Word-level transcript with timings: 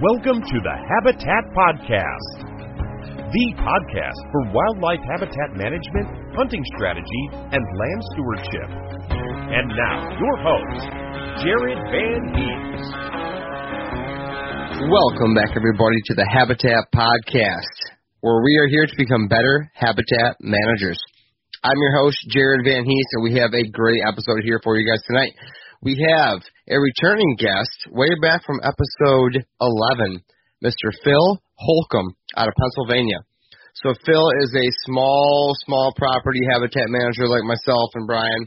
Welcome 0.00 0.40
to 0.40 0.58
the 0.64 0.76
Habitat 0.96 1.44
Podcast, 1.52 2.32
the 3.20 3.46
podcast 3.60 4.20
for 4.32 4.48
wildlife 4.48 5.04
habitat 5.04 5.60
management, 5.60 6.08
hunting 6.32 6.64
strategy, 6.72 7.24
and 7.52 7.60
land 7.60 8.00
stewardship. 8.16 8.68
And 9.12 9.68
now, 9.68 9.98
your 10.16 10.36
host, 10.40 10.88
Jared 11.44 11.84
Van 11.92 12.22
Hees. 12.32 12.82
Welcome 14.88 15.36
back, 15.36 15.52
everybody, 15.52 16.00
to 16.08 16.14
the 16.16 16.24
Habitat 16.32 16.88
Podcast, 16.96 17.76
where 18.24 18.40
we 18.40 18.56
are 18.56 18.68
here 18.68 18.86
to 18.86 18.96
become 18.96 19.28
better 19.28 19.70
habitat 19.74 20.40
managers. 20.40 20.96
I'm 21.62 21.76
your 21.76 21.92
host, 22.00 22.16
Jared 22.30 22.64
Van 22.64 22.86
Hees, 22.88 23.06
and 23.12 23.22
we 23.22 23.36
have 23.36 23.52
a 23.52 23.68
great 23.68 24.00
episode 24.08 24.40
here 24.44 24.60
for 24.64 24.78
you 24.78 24.90
guys 24.90 25.02
tonight 25.06 25.36
we 25.82 25.96
have 25.96 26.44
a 26.68 26.76
returning 26.76 27.36
guest 27.40 27.88
way 27.88 28.12
back 28.20 28.44
from 28.44 28.60
episode 28.60 29.40
11, 29.60 30.20
Mr. 30.60 30.92
Phil 31.02 31.40
Holcomb 31.56 32.12
out 32.36 32.48
of 32.48 32.54
Pennsylvania. 32.60 33.16
So 33.80 33.96
Phil 34.04 34.28
is 34.44 34.52
a 34.52 34.68
small, 34.84 35.56
small 35.64 35.94
property 35.96 36.40
habitat 36.52 36.92
manager 36.92 37.24
like 37.28 37.48
myself 37.48 37.96
and 37.96 38.06
Brian, 38.06 38.44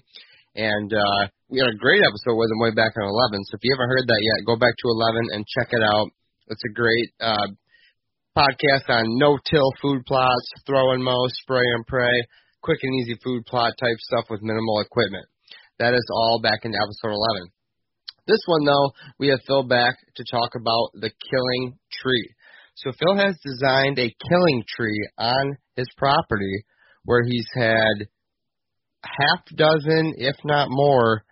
and 0.54 0.94
uh, 0.94 1.22
we 1.50 1.58
had 1.58 1.74
a 1.74 1.82
great 1.82 2.06
episode 2.06 2.38
with 2.38 2.54
him 2.54 2.62
way 2.62 2.70
back 2.70 2.94
on 3.02 3.10
11. 3.10 3.42
So 3.50 3.58
if 3.58 3.66
you 3.66 3.74
haven't 3.74 3.90
heard 3.90 4.06
that 4.06 4.22
yet, 4.22 4.46
go 4.46 4.54
back 4.54 4.78
to 4.78 4.94
11 4.94 5.34
and 5.34 5.42
check 5.50 5.74
it 5.74 5.82
out. 5.82 6.14
It's 6.54 6.62
a 6.70 6.74
great 6.78 7.10
uh, 7.18 7.50
podcast 8.38 8.94
on 8.94 9.18
no-till 9.18 9.74
food 9.82 10.06
plots, 10.06 10.46
throw 10.68 10.94
and 10.94 11.04
mow, 11.04 11.26
spray 11.42 11.66
and 11.66 11.88
pray, 11.88 12.14
quick 12.62 12.78
and 12.84 12.94
easy 13.02 13.18
food 13.24 13.42
plot 13.50 13.74
type 13.82 13.98
stuff 14.06 14.26
with 14.30 14.46
minimal 14.46 14.82
equipment. 14.82 15.26
That 15.80 15.94
is 15.94 16.06
all 16.12 16.40
back 16.42 16.60
in 16.64 16.74
episode 16.74 17.16
11. 17.16 17.50
This 18.28 18.40
one, 18.46 18.64
though, 18.64 18.92
we 19.20 19.28
have 19.30 19.40
Phil 19.46 19.64
back 19.64 19.96
to 20.16 20.24
talk 20.30 20.52
about 20.56 20.92
the 20.94 21.12
killing 21.30 21.78
tree. 21.92 22.30
So 22.76 22.92
Phil 22.92 23.18
has 23.18 23.38
designed 23.44 24.00
a 24.00 24.16
killing 24.30 24.64
tree 24.68 25.10
on 25.18 25.58
his 25.76 25.88
property 25.98 26.64
where 27.06 27.24
he's 27.24 27.48
had 27.54 28.08
half 29.04 29.44
dozen, 29.56 30.14
if 30.18 30.36
not 30.46 30.70
more, 30.70 31.24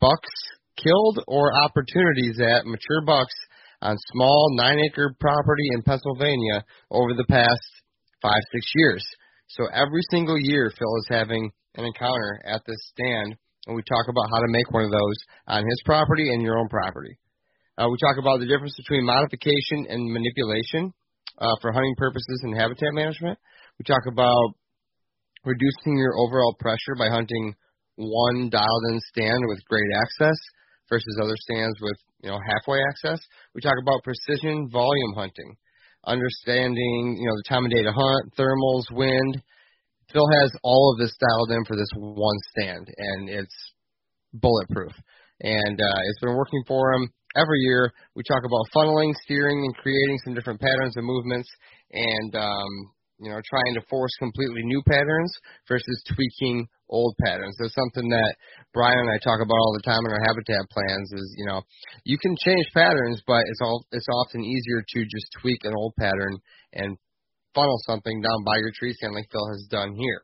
bucks 0.00 0.30
killed 0.76 1.24
or 1.26 1.52
opportunities 1.52 2.38
at 2.40 2.66
mature 2.66 3.02
bucks 3.04 3.34
on 3.82 3.96
small 4.12 4.48
nine 4.56 4.78
acre 4.78 5.14
property 5.18 5.68
in 5.74 5.82
Pennsylvania 5.82 6.64
over 6.90 7.14
the 7.14 7.26
past 7.28 7.66
five, 8.22 8.42
six 8.52 8.66
years. 8.74 9.04
So 9.48 9.66
every 9.72 10.02
single 10.10 10.38
year, 10.38 10.70
Phil 10.78 10.96
is 10.98 11.06
having 11.08 11.50
an 11.74 11.84
encounter 11.84 12.40
at 12.44 12.62
this 12.66 12.78
stand 12.92 13.36
and 13.66 13.74
we 13.74 13.82
talk 13.82 14.06
about 14.08 14.30
how 14.30 14.38
to 14.38 14.48
make 14.48 14.70
one 14.70 14.84
of 14.84 14.90
those 14.90 15.18
on 15.46 15.64
his 15.64 15.82
property 15.84 16.30
and 16.32 16.42
your 16.42 16.58
own 16.58 16.68
property. 16.68 17.18
Uh, 17.78 17.88
we 17.90 17.98
talk 17.98 18.16
about 18.18 18.40
the 18.40 18.46
difference 18.46 18.74
between 18.78 19.04
modification 19.04 19.86
and 19.88 20.12
manipulation 20.12 20.94
uh, 21.38 21.54
for 21.60 21.72
hunting 21.72 21.94
purposes 21.98 22.40
and 22.44 22.56
habitat 22.56 22.94
management. 22.94 23.38
We 23.78 23.84
talk 23.84 24.06
about 24.10 24.54
reducing 25.44 25.98
your 25.98 26.16
overall 26.16 26.56
pressure 26.58 26.96
by 26.98 27.08
hunting 27.08 27.54
one 27.96 28.48
dialed-in 28.50 29.00
stand 29.12 29.42
with 29.46 29.64
great 29.68 29.90
access 30.00 30.36
versus 30.88 31.18
other 31.20 31.36
stands 31.36 31.76
with 31.80 31.96
you 32.22 32.30
know 32.30 32.38
halfway 32.38 32.80
access. 32.88 33.20
We 33.54 33.60
talk 33.60 33.76
about 33.80 34.04
precision 34.04 34.68
volume 34.70 35.14
hunting, 35.14 35.56
understanding 36.06 37.18
you 37.18 37.26
know 37.26 37.36
the 37.36 37.48
time 37.48 37.64
of 37.64 37.70
day 37.70 37.82
to 37.82 37.92
hunt, 37.92 38.32
thermals, 38.38 38.90
wind, 38.90 39.42
Phil 40.12 40.28
has 40.40 40.52
all 40.62 40.92
of 40.92 40.98
this 40.98 41.16
dialed 41.18 41.50
in 41.50 41.64
for 41.64 41.76
this 41.76 41.90
one 41.96 42.36
stand, 42.50 42.86
and 42.96 43.28
it's 43.28 43.56
bulletproof. 44.32 44.92
And 45.40 45.80
uh, 45.80 46.00
it's 46.08 46.20
been 46.20 46.36
working 46.36 46.62
for 46.66 46.92
him 46.92 47.10
every 47.36 47.60
year. 47.60 47.92
We 48.14 48.22
talk 48.26 48.42
about 48.44 48.70
funneling, 48.74 49.14
steering, 49.22 49.64
and 49.64 49.76
creating 49.76 50.18
some 50.24 50.34
different 50.34 50.60
patterns 50.60 50.96
and 50.96 51.04
movements, 51.04 51.48
and 51.92 52.34
um, 52.34 52.72
you 53.18 53.30
know, 53.30 53.40
trying 53.48 53.74
to 53.74 53.86
force 53.88 54.12
completely 54.18 54.62
new 54.64 54.82
patterns 54.82 55.32
versus 55.68 56.04
tweaking 56.14 56.68
old 56.88 57.16
patterns. 57.24 57.56
That's 57.58 57.74
something 57.74 58.08
that 58.10 58.36
Brian 58.72 58.98
and 58.98 59.10
I 59.10 59.18
talk 59.18 59.40
about 59.40 59.58
all 59.58 59.74
the 59.74 59.88
time 59.88 60.04
in 60.04 60.12
our 60.12 60.24
habitat 60.24 60.68
plans. 60.70 61.12
Is 61.12 61.34
you 61.36 61.46
know, 61.46 61.62
you 62.04 62.18
can 62.18 62.36
change 62.44 62.66
patterns, 62.74 63.22
but 63.26 63.42
it's 63.48 63.60
all 63.60 63.84
it's 63.92 64.08
often 64.24 64.44
easier 64.44 64.84
to 64.86 65.04
just 65.04 65.26
tweak 65.40 65.60
an 65.64 65.74
old 65.76 65.94
pattern 65.98 66.38
and 66.72 66.96
funnel 67.56 67.80
something 67.88 68.20
down 68.20 68.44
by 68.44 68.60
your 68.60 68.70
tree 68.76 68.92
stand 68.92 69.16
like 69.16 69.32
Phil 69.32 69.48
has 69.48 69.64
done 69.72 69.96
here. 69.96 70.20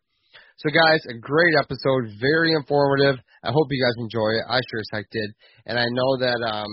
So 0.60 0.68
guys, 0.68 1.00
a 1.08 1.16
great 1.16 1.56
episode, 1.56 2.12
very 2.20 2.52
informative. 2.52 3.16
I 3.42 3.50
hope 3.50 3.66
you 3.72 3.80
guys 3.80 3.96
enjoy 3.96 4.36
it. 4.36 4.44
I 4.46 4.60
sure 4.68 4.84
as 4.84 4.92
heck 4.92 5.08
did. 5.10 5.32
And 5.64 5.80
I 5.80 5.88
know 5.88 6.20
that 6.20 6.38
um 6.44 6.70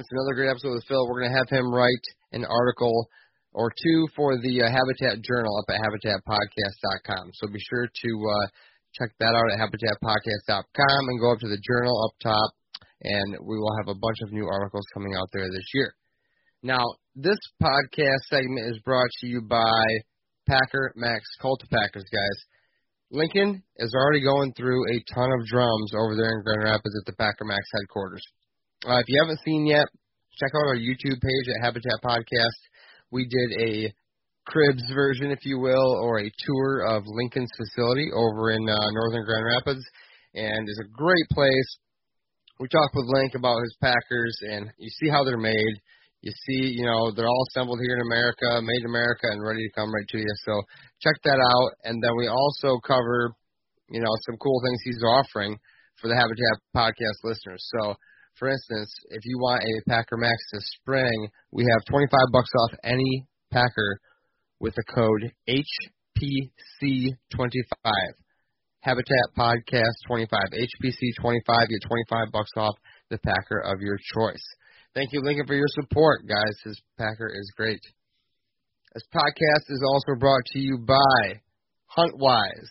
it's 0.00 0.08
another 0.10 0.32
great 0.32 0.48
episode 0.48 0.80
with 0.80 0.88
Phil. 0.88 1.04
We're 1.06 1.20
gonna 1.22 1.36
have 1.36 1.52
him 1.52 1.68
write 1.68 2.06
an 2.32 2.48
article 2.48 3.06
or 3.52 3.70
two 3.70 4.08
for 4.16 4.38
the 4.38 4.62
uh, 4.62 4.70
Habitat 4.70 5.22
Journal 5.26 5.52
up 5.58 5.68
at 5.68 5.82
habitatpodcast.com. 5.82 7.30
So 7.34 7.50
be 7.52 7.60
sure 7.68 7.86
to 7.86 8.10
uh, 8.30 8.46
check 8.94 9.10
that 9.18 9.34
out 9.34 9.50
at 9.50 9.58
habitatpodcast.com 9.58 11.02
and 11.08 11.20
go 11.20 11.32
up 11.32 11.40
to 11.40 11.48
the 11.48 11.60
journal 11.62 11.94
up 12.06 12.14
top, 12.22 12.50
and 13.02 13.36
we 13.42 13.58
will 13.58 13.74
have 13.78 13.88
a 13.88 13.98
bunch 13.98 14.18
of 14.22 14.32
new 14.32 14.46
articles 14.46 14.86
coming 14.94 15.14
out 15.14 15.28
there 15.32 15.50
this 15.50 15.68
year. 15.74 15.94
Now, 16.62 16.84
this 17.16 17.38
podcast 17.62 18.28
segment 18.28 18.68
is 18.68 18.78
brought 18.84 19.08
to 19.20 19.26
you 19.26 19.40
by 19.40 19.80
Packer 20.46 20.92
Maxx 20.94 21.24
Cultipackers, 21.40 22.04
guys. 22.12 22.38
Lincoln 23.10 23.62
is 23.76 23.94
already 23.94 24.22
going 24.22 24.52
through 24.52 24.84
a 24.92 25.02
ton 25.14 25.32
of 25.32 25.46
drums 25.46 25.92
over 25.96 26.14
there 26.16 26.36
in 26.36 26.44
Grand 26.44 26.64
Rapids 26.64 26.94
at 27.00 27.06
the 27.06 27.16
Packer 27.16 27.46
Maxx 27.46 27.64
headquarters. 27.72 28.22
Uh, 28.86 28.98
if 28.98 29.06
you 29.08 29.18
haven't 29.22 29.40
seen 29.42 29.66
yet, 29.66 29.88
check 30.38 30.50
out 30.54 30.68
our 30.68 30.76
YouTube 30.76 31.16
page 31.20 31.48
at 31.48 31.64
Habitat 31.64 32.04
Podcast. 32.04 32.60
We 33.10 33.24
did 33.24 33.60
a 33.64 33.94
cribs 34.44 34.84
version, 34.94 35.30
if 35.30 35.46
you 35.46 35.58
will, 35.58 35.96
or 36.04 36.20
a 36.20 36.30
tour 36.44 36.84
of 36.92 37.04
Lincoln's 37.06 37.50
facility 37.56 38.10
over 38.14 38.50
in 38.50 38.68
uh, 38.68 38.76
northern 38.92 39.24
Grand 39.24 39.46
Rapids, 39.46 39.84
and 40.34 40.68
it's 40.68 40.80
a 40.84 40.92
great 40.92 41.26
place. 41.32 41.78
We 42.58 42.68
talked 42.68 42.94
with 42.94 43.06
Link 43.08 43.32
about 43.34 43.62
his 43.62 43.74
Packers, 43.80 44.36
and 44.42 44.70
you 44.76 44.90
see 45.00 45.08
how 45.08 45.24
they're 45.24 45.38
made. 45.38 45.80
You 46.22 46.32
see, 46.32 46.76
you 46.76 46.84
know, 46.84 47.10
they're 47.12 47.28
all 47.28 47.46
assembled 47.48 47.80
here 47.80 47.96
in 47.96 48.02
America, 48.02 48.60
made 48.60 48.84
in 48.84 48.90
America, 48.92 49.26
and 49.32 49.42
ready 49.42 49.66
to 49.66 49.72
come 49.72 49.92
right 49.92 50.08
to 50.08 50.18
you. 50.18 50.34
So 50.44 50.62
check 51.00 51.16
that 51.24 51.40
out. 51.40 51.70
And 51.84 52.02
then 52.02 52.12
we 52.16 52.28
also 52.28 52.78
cover, 52.84 53.32
you 53.88 54.00
know, 54.00 54.12
some 54.28 54.36
cool 54.36 54.60
things 54.60 54.80
he's 54.84 55.02
offering 55.02 55.58
for 55.96 56.08
the 56.08 56.16
Habitat 56.16 56.60
podcast 56.76 57.24
listeners. 57.24 57.64
So, 57.78 57.94
for 58.36 58.48
instance, 58.48 58.92
if 59.10 59.24
you 59.24 59.38
want 59.38 59.64
a 59.64 59.82
Packer 59.88 60.16
Maxx 60.18 60.36
this 60.52 60.70
spring, 60.80 61.28
we 61.52 61.64
have 61.64 61.84
25 61.88 62.10
bucks 62.32 62.50
off 62.58 62.72
any 62.84 63.26
Packer 63.50 64.00
with 64.60 64.74
the 64.74 64.84
code 64.94 65.32
HPC25. 65.48 67.16
Habitat 68.80 69.26
Podcast 69.36 69.96
25. 70.06 70.28
HPC 70.52 71.14
25. 71.20 71.68
Get 71.68 71.82
25 71.88 72.32
bucks 72.32 72.52
off 72.56 72.74
the 73.10 73.18
Packer 73.18 73.60
of 73.60 73.80
your 73.80 73.98
choice. 74.14 74.44
Thank 74.92 75.12
you, 75.12 75.22
Lincoln, 75.22 75.46
for 75.46 75.54
your 75.54 75.70
support, 75.70 76.26
guys. 76.26 76.58
His 76.64 76.80
Packer 76.98 77.30
is 77.30 77.52
great. 77.56 77.80
This 78.92 79.06
podcast 79.14 79.70
is 79.70 79.84
also 79.86 80.18
brought 80.18 80.42
to 80.46 80.58
you 80.58 80.78
by 80.84 81.38
HuntWise. 81.96 82.70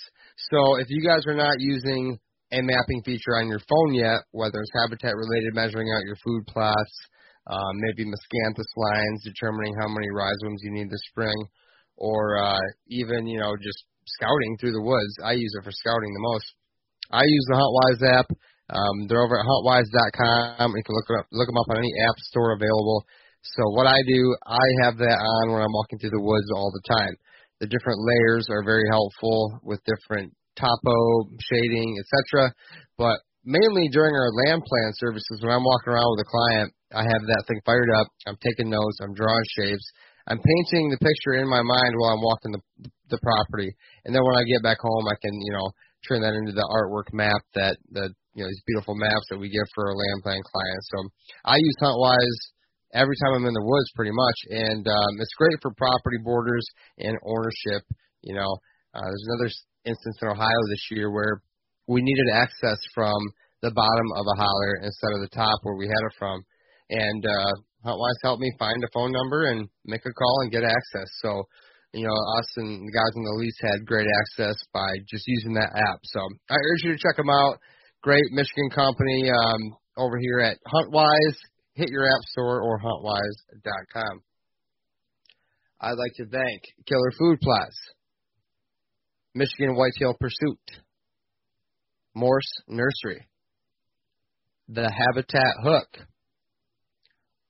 So 0.51 0.75
if 0.80 0.88
you 0.89 1.01
guys 1.01 1.25
are 1.27 1.36
not 1.36 1.56
using 1.60 2.19
a 2.51 2.62
mapping 2.62 3.04
feature 3.06 3.39
on 3.39 3.48
your 3.48 3.62
phone 3.69 3.94
yet, 3.94 4.19
whether 4.31 4.60
it's 4.60 4.71
habitat 4.75 5.16
related, 5.16 5.56
measuring 5.56 5.88
out 5.95 6.04
your 6.04 6.18
food 6.18 6.44
plots, 6.48 6.92
um, 7.48 7.80
maybe 7.80 8.04
miscanthus 8.04 8.68
lines, 8.75 9.24
determining 9.24 9.74
how 9.80 9.88
many 9.88 10.07
rhizomes 10.12 10.60
you 10.62 10.72
need 10.72 10.89
this 10.89 11.00
spring, 11.07 11.48
or 11.95 12.38
uh, 12.38 12.60
even 12.89 13.27
you 13.27 13.39
know 13.39 13.56
just 13.56 13.86
scouting 14.06 14.57
through 14.60 14.74
the 14.74 14.83
woods. 14.83 15.15
I 15.24 15.33
use 15.39 15.54
it 15.57 15.63
for 15.63 15.72
scouting 15.72 16.13
the 16.13 16.27
most. 16.33 16.54
I 17.12 17.24
use 17.24 17.45
the 17.48 17.56
HuntWise 17.56 18.19
app. 18.19 18.27
Um, 18.69 19.07
they're 19.07 19.25
over 19.25 19.39
at 19.39 19.45
huntwise.com. 19.45 20.71
You 20.77 20.83
can 20.86 20.95
look 20.95 21.10
up 21.18 21.25
look 21.31 21.48
them 21.48 21.57
up 21.57 21.69
on 21.69 21.77
any 21.77 21.92
app 22.06 22.18
store 22.30 22.54
available. 22.54 23.06
So 23.42 23.63
what 23.74 23.88
I 23.88 23.98
do, 24.06 24.36
I 24.45 24.68
have 24.83 24.98
that 24.98 25.18
on 25.18 25.54
when 25.54 25.62
I'm 25.62 25.74
walking 25.74 25.98
through 25.98 26.13
the 26.13 26.21
woods 26.21 26.51
all 26.54 26.71
the 26.71 26.86
time. 26.94 27.16
The 27.60 27.68
different 27.68 28.00
layers 28.00 28.48
are 28.51 28.63
very 28.63 28.86
helpful 28.92 29.60
with 29.63 29.80
different 29.83 30.33
topo, 30.56 31.27
shading, 31.39 31.98
etc. 32.00 32.54
But 32.98 33.19
mainly 33.45 33.88
during 33.92 34.16
our 34.16 34.31
land 34.45 34.63
plan 34.63 34.92
services, 34.95 35.39
when 35.42 35.51
I'm 35.51 35.63
walking 35.63 35.94
around 35.94 36.12
with 36.15 36.27
a 36.27 36.30
client, 36.30 36.69
I 36.94 37.04
have 37.04 37.24
that 37.25 37.44
thing 37.48 37.62
fired 37.65 37.89
up. 37.95 38.07
I'm 38.27 38.38
taking 38.44 38.69
notes. 38.69 39.00
I'm 39.01 39.13
drawing 39.15 39.45
shapes. 39.56 39.88
I'm 40.27 40.39
painting 40.39 40.92
the 40.92 41.01
picture 41.01 41.42
in 41.42 41.50
my 41.50 41.62
mind 41.63 41.94
while 41.98 42.13
I'm 42.13 42.22
walking 42.22 42.54
the 42.54 42.62
the 43.10 43.19
property, 43.25 43.74
and 44.06 44.13
then 44.13 44.22
when 44.22 44.38
I 44.38 44.45
get 44.45 44.62
back 44.62 44.77
home, 44.80 45.07
I 45.10 45.18
can 45.18 45.33
you 45.33 45.54
know 45.54 45.72
turn 46.07 46.22
that 46.22 46.38
into 46.38 46.54
the 46.54 46.68
artwork 46.69 47.12
map 47.12 47.42
that 47.56 47.77
the 47.89 48.13
you 48.34 48.44
know 48.44 48.50
these 48.50 48.66
beautiful 48.68 48.96
maps 48.96 49.28
that 49.30 49.40
we 49.40 49.50
give 49.50 49.66
for 49.74 49.90
our 49.90 49.96
land 49.96 50.20
plan 50.24 50.42
clients. 50.44 50.88
So 50.94 51.00
I 51.46 51.56
use 51.58 51.78
HuntWise 51.81 52.40
every 52.94 53.16
time 53.22 53.34
I'm 53.38 53.50
in 53.50 53.54
the 53.54 53.66
woods, 53.66 53.92
pretty 53.96 54.14
much, 54.14 54.40
and 54.50 54.88
um, 54.88 55.14
it's 55.20 55.38
great 55.38 55.58
for 55.62 55.74
property 55.78 56.18
borders 56.24 56.66
and 56.98 57.18
ownership. 57.26 57.86
You 58.22 58.36
know, 58.36 58.52
uh, 58.94 59.06
there's 59.06 59.28
another 59.30 59.50
instance 59.86 60.18
in 60.22 60.28
Ohio 60.28 60.62
this 60.70 60.86
year 60.92 61.12
where 61.12 61.42
we 61.88 62.02
needed 62.02 62.30
access 62.34 62.78
from 62.94 63.18
the 63.62 63.72
bottom 63.72 64.08
of 64.16 64.26
a 64.26 64.40
holler 64.40 64.80
instead 64.84 65.12
of 65.14 65.22
the 65.22 65.36
top 65.36 65.60
where 65.64 65.75
we 65.75 65.88
had 65.88 66.06
it 66.06 66.16
from. 66.18 66.44
And 66.90 67.25
uh, 67.25 67.54
HuntWise 67.86 68.24
helped 68.24 68.42
me 68.42 68.52
find 68.58 68.84
a 68.84 68.94
phone 68.94 69.12
number 69.12 69.52
and 69.52 69.70
make 69.86 70.06
a 70.06 70.14
call 70.14 70.42
and 70.42 70.52
get 70.52 70.64
access. 70.64 71.10
So, 71.22 71.44
you 71.94 72.06
know, 72.06 72.14
us 72.38 72.50
and 72.58 72.88
the 72.88 72.94
guys 72.94 73.14
in 73.16 73.24
the 73.24 73.38
lease 73.38 73.60
had 73.62 73.86
great 73.86 74.08
access 74.08 74.56
by 74.74 74.90
just 75.10 75.28
using 75.28 75.54
that 75.54 75.74
app. 75.75 76.00
So 76.04 76.20
I 76.50 76.56
urge 76.56 76.84
you 76.84 76.92
to 76.94 77.02
check 77.02 77.18
them 77.18 77.30
out. 77.30 77.60
Great 78.01 78.31
Michigan 78.31 78.69
company 78.74 79.30
um, 79.30 79.75
over 79.98 80.18
here 80.18 80.40
at 80.40 80.57
HuntWise. 80.68 81.36
Hit 81.74 81.90
your 81.90 82.07
app 82.07 82.24
store 82.28 82.62
or 82.62 82.80
huntwise.com. 82.80 84.22
I'd 85.81 85.98
like 85.98 86.13
to 86.16 86.25
thank 86.25 86.62
Killer 86.88 87.12
Food 87.18 87.40
Plots, 87.42 87.78
Michigan 89.36 89.75
Whitetail 89.75 90.16
Pursuit, 90.19 90.60
Morse 92.16 92.51
Nursery, 92.68 93.28
The 94.69 94.92
Habitat 94.92 95.54
Hook, 95.63 95.88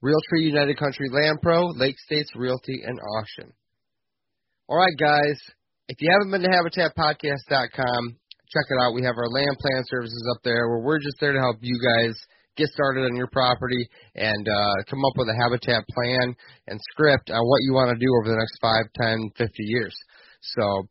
Realtree 0.03 0.43
United 0.43 0.77
Country 0.77 1.09
Land 1.11 1.39
Pro, 1.41 1.67
Lake 1.67 1.97
States 1.99 2.31
Realty 2.35 2.81
and 2.85 2.99
Auction. 3.17 3.53
All 4.67 4.77
right, 4.77 4.97
guys. 4.99 5.39
If 5.87 5.97
you 6.01 6.11
haven't 6.11 6.31
been 6.31 6.43
to 6.43 6.55
HabitatPodcast.com, 6.55 8.17
check 8.49 8.65
it 8.69 8.77
out. 8.81 8.93
We 8.93 9.05
have 9.05 9.17
our 9.17 9.29
land 9.29 9.57
plan 9.59 9.83
services 9.89 10.25
up 10.35 10.41
there 10.43 10.69
where 10.69 10.81
we're 10.81 10.99
just 10.99 11.17
there 11.19 11.33
to 11.33 11.39
help 11.39 11.57
you 11.61 11.77
guys 11.77 12.17
get 12.57 12.69
started 12.69 13.05
on 13.05 13.15
your 13.15 13.29
property 13.31 13.87
and 14.15 14.47
uh, 14.47 14.75
come 14.89 14.99
up 15.05 15.15
with 15.15 15.29
a 15.29 15.37
habitat 15.37 15.85
plan 15.95 16.35
and 16.67 16.79
script 16.91 17.29
on 17.29 17.39
what 17.39 17.63
you 17.63 17.73
want 17.73 17.93
to 17.93 17.99
do 18.01 18.09
over 18.19 18.29
the 18.29 18.41
next 18.41 18.59
5, 18.59 18.85
10, 18.99 19.31
50 19.37 19.63
years. 19.63 19.95
So 20.41 20.83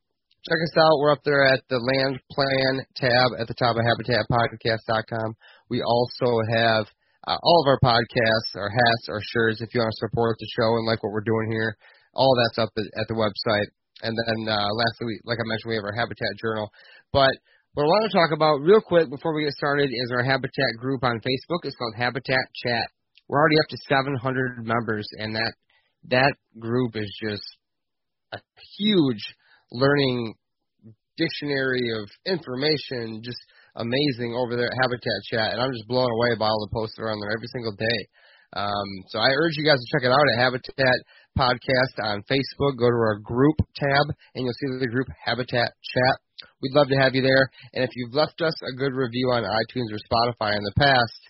check 0.48 0.60
us 0.64 0.76
out. 0.80 0.96
We're 1.02 1.12
up 1.12 1.24
there 1.24 1.44
at 1.44 1.60
the 1.68 1.76
land 1.76 2.20
plan 2.32 2.86
tab 2.96 3.36
at 3.38 3.46
the 3.48 3.58
top 3.58 3.76
of 3.76 3.84
habitatpodcast.com. 3.84 5.34
We 5.68 5.82
also 5.82 6.40
have 6.56 6.86
uh, 7.26 7.36
all 7.42 7.60
of 7.60 7.68
our 7.68 7.80
podcasts, 7.84 8.56
our 8.56 8.70
hats, 8.70 9.04
our 9.10 9.20
shirts. 9.20 9.60
If 9.60 9.74
you 9.74 9.80
want 9.80 9.92
to 9.92 10.06
support 10.08 10.36
the 10.40 10.48
show 10.56 10.78
and 10.80 10.86
like 10.86 11.02
what 11.02 11.12
we're 11.12 11.26
doing 11.26 11.52
here, 11.52 11.76
all 12.14 12.32
that's 12.32 12.58
up 12.58 12.72
at, 12.78 12.88
at 12.96 13.08
the 13.08 13.18
website. 13.18 13.68
And 14.00 14.14
then 14.14 14.46
uh, 14.46 14.70
lastly, 14.72 15.18
like 15.24 15.38
I 15.42 15.44
mentioned, 15.44 15.70
we 15.70 15.76
have 15.76 15.84
our 15.84 15.92
Habitat 15.92 16.38
Journal. 16.40 16.70
But 17.12 17.32
what 17.74 17.84
I 17.84 17.86
want 17.86 18.10
to 18.10 18.18
talk 18.18 18.30
about 18.34 18.60
real 18.60 18.80
quick 18.80 19.10
before 19.10 19.34
we 19.34 19.44
get 19.44 19.52
started 19.54 19.90
is 19.92 20.10
our 20.12 20.24
Habitat 20.24 20.76
group 20.78 21.04
on 21.04 21.20
Facebook. 21.20 21.62
It's 21.62 21.76
called 21.76 21.94
Habitat 21.96 22.46
Chat. 22.64 22.86
We're 23.28 23.38
already 23.38 23.60
up 23.60 23.68
to 23.70 23.78
700 23.88 24.66
members, 24.66 25.06
and 25.18 25.36
that 25.36 25.52
that 26.08 26.34
group 26.58 26.96
is 26.96 27.10
just 27.22 27.44
a 28.32 28.38
huge 28.78 29.22
learning 29.70 30.34
dictionary 31.16 31.92
of 32.02 32.08
information. 32.26 33.22
Just 33.22 33.38
amazing 33.76 34.34
over 34.34 34.56
there 34.56 34.66
at 34.66 34.78
Habitat 34.82 35.20
Chat, 35.30 35.52
and 35.52 35.60
I'm 35.60 35.72
just 35.72 35.86
blown 35.88 36.10
away 36.10 36.34
by 36.38 36.46
all 36.46 36.66
the 36.66 36.74
posts 36.74 36.96
that 36.96 37.04
are 37.04 37.12
on 37.12 37.20
there 37.20 37.36
every 37.36 37.48
single 37.52 37.76
day. 37.78 38.00
Um, 38.56 38.88
so 39.08 39.18
I 39.20 39.28
urge 39.28 39.54
you 39.54 39.64
guys 39.64 39.78
to 39.78 39.90
check 39.92 40.08
it 40.08 40.12
out 40.12 40.24
at 40.34 40.40
Habitat 40.40 40.98
Podcast 41.36 41.94
on 42.02 42.24
Facebook. 42.26 42.80
Go 42.80 42.88
to 42.88 43.04
our 43.12 43.18
group 43.20 43.56
tab, 43.76 44.06
and 44.34 44.44
you'll 44.44 44.56
see 44.56 44.80
the 44.80 44.90
group 44.90 45.06
Habitat 45.22 45.70
Chat. 45.84 46.16
We'd 46.62 46.74
love 46.74 46.88
to 46.88 46.98
have 46.98 47.14
you 47.14 47.22
there. 47.22 47.50
And 47.74 47.84
if 47.84 47.90
you've 47.94 48.14
left 48.14 48.40
us 48.42 48.54
a 48.62 48.76
good 48.76 48.92
review 48.92 49.30
on 49.32 49.42
iTunes 49.42 49.90
or 49.90 50.00
Spotify 50.02 50.56
in 50.56 50.62
the 50.62 50.74
past, 50.78 51.20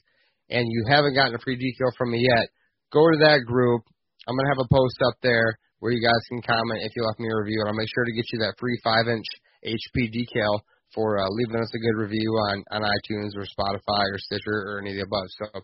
and 0.50 0.64
you 0.68 0.84
haven't 0.88 1.14
gotten 1.14 1.34
a 1.34 1.38
free 1.44 1.56
decal 1.56 1.92
from 1.96 2.12
me 2.12 2.24
yet, 2.24 2.48
go 2.92 3.00
to 3.00 3.18
that 3.24 3.44
group. 3.46 3.82
I'm 4.26 4.36
gonna 4.36 4.48
have 4.48 4.64
a 4.64 4.74
post 4.74 4.96
up 5.06 5.16
there 5.22 5.58
where 5.80 5.92
you 5.92 6.02
guys 6.02 6.20
can 6.28 6.42
comment 6.42 6.82
if 6.82 6.92
you 6.96 7.04
left 7.04 7.20
me 7.20 7.28
a 7.28 7.36
review, 7.36 7.60
and 7.60 7.68
I'll 7.68 7.76
make 7.76 7.88
sure 7.94 8.04
to 8.04 8.12
get 8.12 8.26
you 8.32 8.40
that 8.40 8.58
free 8.58 8.78
five-inch 8.82 9.26
HP 9.64 10.10
decal 10.10 10.60
for 10.94 11.18
uh, 11.18 11.28
leaving 11.30 11.60
us 11.60 11.70
a 11.74 11.78
good 11.78 11.96
review 11.96 12.30
on, 12.50 12.64
on 12.70 12.82
iTunes 12.82 13.36
or 13.36 13.44
Spotify 13.44 14.04
or 14.08 14.18
Stitcher 14.18 14.50
or 14.66 14.80
any 14.80 14.90
of 14.90 14.96
the 14.96 15.04
above. 15.04 15.28
So, 15.38 15.60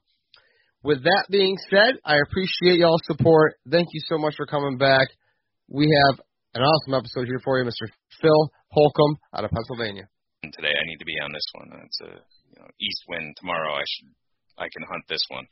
with 0.83 1.03
that 1.05 1.27
being 1.31 1.57
said, 1.71 1.97
I 2.05 2.19
appreciate 2.19 2.79
y'all's 2.79 3.01
support. 3.07 3.55
Thank 3.71 3.89
you 3.93 4.01
so 4.07 4.19
much 4.19 4.35
for 4.37 4.47
coming 4.47 4.77
back. 4.77 5.09
We 5.69 5.89
have 6.07 6.21
an 6.55 6.63
awesome 6.63 6.95
episode 6.95 7.27
here 7.27 7.41
for 7.43 7.59
you, 7.59 7.65
Mr. 7.65 7.89
Phil 8.21 8.51
Holcomb 8.75 9.17
out 9.33 9.47
of 9.47 9.51
Pennsylvania. 9.55 10.11
Today 10.43 10.75
I 10.75 10.85
need 10.85 10.99
to 10.99 11.09
be 11.09 11.17
on 11.23 11.33
this 11.33 11.47
one. 11.55 11.71
It's 11.87 12.01
a 12.03 12.13
you 12.19 12.59
know, 12.59 12.69
east 12.83 13.03
wind 13.09 13.33
tomorrow. 13.39 13.79
I 13.79 13.87
should 13.87 14.11
I 14.59 14.67
can 14.75 14.85
hunt 14.85 15.07
this 15.09 15.23
one. 15.31 15.47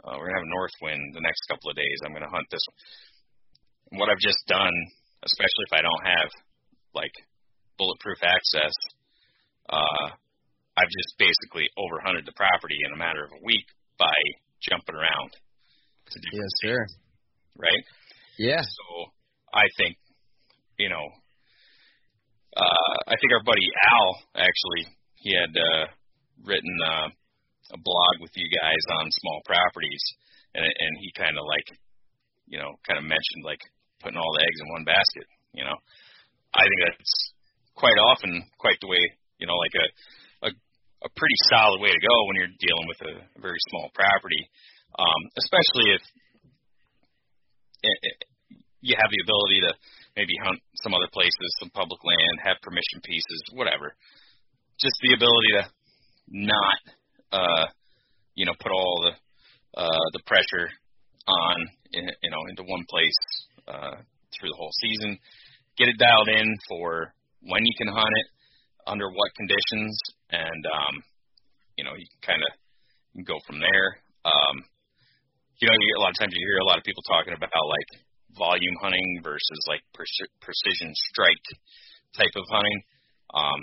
Uh, 0.00 0.16
we're 0.16 0.30
gonna 0.30 0.40
have 0.40 0.48
a 0.48 0.56
north 0.56 0.76
wind 0.80 1.02
the 1.12 1.26
next 1.26 1.44
couple 1.50 1.68
of 1.68 1.76
days. 1.76 1.98
I'm 2.06 2.14
gonna 2.14 2.30
hunt 2.30 2.48
this 2.48 2.64
one. 2.64 2.78
And 3.90 3.96
what 4.00 4.08
I've 4.08 4.22
just 4.22 4.40
done, 4.46 4.72
especially 5.26 5.66
if 5.68 5.74
I 5.76 5.82
don't 5.82 6.04
have 6.06 6.30
like 6.94 7.12
bulletproof 7.76 8.22
access 8.22 8.74
uh, 9.70 10.06
I've 10.76 10.90
just 10.90 11.14
basically 11.18 11.70
overhunted 11.78 12.26
the 12.26 12.34
property 12.34 12.78
in 12.86 12.92
a 12.92 12.98
matter 12.98 13.24
of 13.24 13.30
a 13.30 13.44
week 13.44 13.66
by 13.98 14.14
jumping 14.60 14.94
around. 14.94 15.30
Yes, 16.32 16.50
sir. 16.62 16.86
Right? 17.56 17.84
Yeah. 18.38 18.62
So 18.62 19.12
I 19.54 19.64
think, 19.78 19.96
you 20.78 20.88
know, 20.88 21.06
uh, 22.56 22.94
I 23.06 23.14
think 23.18 23.30
our 23.32 23.44
buddy 23.44 23.66
Al 23.94 24.08
actually 24.36 24.84
he 25.20 25.36
had 25.36 25.52
uh, 25.52 25.84
written 26.44 26.74
uh, 26.82 27.08
a 27.72 27.78
blog 27.78 28.14
with 28.20 28.32
you 28.34 28.48
guys 28.50 28.84
on 29.00 29.10
small 29.10 29.40
properties, 29.44 30.04
and 30.54 30.64
and 30.64 30.92
he 31.00 31.12
kind 31.16 31.38
of 31.38 31.44
like, 31.46 31.68
you 32.46 32.58
know, 32.58 32.74
kind 32.86 32.98
of 32.98 33.04
mentioned 33.04 33.44
like 33.44 33.60
putting 34.02 34.18
all 34.18 34.32
the 34.34 34.42
eggs 34.42 34.60
in 34.60 34.74
one 34.74 34.84
basket. 34.84 35.26
You 35.52 35.64
know, 35.64 35.76
I 36.54 36.62
think 36.62 36.80
that's 36.86 37.14
quite 37.74 37.98
often 38.10 38.44
quite 38.58 38.78
the 38.80 38.88
way 38.88 39.02
you 39.40 39.48
know, 39.48 39.56
like 39.56 39.74
a 39.74 39.86
a, 40.46 40.50
a 41.08 41.10
pretty 41.16 41.38
solid 41.48 41.80
way 41.80 41.88
to 41.88 42.06
go 42.06 42.14
when 42.28 42.36
you're 42.36 42.60
dealing 42.60 42.86
with 42.86 43.00
a, 43.08 43.12
very 43.40 43.58
small 43.72 43.88
property, 43.96 44.44
um, 45.00 45.20
especially 45.40 45.96
if 45.96 46.02
it, 47.82 47.98
it, 48.04 48.16
you 48.84 48.94
have 49.00 49.08
the 49.08 49.24
ability 49.24 49.58
to 49.64 49.72
maybe 50.16 50.32
hunt 50.42 50.60
some 50.82 50.94
other 50.94 51.08
places, 51.12 51.48
some 51.60 51.70
public 51.70 52.00
land, 52.04 52.44
have 52.44 52.56
permission 52.62 53.00
pieces, 53.04 53.40
whatever. 53.54 53.94
Just 54.80 54.96
the 55.02 55.14
ability 55.14 55.50
to 55.60 55.62
not, 56.28 56.80
uh, 57.32 57.66
you 58.34 58.46
know, 58.46 58.54
put 58.60 58.72
all 58.72 59.02
the 59.04 59.14
uh, 59.80 60.06
the 60.12 60.22
pressure 60.26 60.66
on, 61.28 61.56
in, 61.92 62.10
you 62.22 62.30
know, 62.30 62.42
into 62.50 62.62
one 62.66 62.84
place 62.90 63.20
uh, 63.68 63.94
through 64.34 64.50
the 64.50 64.58
whole 64.58 64.72
season. 64.82 65.18
Get 65.78 65.88
it 65.88 65.98
dialed 65.98 66.28
in 66.28 66.48
for 66.68 67.14
when 67.42 67.62
you 67.64 67.74
can 67.78 67.88
hunt 67.88 68.10
it, 68.10 68.26
under 68.86 69.08
what 69.08 69.30
conditions, 69.36 69.94
and 70.30 70.62
um, 70.66 70.94
you 71.76 71.84
know, 71.84 71.94
you 71.94 72.06
can 72.18 72.34
kind 72.34 72.42
of 72.42 72.50
go 73.26 73.38
from 73.46 73.60
there. 73.60 74.00
Um, 74.24 74.64
you 75.60 75.68
know, 75.68 75.76
a 75.76 76.02
lot 76.02 76.10
of 76.10 76.18
times 76.18 76.32
you 76.32 76.40
hear 76.40 76.58
a 76.58 76.68
lot 76.68 76.78
of 76.78 76.84
people 76.84 77.04
talking 77.04 77.36
about 77.36 77.52
like 77.52 77.90
volume 78.36 78.76
hunting 78.80 79.20
versus 79.22 79.60
like 79.66 79.82
pre- 79.94 80.34
precision 80.40 80.92
strike 81.10 81.46
type 82.16 82.34
of 82.36 82.44
hunting. 82.50 82.80
Um, 83.34 83.60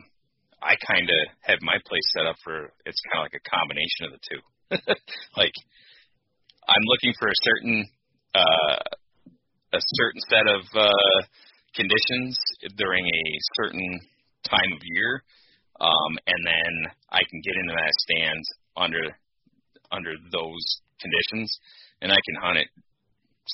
I 0.62 0.74
kind 0.90 1.10
of 1.10 1.22
have 1.42 1.60
my 1.62 1.78
place 1.86 2.08
set 2.16 2.26
up 2.26 2.36
for 2.44 2.74
it's 2.86 3.02
kind 3.12 3.22
of 3.22 3.30
like 3.30 3.38
a 3.38 3.50
combination 3.50 4.10
of 4.10 4.12
the 4.16 4.24
two. 4.26 4.42
like 5.38 5.54
I'm 6.68 6.86
looking 6.86 7.14
for 7.20 7.28
a 7.28 7.42
certain 7.44 7.88
uh, 8.36 8.80
a 9.74 9.82
certain 10.02 10.22
set 10.30 10.48
of 10.48 10.62
uh, 10.76 11.20
conditions 11.76 12.38
during 12.76 13.06
a 13.06 13.26
certain 13.62 14.00
time 14.50 14.72
of 14.74 14.82
year, 14.84 15.24
um, 15.80 16.18
and 16.26 16.42
then 16.46 16.92
I 17.12 17.22
can 17.30 17.42
get 17.44 17.56
into 17.56 17.74
that 17.74 17.94
stand 17.98 18.44
under 18.76 19.04
under 19.92 20.14
those 20.32 20.66
conditions, 21.00 21.54
and 22.02 22.12
I 22.12 22.18
can 22.18 22.36
hunt 22.42 22.58
it 22.58 22.68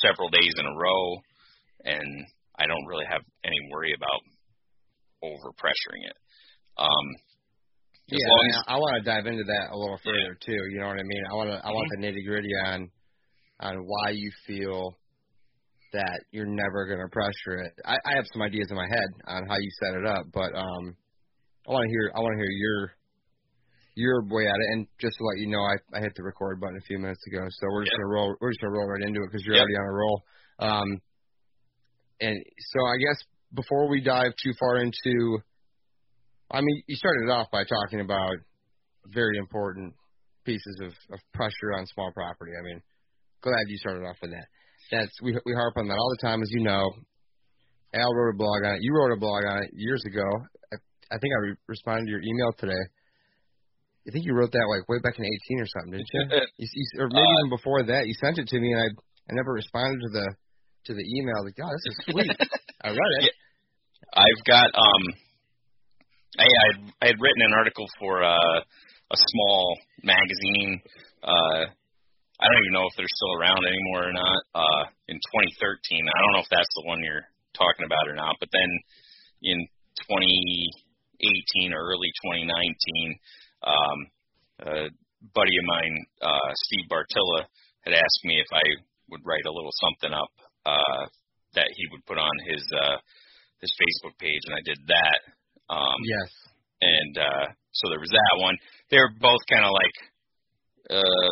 several 0.01 0.29
days 0.29 0.53
in 0.57 0.65
a 0.65 0.75
row, 0.75 1.17
and 1.85 2.25
I 2.57 2.65
don't 2.67 2.85
really 2.88 3.05
have 3.09 3.21
any 3.43 3.57
worry 3.71 3.93
about 3.95 4.21
over 5.23 5.51
pressuring 5.59 6.03
it. 6.05 6.17
Um, 6.77 7.07
yeah, 8.07 8.17
as, 8.50 8.63
I 8.67 8.75
want 8.75 9.03
to 9.03 9.09
dive 9.09 9.25
into 9.27 9.43
that 9.43 9.71
a 9.71 9.77
little 9.77 10.00
further 10.03 10.35
yeah. 10.35 10.45
too. 10.45 10.62
You 10.71 10.79
know 10.79 10.88
what 10.88 11.00
I 11.00 11.03
mean? 11.03 11.23
I 11.31 11.33
want 11.35 11.50
to 11.50 11.59
I 11.63 11.69
want 11.71 11.88
mm-hmm. 11.93 12.01
the 12.01 12.07
nitty 12.07 12.25
gritty 12.27 12.53
on 12.65 12.91
on 13.59 13.77
why 13.85 14.09
you 14.12 14.31
feel 14.45 14.97
that 15.93 16.19
you're 16.31 16.50
never 16.50 16.88
going 16.88 17.00
to 17.00 17.07
pressure 17.07 17.63
it. 17.63 17.73
I, 17.85 17.95
I 18.05 18.15
have 18.15 18.25
some 18.33 18.41
ideas 18.41 18.67
in 18.71 18.75
my 18.75 18.88
head 18.88 19.09
on 19.27 19.45
how 19.47 19.57
you 19.57 19.69
set 19.83 19.93
it 19.93 20.05
up, 20.05 20.25
but 20.33 20.51
um, 20.55 20.97
I 21.67 21.71
want 21.71 21.85
to 21.85 21.89
hear 21.89 22.12
I 22.15 22.19
want 22.19 22.33
to 22.33 22.41
hear 22.43 22.51
your 22.51 22.91
your 23.95 24.23
way 24.25 24.47
at 24.47 24.55
it. 24.55 24.67
And 24.73 24.88
just 25.00 25.17
to 25.17 25.23
let 25.23 25.38
you 25.39 25.47
know, 25.47 25.62
I, 25.62 25.97
I 25.97 26.01
hit 26.01 26.13
the 26.15 26.23
record 26.23 26.59
button 26.59 26.77
a 26.77 26.85
few 26.88 26.97
minutes 26.97 27.21
ago, 27.27 27.45
so 27.50 27.67
we're 27.71 27.83
just 27.83 27.93
yep. 27.93 28.01
gonna 28.01 28.13
roll. 28.13 28.35
We're 28.41 28.51
just 28.51 28.62
gonna 28.62 28.73
roll 28.73 28.88
right 28.88 29.05
into 29.05 29.21
it 29.21 29.29
because 29.31 29.45
you're 29.45 29.55
yep. 29.55 29.63
already 29.63 29.77
on 29.77 29.85
a 29.85 29.93
roll. 29.93 30.23
Um, 30.59 30.89
and 32.21 32.38
so 32.73 32.79
I 32.85 32.97
guess 32.97 33.19
before 33.53 33.89
we 33.89 34.01
dive 34.01 34.33
too 34.41 34.53
far 34.59 34.77
into, 34.77 35.39
I 36.51 36.62
mean, 36.62 36.83
you 36.88 36.95
started 36.95 37.25
it 37.27 37.31
off 37.31 37.51
by 37.51 37.63
talking 37.65 38.01
about 38.01 38.38
very 39.13 39.38
important 39.38 39.93
pieces 40.45 40.79
of, 40.81 40.93
of 41.12 41.19
pressure 41.33 41.73
on 41.77 41.85
small 41.88 42.12
property. 42.13 42.51
I 42.57 42.63
mean, 42.63 42.81
glad 43.41 43.67
you 43.67 43.77
started 43.77 44.05
off 44.05 44.17
with 44.21 44.31
that. 44.31 44.47
That's 44.91 45.13
we 45.21 45.38
we 45.45 45.53
harp 45.53 45.77
on 45.77 45.88
that 45.88 45.97
all 45.97 46.15
the 46.19 46.27
time, 46.27 46.41
as 46.41 46.50
you 46.51 46.63
know. 46.63 46.83
Al 47.93 48.13
wrote 48.13 48.33
a 48.33 48.38
blog 48.38 48.65
on 48.65 48.75
it. 48.75 48.81
You 48.81 48.91
wrote 48.95 49.13
a 49.13 49.19
blog 49.19 49.45
on 49.45 49.63
it 49.63 49.69
years 49.73 50.01
ago. 50.07 50.25
I, 50.73 50.77
I 51.13 51.17
think 51.21 51.31
I 51.38 51.39
re- 51.45 51.63
responded 51.67 52.05
to 52.05 52.12
your 52.12 52.21
email 52.21 52.51
today 52.57 52.83
I 54.07 54.12
think 54.12 54.25
you 54.25 54.36
wrote 54.36 54.51
that 54.51 54.67
like 54.67 54.88
way 54.89 55.00
back 55.00 55.15
in 55.17 55.25
18 55.25 55.63
or 55.63 55.67
something, 55.67 55.91
didn't 55.95 56.12
you? 56.12 56.24
you, 56.57 56.67
you 56.67 56.86
or 57.00 57.07
maybe 57.07 57.24
uh, 57.24 57.39
even 57.39 57.50
before 57.55 57.83
that. 57.83 58.07
You 58.07 58.13
sent 58.19 58.38
it 58.38 58.48
to 58.51 58.60
me, 58.60 58.74
and 58.74 58.81
I 58.81 58.88
I 59.29 59.31
never 59.36 59.53
responded 59.53 60.03
to 60.03 60.10
the 60.12 60.27
to 60.88 60.93
the 60.93 61.05
email. 61.15 61.43
Like, 61.43 61.55
oh, 61.63 61.72
this 61.72 61.88
is 61.88 61.98
sweet. 62.12 62.36
I 62.83 62.89
read 62.91 63.13
it. 63.24 63.31
I've 64.13 64.43
got 64.45 64.67
um, 64.75 65.03
I 66.38 66.43
I 66.43 66.63
had, 66.67 66.77
I 67.01 67.05
had 67.13 67.22
written 67.22 67.43
an 67.45 67.53
article 67.53 67.88
for 68.00 68.24
uh, 68.24 68.60
a 68.60 69.17
small 69.17 69.77
magazine. 70.03 70.81
Uh, 71.24 71.69
I 72.41 72.45
don't 72.50 72.63
even 72.65 72.75
know 72.75 72.89
if 72.89 72.95
they're 72.98 73.07
still 73.07 73.39
around 73.39 73.63
anymore 73.63 74.10
or 74.10 74.13
not. 74.13 74.39
Uh, 74.53 74.83
in 75.07 75.15
2013, 75.15 76.03
I 76.03 76.19
don't 76.19 76.33
know 76.33 76.43
if 76.43 76.51
that's 76.51 76.74
the 76.75 76.88
one 76.89 77.00
you're 77.00 77.24
talking 77.55 77.86
about 77.86 78.10
or 78.10 78.17
not. 78.17 78.36
But 78.41 78.50
then 78.51 78.69
in 79.45 79.57
2018 80.10 81.72
or 81.72 81.88
early 81.88 82.12
2019 82.25 83.15
um, 83.63 84.00
a 84.60 84.89
buddy 85.34 85.55
of 85.58 85.65
mine, 85.65 86.05
uh, 86.22 86.50
Steve 86.67 86.86
Bartylla, 86.89 87.46
had 87.82 87.93
asked 87.93 88.24
me 88.24 88.39
if 88.39 88.48
I 88.51 88.63
would 89.10 89.22
write 89.25 89.46
a 89.46 89.51
little 89.51 89.72
something 89.84 90.13
up 90.13 90.34
uh, 90.65 91.03
that 91.55 91.70
he 91.75 91.88
would 91.91 92.05
put 92.05 92.17
on 92.17 92.32
his 92.48 92.63
uh, 92.72 92.98
his 93.62 93.72
Facebook 93.79 94.17
page, 94.20 94.43
and 94.46 94.55
I 94.55 94.63
did 94.63 94.79
that. 94.88 95.20
Um, 95.70 96.00
yes. 96.03 96.29
And 96.82 97.17
uh, 97.17 97.46
so 97.72 97.89
there 97.89 98.00
was 98.00 98.12
that 98.12 98.41
one. 98.41 98.58
They 98.91 98.98
were 98.98 99.13
both 99.20 99.39
kind 99.50 99.63
of 99.63 99.72
like, 99.72 99.96
uh, 100.91 101.32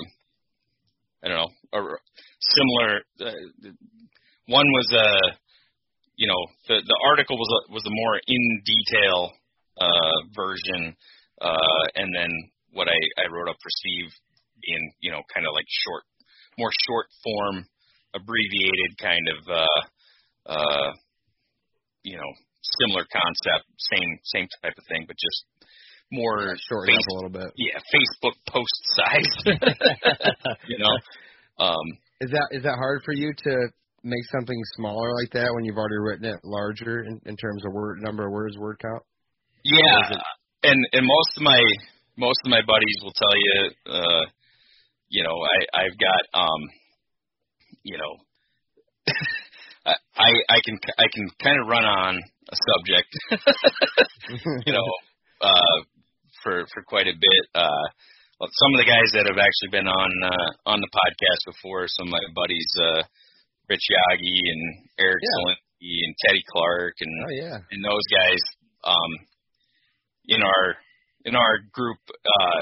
I 1.24 1.28
don't 1.28 1.38
know, 1.38 1.52
or 1.74 2.00
similar. 2.56 3.04
Uh, 3.20 3.72
one 4.48 4.68
was 4.72 4.88
a, 4.96 5.08
uh, 5.08 5.28
you 6.16 6.28
know, 6.28 6.42
the 6.68 6.82
the 6.86 7.00
article 7.12 7.38
was 7.38 7.52
a, 7.52 7.74
was 7.74 7.84
a 7.86 7.92
more 7.92 8.16
in 8.28 8.44
detail 8.64 9.32
uh, 9.80 10.18
version 10.36 10.96
uh, 11.42 11.84
and 11.96 12.14
then 12.16 12.32
what 12.74 12.88
I, 12.88 13.00
I 13.18 13.26
wrote 13.34 13.50
up 13.50 13.58
for 13.62 13.72
Steve 13.82 14.10
being, 14.62 14.94
you 15.02 15.12
know, 15.12 15.22
kind 15.34 15.46
of 15.46 15.54
like 15.54 15.66
short, 15.68 16.04
more 16.58 16.72
short 16.88 17.08
form, 17.24 17.66
abbreviated 18.14 18.92
kind 19.02 19.26
of, 19.28 19.40
uh, 19.50 19.82
uh, 20.46 20.90
you 22.04 22.18
know, 22.18 22.32
similar 22.80 23.06
concept, 23.10 23.66
same 23.92 24.12
same 24.24 24.48
type 24.62 24.74
of 24.78 24.86
thing, 24.88 25.06
but 25.08 25.18
just 25.18 25.46
more 26.12 26.44
yeah, 26.44 26.54
short 26.70 26.88
face, 26.88 27.08
a 27.10 27.16
little 27.16 27.34
bit. 27.34 27.50
Yeah, 27.58 27.80
Facebook 27.90 28.38
post 28.48 28.80
size. 28.96 29.58
you 30.68 30.78
know. 30.78 30.94
Um, 31.64 31.86
is 32.22 32.32
that 32.32 32.48
is 32.52 32.64
that 32.64 32.76
hard 32.78 33.02
for 33.04 33.14
you 33.14 33.34
to 33.34 33.68
make 34.04 34.26
something 34.32 34.60
smaller 34.76 35.14
like 35.14 35.32
that 35.34 35.54
when 35.54 35.64
you've 35.64 35.78
already 35.78 35.98
written 36.00 36.26
it 36.26 36.40
larger 36.44 37.04
in, 37.04 37.22
in 37.26 37.36
terms 37.38 37.64
of 37.66 37.74
word 37.74 38.00
number 38.02 38.26
of 38.26 38.32
words, 38.32 38.58
word 38.58 38.78
count? 38.82 39.04
Yeah, 39.64 40.18
and 40.64 40.80
and 40.94 41.06
most 41.06 41.32
of 41.38 41.44
my 41.44 41.62
most 42.18 42.40
of 42.46 42.52
my 42.52 42.62
buddies 42.62 42.98
will 43.02 43.14
tell 43.14 43.36
you, 43.36 43.94
uh, 43.94 44.24
you 45.10 45.24
know, 45.24 45.36
I 45.36 45.86
I've 45.86 45.98
got 45.98 46.40
um, 46.40 46.62
you 47.84 47.98
know, 47.98 48.14
I 50.18 50.30
I 50.50 50.60
can 50.66 50.80
I 50.98 51.06
can 51.14 51.30
kind 51.42 51.60
of 51.62 51.68
run 51.68 51.86
on 51.86 52.22
a 52.50 52.58
subject, 52.70 53.12
you 54.66 54.74
know, 54.74 54.90
uh, 55.42 55.78
for 56.44 56.66
for 56.74 56.84
quite 56.84 57.08
a 57.08 57.14
bit. 57.14 57.44
Uh, 57.56 57.86
some 58.42 58.74
of 58.74 58.80
the 58.82 58.90
guys 58.90 59.10
that 59.14 59.30
have 59.30 59.38
actually 59.38 59.72
been 59.72 59.88
on 59.88 60.12
uh, 60.26 60.70
on 60.70 60.82
the 60.82 60.90
podcast 60.90 61.54
before, 61.54 61.86
some 61.88 62.08
of 62.08 62.14
my 62.14 62.26
buddies, 62.36 62.70
uh, 62.78 63.02
Rich 63.70 63.86
Yagi 63.90 64.38
and 64.50 64.90
Eric 65.00 65.22
yeah. 65.22 66.06
and 66.06 66.16
Teddy 66.26 66.44
Clark 66.52 66.96
and 67.02 67.14
oh, 67.26 67.34
yeah. 67.34 67.58
and 67.72 67.84
those 67.84 68.06
guys. 68.10 68.42
Um, 68.84 69.31
in 70.32 70.42
our 70.42 70.66
in 71.26 71.36
our 71.36 71.54
group 71.72 72.00
uh 72.08 72.62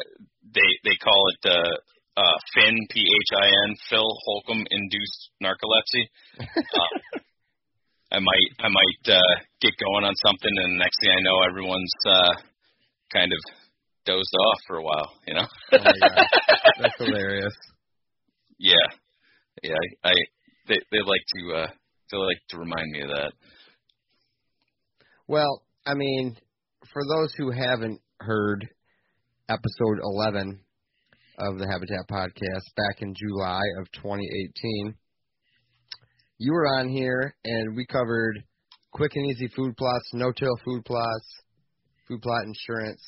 they 0.53 0.69
they 0.83 0.97
call 0.97 1.21
it 1.29 1.39
the 1.43 1.59
uh 2.17 2.37
Finn 2.53 2.75
P 2.89 2.99
H 2.99 3.31
I 3.41 3.47
N 3.69 3.75
Phil 3.89 4.09
Holcomb 4.25 4.65
induced 4.69 5.29
narcolepsy. 5.41 6.03
uh, 6.41 7.19
I 8.11 8.19
might 8.19 8.49
I 8.59 8.69
might 8.69 9.15
uh 9.15 9.35
get 9.61 9.73
going 9.77 10.05
on 10.05 10.15
something 10.25 10.51
and 10.51 10.73
the 10.75 10.83
next 10.83 10.97
thing 11.01 11.11
I 11.13 11.21
know 11.21 11.37
everyone's 11.47 11.93
uh 12.05 12.33
kind 13.13 13.31
of 13.31 13.39
dozed 14.05 14.35
off 14.45 14.59
for 14.67 14.77
a 14.77 14.83
while, 14.83 15.11
you 15.27 15.33
know. 15.35 15.45
oh. 15.73 15.77
That's 16.81 16.97
hilarious. 16.97 17.53
Yeah. 18.57 18.75
Yeah, 19.61 19.75
I, 20.03 20.09
I 20.09 20.13
they 20.67 20.79
they 20.91 20.99
like 20.99 21.25
to 21.35 21.55
uh 21.55 21.67
they 22.11 22.17
like 22.17 22.41
to 22.49 22.57
remind 22.57 22.91
me 22.91 23.01
of 23.01 23.09
that. 23.09 23.33
Well, 25.27 25.61
I 25.85 25.93
mean, 25.93 26.37
for 26.93 27.03
those 27.05 27.33
who 27.37 27.51
haven't 27.51 28.01
heard 28.19 28.67
episode 29.47 29.99
11 30.01 30.59
of 31.37 31.57
the 31.59 31.67
Habitat 31.67 32.07
podcast 32.09 32.63
back 32.75 33.01
in 33.01 33.13
July 33.15 33.61
of 33.79 33.91
2018, 33.91 34.95
you 36.39 36.51
were 36.51 36.67
on 36.67 36.89
here 36.89 37.35
and 37.45 37.75
we 37.75 37.85
covered 37.85 38.43
quick 38.91 39.11
and 39.15 39.29
easy 39.29 39.47
food 39.55 39.77
plots, 39.77 40.09
no-till 40.13 40.55
food 40.65 40.83
plots, 40.83 41.27
food 42.07 42.21
plot 42.21 42.43
insurance, 42.45 43.03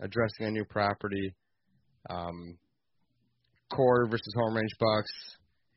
addressing 0.00 0.46
a 0.46 0.50
new 0.50 0.64
property, 0.64 1.34
um, 2.08 2.56
core 3.70 4.06
versus 4.06 4.34
home 4.36 4.54
range 4.54 4.72
bucks, 4.80 5.12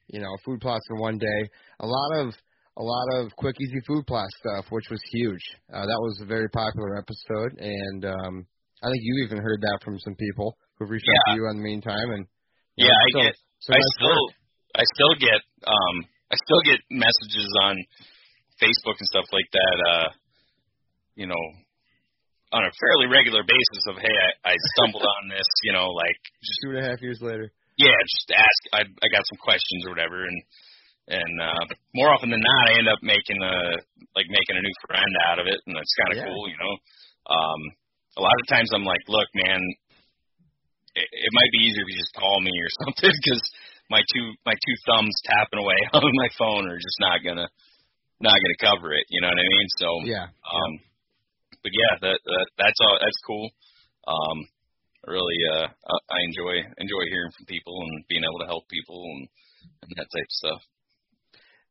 you 0.08 0.22
know, 0.22 0.32
food 0.46 0.62
plots 0.62 0.86
in 0.90 0.98
one 0.98 1.18
day. 1.18 1.50
A 1.82 1.86
lot 1.86 2.20
of 2.20 2.34
a 2.78 2.84
lot 2.84 3.08
of 3.16 3.36
quick, 3.38 3.56
easy 3.62 3.82
food 3.86 4.06
plot 4.08 4.28
stuff, 4.40 4.66
which 4.70 4.90
was 4.90 5.02
huge. 5.12 5.44
Uh, 5.72 5.86
that 5.86 6.02
was 6.02 6.20
a 6.22 6.26
very 6.26 6.50
popular 6.50 6.98
episode, 6.98 7.60
and 7.60 8.06
um, 8.06 8.48
I 8.82 8.90
think 8.90 9.02
you 9.02 9.26
even 9.26 9.38
heard 9.38 9.62
that 9.62 9.80
from 9.84 10.00
some 10.00 10.16
people 10.16 10.58
who've 10.78 10.90
reached 10.90 11.06
yeah. 11.08 11.32
out 11.32 11.36
to 11.36 11.42
you 11.42 11.50
in 11.50 11.58
the 11.58 11.64
meantime. 11.64 12.10
And 12.12 12.26
yeah, 12.76 12.90
know, 12.90 12.98
I 12.98 13.10
so, 13.14 13.20
get, 13.22 13.36
so 13.60 13.70
I 13.74 13.82
still, 13.96 14.22
work. 14.26 14.36
I 14.76 14.84
still 14.90 15.16
get, 15.22 15.42
um, 15.70 15.96
I 16.32 16.36
still 16.36 16.62
get 16.66 16.80
messages 16.90 17.50
on 17.62 17.78
Facebook 18.58 18.98
and 18.98 19.08
stuff 19.08 19.30
like 19.32 19.50
that, 19.54 19.78
uh, 19.86 20.10
you 21.16 21.28
know, 21.30 21.44
on 22.54 22.66
a 22.66 22.72
fairly 22.82 23.10
regular 23.10 23.42
basis 23.42 23.82
of 23.90 23.98
hey, 23.98 24.14
I, 24.46 24.54
I 24.54 24.56
stumbled 24.78 25.06
on 25.06 25.30
this, 25.30 25.48
you 25.64 25.74
know, 25.74 25.90
like 25.90 26.20
just 26.42 26.58
two 26.66 26.70
and 26.74 26.86
a 26.86 26.90
half 26.90 27.02
years 27.02 27.22
later. 27.22 27.50
Yeah, 27.78 27.98
just 28.06 28.30
ask. 28.38 28.60
I 28.74 28.82
I 28.86 29.08
got 29.10 29.26
some 29.26 29.42
questions 29.42 29.86
or 29.86 29.90
whatever, 29.90 30.26
and 30.26 30.38
and 31.08 31.34
uh, 31.42 31.64
more 31.94 32.14
often 32.14 32.32
than 32.32 32.40
not, 32.40 32.70
I 32.70 32.80
end 32.80 32.88
up 32.88 33.04
making 33.04 33.40
a 33.44 33.56
like 34.16 34.30
making 34.30 34.56
a 34.56 34.64
new 34.64 34.78
friend 34.88 35.14
out 35.28 35.40
of 35.40 35.48
it, 35.48 35.60
and 35.68 35.76
that's 35.76 36.00
kind 36.00 36.12
of 36.16 36.18
yeah. 36.24 36.28
cool, 36.32 36.48
you 36.48 36.56
know. 36.56 36.74
Um, 37.28 37.62
a 38.18 38.22
lot 38.22 38.40
of 38.40 38.48
times 38.48 38.72
I'm 38.72 38.88
like, 38.88 39.04
look, 39.10 39.28
man, 39.36 39.60
it, 40.96 41.08
it 41.12 41.32
might 41.34 41.52
be 41.52 41.66
easier 41.68 41.84
if 41.84 41.92
you 41.92 42.00
just 42.00 42.16
call 42.16 42.40
me 42.40 42.54
or 42.56 42.70
something 42.88 43.12
because 43.12 43.44
my 43.92 44.00
two 44.16 44.32
my 44.48 44.56
two 44.56 44.76
thumbs 44.88 45.16
tapping 45.28 45.60
away 45.60 45.80
on 45.94 46.08
my 46.24 46.32
phone 46.40 46.72
are 46.72 46.80
just 46.80 47.00
not 47.04 47.20
gonna 47.20 47.50
not 48.24 48.38
gonna 48.40 48.62
cover 48.64 48.96
it. 48.96 49.04
You 49.12 49.20
know 49.22 49.32
what 49.34 49.44
I 49.44 49.50
mean? 49.50 49.68
So 49.80 49.88
yeah. 50.08 50.28
Um, 50.32 50.72
but 51.64 51.72
yeah, 51.72 51.94
that, 52.00 52.20
that 52.20 52.48
that's 52.60 52.80
all. 52.84 52.96
That's 53.00 53.22
cool. 53.28 53.48
Um, 54.08 54.38
really, 55.08 55.40
uh, 55.52 55.68
I 55.68 56.20
enjoy 56.32 56.64
enjoy 56.80 57.04
hearing 57.12 57.32
from 57.36 57.48
people 57.48 57.76
and 57.76 58.08
being 58.08 58.24
able 58.24 58.40
to 58.40 58.52
help 58.52 58.68
people 58.68 59.04
and, 59.04 59.28
and 59.84 59.92
that 59.96 60.08
type 60.12 60.28
of 60.28 60.40
stuff. 60.40 60.62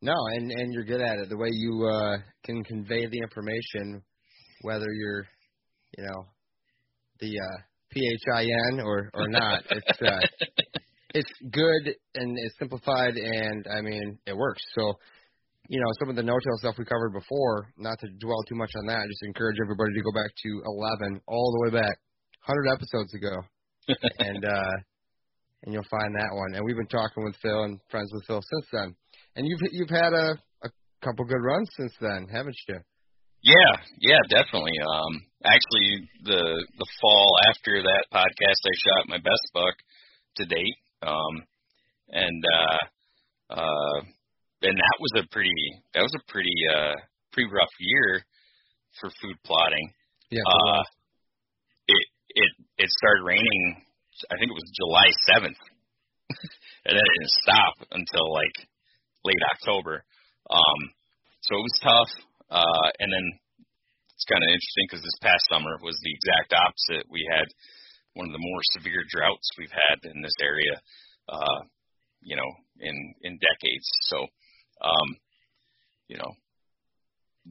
No, 0.03 0.15
and 0.35 0.51
and 0.51 0.73
you're 0.73 0.85
good 0.85 1.01
at 1.01 1.19
it. 1.19 1.29
The 1.29 1.37
way 1.37 1.49
you 1.53 1.87
uh, 1.87 2.17
can 2.45 2.65
convey 2.65 3.07
the 3.07 3.19
information, 3.19 4.03
whether 4.63 4.91
you're, 4.93 5.25
you 5.97 6.05
know, 6.05 6.27
the 7.21 7.31
uh, 7.39 7.59
PHIN 7.95 8.81
or 8.81 9.11
or 9.15 9.29
not, 9.29 9.63
it's 9.71 10.03
uh, 10.03 10.27
it's 11.15 11.31
good 11.53 11.95
and 12.17 12.37
it's 12.37 12.59
simplified, 12.59 13.15
and 13.15 13.65
I 13.71 13.81
mean 13.81 14.19
it 14.27 14.37
works. 14.37 14.61
So, 14.75 14.95
you 15.69 15.79
know, 15.79 15.87
some 16.01 16.11
of 16.11 16.17
the 16.17 16.25
no-till 16.25 16.59
stuff 16.59 16.75
we 16.79 16.85
covered 16.85 17.13
before, 17.13 17.69
not 17.79 17.97
to 18.01 18.09
dwell 18.19 18.43
too 18.49 18.57
much 18.57 18.73
on 18.81 18.87
that, 18.87 19.07
just 19.07 19.23
encourage 19.23 19.59
everybody 19.63 19.95
to 19.95 20.03
go 20.03 20.11
back 20.11 20.33
to 20.35 20.63
11, 21.01 21.21
all 21.29 21.53
the 21.53 21.71
way 21.71 21.81
back, 21.81 21.97
100 22.47 22.75
episodes 22.75 23.15
ago, 23.15 23.37
and 24.19 24.45
uh, 24.45 24.75
and 25.63 25.73
you'll 25.73 25.87
find 25.89 26.13
that 26.17 26.35
one. 26.35 26.57
And 26.57 26.65
we've 26.65 26.75
been 26.75 26.89
talking 26.89 27.23
with 27.23 27.37
Phil 27.41 27.63
and 27.63 27.79
friends 27.89 28.11
with 28.13 28.27
Phil 28.27 28.43
since 28.43 28.67
then. 28.73 28.97
And 29.37 29.47
you've 29.47 29.61
you've 29.73 29.91
had 29.91 30.13
a 30.13 30.37
a 30.63 30.71
couple 31.03 31.25
good 31.25 31.43
runs 31.43 31.69
since 31.77 31.93
then, 32.01 32.27
haven't 32.31 32.57
you? 32.69 32.79
Yeah, 33.43 33.75
yeah, 33.99 34.23
definitely. 34.31 34.79
Um, 34.79 35.23
actually, 35.45 36.09
the 36.25 36.67
the 36.79 36.87
fall 37.01 37.31
after 37.49 37.83
that 37.83 38.05
podcast, 38.13 38.61
I 38.63 38.75
shot 38.77 39.09
my 39.09 39.19
best 39.19 39.47
buck 39.53 39.75
to 40.37 40.47
date. 40.47 40.79
Um, 41.03 41.43
and 42.09 42.45
uh, 42.55 43.55
uh, 43.59 43.99
and 44.63 44.77
that 44.79 44.97
was 45.01 45.25
a 45.25 45.29
pretty 45.33 45.83
that 45.95 46.03
was 46.03 46.15
a 46.15 46.31
pretty 46.31 46.55
uh 46.71 46.95
pretty 47.33 47.51
rough 47.51 47.75
year 47.81 48.25
for 49.01 49.11
food 49.21 49.37
plotting. 49.45 49.93
Yeah. 50.31 50.43
Uh, 50.47 50.83
it 51.89 52.07
it 52.35 52.51
it 52.79 52.91
started 52.91 53.25
raining. 53.25 53.83
I 54.31 54.39
think 54.39 54.53
it 54.53 54.55
was 54.55 54.79
July 54.79 55.09
seventh, 55.27 55.63
and 56.87 56.95
then 56.95 57.03
it 57.03 57.13
didn't 57.19 57.37
stop 57.43 57.75
until 57.91 58.33
like 58.33 58.69
late 59.25 59.43
October. 59.55 60.05
Um, 60.51 60.81
so 61.43 61.57
it 61.59 61.65
was 61.65 61.79
tough. 61.83 62.13
Uh, 62.51 62.89
and 63.01 63.09
then 63.11 63.27
it's 64.15 64.29
kind 64.29 64.45
of 64.45 64.53
interesting 64.53 64.87
because 64.87 65.03
this 65.03 65.25
past 65.25 65.43
summer 65.51 65.75
was 65.83 65.99
the 65.99 66.15
exact 66.15 66.55
opposite. 66.55 67.11
We 67.11 67.27
had 67.27 67.49
one 68.15 68.29
of 68.29 68.35
the 68.37 68.45
more 68.45 68.63
severe 68.77 69.03
droughts 69.09 69.49
we've 69.57 69.73
had 69.73 70.05
in 70.05 70.21
this 70.23 70.37
area, 70.39 70.77
uh, 71.27 71.61
you 72.21 72.37
know, 72.37 72.51
in 72.79 72.95
in 73.23 73.41
decades. 73.41 73.89
So, 74.13 74.23
um, 74.85 75.09
you 76.07 76.19
know, 76.21 76.31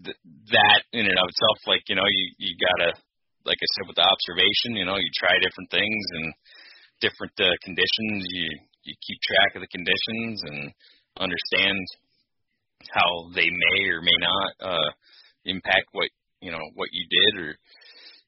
th- 0.06 0.22
that 0.54 0.82
in 0.94 1.10
and 1.10 1.18
of 1.20 1.28
itself, 1.28 1.58
like 1.68 1.84
you 1.90 1.98
know, 1.98 2.06
you 2.06 2.26
you 2.38 2.54
gotta, 2.56 2.94
like 3.44 3.60
I 3.60 3.70
said, 3.76 3.88
with 3.90 3.98
the 3.98 4.08
observation, 4.08 4.78
you 4.78 4.86
know, 4.86 4.96
you 4.96 5.12
try 5.18 5.36
different 5.42 5.72
things 5.74 6.06
and 6.16 6.28
different 7.02 7.36
uh, 7.42 7.58
conditions. 7.66 8.22
You 8.32 8.48
you 8.86 8.94
keep 9.02 9.20
track 9.22 9.58
of 9.58 9.62
the 9.66 9.74
conditions 9.74 10.40
and 10.46 10.72
understand 11.20 11.80
how 12.90 13.30
they 13.36 13.50
may 13.50 13.90
or 13.90 14.02
may 14.02 14.18
not 14.20 14.52
uh, 14.60 14.90
impact 15.46 15.88
what 15.92 16.10
you 16.42 16.52
know 16.52 16.62
what 16.76 16.90
you 16.92 17.06
did, 17.10 17.42
or 17.42 17.56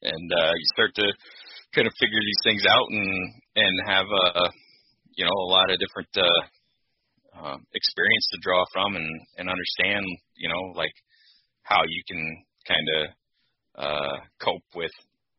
and 0.02 0.32
uh, 0.32 0.52
you 0.54 0.66
start 0.74 0.94
to 0.94 1.06
kind 1.74 1.86
of 1.86 1.92
figure 1.98 2.20
these 2.20 2.44
things 2.44 2.62
out 2.70 2.86
and 2.90 3.34
and 3.56 3.74
have 3.86 4.06
a 4.06 4.38
uh, 4.38 4.50
you 5.16 5.24
know 5.24 5.34
a 5.34 5.50
lot 5.50 5.70
of 5.70 5.78
different 5.78 6.08
uh, 6.16 6.42
uh, 7.34 7.56
experience 7.74 8.26
to 8.30 8.38
draw 8.42 8.64
from 8.72 8.96
and 8.96 9.10
and 9.38 9.48
understand 9.48 10.04
you 10.36 10.48
know 10.48 10.72
like 10.74 10.94
how 11.62 11.82
you 11.88 12.02
can 12.06 12.44
kind 12.68 12.88
of 12.88 13.02
uh, 13.76 14.16
cope 14.40 14.68
with 14.74 14.92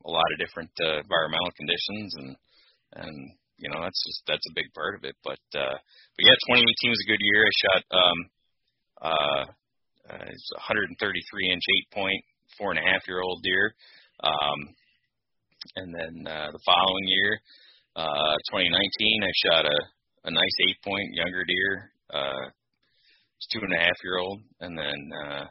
a 0.05 0.09
lot 0.09 0.25
of 0.33 0.39
different 0.39 0.71
uh, 0.81 0.99
environmental 0.99 1.51
conditions 1.55 2.15
and 2.17 2.35
and 2.95 3.31
you 3.57 3.69
know 3.69 3.79
that's 3.81 4.01
just 4.05 4.21
that's 4.27 4.47
a 4.51 4.57
big 4.57 4.73
part 4.73 4.95
of 4.95 5.03
it. 5.03 5.15
But 5.23 5.41
uh, 5.55 5.77
but 5.77 6.23
yeah, 6.23 6.37
2018 6.49 6.91
was 6.91 7.03
a 7.03 7.11
good 7.11 7.23
year. 7.23 7.41
I 7.43 7.53
shot 7.61 7.83
um, 7.91 8.19
uh, 9.01 9.43
uh, 10.11 10.25
it's 10.29 10.49
133 10.53 10.97
inch 11.51 11.63
eight 11.63 11.87
point 11.91 12.21
four 12.57 12.71
and 12.71 12.79
a 12.79 12.87
half 12.87 13.07
year 13.07 13.21
old 13.21 13.41
deer. 13.43 13.75
Um, 14.23 14.59
and 15.75 15.89
then 15.93 16.13
uh, 16.27 16.51
the 16.51 16.63
following 16.65 17.07
year, 17.07 17.41
uh, 17.95 18.35
2019, 18.53 18.71
I 19.23 19.33
shot 19.43 19.65
a 19.65 19.79
a 20.25 20.31
nice 20.31 20.57
eight 20.67 20.81
point 20.83 21.13
younger 21.13 21.43
deer. 21.45 21.91
Uh, 22.09 22.49
it's 23.37 23.47
two 23.53 23.61
and 23.61 23.73
a 23.73 23.81
half 23.81 23.97
year 24.03 24.17
old, 24.17 24.41
and 24.59 24.77
then 24.77 24.99
uh, 25.25 25.45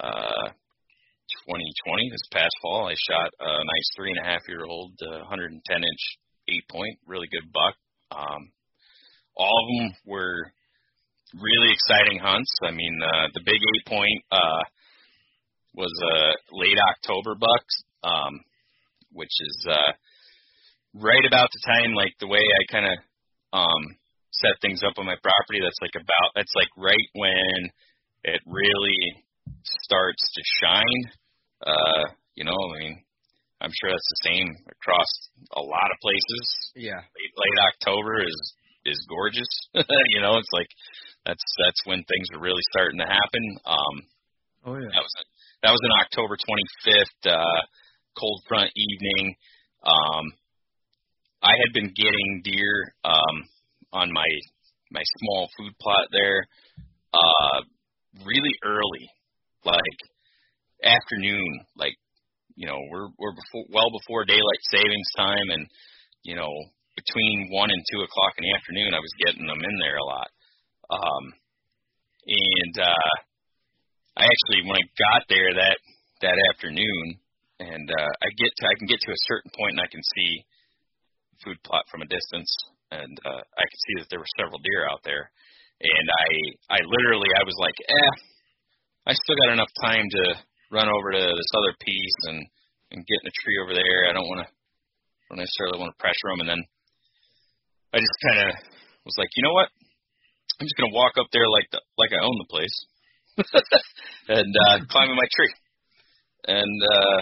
uh, 0.00 0.48
2020 1.44 2.08
this 2.10 2.28
past 2.32 2.54
fall, 2.62 2.88
I 2.88 2.94
shot 2.96 3.30
a 3.40 3.52
nice 3.52 3.88
three 3.96 4.10
and 4.10 4.20
a 4.24 4.28
half 4.30 4.40
year 4.48 4.64
old, 4.64 4.92
uh, 5.02 5.28
110 5.28 5.60
inch 5.76 6.04
eight 6.48 6.68
point, 6.68 6.98
really 7.06 7.28
good 7.30 7.52
buck. 7.52 7.74
Um, 8.10 8.50
all 9.36 9.52
of 9.62 9.68
them 9.68 9.96
were 10.06 10.52
really 11.34 11.72
exciting 11.72 12.18
hunts. 12.18 12.50
I 12.62 12.70
mean, 12.70 12.98
uh, 13.02 13.28
the 13.34 13.42
big 13.44 13.60
eight 13.60 13.86
point 13.86 14.22
uh, 14.32 14.62
was 15.74 15.92
a 15.92 16.56
late 16.56 16.78
October 16.90 17.34
buck, 17.34 17.64
um, 18.02 18.40
which 19.12 19.32
is 19.40 19.66
uh, 19.70 19.92
right 20.94 21.24
about 21.26 21.50
the 21.52 21.62
time, 21.66 21.94
like 21.94 22.14
the 22.20 22.26
way 22.26 22.40
I 22.40 22.72
kind 22.72 22.86
of 22.86 22.98
um, 23.52 23.96
set 24.32 24.60
things 24.60 24.82
up 24.84 24.94
on 24.98 25.06
my 25.06 25.16
property. 25.22 25.60
That's 25.62 25.80
like 25.80 25.94
about 25.94 26.32
that's 26.34 26.54
like 26.54 26.70
right 26.76 27.08
when 27.14 27.70
it 28.24 28.40
really 28.46 29.24
starts 29.64 30.22
to 30.34 30.42
shine. 30.62 31.02
Uh, 31.66 32.04
you 32.34 32.44
know, 32.44 32.54
I 32.54 32.78
mean, 32.78 33.02
I'm 33.60 33.74
sure 33.74 33.90
that's 33.90 34.12
the 34.14 34.28
same 34.30 34.48
across 34.70 35.10
a 35.52 35.62
lot 35.62 35.90
of 35.90 35.98
places. 36.00 36.44
Yeah. 36.76 37.02
Late, 37.02 37.34
late 37.34 37.58
October 37.74 38.22
is 38.22 38.38
is 38.86 39.06
gorgeous. 39.08 39.50
you 39.74 40.20
know, 40.20 40.38
it's 40.38 40.52
like 40.52 40.68
that's 41.26 41.42
that's 41.66 41.82
when 41.84 42.04
things 42.04 42.28
are 42.34 42.40
really 42.40 42.62
starting 42.70 42.98
to 43.00 43.06
happen. 43.06 43.44
Um 43.66 43.96
Oh 44.66 44.74
yeah. 44.78 44.90
That 44.94 45.02
was 45.02 45.14
a, 45.18 45.24
that 45.62 45.72
was 45.72 45.82
an 45.82 45.94
October 46.02 46.36
25th 46.38 47.32
uh 47.34 47.60
cold 48.18 48.42
front 48.48 48.70
evening. 48.76 49.34
Um 49.82 50.24
I 51.42 51.54
had 51.54 51.72
been 51.74 51.92
getting 51.94 52.42
deer 52.44 52.94
um 53.04 53.36
on 53.92 54.12
my 54.12 54.26
my 54.90 55.02
small 55.18 55.48
food 55.58 55.72
plot 55.80 56.06
there 56.12 56.46
uh 57.12 57.60
really 58.24 58.54
early 58.64 59.10
like 59.64 59.98
afternoon 60.84 61.66
like 61.76 61.94
you 62.58 62.66
know 62.66 62.82
we're 62.90 63.06
we're 63.14 63.38
before, 63.38 63.70
well 63.70 63.86
before 63.94 64.26
daylight 64.26 64.62
savings 64.74 65.06
time, 65.14 65.48
and 65.54 65.70
you 66.26 66.34
know 66.34 66.50
between 66.98 67.54
one 67.54 67.70
and 67.70 67.78
two 67.86 68.02
o'clock 68.02 68.34
in 68.34 68.42
the 68.42 68.54
afternoon, 68.58 68.90
I 68.90 68.98
was 68.98 69.22
getting 69.22 69.46
them 69.46 69.62
in 69.62 69.76
there 69.78 69.94
a 69.94 70.10
lot. 70.10 70.30
Um, 70.90 71.24
and 72.26 72.74
uh, 72.82 73.14
I 74.18 74.26
actually 74.26 74.66
when 74.66 74.74
I 74.74 74.84
got 74.98 75.22
there 75.30 75.54
that 75.54 75.78
that 76.26 76.38
afternoon, 76.50 77.22
and 77.62 77.86
uh, 77.86 78.12
I 78.26 78.28
get 78.34 78.50
to 78.50 78.62
I 78.66 78.74
can 78.74 78.90
get 78.90 78.98
to 79.06 79.14
a 79.14 79.24
certain 79.30 79.54
point 79.54 79.78
and 79.78 79.84
I 79.86 79.94
can 79.94 80.02
see 80.18 80.42
food 81.46 81.62
plot 81.62 81.86
from 81.86 82.02
a 82.02 82.10
distance, 82.10 82.50
and 82.90 83.14
uh, 83.22 83.42
I 83.54 83.64
could 83.70 83.82
see 83.86 83.94
that 84.02 84.10
there 84.10 84.18
were 84.18 84.34
several 84.34 84.58
deer 84.66 84.90
out 84.90 85.06
there. 85.06 85.30
And 85.78 86.06
I 86.10 86.28
I 86.74 86.78
literally 86.82 87.30
I 87.38 87.46
was 87.46 87.54
like, 87.62 87.78
eh, 87.86 88.12
I 89.06 89.14
still 89.14 89.38
got 89.46 89.54
enough 89.54 89.70
time 89.78 90.10
to 90.10 90.24
run 90.70 90.88
over 90.88 91.12
to 91.12 91.22
this 91.22 91.52
other 91.56 91.74
piece 91.80 92.18
and 92.28 92.44
and 92.90 93.04
get 93.04 93.20
in 93.20 93.28
a 93.28 93.38
tree 93.44 93.58
over 93.60 93.74
there. 93.76 94.08
I 94.08 94.16
don't 94.16 94.28
want 94.28 94.46
to 94.46 94.48
don't 95.28 95.44
necessarily 95.44 95.78
want 95.78 95.92
to 95.92 96.00
pressure 96.00 96.32
them. 96.32 96.40
And 96.40 96.50
then 96.56 96.62
I 97.92 98.00
just 98.00 98.24
kind 98.24 98.48
of 98.48 98.56
was 99.04 99.16
like, 99.20 99.28
you 99.36 99.44
know 99.44 99.52
what? 99.52 99.68
I'm 100.56 100.66
just 100.66 100.76
gonna 100.76 100.96
walk 100.96 101.20
up 101.20 101.28
there 101.32 101.46
like 101.48 101.68
the, 101.70 101.80
like 102.00 102.12
I 102.12 102.24
own 102.24 102.36
the 102.40 102.50
place 102.50 102.76
and 104.28 104.52
uh, 104.68 104.76
climb 104.88 105.12
in 105.12 105.16
my 105.16 105.28
tree. 105.30 105.54
And 106.48 106.76
uh, 106.82 107.18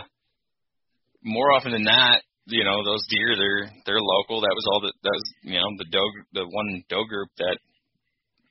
more 1.22 1.52
often 1.52 1.72
than 1.72 1.82
not, 1.82 2.22
you 2.46 2.64
know, 2.64 2.84
those 2.86 3.04
deer 3.10 3.34
they're 3.36 3.66
they're 3.84 4.00
local. 4.00 4.40
That 4.40 4.54
was 4.54 4.66
all 4.70 4.80
that 4.86 4.94
that 5.02 5.14
was 5.14 5.26
you 5.42 5.58
know 5.58 5.68
the 5.76 5.90
doe 5.90 6.10
the 6.32 6.46
one 6.46 6.82
doe 6.88 7.04
group 7.04 7.28
that 7.38 7.58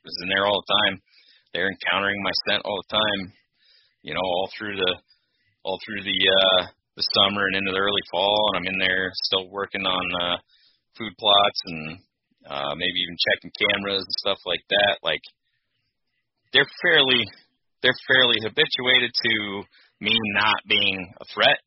was 0.03 0.15
in 0.23 0.29
there 0.29 0.45
all 0.45 0.61
the 0.61 0.73
time. 0.83 1.01
They're 1.53 1.71
encountering 1.71 2.21
my 2.21 2.35
scent 2.45 2.61
all 2.65 2.83
the 2.83 2.99
time 2.99 3.33
you 4.05 4.13
know, 4.13 4.21
all 4.21 4.49
through 4.53 4.77
the 4.77 4.93
all 5.65 5.81
through 5.81 6.05
the 6.05 6.13
uh, 6.13 6.61
the 6.93 7.05
summer 7.17 7.49
and 7.49 7.57
into 7.57 7.73
the 7.73 7.81
early 7.81 8.05
fall, 8.13 8.37
and 8.53 8.61
I'm 8.61 8.69
in 8.69 8.77
there 8.77 9.09
still 9.25 9.49
working 9.49 9.81
on 9.81 10.05
uh, 10.21 10.37
food 10.93 11.11
plots 11.17 11.59
and 11.65 11.81
uh, 12.45 12.73
maybe 12.77 13.01
even 13.01 13.17
checking 13.17 13.51
cameras 13.57 14.05
and 14.05 14.21
stuff 14.21 14.37
like 14.45 14.61
that. 14.69 15.01
Like 15.01 15.25
they're 16.53 16.69
fairly 16.85 17.25
they're 17.81 18.05
fairly 18.05 18.37
habituated 18.45 19.09
to 19.09 19.33
me 19.99 20.13
not 20.37 20.61
being 20.69 21.01
a 21.17 21.25
threat. 21.33 21.57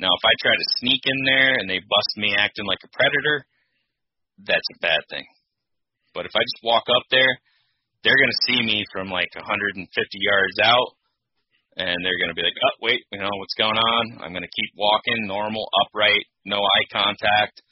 Now, 0.00 0.10
if 0.10 0.24
I 0.24 0.34
try 0.40 0.56
to 0.56 0.74
sneak 0.80 1.04
in 1.04 1.20
there 1.24 1.54
and 1.60 1.68
they 1.68 1.78
bust 1.78 2.12
me 2.16 2.34
acting 2.34 2.66
like 2.66 2.82
a 2.82 2.90
predator, 2.96 3.46
that's 4.40 4.66
a 4.74 4.80
bad 4.80 5.04
thing. 5.08 5.24
But 6.16 6.26
if 6.26 6.32
I 6.34 6.42
just 6.42 6.64
walk 6.64 6.84
up 6.90 7.06
there, 7.10 7.38
they're 8.02 8.18
going 8.18 8.34
to 8.34 8.46
see 8.48 8.60
me 8.64 8.84
from 8.90 9.08
like 9.08 9.30
150 9.36 9.86
yards 9.86 10.58
out, 10.62 10.98
and 11.76 11.98
they're 12.04 12.20
going 12.20 12.30
to 12.30 12.38
be 12.38 12.46
like, 12.46 12.58
"Oh, 12.58 12.76
wait, 12.82 13.02
you 13.10 13.18
know 13.18 13.36
what's 13.38 13.58
going 13.58 13.76
on?" 13.78 14.22
I'm 14.22 14.32
going 14.32 14.46
to 14.46 14.56
keep 14.58 14.72
walking, 14.76 15.26
normal, 15.26 15.66
upright, 15.86 16.24
no 16.44 16.62
eye 16.62 16.86
contact, 16.92 17.62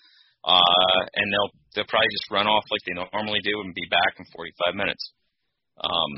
uh, 0.44 0.98
and 1.14 1.26
they'll 1.32 1.52
they'll 1.74 1.90
probably 1.90 2.10
just 2.10 2.30
run 2.30 2.46
off 2.46 2.64
like 2.70 2.82
they 2.86 2.98
normally 2.98 3.40
do 3.44 3.60
and 3.62 3.74
be 3.74 3.86
back 3.90 4.18
in 4.18 4.26
45 4.34 4.74
minutes. 4.74 5.12
Um, 5.82 6.12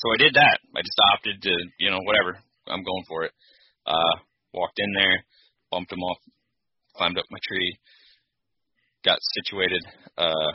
so 0.00 0.12
I 0.14 0.16
did 0.16 0.34
that. 0.34 0.58
I 0.76 0.80
just 0.80 1.00
opted 1.12 1.42
to, 1.42 1.54
you 1.78 1.90
know, 1.90 2.00
whatever. 2.04 2.38
I'm 2.68 2.84
going 2.84 3.04
for 3.08 3.24
it. 3.24 3.32
Uh, 3.86 4.16
walked 4.54 4.78
in 4.78 4.92
there, 4.94 5.24
bumped 5.70 5.92
him 5.92 6.00
off, 6.00 6.18
climbed 6.96 7.18
up 7.18 7.24
my 7.30 7.38
tree, 7.46 7.76
got 9.04 9.18
situated, 9.34 9.82
uh, 10.16 10.52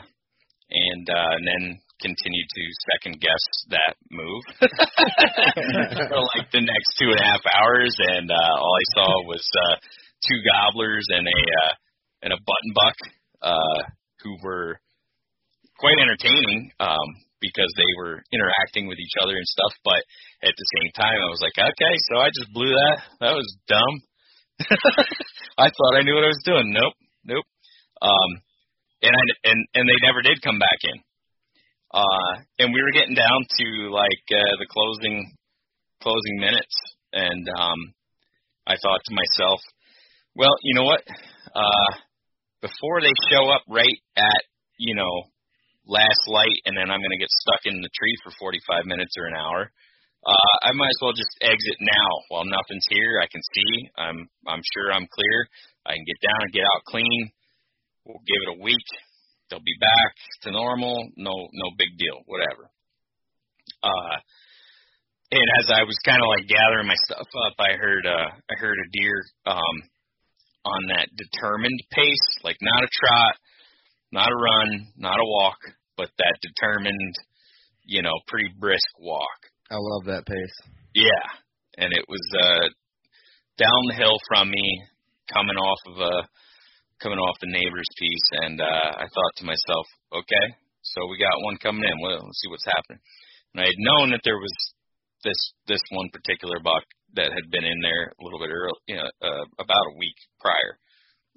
and, 0.70 1.06
uh, 1.10 1.30
and 1.36 1.46
then 1.46 1.80
continued 2.00 2.48
to 2.50 2.64
second 2.92 3.20
guess 3.20 3.44
that 3.70 3.94
move 4.10 4.42
for 6.10 6.20
like 6.36 6.48
the 6.52 6.60
next 6.60 6.90
two 6.98 7.10
and 7.10 7.20
a 7.20 7.24
half 7.24 7.42
hours. 7.54 7.94
And, 7.98 8.30
uh, 8.30 8.54
all 8.58 8.74
I 8.76 8.86
saw 8.94 9.08
was, 9.26 9.44
uh, 9.68 9.76
two 10.26 10.38
gobblers 10.44 11.06
and 11.10 11.26
a, 11.26 11.40
uh, 11.64 11.72
and 12.22 12.32
a 12.32 12.40
button 12.40 12.72
buck, 12.74 12.96
uh, 13.42 13.80
who 14.22 14.36
were 14.42 14.78
quite 15.78 15.98
entertaining. 16.00 16.70
Um, 16.80 17.26
because 17.40 17.68
they 17.76 17.92
were 18.00 18.24
interacting 18.32 18.88
with 18.88 18.98
each 18.98 19.16
other 19.20 19.36
and 19.36 19.46
stuff. 19.46 19.72
But 19.84 20.00
at 20.42 20.54
the 20.56 20.68
same 20.80 20.90
time, 20.96 21.20
I 21.20 21.28
was 21.28 21.42
like, 21.44 21.56
okay, 21.56 21.94
so 22.10 22.18
I 22.18 22.28
just 22.32 22.52
blew 22.52 22.72
that. 22.72 22.96
That 23.20 23.34
was 23.36 23.48
dumb. 23.68 23.94
I 25.60 25.68
thought 25.68 25.98
I 26.00 26.02
knew 26.02 26.16
what 26.16 26.24
I 26.24 26.32
was 26.32 26.44
doing. 26.44 26.72
Nope, 26.72 26.96
nope. 27.24 27.44
Um, 28.00 28.30
and 29.02 29.12
I 29.12 29.22
and 29.52 29.60
and 29.74 29.84
they 29.88 30.00
never 30.00 30.22
did 30.22 30.40
come 30.40 30.58
back 30.58 30.80
in. 30.84 30.96
Uh, 31.92 32.42
and 32.58 32.74
we 32.74 32.82
were 32.82 32.92
getting 32.92 33.14
down 33.14 33.40
to 33.58 33.66
like 33.90 34.24
uh, 34.30 34.54
the 34.58 34.66
closing 34.70 35.32
closing 36.02 36.36
minutes, 36.38 36.74
and 37.12 37.48
um, 37.58 37.94
I 38.66 38.76
thought 38.82 39.00
to 39.04 39.14
myself, 39.14 39.60
well, 40.34 40.54
you 40.62 40.74
know 40.74 40.84
what? 40.84 41.02
Uh, 41.54 41.90
before 42.60 43.00
they 43.00 43.12
show 43.30 43.48
up 43.50 43.62
right 43.68 43.98
at 44.16 44.42
you 44.78 44.94
know 44.94 45.30
last 45.86 46.22
light 46.26 46.58
and 46.66 46.76
then 46.76 46.90
I'm 46.90 47.00
going 47.00 47.14
to 47.14 47.22
get 47.22 47.30
stuck 47.30 47.62
in 47.64 47.78
the 47.78 47.94
tree 47.94 48.16
for 48.22 48.34
45 48.38 48.90
minutes 48.90 49.14
or 49.14 49.30
an 49.30 49.38
hour. 49.38 49.70
Uh, 50.26 50.54
I 50.66 50.74
might 50.74 50.90
as 50.90 51.00
well 51.00 51.14
just 51.14 51.30
exit 51.38 51.78
now 51.78 52.10
while 52.28 52.42
nothing's 52.42 52.86
here. 52.90 53.22
I 53.22 53.30
can 53.30 53.42
see. 53.54 53.72
I'm 53.94 54.18
I'm 54.50 54.62
sure 54.74 54.90
I'm 54.90 55.06
clear. 55.06 55.36
I 55.86 55.94
can 55.94 56.02
get 56.02 56.18
down 56.18 56.40
and 56.42 56.52
get 56.52 56.66
out 56.66 56.82
clean. 56.90 57.30
We'll 58.04 58.26
give 58.26 58.42
it 58.42 58.58
a 58.58 58.62
week. 58.62 58.88
They'll 59.50 59.60
be 59.60 59.78
back 59.80 60.12
to 60.42 60.50
normal. 60.50 61.08
No 61.16 61.32
no 61.52 61.70
big 61.78 61.96
deal. 61.98 62.22
Whatever. 62.26 62.70
Uh, 63.82 64.16
and 65.32 65.48
as 65.60 65.70
I 65.74 65.82
was 65.82 65.98
kind 66.04 66.22
of 66.22 66.28
like 66.28 66.46
gathering 66.46 66.86
my 66.86 66.98
stuff 67.06 67.26
up, 67.46 67.54
I 67.58 67.74
heard 67.74 68.06
uh 68.06 68.30
I 68.50 68.54
heard 68.58 68.78
a 68.78 68.90
deer 68.92 69.22
um 69.46 69.76
on 70.64 70.82
that 70.96 71.08
determined 71.14 71.80
pace, 71.90 72.26
like 72.42 72.56
not 72.60 72.82
a 72.82 72.90
trot, 72.90 73.34
not 74.12 74.32
a 74.32 74.36
run, 74.36 74.86
not 74.96 75.18
a 75.18 75.24
walk, 75.38 75.58
but 75.96 76.10
that 76.18 76.38
determined, 76.42 77.14
you 77.84 78.02
know, 78.02 78.14
pretty 78.26 78.50
brisk 78.58 78.98
walk. 78.98 79.50
I 79.70 79.76
love 79.78 80.06
that 80.06 80.26
pace. 80.26 80.56
Yeah, 80.94 81.26
and 81.78 81.92
it 81.92 82.04
was 82.08 82.22
uh 82.42 82.68
down 83.58 83.82
the 83.88 83.96
hill 83.96 84.18
from 84.28 84.50
me, 84.50 84.82
coming 85.32 85.56
off 85.56 85.78
of 85.86 85.98
a 85.98 86.28
coming 87.02 87.18
off 87.18 87.40
the 87.40 87.52
neighbor's 87.52 87.90
piece, 87.98 88.28
and 88.42 88.60
uh 88.60 88.90
I 88.96 89.06
thought 89.06 89.34
to 89.38 89.50
myself, 89.50 89.86
okay, 90.12 90.46
so 90.82 91.06
we 91.10 91.18
got 91.18 91.44
one 91.44 91.58
coming 91.58 91.84
in. 91.84 91.96
Well, 92.02 92.22
let's 92.22 92.40
see 92.40 92.50
what's 92.50 92.66
happening. 92.66 93.02
And 93.54 93.58
I 93.64 93.66
had 93.66 93.80
known 93.80 94.10
that 94.10 94.24
there 94.24 94.38
was 94.38 94.54
this 95.24 95.40
this 95.66 95.82
one 95.90 96.08
particular 96.12 96.60
buck 96.62 96.84
that 97.14 97.32
had 97.32 97.50
been 97.50 97.64
in 97.64 97.80
there 97.80 98.12
a 98.12 98.22
little 98.22 98.38
bit 98.38 98.52
early, 98.52 98.80
you 98.86 98.96
know, 98.96 99.10
uh, 99.22 99.44
about 99.58 99.90
a 99.90 99.98
week 99.98 100.18
prior, 100.40 100.78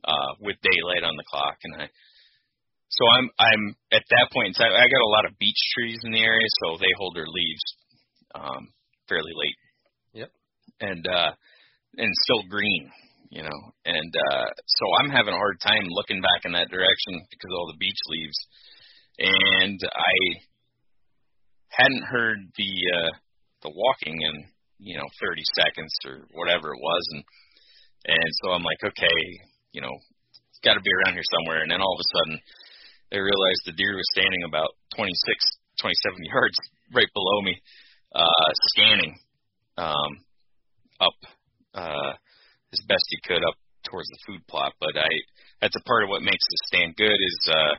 uh, 0.03 0.31
with 0.41 0.59
daylight 0.61 1.07
on 1.07 1.15
the 1.15 1.27
clock, 1.31 1.57
and 1.63 1.73
I 1.81 1.89
so 2.89 3.05
I'm 3.05 3.29
I'm 3.37 3.63
at 3.93 4.03
that 4.09 4.27
point 4.33 4.47
in 4.49 4.53
time. 4.53 4.73
I 4.73 4.89
got 4.89 5.05
a 5.05 5.13
lot 5.13 5.25
of 5.25 5.37
beech 5.37 5.61
trees 5.77 5.99
in 6.03 6.11
the 6.11 6.25
area, 6.25 6.47
so 6.61 6.77
they 6.77 6.89
hold 6.97 7.15
their 7.15 7.29
leaves 7.29 7.65
um, 8.33 8.73
fairly 9.07 9.33
late. 9.37 9.59
Yep. 10.13 10.31
And 10.81 11.05
uh, 11.07 11.31
and 11.97 12.11
still 12.25 12.43
green, 12.49 12.89
you 13.29 13.43
know. 13.43 13.59
And 13.85 14.11
uh, 14.13 14.49
so 14.65 14.85
I'm 14.99 15.11
having 15.11 15.33
a 15.33 15.37
hard 15.37 15.59
time 15.61 15.85
looking 15.89 16.21
back 16.21 16.45
in 16.45 16.53
that 16.53 16.69
direction 16.69 17.25
because 17.29 17.49
of 17.49 17.57
all 17.57 17.71
the 17.71 17.81
beech 17.81 18.01
leaves. 18.07 18.39
And 19.19 19.79
I 19.83 20.15
hadn't 21.69 22.05
heard 22.09 22.39
the 22.57 22.71
uh, 22.95 23.11
the 23.63 23.71
walking 23.73 24.17
in 24.21 24.35
you 24.79 24.97
know 24.97 25.07
30 25.21 25.41
seconds 25.55 25.93
or 26.05 26.25
whatever 26.33 26.73
it 26.73 26.79
was, 26.79 27.03
and 27.11 27.23
and 28.05 28.31
so 28.43 28.51
I'm 28.51 28.63
like, 28.63 28.79
okay, 28.83 29.19
you 29.71 29.81
know, 29.81 29.91
it's 30.49 30.63
got 30.63 30.75
to 30.75 30.81
be 30.81 30.91
around 30.91 31.13
here 31.13 31.29
somewhere. 31.35 31.61
And 31.61 31.71
then 31.71 31.81
all 31.81 31.93
of 31.93 32.01
a 32.01 32.11
sudden 32.17 32.39
I 33.11 33.17
realized 33.17 33.63
the 33.65 33.73
deer 33.73 33.95
was 33.95 34.07
standing 34.13 34.43
about 34.47 34.69
26, 34.95 35.09
27 35.81 36.25
yards 36.29 36.57
right 36.93 37.09
below 37.13 37.41
me, 37.41 37.57
uh, 38.13 38.49
scanning 38.73 39.17
um, 39.77 40.11
up 41.01 41.17
uh, 41.73 42.13
as 42.73 42.81
best 42.87 43.05
he 43.09 43.19
could 43.25 43.43
up 43.45 43.57
towards 43.83 44.09
the 44.09 44.23
food 44.27 44.41
plot. 44.47 44.73
But 44.79 44.97
I 44.97 45.09
that's 45.61 45.75
a 45.75 45.87
part 45.87 46.03
of 46.03 46.09
what 46.09 46.21
makes 46.21 46.45
the 46.49 46.59
stand 46.67 46.95
good 46.95 47.15
is 47.15 47.39
uh, 47.49 47.75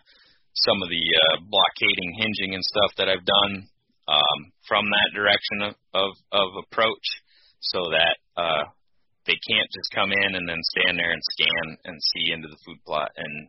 some 0.54 0.82
of 0.82 0.88
the 0.90 1.00
uh, 1.00 1.36
blockading, 1.48 2.10
hinging, 2.18 2.54
and 2.54 2.64
stuff 2.64 2.92
that 2.98 3.08
I've 3.08 3.24
done 3.24 3.68
um, 4.10 4.38
from 4.66 4.84
that 4.90 5.14
direction 5.14 5.70
of, 5.70 5.74
of, 5.94 6.12
of 6.32 6.48
approach, 6.66 7.06
so 7.60 7.78
that 7.94 8.16
uh, 8.36 8.64
they 9.26 9.38
can't 9.48 9.70
just 9.70 9.94
come 9.94 10.10
in 10.10 10.34
and 10.34 10.48
then 10.48 10.60
stand 10.76 10.98
there 10.98 11.12
and 11.12 11.22
scan 11.22 11.66
and 11.84 11.96
see 12.12 12.32
into 12.32 12.48
the 12.48 12.60
food 12.66 12.80
plot 12.84 13.10
and 13.16 13.48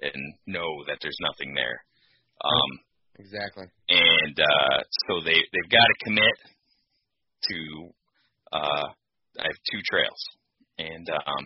and 0.00 0.22
know 0.46 0.86
that 0.86 0.98
there's 1.02 1.18
nothing 1.20 1.54
there. 1.54 1.82
Um, 2.38 2.70
exactly. 3.18 3.66
And 3.90 4.36
uh, 4.38 4.78
so 5.08 5.20
they 5.24 5.34
they've 5.34 5.72
got 5.72 5.86
to 5.86 6.04
commit 6.04 6.36
to. 7.50 7.58
Uh, 8.52 8.86
I 9.38 9.44
have 9.44 9.70
two 9.70 9.78
trails, 9.86 10.18
and 10.78 11.06
um, 11.10 11.44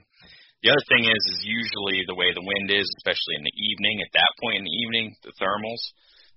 the 0.62 0.70
other 0.70 0.86
thing 0.88 1.04
is 1.08 1.22
is 1.34 1.40
usually 1.42 2.06
the 2.06 2.14
way 2.14 2.30
the 2.30 2.44
wind 2.44 2.70
is, 2.70 2.86
especially 3.02 3.34
in 3.34 3.44
the 3.44 3.58
evening. 3.58 3.98
At 4.04 4.14
that 4.14 4.32
point 4.38 4.62
in 4.62 4.64
the 4.64 4.78
evening, 4.86 5.16
the 5.26 5.34
thermals 5.40 5.82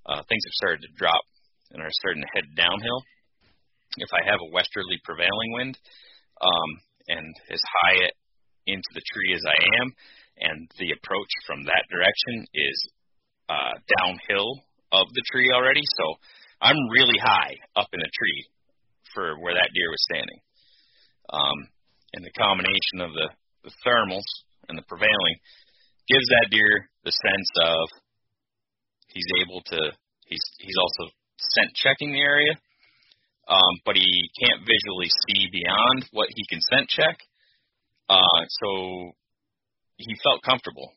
uh, 0.06 0.22
things 0.30 0.44
have 0.46 0.60
started 0.62 0.82
to 0.86 0.98
drop 0.98 1.22
and 1.72 1.82
are 1.82 2.00
starting 2.02 2.22
to 2.22 2.34
head 2.34 2.48
downhill. 2.56 3.02
If 3.98 4.10
I 4.14 4.26
have 4.26 4.42
a 4.42 4.54
westerly 4.54 5.00
prevailing 5.04 5.52
wind, 5.54 5.78
um, 6.42 6.70
and 7.08 7.26
as 7.50 7.62
high 7.62 8.10
into 8.68 8.92
the 8.94 9.06
tree 9.14 9.34
as 9.34 9.46
I 9.46 9.58
am, 9.82 9.88
and 10.38 10.70
the 10.80 10.92
approach 10.92 11.32
from 11.48 11.64
that 11.64 11.86
direction 11.90 12.46
is 12.54 12.78
uh, 13.50 13.74
downhill 14.02 14.62
of 14.92 15.08
the 15.14 15.26
tree 15.32 15.50
already. 15.54 15.84
So 16.02 16.06
I'm 16.62 16.90
really 16.92 17.20
high 17.22 17.56
up 17.76 17.88
in 17.94 18.00
the 18.00 18.12
tree 18.14 18.42
for 19.14 19.40
where 19.40 19.54
that 19.54 19.72
deer 19.74 19.90
was 19.90 20.04
standing. 20.12 20.40
Um, 21.30 21.60
and 22.16 22.24
the 22.24 22.32
combination 22.40 23.04
of 23.04 23.12
the, 23.12 23.28
the 23.68 23.74
thermals 23.84 24.26
and 24.72 24.80
the 24.80 24.88
prevailing 24.88 25.36
gives 26.08 26.26
that 26.32 26.48
deer 26.50 26.88
the 27.04 27.12
sense 27.12 27.50
of 27.62 27.84
he's 29.12 29.28
able 29.44 29.62
to 29.68 29.80
he's 30.26 30.42
he's 30.58 30.80
also 30.80 31.12
scent 31.38 31.76
checking 31.76 32.12
the 32.16 32.24
area, 32.24 32.56
um, 33.48 33.74
but 33.86 33.96
he 33.96 34.08
can't 34.42 34.64
visually 34.64 35.12
see 35.28 35.52
beyond 35.52 36.08
what 36.12 36.30
he 36.34 36.44
can 36.48 36.62
scent 36.72 36.88
check. 36.90 37.20
Uh, 38.08 38.42
so 38.64 39.12
he 39.98 40.16
felt 40.24 40.42
comfortable, 40.42 40.94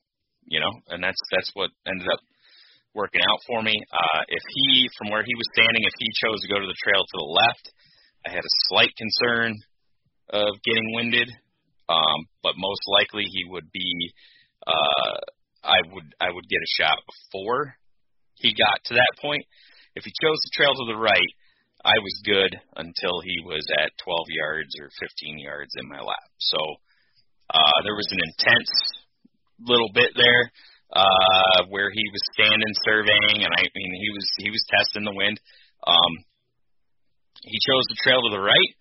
you 0.46 0.60
know, 0.60 0.72
and 0.88 1.02
that's 1.02 1.20
that's 1.34 1.50
what 1.54 1.70
ended 1.86 2.06
up 2.06 2.20
working 2.94 3.20
out 3.20 3.40
for 3.46 3.62
me. 3.62 3.74
Uh, 3.92 4.22
if 4.28 4.42
he, 4.54 4.88
from 4.98 5.10
where 5.10 5.22
he 5.22 5.34
was 5.34 5.46
standing, 5.52 5.82
if 5.84 5.94
he 5.98 6.08
chose 6.24 6.40
to 6.40 6.48
go 6.48 6.58
to 6.58 6.66
the 6.66 6.80
trail 6.82 7.02
to 7.04 7.16
the 7.18 7.32
left, 7.46 7.64
I 8.26 8.30
had 8.30 8.44
a 8.44 8.56
slight 8.68 8.90
concern 8.96 9.54
of 10.30 10.62
getting 10.64 10.94
winded, 10.94 11.28
um, 11.88 12.26
but 12.42 12.54
most 12.56 12.82
likely 12.86 13.24
he 13.24 13.44
would 13.48 13.70
be. 13.72 14.12
Uh, 14.66 15.16
I 15.64 15.78
would 15.92 16.14
I 16.20 16.30
would 16.30 16.48
get 16.48 16.62
a 16.62 16.74
shot 16.80 16.98
before 17.04 17.74
he 18.36 18.54
got 18.54 18.78
to 18.86 18.94
that 18.94 19.18
point. 19.20 19.44
If 19.94 20.04
he 20.04 20.12
chose 20.22 20.38
the 20.38 20.54
trail 20.54 20.74
to 20.74 20.86
the 20.86 20.98
right, 20.98 21.32
I 21.84 21.98
was 21.98 22.22
good 22.26 22.52
until 22.76 23.20
he 23.22 23.42
was 23.42 23.66
at 23.78 23.98
12 24.02 24.26
yards 24.30 24.72
or 24.78 24.90
15 24.98 25.38
yards 25.38 25.74
in 25.78 25.88
my 25.88 25.98
lap. 25.98 26.28
So 26.38 26.58
uh, 27.50 27.78
there 27.82 27.98
was 27.98 28.06
an 28.10 28.22
intense 28.22 28.72
little 29.58 29.90
bit 29.94 30.14
there 30.14 30.44
uh, 30.94 31.66
where 31.70 31.90
he 31.90 32.04
was 32.12 32.22
standing 32.34 32.74
surveying, 32.84 33.44
and 33.44 33.52
I 33.52 33.62
mean 33.74 33.92
he 33.94 34.10
was 34.14 34.26
he 34.38 34.50
was 34.50 34.64
testing 34.70 35.04
the 35.04 35.16
wind. 35.16 35.40
Um, 35.86 36.12
he 37.42 37.58
chose 37.62 37.86
the 37.88 38.00
trail 38.02 38.20
to 38.22 38.34
the 38.34 38.42
right, 38.42 38.72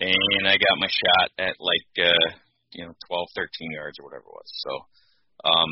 and 0.00 0.48
I 0.48 0.56
got 0.58 0.78
my 0.78 0.88
shot 0.88 1.30
at 1.38 1.54
like 1.60 2.06
uh, 2.06 2.26
you 2.72 2.84
know 2.86 2.92
12, 3.08 3.26
13 3.36 3.72
yards 3.72 3.98
or 4.00 4.04
whatever 4.06 4.24
it 4.26 4.34
was. 4.34 4.50
So 4.62 4.72
um, 5.50 5.70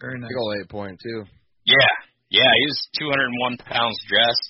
Very 0.00 0.18
nice. 0.20 0.28
Big 0.28 0.38
old 0.38 0.56
eight 0.60 0.68
point 0.68 1.00
too. 1.02 1.24
yeah, 1.64 1.92
yeah, 2.30 2.50
he 2.60 2.66
was 2.66 2.88
201 2.98 3.58
pounds 3.58 3.96
dressed. 4.08 4.48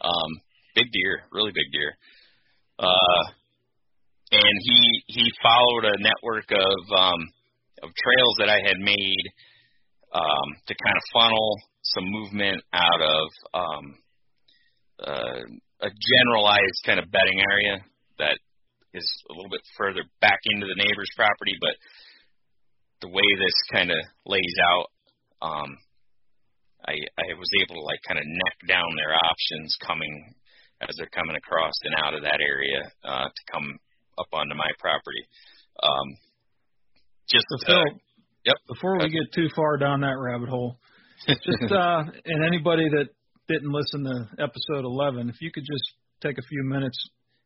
Um, 0.00 0.30
big 0.74 0.86
deer, 0.92 1.22
really 1.32 1.52
big 1.54 1.70
deer. 1.72 1.96
Uh, 2.78 3.22
and 4.32 4.54
he 4.62 5.02
he 5.06 5.24
followed 5.42 5.84
a 5.84 6.02
network 6.02 6.50
of 6.50 6.98
um, 6.98 7.20
of 7.82 7.90
trails 7.94 8.34
that 8.38 8.48
I 8.48 8.58
had 8.66 8.78
made 8.78 9.24
um, 10.12 10.48
to 10.66 10.74
kind 10.74 10.96
of 10.96 11.02
funnel 11.12 11.56
some 11.82 12.04
movement 12.06 12.62
out 12.72 13.00
of 13.00 13.26
um, 13.54 13.84
uh, 15.00 15.42
a 15.80 15.90
generalized 15.90 16.80
kind 16.86 16.98
of 16.98 17.10
bedding 17.10 17.40
area 17.50 17.84
that 18.18 18.38
is 18.94 19.06
a 19.30 19.32
little 19.34 19.50
bit 19.50 19.62
further 19.76 20.02
back 20.20 20.38
into 20.44 20.66
the 20.66 20.78
neighbor's 20.78 21.10
property, 21.16 21.58
but 21.60 21.74
the 23.02 23.08
way 23.08 23.26
this 23.36 23.58
kind 23.72 23.90
of 23.90 23.98
lays 24.26 24.56
out, 24.70 24.86
um, 25.42 25.70
I, 26.86 26.94
I 27.18 27.34
was 27.36 27.50
able 27.60 27.80
to 27.80 27.84
like 27.84 28.00
kind 28.06 28.20
of 28.20 28.26
neck 28.26 28.56
down 28.68 28.88
their 28.96 29.14
options 29.16 29.76
coming 29.84 30.34
as 30.80 30.94
they're 30.96 31.12
coming 31.12 31.36
across 31.36 31.74
and 31.84 31.94
out 31.98 32.14
of 32.14 32.22
that 32.22 32.40
area 32.40 32.82
uh, 33.04 33.28
to 33.28 33.42
come 33.52 33.78
up 34.18 34.28
onto 34.32 34.54
my 34.54 34.68
property. 34.78 35.24
Um, 35.82 36.08
just 37.28 37.44
So 37.66 37.72
uh, 37.72 37.84
yep. 38.44 38.56
before 38.68 38.98
we 38.98 39.08
get 39.08 39.32
too 39.34 39.48
far 39.56 39.78
down 39.78 40.00
that 40.00 40.18
rabbit 40.20 40.48
hole, 40.48 40.78
just 41.26 41.72
uh, 41.72 42.02
and 42.24 42.44
anybody 42.44 42.88
that 42.90 43.08
didn't 43.48 43.72
listen 43.72 44.04
to 44.04 44.42
episode 44.42 44.84
11, 44.84 45.30
if 45.30 45.40
you 45.40 45.50
could 45.50 45.64
just 45.64 45.84
take 46.20 46.38
a 46.38 46.46
few 46.48 46.62
minutes, 46.64 46.98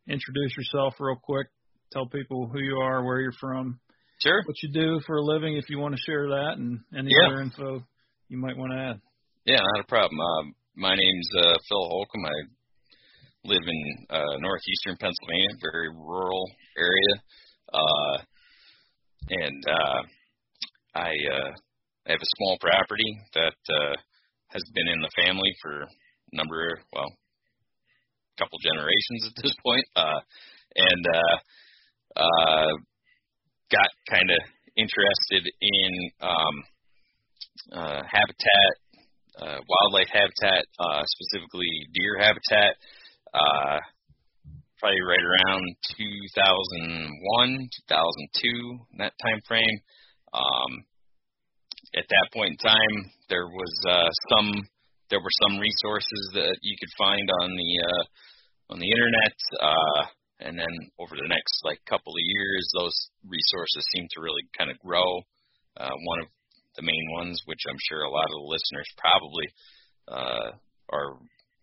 introduce 0.08 0.56
yourself 0.56 0.94
real 0.98 1.16
quick, 1.22 1.48
tell 1.92 2.06
people 2.06 2.48
who 2.48 2.60
you 2.60 2.78
are, 2.78 3.04
where 3.04 3.20
you're 3.20 3.32
from, 3.40 3.80
sure. 4.22 4.42
what 4.46 4.56
you 4.62 4.72
do 4.72 5.00
for 5.06 5.16
a 5.16 5.22
living, 5.22 5.56
if 5.56 5.68
you 5.68 5.78
want 5.78 5.94
to 5.94 6.00
share 6.06 6.28
that, 6.28 6.54
and 6.56 6.80
any 6.96 7.10
Yeah. 7.10 7.28
other 7.28 7.42
info 7.42 7.84
you 8.28 8.38
might 8.38 8.56
want 8.56 8.72
to 8.72 8.78
add. 8.78 9.00
Yeah, 9.44 9.60
not 9.74 9.84
a 9.84 9.88
problem. 9.88 10.18
Um, 10.20 10.54
my 10.76 10.94
name's 10.94 11.28
uh, 11.36 11.58
Phil 11.68 11.88
Holcomb. 11.88 12.26
I 12.26 12.38
live 13.44 13.62
in 13.66 14.06
uh, 14.10 14.36
northeastern 14.40 14.96
Pennsylvania, 15.00 15.48
very 15.72 15.88
rural 15.88 16.50
area, 16.76 17.22
uh, 17.72 18.18
and 19.30 19.64
uh, 19.66 20.02
I 20.94 21.10
uh, 21.10 21.50
I 22.06 22.12
have 22.12 22.20
a 22.20 22.34
small 22.36 22.56
property 22.60 23.18
that 23.34 23.56
uh, 23.68 23.94
has 24.48 24.62
been 24.74 24.88
in 24.88 25.00
the 25.00 25.10
family 25.24 25.50
for 25.62 25.82
a 25.82 25.88
number, 26.32 26.80
well, 26.92 27.12
couple 28.38 28.58
generations 28.62 29.26
at 29.26 29.36
this 29.42 29.54
point, 29.60 29.86
uh, 29.96 30.20
and 30.76 31.02
uh, 31.10 31.36
uh, 32.22 32.72
got 33.70 33.90
kind 34.08 34.30
of 34.30 34.40
interested 34.76 35.44
in 35.60 35.90
um, 36.22 36.56
uh, 37.74 38.02
habitat 38.06 38.72
uh, 39.40 39.58
wildlife 39.68 40.10
habitat, 40.12 40.64
uh, 40.78 41.02
specifically 41.06 41.70
deer 41.94 42.18
habitat, 42.18 42.74
uh, 43.32 43.78
probably 44.78 45.02
right 45.06 45.22
around 45.22 45.62
2001, 45.96 47.68
2002, 47.88 48.78
that 48.98 49.12
time 49.22 49.40
frame. 49.46 49.78
Um, 50.34 50.84
at 51.96 52.04
that 52.08 52.26
point 52.34 52.58
in 52.58 52.68
time, 52.68 52.94
there 53.30 53.46
was 53.46 53.74
uh, 53.88 54.10
some 54.30 54.52
there 55.10 55.20
were 55.20 55.40
some 55.42 55.58
resources 55.58 56.22
that 56.34 56.56
you 56.62 56.76
could 56.78 56.92
find 56.98 57.28
on 57.42 57.50
the 57.56 57.72
uh, 57.84 58.04
on 58.70 58.78
the 58.78 58.90
internet, 58.90 59.36
uh, 59.60 60.02
and 60.40 60.58
then 60.58 60.74
over 60.98 61.16
the 61.16 61.28
next 61.28 61.64
like 61.64 61.80
couple 61.88 62.12
of 62.12 62.20
years, 62.22 62.68
those 62.76 62.96
resources 63.24 63.88
seemed 63.92 64.10
to 64.12 64.20
really 64.20 64.44
kind 64.56 64.70
of 64.70 64.78
grow. 64.80 65.22
Uh, 65.76 65.94
one 66.04 66.20
of 66.20 66.28
the 66.76 66.82
main 66.82 67.06
ones, 67.12 67.40
which 67.46 67.62
I'm 67.68 67.80
sure 67.88 68.02
a 68.02 68.10
lot 68.10 68.28
of 68.28 68.36
the 68.36 68.52
listeners 68.52 68.88
probably 68.96 69.46
uh, 70.08 70.48
are 70.92 71.16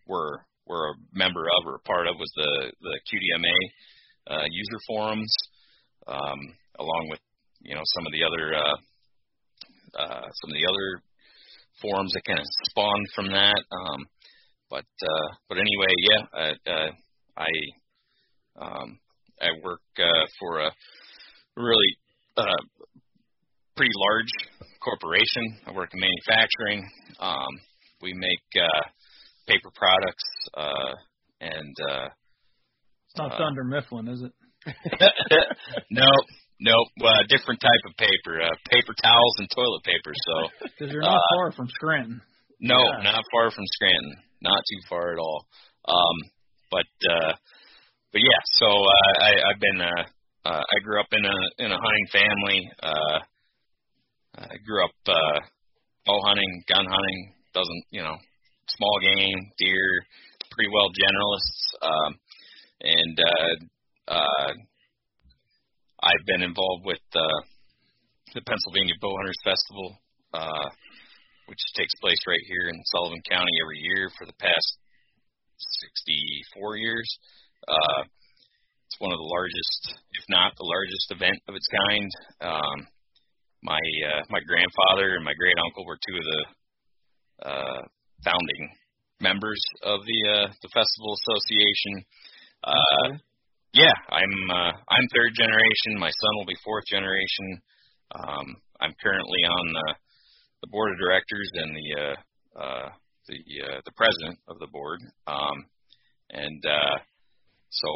were 0.08 0.46
were 0.66 0.90
a 0.90 1.00
member 1.14 1.46
of 1.46 1.66
or 1.66 1.76
a 1.76 1.88
part 1.88 2.08
of, 2.08 2.18
was 2.18 2.32
the 2.36 2.72
the 2.82 3.00
QDMA 3.06 3.58
uh, 4.28 4.46
user 4.50 4.80
forums, 4.88 5.34
um, 6.08 6.40
along 6.80 7.08
with 7.10 7.20
you 7.62 7.76
know 7.76 7.86
some 7.94 8.06
of 8.06 8.12
the 8.12 8.24
other 8.24 8.56
uh, 8.56 8.78
uh, 10.02 10.28
some 10.42 10.50
of 10.50 10.56
the 10.56 10.68
other 10.68 11.02
forums 11.82 12.12
that 12.14 12.24
kind 12.26 12.40
of 12.40 12.46
spawned 12.70 13.08
from 13.16 13.28
that. 13.32 13.62
Um, 13.72 14.06
but 14.70 14.86
uh, 14.86 15.28
but 15.50 15.58
anyway, 15.58 15.94
yeah, 16.10 16.22
I 16.34 16.70
uh, 16.70 16.92
I, 17.38 17.52
um, 18.62 19.00
I 19.42 19.50
work 19.64 19.82
uh, 20.00 20.26
for 20.40 20.60
a 20.60 20.72
really 21.58 21.98
uh, 22.38 22.64
pretty 23.76 23.92
large 23.96 24.32
corporation. 24.84 25.60
I 25.68 25.72
work 25.72 25.90
in 25.94 26.00
manufacturing. 26.00 26.90
Um, 27.20 27.60
we 28.02 28.14
make 28.14 28.62
uh, 28.62 28.82
paper 29.48 29.70
products 29.74 30.24
uh, 30.56 30.94
and 31.42 31.76
uh, 31.90 32.08
It's 33.10 33.18
not 33.18 33.34
Uh, 33.34 33.38
Dunder 33.38 33.64
Mifflin, 33.64 34.08
is 34.08 34.22
it? 34.22 34.32
no, 35.92 36.08
no, 36.60 36.76
uh, 37.04 37.24
different 37.30 37.60
type 37.60 37.84
of 37.90 37.96
paper, 37.98 38.42
uh, 38.42 38.56
paper 38.72 38.94
towels 39.04 39.36
and 39.40 39.50
toilet 39.52 39.84
paper. 39.84 40.14
So 40.16 40.36
Because 40.64 40.92
you're 40.94 41.02
not 41.02 41.18
Uh, 41.20 41.36
far 41.36 41.52
from 41.52 41.68
Scranton. 41.70 42.22
no, 42.60 42.78
Yeah. 42.80 43.04
not 43.12 43.24
far 43.32 43.52
from 43.52 43.66
Scranton, 43.76 44.16
not 44.42 44.58
too 44.70 44.82
far 44.90 45.12
at 45.14 45.20
all. 45.20 45.46
Um, 45.88 46.18
but 46.72 46.90
uh, 47.12 47.34
but 48.12 48.22
yeah, 48.22 48.42
so 48.60 48.68
uh, 48.68 49.14
I, 49.22 49.32
I've 49.52 49.60
been 49.60 49.82
uh, 49.82 50.04
uh, 50.46 50.64
I 50.64 50.78
grew 50.84 51.00
up 51.00 51.08
in 51.12 51.26
a 51.26 51.38
in 51.66 51.72
a 51.72 51.78
hunting 51.78 52.08
family. 52.12 52.60
Uh, 52.82 53.20
I 54.38 54.56
grew 54.66 54.84
up 54.84 54.92
uh, 55.08 55.40
bow 56.06 56.20
hunting, 56.26 56.64
gun 56.68 56.86
hunting, 56.86 57.34
doesn't 57.54 57.84
you 57.92 58.02
know, 58.04 58.16
small 58.70 59.00
game, 59.02 59.52
deer, 59.58 59.90
pretty 60.52 60.70
well 60.74 60.90
generalists. 60.90 61.64
Um, 61.82 62.20
and 62.82 63.20
uh, 63.20 64.12
uh, 64.14 64.54
I've 66.06 66.26
been 66.30 66.46
involved 66.46 66.86
with 66.86 67.02
uh, 67.18 67.40
the 68.38 68.46
Pennsylvania 68.46 68.94
Bowhunters 69.02 69.42
Festival, 69.42 69.98
uh, 70.38 70.70
which 71.50 71.58
takes 71.74 71.98
place 71.98 72.22
right 72.30 72.46
here 72.46 72.70
in 72.70 72.78
Sullivan 72.94 73.26
County 73.26 73.50
every 73.66 73.82
year 73.82 74.14
for 74.14 74.30
the 74.30 74.38
past 74.38 74.70
64 76.62 76.78
years. 76.78 77.10
Uh, 77.68 78.06
it's 78.86 79.02
one 79.02 79.14
of 79.14 79.18
the 79.18 79.32
largest, 79.34 79.98
if 80.14 80.26
not 80.30 80.54
the 80.54 80.70
largest 80.70 81.10
event 81.10 81.42
of 81.50 81.58
its 81.58 81.66
kind. 81.74 82.10
Um, 82.54 82.78
my 83.66 83.82
uh, 84.06 84.22
my 84.30 84.46
grandfather 84.46 85.18
and 85.18 85.26
my 85.26 85.34
great 85.34 85.58
uncle 85.58 85.90
were 85.90 85.98
two 86.06 86.18
of 86.22 86.26
the 86.30 86.42
uh, 87.50 87.82
founding 88.22 88.64
members 89.22 89.62
of 89.82 90.06
the 90.06 90.20
uh, 90.30 90.48
the 90.62 90.70
festival 90.70 91.18
association. 91.18 92.06
Uh, 92.62 93.18
yeah, 93.76 93.92
I'm 94.10 94.36
uh, 94.50 94.72
I'm 94.72 95.08
third 95.12 95.36
generation. 95.36 96.00
My 96.00 96.10
son 96.10 96.32
will 96.38 96.48
be 96.48 96.56
fourth 96.64 96.86
generation. 96.88 97.60
Um, 98.16 98.56
I'm 98.80 98.94
currently 99.04 99.44
on 99.44 99.74
the, 99.74 99.96
the 100.64 100.72
board 100.72 100.92
of 100.92 100.98
directors 100.98 101.50
and 101.54 101.76
the 101.76 101.88
uh, 102.00 102.16
uh, 102.56 102.90
the 103.28 103.36
uh, 103.36 103.80
the 103.84 103.92
president 103.98 104.40
of 104.48 104.60
the 104.60 104.72
board. 104.72 105.00
Um, 105.28 105.66
and 106.32 106.64
uh, 106.66 106.96
so, 107.70 107.90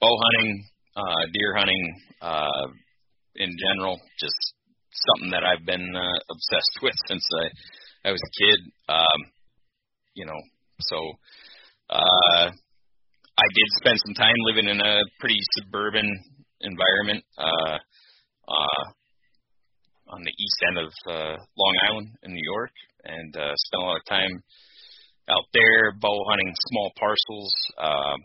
bow 0.00 0.16
hunting, 0.16 0.64
uh, 0.96 1.24
deer 1.32 1.54
hunting, 1.54 1.94
uh, 2.22 2.66
in 3.36 3.50
general, 3.52 4.00
just 4.18 4.54
something 5.12 5.30
that 5.30 5.44
I've 5.44 5.66
been 5.66 5.92
uh, 5.94 6.18
obsessed 6.32 6.78
with 6.82 6.96
since 7.06 7.24
I 7.44 8.08
I 8.08 8.12
was 8.12 8.20
a 8.24 8.32
kid. 8.40 8.72
Um, 8.88 9.20
you 10.14 10.24
know, 10.24 10.40
so 10.80 10.96
uh, 11.90 12.50
I 13.38 13.46
did 13.54 13.68
spend 13.78 13.98
some 14.02 14.14
time 14.14 14.34
living 14.50 14.66
in 14.66 14.80
a 14.80 14.98
pretty 15.20 15.38
suburban 15.54 16.10
environment 16.60 17.22
uh, 17.38 17.78
uh, 18.50 18.82
on 20.10 20.22
the 20.26 20.34
east 20.34 20.58
end 20.66 20.78
of 20.78 20.90
uh, 21.06 21.36
Long 21.56 21.74
Island 21.86 22.08
in 22.24 22.32
New 22.34 22.42
York, 22.42 22.72
and 23.04 23.36
uh, 23.36 23.54
spent 23.54 23.82
a 23.82 23.86
lot 23.86 23.96
of 24.02 24.04
time 24.10 24.42
out 25.30 25.44
there 25.54 25.92
bow 26.00 26.18
hunting 26.28 26.52
small 26.66 26.90
parcels. 26.98 27.54
Uh, 27.78 28.16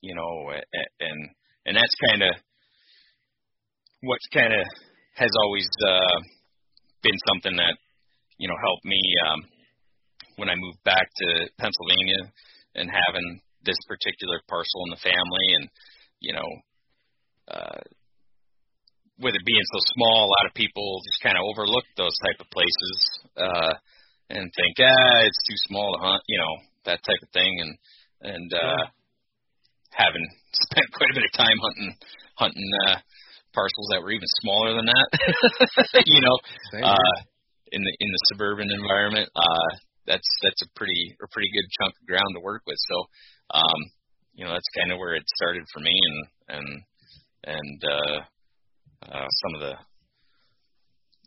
you 0.00 0.14
know, 0.14 0.54
and 0.54 1.18
and 1.66 1.76
that's 1.76 1.96
kind 2.08 2.22
of 2.22 2.34
what's 4.02 4.28
kind 4.32 4.52
of 4.52 4.64
has 5.16 5.30
always 5.42 5.68
uh, 5.88 6.18
been 7.02 7.18
something 7.26 7.56
that 7.56 7.74
you 8.38 8.46
know 8.46 8.54
helped 8.62 8.84
me 8.84 9.00
um, 9.26 9.40
when 10.36 10.48
I 10.48 10.54
moved 10.54 10.84
back 10.84 11.02
to 11.02 11.50
Pennsylvania 11.58 12.30
and 12.76 12.88
having 12.88 13.40
this 13.64 13.78
particular 13.88 14.40
parcel 14.48 14.84
in 14.86 14.90
the 14.90 15.02
family, 15.02 15.46
and 15.58 15.68
you 16.20 16.32
know, 16.32 16.48
uh, 17.50 17.80
with 19.18 19.34
it 19.34 19.44
being 19.46 19.66
so 19.72 19.80
small, 19.94 20.26
a 20.26 20.32
lot 20.40 20.48
of 20.48 20.54
people 20.54 21.02
just 21.04 21.22
kind 21.22 21.36
of 21.36 21.44
overlook 21.46 21.84
those 21.96 22.14
type 22.26 22.38
of 22.40 22.48
places 22.50 22.96
uh, 23.36 23.74
and 24.30 24.50
think, 24.56 24.74
ah, 24.80 25.26
it's 25.26 25.42
too 25.46 25.58
small 25.68 25.94
to 25.94 26.00
hunt, 26.02 26.22
you 26.26 26.38
know, 26.38 26.54
that 26.84 27.00
type 27.04 27.22
of 27.22 27.30
thing, 27.30 27.52
and 27.60 27.72
and 28.22 28.48
uh, 28.54 28.84
having 29.90 30.26
spent 30.70 30.86
quite 30.92 31.10
a 31.10 31.16
bit 31.16 31.26
of 31.26 31.32
time 31.36 31.58
hunting 31.60 31.92
hunting 32.36 32.70
uh, 32.86 32.96
parcels 33.52 33.88
that 33.92 34.00
were 34.00 34.10
even 34.10 34.28
smaller 34.40 34.74
than 34.74 34.86
that, 34.88 35.08
you 36.06 36.20
know, 36.20 36.36
uh, 36.82 37.16
in 37.72 37.82
the 37.84 37.92
in 38.00 38.08
the 38.10 38.22
suburban 38.32 38.70
environment, 38.70 39.28
uh, 39.36 39.70
that's 40.06 40.28
that's 40.42 40.62
a 40.62 40.68
pretty 40.74 41.16
a 41.22 41.28
pretty 41.30 41.48
good 41.52 41.68
chunk 41.80 41.94
of 42.00 42.06
ground 42.08 42.32
to 42.34 42.40
work 42.40 42.62
with. 42.66 42.78
So, 42.88 43.06
um, 43.50 43.80
you 44.34 44.44
know, 44.44 44.52
that's 44.52 44.76
kind 44.78 44.92
of 44.92 44.98
where 44.98 45.14
it 45.14 45.24
started 45.36 45.64
for 45.72 45.80
me, 45.80 45.92
and 45.92 46.18
and 46.56 46.68
and 47.44 47.78
uh, 47.84 48.18
uh, 49.10 49.28
some 49.28 49.52
of 49.58 49.60
the, 49.60 49.74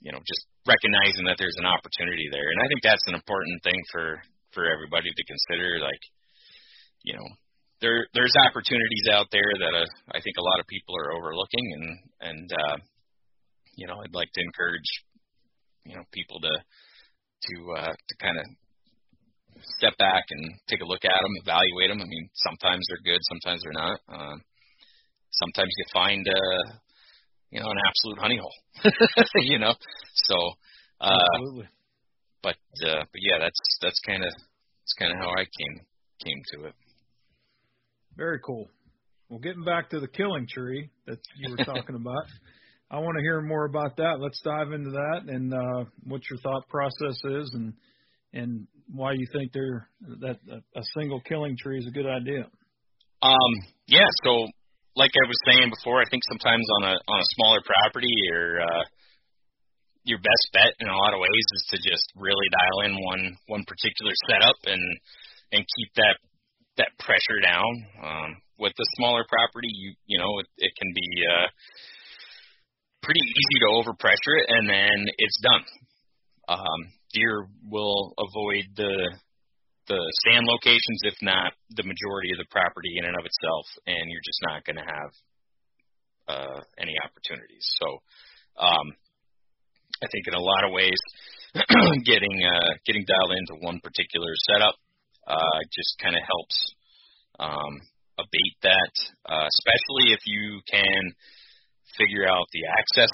you 0.01 0.11
know, 0.11 0.19
just 0.23 0.43
recognizing 0.65 1.25
that 1.27 1.35
there's 1.37 1.59
an 1.59 1.67
opportunity 1.67 2.27
there, 2.31 2.49
and 2.49 2.59
I 2.63 2.67
think 2.67 2.81
that's 2.81 3.07
an 3.07 3.15
important 3.15 3.61
thing 3.63 3.77
for 3.91 4.21
for 4.53 4.65
everybody 4.65 5.11
to 5.11 5.29
consider. 5.29 5.79
Like, 5.83 6.03
you 7.03 7.13
know, 7.13 7.27
there 7.81 8.07
there's 8.13 8.33
opportunities 8.49 9.07
out 9.11 9.27
there 9.31 9.51
that 9.59 9.75
uh, 9.75 9.89
I 10.15 10.19
think 10.21 10.37
a 10.37 10.47
lot 10.47 10.59
of 10.59 10.67
people 10.67 10.95
are 10.97 11.13
overlooking, 11.13 11.65
and 11.77 11.87
and 12.21 12.47
uh, 12.51 12.77
you 13.75 13.87
know, 13.87 14.01
I'd 14.01 14.17
like 14.17 14.31
to 14.33 14.41
encourage 14.41 14.89
you 15.85 15.95
know 15.95 16.03
people 16.11 16.39
to 16.41 16.53
to 16.57 17.55
uh, 17.77 17.93
to 17.93 18.13
kind 18.17 18.37
of 18.39 18.45
step 19.77 19.97
back 19.97 20.23
and 20.29 20.53
take 20.67 20.81
a 20.81 20.85
look 20.85 21.05
at 21.05 21.21
them, 21.21 21.33
evaluate 21.41 21.89
them. 21.89 22.01
I 22.01 22.05
mean, 22.05 22.29
sometimes 22.35 22.85
they're 22.87 23.13
good, 23.13 23.21
sometimes 23.23 23.61
they're 23.63 23.73
not. 23.73 23.99
Um, 24.09 24.41
sometimes 25.31 25.71
you 25.77 25.85
find 25.93 26.27
uh, 26.27 26.77
you 27.51 27.59
know 27.59 27.69
an 27.69 27.77
absolute 27.87 28.19
honey 28.19 28.39
hole, 28.39 28.93
you 29.35 29.59
know. 29.59 29.73
So, 30.13 30.35
uh, 31.01 31.25
Absolutely. 31.35 31.67
but 32.41 32.57
uh, 32.85 33.03
but 33.11 33.21
yeah, 33.21 33.39
that's 33.39 33.59
that's 33.81 33.99
kind 34.05 34.23
of 34.23 34.31
that's 34.31 34.93
kind 34.99 35.11
of 35.11 35.19
how 35.19 35.29
I 35.29 35.45
came 35.45 35.85
came 36.23 36.41
to 36.53 36.65
it. 36.65 36.73
Very 38.15 38.39
cool. 38.45 38.69
Well, 39.29 39.39
getting 39.39 39.63
back 39.63 39.89
to 39.89 39.99
the 39.99 40.07
killing 40.07 40.47
tree 40.47 40.89
that 41.07 41.19
you 41.37 41.51
were 41.51 41.65
talking 41.65 41.95
about, 41.95 42.25
I 42.89 42.99
want 42.99 43.17
to 43.17 43.23
hear 43.23 43.41
more 43.41 43.65
about 43.65 43.97
that. 43.97 44.19
Let's 44.19 44.39
dive 44.41 44.71
into 44.71 44.91
that 44.91 45.23
and 45.27 45.53
uh, 45.53 45.89
what 46.03 46.21
your 46.29 46.39
thought 46.39 46.67
process 46.69 47.19
is 47.25 47.51
and 47.53 47.73
and 48.33 48.67
why 48.93 49.13
you 49.13 49.27
think 49.33 49.51
there 49.53 49.89
that 50.21 50.37
a 50.51 50.83
single 50.97 51.21
killing 51.21 51.57
tree 51.57 51.79
is 51.79 51.87
a 51.87 51.91
good 51.91 52.05
idea. 52.05 52.45
Um, 53.21 53.51
yeah, 53.87 54.05
so 54.23 54.47
like 54.95 55.11
I 55.11 55.25
was 55.27 55.39
saying 55.49 55.69
before, 55.69 56.01
I 56.01 56.07
think 56.09 56.23
sometimes 56.29 56.65
on 56.81 56.83
a 56.91 56.95
on 56.95 57.19
a 57.19 57.31
smaller 57.35 57.61
property, 57.65 58.13
your 58.31 58.61
uh, 58.61 58.83
your 60.03 60.19
best 60.19 60.45
bet 60.53 60.73
in 60.79 60.87
a 60.87 60.97
lot 60.97 61.13
of 61.13 61.19
ways 61.19 61.47
is 61.57 61.65
to 61.73 61.77
just 61.81 62.05
really 62.15 62.47
dial 62.53 62.79
in 62.85 62.93
one 63.03 63.23
one 63.47 63.63
particular 63.67 64.13
setup 64.29 64.55
and 64.65 64.83
and 65.51 65.65
keep 65.65 65.89
that 65.95 66.17
that 66.77 66.91
pressure 66.99 67.41
down. 67.41 67.71
Um, 68.03 68.29
with 68.57 68.71
the 68.77 68.87
smaller 68.95 69.25
property, 69.27 69.67
you 69.73 69.93
you 70.05 70.17
know 70.19 70.39
it, 70.39 70.47
it 70.57 70.71
can 70.77 70.91
be 70.95 71.09
uh, 71.27 71.47
pretty 73.03 73.21
easy 73.21 73.57
to 73.65 73.73
overpressure 73.75 74.35
it, 74.39 74.47
and 74.49 74.69
then 74.69 74.97
it's 75.17 75.39
done. 75.41 75.65
Um, 76.47 76.79
deer 77.15 77.47
will 77.63 78.13
avoid 78.19 78.67
the 78.75 79.15
the 79.87 80.01
stand 80.25 80.45
locations, 80.49 81.01
if 81.05 81.13
not 81.21 81.53
the 81.77 81.85
majority 81.85 82.33
of 82.33 82.41
the 82.41 82.49
property 82.49 82.97
in 82.97 83.05
and 83.05 83.13
of 83.13 83.25
itself, 83.25 83.65
and 83.85 84.09
you're 84.09 84.25
just 84.25 84.41
not 84.49 84.65
going 84.65 84.81
to 84.81 84.89
have 84.89 85.11
uh, 86.25 86.59
any 86.81 86.97
opportunities. 87.05 87.65
So, 87.77 87.87
um, 88.57 88.87
I 90.01 90.07
think 90.09 90.25
in 90.25 90.33
a 90.33 90.41
lot 90.41 90.65
of 90.65 90.73
ways, 90.73 90.97
getting 92.03 92.35
uh, 92.43 92.71
getting 92.85 93.05
dialed 93.05 93.37
into 93.37 93.61
one 93.61 93.79
particular 93.79 94.33
setup 94.49 94.75
uh, 95.27 95.59
just 95.71 95.95
kind 96.01 96.15
of 96.17 96.23
helps 96.25 96.57
um, 97.39 97.73
abate 98.17 98.57
that, 98.63 98.93
uh, 99.29 99.47
especially 99.47 100.17
if 100.17 100.21
you 100.25 100.61
can 100.69 101.13
figure 101.97 102.27
out 102.27 102.47
the 102.51 102.63
access 102.79 103.11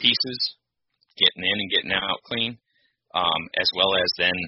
pieces, 0.00 0.56
getting 1.16 1.44
in 1.44 1.58
and 1.60 1.70
getting 1.70 1.92
out 1.92 2.22
clean, 2.24 2.58
um, 3.14 3.42
as 3.60 3.70
well 3.74 3.94
as 3.94 4.10
then 4.18 4.38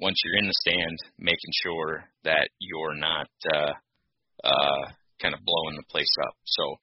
once 0.00 0.16
you're 0.24 0.38
in 0.38 0.46
the 0.46 0.60
stand, 0.62 0.96
making 1.18 1.52
sure 1.62 2.04
that 2.24 2.48
you're 2.60 2.94
not 2.94 3.28
uh, 3.52 3.72
uh, 4.44 4.84
kind 5.20 5.34
of 5.34 5.44
blowing 5.44 5.76
the 5.76 5.90
place 5.90 6.14
up. 6.26 6.34
So, 6.46 6.76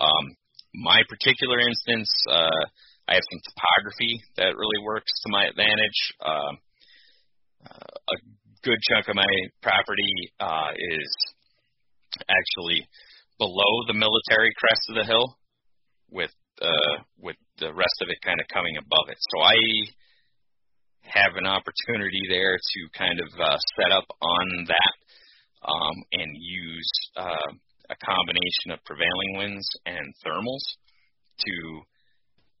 um, 0.00 0.36
my 0.74 1.02
particular 1.08 1.60
instance, 1.60 2.08
uh, 2.30 2.64
I 3.08 3.14
have 3.14 3.28
some 3.30 3.42
topography 3.44 4.22
that 4.36 4.56
really 4.56 4.80
works 4.84 5.12
to 5.22 5.32
my 5.32 5.44
advantage. 5.44 6.00
Uh, 6.24 6.52
uh, 7.68 7.92
a 8.08 8.16
good 8.64 8.78
chunk 8.88 9.08
of 9.08 9.16
my 9.16 9.28
property 9.60 10.32
uh, 10.40 10.72
is 10.72 11.10
actually 12.24 12.88
below 13.38 13.84
the 13.86 13.94
military 13.94 14.50
crest 14.56 14.82
of 14.88 14.96
the 14.96 15.04
hill, 15.04 15.36
with 16.10 16.32
uh, 16.60 17.02
with 17.18 17.36
the 17.58 17.72
rest 17.72 17.96
of 18.00 18.08
it 18.08 18.18
kind 18.24 18.40
of 18.40 18.46
coming 18.48 18.76
above 18.76 19.08
it. 19.08 19.18
So 19.18 19.42
I 19.42 19.56
have 21.04 21.36
an 21.36 21.46
opportunity 21.46 22.22
there 22.28 22.56
to 22.56 22.98
kind 22.98 23.18
of 23.20 23.28
uh, 23.40 23.58
set 23.76 23.92
up 23.92 24.06
on 24.20 24.66
that 24.68 24.94
um, 25.66 25.96
and 26.12 26.30
use 26.38 26.92
uh, 27.16 27.50
a 27.90 27.96
combination 28.04 28.72
of 28.72 28.84
prevailing 28.84 29.36
winds 29.36 29.66
and 29.86 30.14
thermals 30.24 30.64
to 31.38 31.54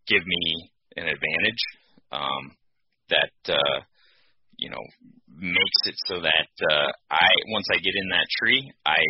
give 0.06 0.24
me 0.26 0.70
an 0.96 1.06
advantage 1.06 1.62
um, 2.10 2.56
that 3.08 3.54
uh, 3.54 3.80
you 4.58 4.70
know 4.70 4.84
makes 5.28 5.80
it 5.86 5.94
so 6.06 6.20
that 6.20 6.52
uh, 6.70 6.90
I 7.10 7.28
once 7.48 7.66
I 7.72 7.76
get 7.76 7.94
in 7.96 8.08
that 8.10 8.28
tree, 8.40 8.72
I 8.86 9.00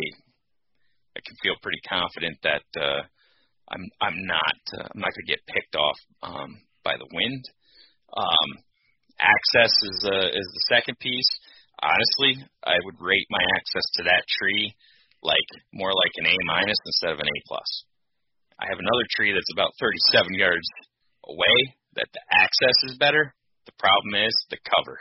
I 1.15 1.19
can 1.25 1.35
feel 1.43 1.55
pretty 1.61 1.81
confident 1.87 2.37
that 2.43 2.67
uh, 2.79 3.01
I'm 3.69 3.83
I'm 4.01 4.17
not 4.25 4.59
uh, 4.79 4.87
I'm 4.93 5.01
not 5.01 5.13
to 5.13 5.23
get 5.27 5.45
picked 5.47 5.75
off 5.75 5.97
um, 6.23 6.61
by 6.83 6.95
the 6.97 7.09
wind. 7.11 7.43
Um, 8.15 8.49
access 9.23 9.71
is 9.71 9.97
the 10.03 10.19
is 10.35 10.47
the 10.51 10.65
second 10.75 10.99
piece. 10.99 11.31
Honestly, 11.81 12.43
I 12.63 12.77
would 12.83 12.99
rate 12.99 13.27
my 13.31 13.43
access 13.57 13.83
to 13.97 14.03
that 14.03 14.23
tree 14.27 14.75
like 15.23 15.49
more 15.73 15.91
like 15.91 16.15
an 16.19 16.27
A 16.27 16.35
minus 16.45 16.77
instead 16.85 17.15
of 17.15 17.19
an 17.19 17.27
A 17.31 17.37
plus. 17.47 17.71
I 18.59 18.67
have 18.69 18.79
another 18.79 19.07
tree 19.15 19.31
that's 19.33 19.51
about 19.55 19.73
37 19.79 20.35
yards 20.35 20.67
away 21.27 21.57
that 21.95 22.11
the 22.13 22.23
access 22.31 22.77
is 22.91 22.99
better. 22.99 23.33
The 23.65 23.75
problem 23.79 24.15
is 24.27 24.35
the 24.51 24.59
cover. 24.63 24.99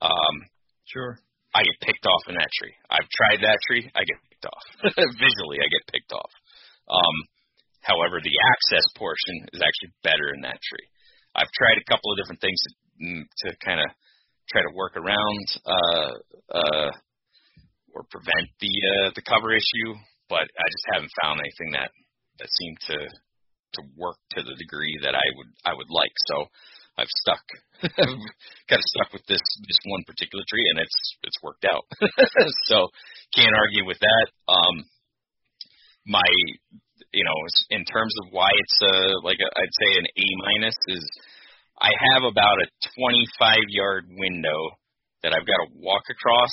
Um, 0.00 0.48
Sure. 0.92 1.16
I 1.54 1.64
get 1.64 1.84
picked 1.84 2.04
off 2.04 2.24
in 2.28 2.36
that 2.36 2.52
tree. 2.52 2.72
I've 2.88 3.08
tried 3.12 3.40
that 3.44 3.60
tree. 3.68 3.84
I 3.96 4.04
get 4.04 4.18
picked 4.28 4.44
off. 4.48 4.64
Visually, 5.20 5.60
I 5.60 5.68
get 5.68 5.84
picked 5.92 6.12
off. 6.12 6.32
Um, 6.88 7.16
however, 7.84 8.20
the 8.20 8.36
access 8.52 8.84
portion 8.96 9.48
is 9.52 9.60
actually 9.60 9.92
better 10.04 10.32
in 10.36 10.40
that 10.44 10.60
tree. 10.60 10.88
I've 11.36 11.52
tried 11.52 11.80
a 11.80 11.88
couple 11.88 12.12
of 12.12 12.20
different 12.20 12.40
things 12.40 12.56
to, 12.56 12.70
to 13.02 13.48
kind 13.64 13.80
of 13.80 13.88
try 14.50 14.62
to 14.62 14.74
work 14.74 14.96
around 14.96 15.44
uh, 15.66 16.12
uh, 16.54 16.90
or 17.94 18.04
prevent 18.10 18.48
the 18.60 18.72
uh, 18.72 19.10
the 19.14 19.22
cover 19.22 19.52
issue, 19.52 19.90
but 20.28 20.46
I 20.46 20.66
just 20.70 20.86
haven't 20.92 21.12
found 21.22 21.40
anything 21.40 21.72
that 21.72 21.90
that 22.38 22.48
seemed 22.48 22.78
to 22.88 22.98
to 23.78 23.80
work 23.96 24.16
to 24.36 24.42
the 24.42 24.56
degree 24.56 24.98
that 25.02 25.14
I 25.14 25.26
would 25.36 25.50
I 25.64 25.72
would 25.74 25.90
like. 25.90 26.12
So 26.28 26.46
I've 26.98 27.12
stuck, 27.24 27.44
kind 28.68 28.80
of 28.80 28.90
stuck 28.96 29.12
with 29.12 29.24
this 29.26 29.42
this 29.66 29.80
one 29.86 30.04
particular 30.06 30.44
tree, 30.48 30.66
and 30.70 30.78
it's 30.80 30.98
it's 31.24 31.40
worked 31.42 31.64
out. 31.64 31.84
so 32.68 32.88
can't 33.34 33.56
argue 33.56 33.86
with 33.86 33.98
that. 34.00 34.26
Um, 34.48 34.84
my, 36.06 36.28
you 37.12 37.24
know, 37.24 37.38
in 37.70 37.84
terms 37.84 38.14
of 38.24 38.32
why 38.32 38.50
it's 38.50 38.78
uh 38.82 39.12
like 39.22 39.38
a, 39.40 39.48
I'd 39.48 39.76
say 39.80 39.90
an 39.98 40.06
A 40.06 40.26
minus 40.44 40.76
is, 40.88 41.04
I 41.80 41.90
have 42.14 42.22
about 42.24 42.62
a 42.62 42.70
25 42.98 43.56
yard 43.68 44.06
window 44.08 44.70
that 45.22 45.32
I've 45.34 45.46
got 45.46 45.66
to 45.66 45.78
walk 45.78 46.02
across 46.10 46.50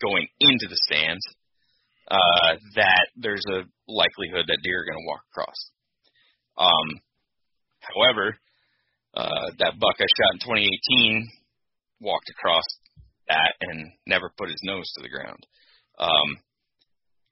going 0.00 0.26
into 0.40 0.66
the 0.68 0.78
stands. 0.86 1.22
Uh, 2.10 2.56
that 2.74 3.06
there's 3.16 3.44
a 3.48 3.62
likelihood 3.86 4.44
that 4.48 4.58
deer 4.64 4.82
are 4.82 4.84
going 4.84 4.98
to 4.98 5.06
walk 5.06 5.22
across. 5.30 5.70
Um, 6.58 7.00
however, 7.78 8.36
uh, 9.14 9.46
that 9.58 9.78
buck 9.78 9.94
I 9.98 10.06
shot 10.18 10.34
in 10.34 10.40
2018 10.40 11.28
walked 12.00 12.30
across 12.30 12.64
that 13.28 13.54
and 13.60 13.92
never 14.06 14.32
put 14.36 14.48
his 14.48 14.60
nose 14.64 14.90
to 14.96 15.02
the 15.02 15.08
ground. 15.08 15.46
Um, 15.98 16.38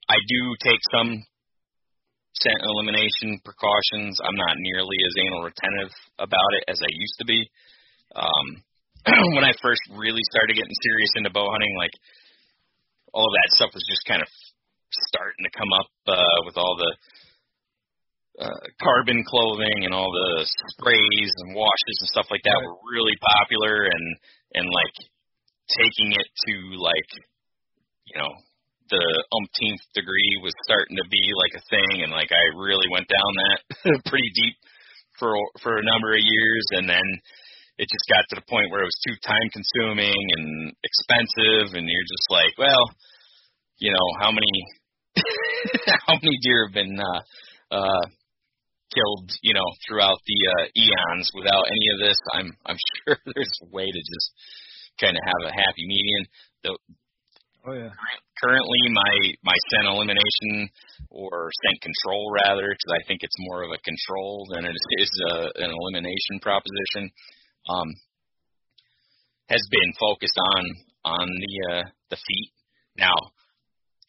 I 0.09 0.15
do 0.29 0.55
take 0.63 0.81
some 0.93 1.25
scent 2.43 2.61
elimination 2.63 3.41
precautions. 3.45 4.19
I'm 4.23 4.39
not 4.39 4.57
nearly 4.59 4.99
as 5.05 5.15
anal 5.19 5.43
retentive 5.47 5.93
about 6.19 6.53
it 6.59 6.65
as 6.71 6.79
I 6.83 6.91
used 6.91 7.19
to 7.19 7.27
be. 7.27 7.41
Um, 8.15 8.47
when 9.37 9.45
I 9.45 9.53
first 9.63 9.83
really 9.95 10.23
started 10.31 10.57
getting 10.59 10.79
serious 10.83 11.13
into 11.17 11.31
bow 11.31 11.51
hunting, 11.51 11.75
like 11.79 11.95
all 13.13 13.27
of 13.27 13.35
that 13.35 13.55
stuff 13.57 13.71
was 13.75 13.87
just 13.89 14.07
kind 14.07 14.23
of 14.23 14.31
starting 15.13 15.45
to 15.45 15.53
come 15.53 15.73
up 15.75 15.91
uh, 16.09 16.39
with 16.47 16.57
all 16.57 16.77
the 16.79 16.93
uh, 18.39 18.63
carbon 18.83 19.25
clothing 19.27 19.83
and 19.85 19.93
all 19.93 20.11
the 20.11 20.47
sprays 20.79 21.33
and 21.43 21.55
washes 21.59 21.99
and 22.01 22.09
stuff 22.09 22.31
like 22.31 22.43
that 22.47 22.55
Right. 22.55 22.67
were 22.67 22.79
really 22.95 23.17
popular 23.19 23.91
and 23.91 24.07
and 24.55 24.67
like 24.71 24.97
taking 25.75 26.15
it 26.15 26.29
to 26.47 26.55
like 26.79 27.11
you 28.07 28.17
know 28.23 28.31
the 28.91 29.05
umpteenth 29.37 29.85
degree 29.95 30.41
was 30.43 30.55
starting 30.65 30.97
to 30.97 31.07
be 31.09 31.25
like 31.37 31.55
a 31.57 31.67
thing 31.71 32.03
and 32.03 32.13
like 32.13 32.33
I 32.33 32.43
really 32.57 32.89
went 32.91 33.09
down 33.09 33.33
that 33.37 33.59
pretty 34.11 34.31
deep 34.35 34.57
for 35.19 35.33
for 35.63 35.79
a 35.79 35.89
number 35.89 36.15
of 36.15 36.23
years 36.23 36.67
and 36.73 36.89
then 36.89 37.07
it 37.79 37.87
just 37.87 38.11
got 38.11 38.27
to 38.31 38.37
the 38.41 38.51
point 38.51 38.71
where 38.71 38.83
it 38.83 38.91
was 38.91 39.05
too 39.07 39.17
time 39.23 39.49
consuming 39.55 40.19
and 40.37 40.73
expensive 40.83 41.79
and 41.79 41.87
you're 41.87 42.11
just 42.13 42.29
like 42.31 42.55
well 42.59 42.85
you 43.79 43.93
know 43.93 44.07
how 44.21 44.31
many 44.31 44.55
how 46.07 46.15
many 46.21 46.37
deer 46.43 46.67
have 46.67 46.75
been 46.75 46.99
uh 46.99 47.21
uh 47.75 48.05
killed 48.95 49.31
you 49.43 49.53
know 49.53 49.69
throughout 49.87 50.19
the 50.25 50.39
uh 50.59 50.65
eons? 50.77 51.31
Without 51.35 51.65
any 51.69 51.87
of 51.95 51.99
this 52.01 52.19
i'm 52.33 52.51
i'm 52.67 52.79
sure 53.05 53.19
there's 53.35 53.59
a 53.65 53.69
way 53.75 53.87
to 53.87 54.01
just 54.01 54.33
kind 55.01 55.15
of 55.17 55.23
have 55.23 55.43
a 55.47 55.55
happy 55.55 55.87
median. 55.87 56.25
The 56.63 56.73
Oh 57.69 57.77
yeah. 57.77 57.93
currently 58.41 58.81
my 58.89 59.13
my 59.45 59.59
scent 59.69 59.85
elimination 59.85 60.73
or 61.11 61.53
scent 61.53 61.85
control 61.85 62.33
rather 62.33 62.65
because 62.65 62.93
I 62.97 63.05
think 63.05 63.21
it's 63.21 63.45
more 63.45 63.63
of 63.63 63.71
a 63.77 63.85
control 63.85 64.49
than 64.55 64.65
it 64.65 64.73
is 64.73 65.13
a, 65.29 65.35
an 65.61 65.69
elimination 65.69 66.41
proposition 66.41 67.13
um, 67.69 67.89
has 69.53 69.61
been 69.69 69.93
focused 70.01 70.39
on 70.57 70.65
on 71.05 71.29
the 71.29 71.55
uh, 71.77 71.85
the 72.09 72.17
feet 72.17 72.53
now 72.97 73.17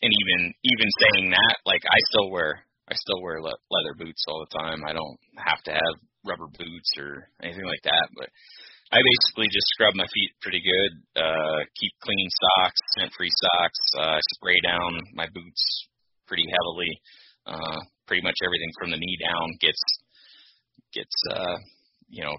and 0.03 0.11
even 0.23 0.53
even 0.63 0.87
saying 1.03 1.31
that 1.31 1.55
like 1.65 1.83
I 1.83 1.99
still 2.15 2.31
wear 2.31 2.63
I 2.87 2.95
still 2.95 3.21
wear 3.21 3.41
le- 3.41 3.59
leather 3.71 3.95
boots 3.97 4.23
all 4.29 4.39
the 4.47 4.57
time 4.57 4.85
I 4.87 4.93
don't 4.93 5.19
have 5.35 5.61
to 5.67 5.71
have 5.71 5.95
rubber 6.23 6.47
boots 6.47 6.91
or 6.97 7.27
anything 7.43 7.65
like 7.65 7.83
that 7.83 8.07
but 8.15 8.29
I 8.89 8.97
basically 9.05 9.45
just 9.53 9.69
scrub 9.77 9.93
my 9.93 10.09
feet 10.09 10.33
pretty 10.41 10.65
good, 10.65 11.21
uh, 11.21 11.61
keep 11.77 11.93
clean 12.01 12.25
socks, 12.25 12.81
scent 12.97 13.13
free 13.13 13.29
socks, 13.29 13.81
uh, 14.01 14.17
spray 14.33 14.57
down 14.65 14.97
my 15.13 15.29
boots 15.29 15.61
pretty 16.25 16.49
heavily. 16.49 16.89
Uh, 17.45 17.77
pretty 18.09 18.25
much 18.25 18.33
everything 18.41 18.73
from 18.81 18.89
the 18.89 18.97
knee 18.97 19.17
down 19.21 19.45
gets, 19.61 19.81
gets, 20.93 21.17
uh, 21.29 21.57
you 22.09 22.25
know, 22.25 22.33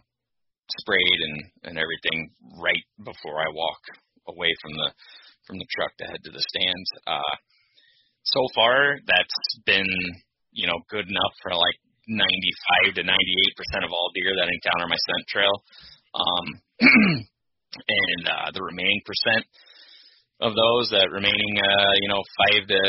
sprayed 0.82 1.20
and, 1.22 1.38
and 1.70 1.74
everything 1.78 2.30
right 2.59 2.82
before 2.98 3.38
I 3.38 3.55
walk 3.55 3.82
away 4.26 4.51
from 4.59 4.74
the, 4.74 4.90
from 5.46 5.59
the 5.59 5.70
truck 5.70 5.94
to 5.98 6.05
head 6.11 6.22
to 6.24 6.34
the 6.34 6.42
stands. 6.51 6.90
Uh, 7.07 7.34
so 8.26 8.42
far 8.59 8.98
that's 9.07 9.38
been, 9.66 9.86
you 10.51 10.66
know, 10.66 10.82
good 10.90 11.07
enough 11.07 11.34
for 11.42 11.55
like 11.55 11.78
95 12.11 12.98
to 12.98 13.03
98% 13.07 13.86
of 13.86 13.94
all 13.94 14.11
deer 14.18 14.34
that 14.34 14.51
encounter 14.51 14.90
my 14.90 14.98
scent 14.98 15.26
trail. 15.30 15.55
Um, 16.14 16.46
and 16.80 18.22
uh, 18.26 18.50
the 18.52 18.62
remaining 18.62 19.00
percent 19.06 19.46
of 20.40 20.54
those, 20.54 20.90
that 20.90 21.08
remaining, 21.12 21.54
uh, 21.61 21.92
you 22.00 22.08
know, 22.08 22.22
five 22.38 22.66
to 22.66 22.80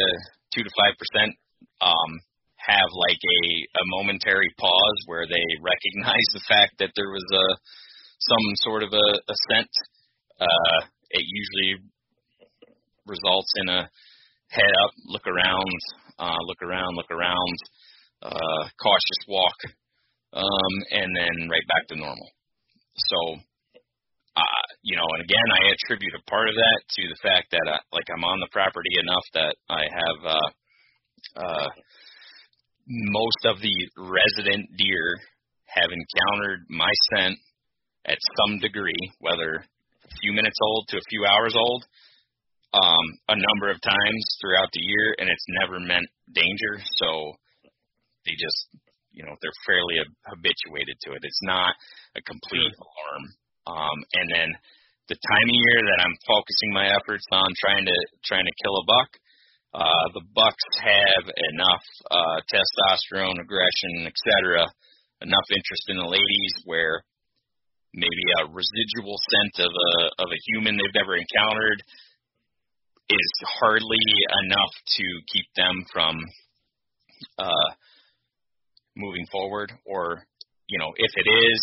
two 0.55 0.63
to 0.63 0.71
five 0.79 0.95
percent, 0.97 1.35
um, 1.81 2.11
have 2.55 2.89
like 3.09 3.21
a, 3.21 3.41
a 3.81 3.83
momentary 3.97 4.49
pause 4.59 4.99
where 5.05 5.25
they 5.27 5.45
recognize 5.61 6.27
the 6.33 6.45
fact 6.47 6.77
that 6.79 6.93
there 6.95 7.09
was 7.09 7.25
a 7.33 7.47
some 8.21 8.45
sort 8.61 8.83
of 8.83 8.93
a, 8.93 9.07
a 9.17 9.35
scent. 9.49 9.71
Uh, 10.39 10.79
it 11.09 11.25
usually 11.25 11.83
results 13.05 13.51
in 13.57 13.69
a 13.69 13.89
head 14.49 14.73
up, 14.83 14.91
look 15.05 15.25
around, 15.27 15.77
uh, 16.19 16.37
look 16.45 16.61
around, 16.61 16.95
look 16.95 17.09
around, 17.11 17.57
uh, 18.21 18.63
cautious 18.81 19.21
walk, 19.27 19.57
um, 20.33 20.73
and 20.91 21.09
then 21.15 21.49
right 21.49 21.65
back 21.67 21.87
to 21.87 21.95
normal. 21.95 22.29
So, 23.09 23.19
uh, 24.37 24.65
you 24.83 24.95
know, 24.95 25.05
and 25.15 25.23
again, 25.23 25.47
I 25.57 25.73
attribute 25.73 26.13
a 26.15 26.29
part 26.29 26.49
of 26.49 26.55
that 26.55 26.79
to 26.89 27.01
the 27.07 27.19
fact 27.21 27.51
that, 27.51 27.67
uh, 27.67 27.79
like, 27.91 28.07
I'm 28.13 28.23
on 28.23 28.39
the 28.39 28.51
property 28.51 28.95
enough 28.99 29.27
that 29.33 29.55
I 29.69 29.83
have 29.89 30.19
uh, 30.25 30.49
uh, 31.35 31.69
most 32.87 33.41
of 33.45 33.61
the 33.61 33.75
resident 33.97 34.69
deer 34.77 35.17
have 35.65 35.89
encountered 35.91 36.65
my 36.69 36.91
scent 37.11 37.37
at 38.05 38.17
some 38.37 38.59
degree, 38.59 39.11
whether 39.19 39.63
a 39.63 40.15
few 40.21 40.33
minutes 40.33 40.57
old 40.63 40.87
to 40.89 40.97
a 40.97 41.09
few 41.09 41.25
hours 41.25 41.55
old, 41.55 41.85
um, 42.73 43.05
a 43.29 43.35
number 43.35 43.69
of 43.69 43.79
times 43.81 44.23
throughout 44.41 44.69
the 44.73 44.81
year, 44.81 45.15
and 45.19 45.29
it's 45.29 45.45
never 45.61 45.79
meant 45.79 46.07
danger. 46.33 46.83
So 46.97 47.33
they 48.25 48.33
just, 48.35 48.67
you 49.11 49.23
know, 49.23 49.35
they're 49.41 49.63
fairly 49.67 49.99
habituated 50.25 50.97
to 51.07 51.13
it. 51.13 51.23
It's 51.23 51.43
not 51.43 51.75
a 52.15 52.21
complete 52.23 52.71
alarm. 52.75 53.23
Um, 53.67 53.97
and 54.15 54.27
then 54.31 54.49
the 55.11 55.19
time 55.19 55.47
of 55.51 55.59
year 55.59 55.79
that 55.91 55.99
I'm 56.07 56.17
focusing 56.23 56.71
my 56.71 56.87
efforts 56.87 57.27
on 57.31 57.47
trying 57.59 57.85
to 57.85 57.97
trying 58.25 58.47
to 58.47 58.59
kill 58.63 58.75
a 58.79 58.87
buck, 58.87 59.11
uh, 59.75 60.05
the 60.15 60.25
bucks 60.35 60.67
have 60.83 61.25
enough 61.27 61.85
uh, 62.09 62.39
testosterone, 62.47 63.39
aggression, 63.39 64.07
etc., 64.07 64.67
enough 65.21 65.47
interest 65.51 65.85
in 65.91 65.97
the 65.99 66.09
ladies 66.09 66.53
where 66.65 67.03
maybe 67.93 68.25
a 68.39 68.47
residual 68.47 69.19
scent 69.19 69.67
of 69.67 69.71
a 69.71 69.91
of 70.23 70.29
a 70.31 70.43
human 70.47 70.79
they've 70.79 70.99
never 71.03 71.15
encountered 71.15 71.83
is 73.11 73.31
hardly 73.59 74.07
enough 74.47 74.73
to 74.87 75.03
keep 75.27 75.47
them 75.55 75.83
from 75.91 76.15
uh, 77.37 77.69
moving 79.01 79.25
forward. 79.31 79.73
Or, 79.85 80.23
you 80.69 80.77
know, 80.79 80.93
if 80.95 81.11
it 81.17 81.27
is, 81.27 81.61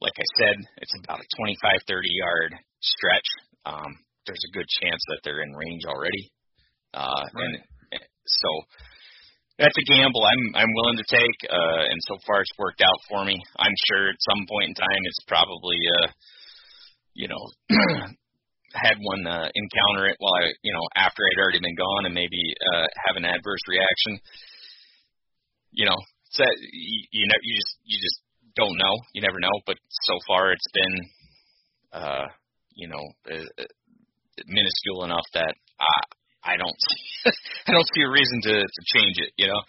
like 0.00 0.14
I 0.16 0.28
said, 0.38 0.56
it's 0.78 0.94
about 1.04 1.20
a 1.20 1.26
25, 1.36 1.82
30 1.86 2.08
yard 2.08 2.54
stretch. 2.80 3.28
Um, 3.66 3.92
there's 4.26 4.42
a 4.48 4.54
good 4.56 4.66
chance 4.80 5.02
that 5.10 5.20
they're 5.24 5.42
in 5.42 5.52
range 5.54 5.82
already. 5.86 6.30
Uh, 6.94 7.26
Right. 7.34 7.58
and 7.92 8.02
so 8.26 8.50
that's 9.58 9.76
a 9.76 9.86
gamble 9.94 10.22
I'm 10.24 10.64
I'm 10.64 10.72
willing 10.74 10.96
to 10.98 11.08
take, 11.08 11.38
uh, 11.50 11.82
and 11.90 11.98
so 12.08 12.16
far 12.26 12.40
it's 12.40 12.58
worked 12.58 12.82
out 12.82 13.00
for 13.08 13.24
me. 13.24 13.40
I'm 13.58 13.76
sure 13.88 14.08
at 14.08 14.16
some 14.30 14.46
point 14.48 14.70
in 14.70 14.74
time 14.74 15.02
it's 15.04 15.22
probably, 15.26 15.78
uh, 16.02 16.08
you 17.14 17.28
know, 17.28 17.42
had 18.74 18.96
one 19.00 19.26
uh, 19.26 19.48
encounter 19.54 20.08
it 20.08 20.16
while 20.18 20.34
I, 20.34 20.52
you 20.62 20.72
know, 20.72 20.84
after 20.96 21.22
I'd 21.22 21.40
already 21.40 21.60
been 21.60 21.76
gone 21.76 22.06
and 22.06 22.14
maybe 22.14 22.40
uh, 22.74 22.86
have 23.06 23.16
an 23.16 23.24
adverse 23.24 23.60
reaction. 23.68 24.18
You 25.72 25.86
know, 25.86 25.96
so 26.32 26.44
you, 26.72 26.98
you 27.12 27.26
know, 27.28 27.38
you 27.42 27.54
just 27.56 27.74
you 27.84 27.98
just 28.00 28.20
don't 28.56 28.76
know. 28.76 28.94
You 29.12 29.22
never 29.22 29.38
know. 29.40 29.52
But 29.66 29.76
so 29.90 30.14
far 30.26 30.52
it's 30.52 30.70
been, 30.72 30.96
uh, 31.92 32.26
you 32.74 32.88
know, 32.88 33.04
uh, 33.30 33.62
uh, 33.62 33.72
minuscule 34.46 35.04
enough 35.04 35.28
that 35.34 35.54
I 35.80 36.54
I 36.54 36.56
don't 36.56 36.76
I 37.68 37.72
don't 37.72 37.88
see 37.94 38.02
a 38.02 38.10
reason 38.10 38.40
to 38.48 38.54
to 38.64 38.80
change 38.96 39.16
it. 39.18 39.32
You 39.36 39.48
know. 39.48 39.60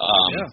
Um, 0.00 0.32
yeah. 0.38 0.50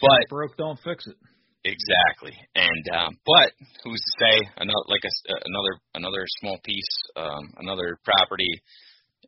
but- 0.00 0.28
broke, 0.30 0.56
don't 0.56 0.78
fix 0.82 1.06
it. 1.06 1.16
Exactly, 1.64 2.32
and 2.54 2.84
um, 2.94 3.18
but 3.26 3.50
who's 3.82 3.98
to 3.98 4.12
say 4.24 4.34
another 4.56 4.86
like 4.86 5.02
a, 5.02 5.12
another 5.44 5.74
another 5.94 6.24
small 6.40 6.56
piece, 6.64 6.94
um, 7.16 7.50
another 7.58 7.98
property, 8.04 8.62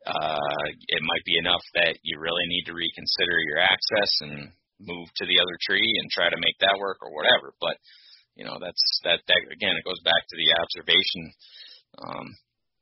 uh, 0.06 0.64
it 0.88 1.02
might 1.02 1.24
be 1.26 1.36
enough 1.38 1.60
that 1.74 1.98
you 2.02 2.20
really 2.20 2.46
need 2.46 2.64
to 2.66 2.72
reconsider 2.72 3.36
your 3.50 3.58
access 3.58 4.10
and 4.20 4.52
move 4.80 5.08
to 5.20 5.24
the 5.28 5.38
other 5.38 5.56
tree 5.62 5.88
and 6.00 6.08
try 6.10 6.32
to 6.32 6.40
make 6.40 6.56
that 6.60 6.80
work 6.80 6.98
or 7.04 7.12
whatever. 7.12 7.52
But 7.60 7.76
you 8.34 8.44
know 8.44 8.56
that's 8.56 8.84
that 9.04 9.20
that 9.20 9.40
again 9.52 9.76
it 9.76 9.84
goes 9.84 10.00
back 10.02 10.22
to 10.24 10.36
the 10.36 10.50
observation. 10.56 11.22
Um, 12.00 12.26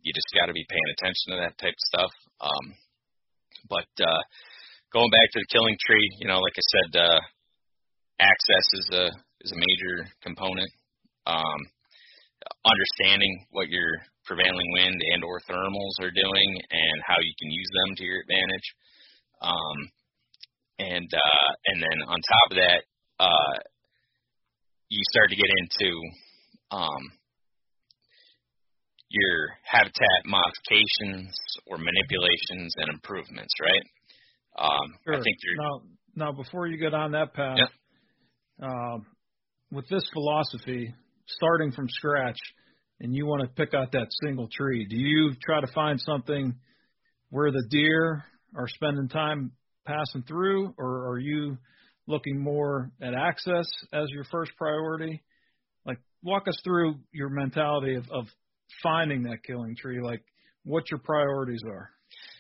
you 0.01 0.15
just 0.15 0.31
got 0.33 0.47
to 0.47 0.57
be 0.57 0.67
paying 0.71 0.91
attention 0.95 1.27
to 1.35 1.39
that 1.43 1.59
type 1.59 1.75
of 1.75 1.89
stuff. 1.91 2.13
Um, 2.41 2.67
but 3.67 3.91
uh, 3.99 4.23
going 4.95 5.11
back 5.11 5.29
to 5.35 5.41
the 5.43 5.53
killing 5.53 5.77
tree, 5.83 6.09
you 6.23 6.29
know, 6.29 6.39
like 6.39 6.55
I 6.55 6.67
said, 6.71 6.91
uh, 7.03 7.21
access 8.23 8.67
is 8.79 8.89
a 8.95 9.05
is 9.43 9.53
a 9.53 9.59
major 9.59 10.07
component. 10.23 10.71
Um, 11.27 11.61
understanding 12.65 13.47
what 13.51 13.69
your 13.69 13.91
prevailing 14.25 14.71
wind 14.73 14.97
and 15.15 15.25
or 15.25 15.41
thermals 15.49 15.97
are 16.01 16.13
doing 16.13 16.51
and 16.71 16.97
how 17.05 17.17
you 17.21 17.35
can 17.41 17.51
use 17.51 17.71
them 17.73 17.97
to 17.97 18.05
your 18.05 18.21
advantage. 18.23 18.69
Um, 19.43 19.79
and 20.79 21.11
uh, 21.13 21.49
and 21.67 21.83
then 21.83 21.99
on 22.07 22.17
top 22.17 22.51
of 22.51 22.57
that, 22.57 22.83
uh, 23.21 23.59
you 24.89 25.01
start 25.13 25.31
to 25.31 25.37
get 25.37 25.51
into 25.59 25.91
um, 26.71 27.13
your 29.11 29.49
habitat 29.65 30.25
modifications 30.27 31.35
or 31.67 31.79
manipulations 31.79 32.75
and 32.77 32.89
improvements, 32.91 33.55
right? 33.61 33.85
Um, 34.59 34.95
I 35.07 35.23
think 35.23 35.37
you're 35.43 35.57
Now, 35.57 35.81
now 36.15 36.33
before 36.33 36.67
you 36.67 36.79
get 36.79 36.95
on 36.95 37.13
that 37.13 37.33
path, 37.35 37.59
um, 38.63 39.07
with 39.71 39.89
this 39.89 40.03
philosophy, 40.13 40.95
starting 41.27 41.73
from 41.73 41.89
scratch, 41.89 42.39
and 43.01 43.15
you 43.15 43.27
want 43.27 43.43
to 43.43 43.49
pick 43.49 43.75
out 43.75 43.93
that 43.93 44.09
single 44.25 44.49
tree, 44.53 44.87
do 44.89 44.97
you 44.97 45.33
try 45.45 45.61
to 45.61 45.73
find 45.73 46.01
something 46.01 46.55
where 47.31 47.53
the 47.53 47.65
deer 47.71 48.25
are 48.57 48.67
spending 48.69 49.09
time 49.09 49.53
passing 49.89 50.23
through, 50.23 50.75
or 50.79 51.09
are 51.09 51.19
you 51.19 51.57
looking 52.07 52.39
more 52.39 52.91
at 53.03 53.15
access 53.15 53.67
as 53.93 54.09
your 54.11 54.25
first 54.25 54.53
priority? 54.57 55.23
Like, 55.87 55.99
walk 56.23 56.47
us 56.47 56.57
through 56.63 56.97
your 57.13 57.31
mentality 57.31 57.95
of, 57.95 58.05
of 58.11 58.27
finding 58.83 59.23
that 59.25 59.43
killing 59.45 59.75
tree, 59.77 60.01
like 60.03 60.23
what 60.65 60.91
your 60.91 61.01
priorities 61.01 61.63
are. 61.67 61.91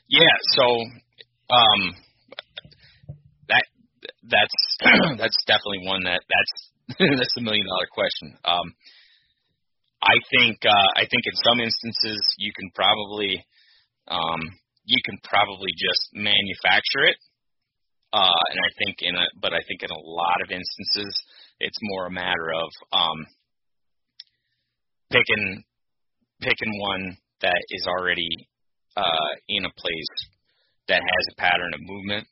Yeah, 0.08 0.34
so 0.56 0.64
um, 1.50 1.94
that 3.48 3.64
that's 4.28 4.58
that's 5.18 5.36
definitely 5.46 5.86
one 5.86 6.04
that 6.04 6.20
that's 6.28 6.98
that's 7.18 7.36
a 7.36 7.42
million 7.42 7.66
dollar 7.66 7.88
question. 7.92 8.38
Um, 8.44 8.74
I 10.02 10.16
think 10.30 10.58
uh, 10.64 10.88
I 10.96 11.04
think 11.10 11.24
in 11.26 11.36
some 11.44 11.60
instances 11.60 12.20
you 12.38 12.52
can 12.54 12.70
probably 12.74 13.44
um, 14.08 14.40
you 14.84 14.96
can 15.04 15.18
probably 15.24 15.70
just 15.76 16.08
manufacture 16.14 17.04
it, 17.04 17.16
uh, 18.12 18.42
and 18.50 18.60
I 18.60 18.70
think 18.78 18.96
in 19.00 19.14
a 19.14 19.24
but 19.40 19.52
I 19.52 19.60
think 19.68 19.82
in 19.82 19.90
a 19.90 20.04
lot 20.04 20.40
of 20.42 20.50
instances 20.50 21.12
it's 21.60 21.78
more 21.82 22.06
a 22.06 22.10
matter 22.10 22.52
of 22.54 22.70
um, 22.92 23.26
picking 25.10 25.64
picking 26.40 26.80
one 26.80 27.16
that 27.42 27.62
is 27.70 27.86
already 27.86 28.28
uh, 28.96 29.32
in 29.48 29.64
a 29.64 29.76
place 29.76 30.14
that 30.88 31.02
has 31.02 31.24
a 31.30 31.40
pattern 31.40 31.74
of 31.74 31.80
movement, 31.82 32.26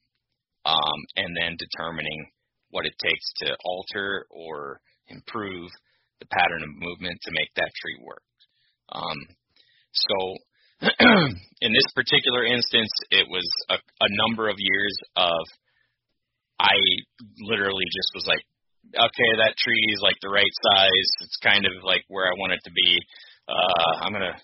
um, 0.65 0.99
and 1.17 1.37
then 1.37 1.57
determining 1.59 2.27
what 2.71 2.87
it 2.87 2.95
takes 3.03 3.27
to 3.39 3.57
alter 3.65 4.27
or 4.31 4.81
improve 5.09 5.71
the 6.21 6.27
pattern 6.27 6.63
of 6.63 6.71
movement 6.81 7.19
to 7.23 7.31
make 7.33 7.53
that 7.55 7.71
tree 7.81 7.99
work. 8.03 8.23
Um, 8.91 9.19
so 9.93 10.37
in 11.61 11.73
this 11.73 11.89
particular 11.95 12.45
instance, 12.45 12.91
it 13.11 13.27
was 13.29 13.47
a, 13.71 13.75
a 13.75 14.09
number 14.27 14.49
of 14.49 14.57
years 14.59 14.97
of 15.17 15.45
I 16.61 16.77
literally 17.45 17.85
just 17.93 18.11
was 18.15 18.27
like, 18.27 18.43
okay, 18.95 19.31
that 19.43 19.59
tree 19.61 19.85
is 19.93 20.01
like 20.01 20.17
the 20.23 20.33
right 20.33 20.55
size. 20.73 21.11
It's 21.21 21.39
kind 21.43 21.67
of 21.67 21.85
like 21.85 22.05
where 22.09 22.27
I 22.27 22.39
want 22.39 22.53
it 22.53 22.63
to 22.65 22.73
be. 22.73 22.91
Uh, 23.49 23.93
I'm 24.03 24.13
gonna 24.13 24.37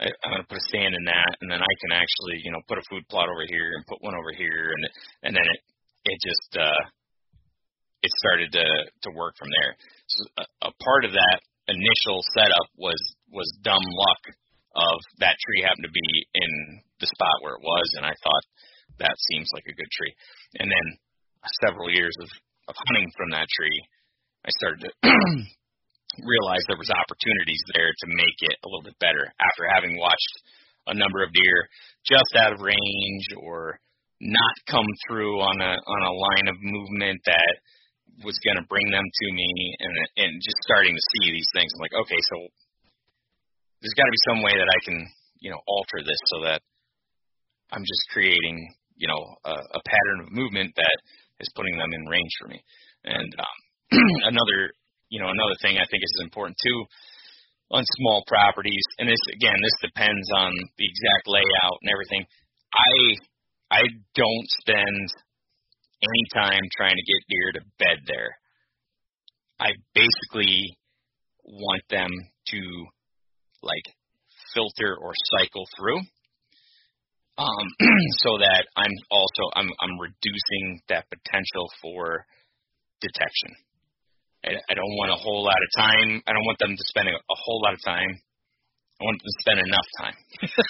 I, 0.00 0.08
I'm 0.24 0.32
gonna 0.32 0.48
put 0.48 0.60
a 0.60 0.68
stand 0.72 0.94
in 0.94 1.04
that, 1.04 1.32
and 1.40 1.48
then 1.50 1.60
I 1.60 1.72
can 1.84 1.92
actually 1.92 2.40
you 2.44 2.52
know 2.52 2.60
put 2.68 2.78
a 2.78 2.88
food 2.90 3.04
plot 3.08 3.28
over 3.28 3.44
here 3.48 3.72
and 3.76 3.86
put 3.86 4.02
one 4.02 4.14
over 4.14 4.32
here, 4.32 4.72
and 4.74 4.82
and 5.24 5.32
then 5.36 5.46
it 5.46 5.60
it 6.04 6.18
just 6.20 6.50
uh, 6.56 6.82
it 8.02 8.12
started 8.20 8.52
to 8.52 8.66
to 9.08 9.16
work 9.16 9.36
from 9.38 9.48
there. 9.52 9.72
So 10.08 10.18
a, 10.40 10.44
a 10.68 10.72
part 10.82 11.04
of 11.04 11.12
that 11.12 11.38
initial 11.68 12.24
setup 12.36 12.68
was 12.76 13.00
was 13.30 13.48
dumb 13.62 13.84
luck 13.84 14.22
of 14.74 14.98
that 15.18 15.36
tree 15.42 15.66
happened 15.66 15.86
to 15.86 15.94
be 15.94 16.10
in 16.34 16.52
the 17.00 17.10
spot 17.10 17.42
where 17.42 17.58
it 17.58 17.64
was, 17.64 17.86
and 17.96 18.06
I 18.06 18.14
thought 18.22 18.44
that 18.98 19.16
seems 19.30 19.50
like 19.54 19.66
a 19.66 19.74
good 19.76 19.90
tree. 19.90 20.14
And 20.60 20.68
then 20.70 20.86
several 21.64 21.90
years 21.90 22.14
of 22.20 22.28
of 22.70 22.76
hunting 22.86 23.10
from 23.18 23.34
that 23.34 23.50
tree, 23.50 23.78
I 24.46 24.50
started 24.54 24.80
to 24.86 24.90
realize 26.22 26.62
there 26.66 26.78
was 26.78 26.90
opportunities 26.90 27.62
there 27.74 27.90
to 27.90 28.06
make 28.14 28.38
it 28.46 28.56
a 28.62 28.68
little 28.70 28.86
bit 28.86 28.98
better 29.02 29.26
after 29.42 29.66
having 29.66 29.98
watched 29.98 30.34
a 30.86 30.94
number 30.94 31.22
of 31.22 31.34
deer 31.34 31.68
just 32.06 32.32
out 32.38 32.54
of 32.54 32.62
range 32.62 33.26
or 33.42 33.78
not 34.20 34.54
come 34.70 34.86
through 35.06 35.40
on 35.40 35.60
a 35.60 35.72
on 35.76 36.02
a 36.06 36.14
line 36.14 36.48
of 36.48 36.56
movement 36.62 37.20
that 37.26 37.54
was 38.24 38.36
going 38.44 38.56
to 38.56 38.66
bring 38.68 38.86
them 38.90 39.04
to 39.04 39.26
me 39.32 39.50
and 39.80 39.94
and 40.24 40.32
just 40.40 40.60
starting 40.62 40.94
to 40.94 41.08
see 41.14 41.32
these 41.32 41.50
things. 41.54 41.72
I'm 41.74 41.82
like 41.82 41.98
okay 42.06 42.20
so 42.30 42.36
there's 43.80 43.96
got 43.96 44.06
to 44.06 44.16
be 44.16 44.28
some 44.28 44.40
way 44.44 44.54
that 44.56 44.68
I 44.68 44.78
can 44.84 44.98
you 45.40 45.50
know 45.50 45.60
alter 45.66 46.04
this 46.04 46.20
so 46.32 46.44
that 46.44 46.60
I'm 47.72 47.84
just 47.84 48.04
creating 48.12 48.74
you 48.96 49.08
know 49.08 49.20
a, 49.44 49.54
a 49.56 49.80
pattern 49.84 50.18
of 50.26 50.32
movement 50.32 50.72
that 50.76 50.96
is 51.40 51.50
putting 51.56 51.76
them 51.76 51.92
in 51.92 52.06
range 52.06 52.34
for 52.40 52.48
me 52.48 52.60
and 53.04 53.30
um, 53.38 53.58
another 54.32 54.72
you 55.08 55.20
know 55.20 55.28
another 55.28 55.56
thing 55.62 55.76
I 55.76 55.88
think 55.90 56.04
is 56.04 56.22
important 56.22 56.56
too 56.62 56.78
on 57.72 57.84
small 57.98 58.22
properties 58.26 58.84
and 58.98 59.08
this 59.08 59.24
again 59.34 59.56
this 59.58 59.78
depends 59.90 60.26
on 60.36 60.52
the 60.52 60.86
exact 60.86 61.26
layout 61.26 61.78
and 61.82 61.90
everything 61.90 62.24
I 62.74 62.92
I 63.70 63.82
don't 64.14 64.48
spend 64.60 65.08
any 66.02 66.24
time 66.34 66.62
trying 66.76 66.96
to 66.96 67.06
get 67.06 67.28
deer 67.28 67.52
to 67.54 67.60
bed 67.78 67.98
there. 68.06 68.30
I 69.60 69.70
basically 69.94 70.76
want 71.44 71.82
them 71.90 72.10
to 72.48 72.60
like 73.62 73.84
filter 74.54 74.96
or 75.00 75.12
cycle 75.38 75.66
through. 75.76 76.00
Um, 77.40 77.66
so 78.20 78.36
that 78.36 78.68
I'm 78.76 78.92
also 79.10 79.42
I'm 79.56 79.70
I'm 79.80 79.96
reducing 79.96 80.84
that 80.92 81.08
potential 81.08 81.72
for 81.80 82.26
detection. 83.00 83.56
I, 84.44 84.60
I 84.60 84.74
don't 84.76 84.96
want 85.00 85.12
a 85.12 85.20
whole 85.20 85.44
lot 85.44 85.56
of 85.56 85.70
time. 85.76 86.20
I 86.28 86.32
don't 86.36 86.44
want 86.44 86.60
them 86.60 86.76
to 86.76 86.84
spend 86.92 87.08
a, 87.08 87.16
a 87.16 87.38
whole 87.40 87.60
lot 87.64 87.72
of 87.72 87.80
time. 87.80 88.12
I 89.00 89.04
want 89.04 89.16
them 89.16 89.28
to 89.32 89.40
spend 89.40 89.58
enough 89.64 89.88
time. 89.96 90.16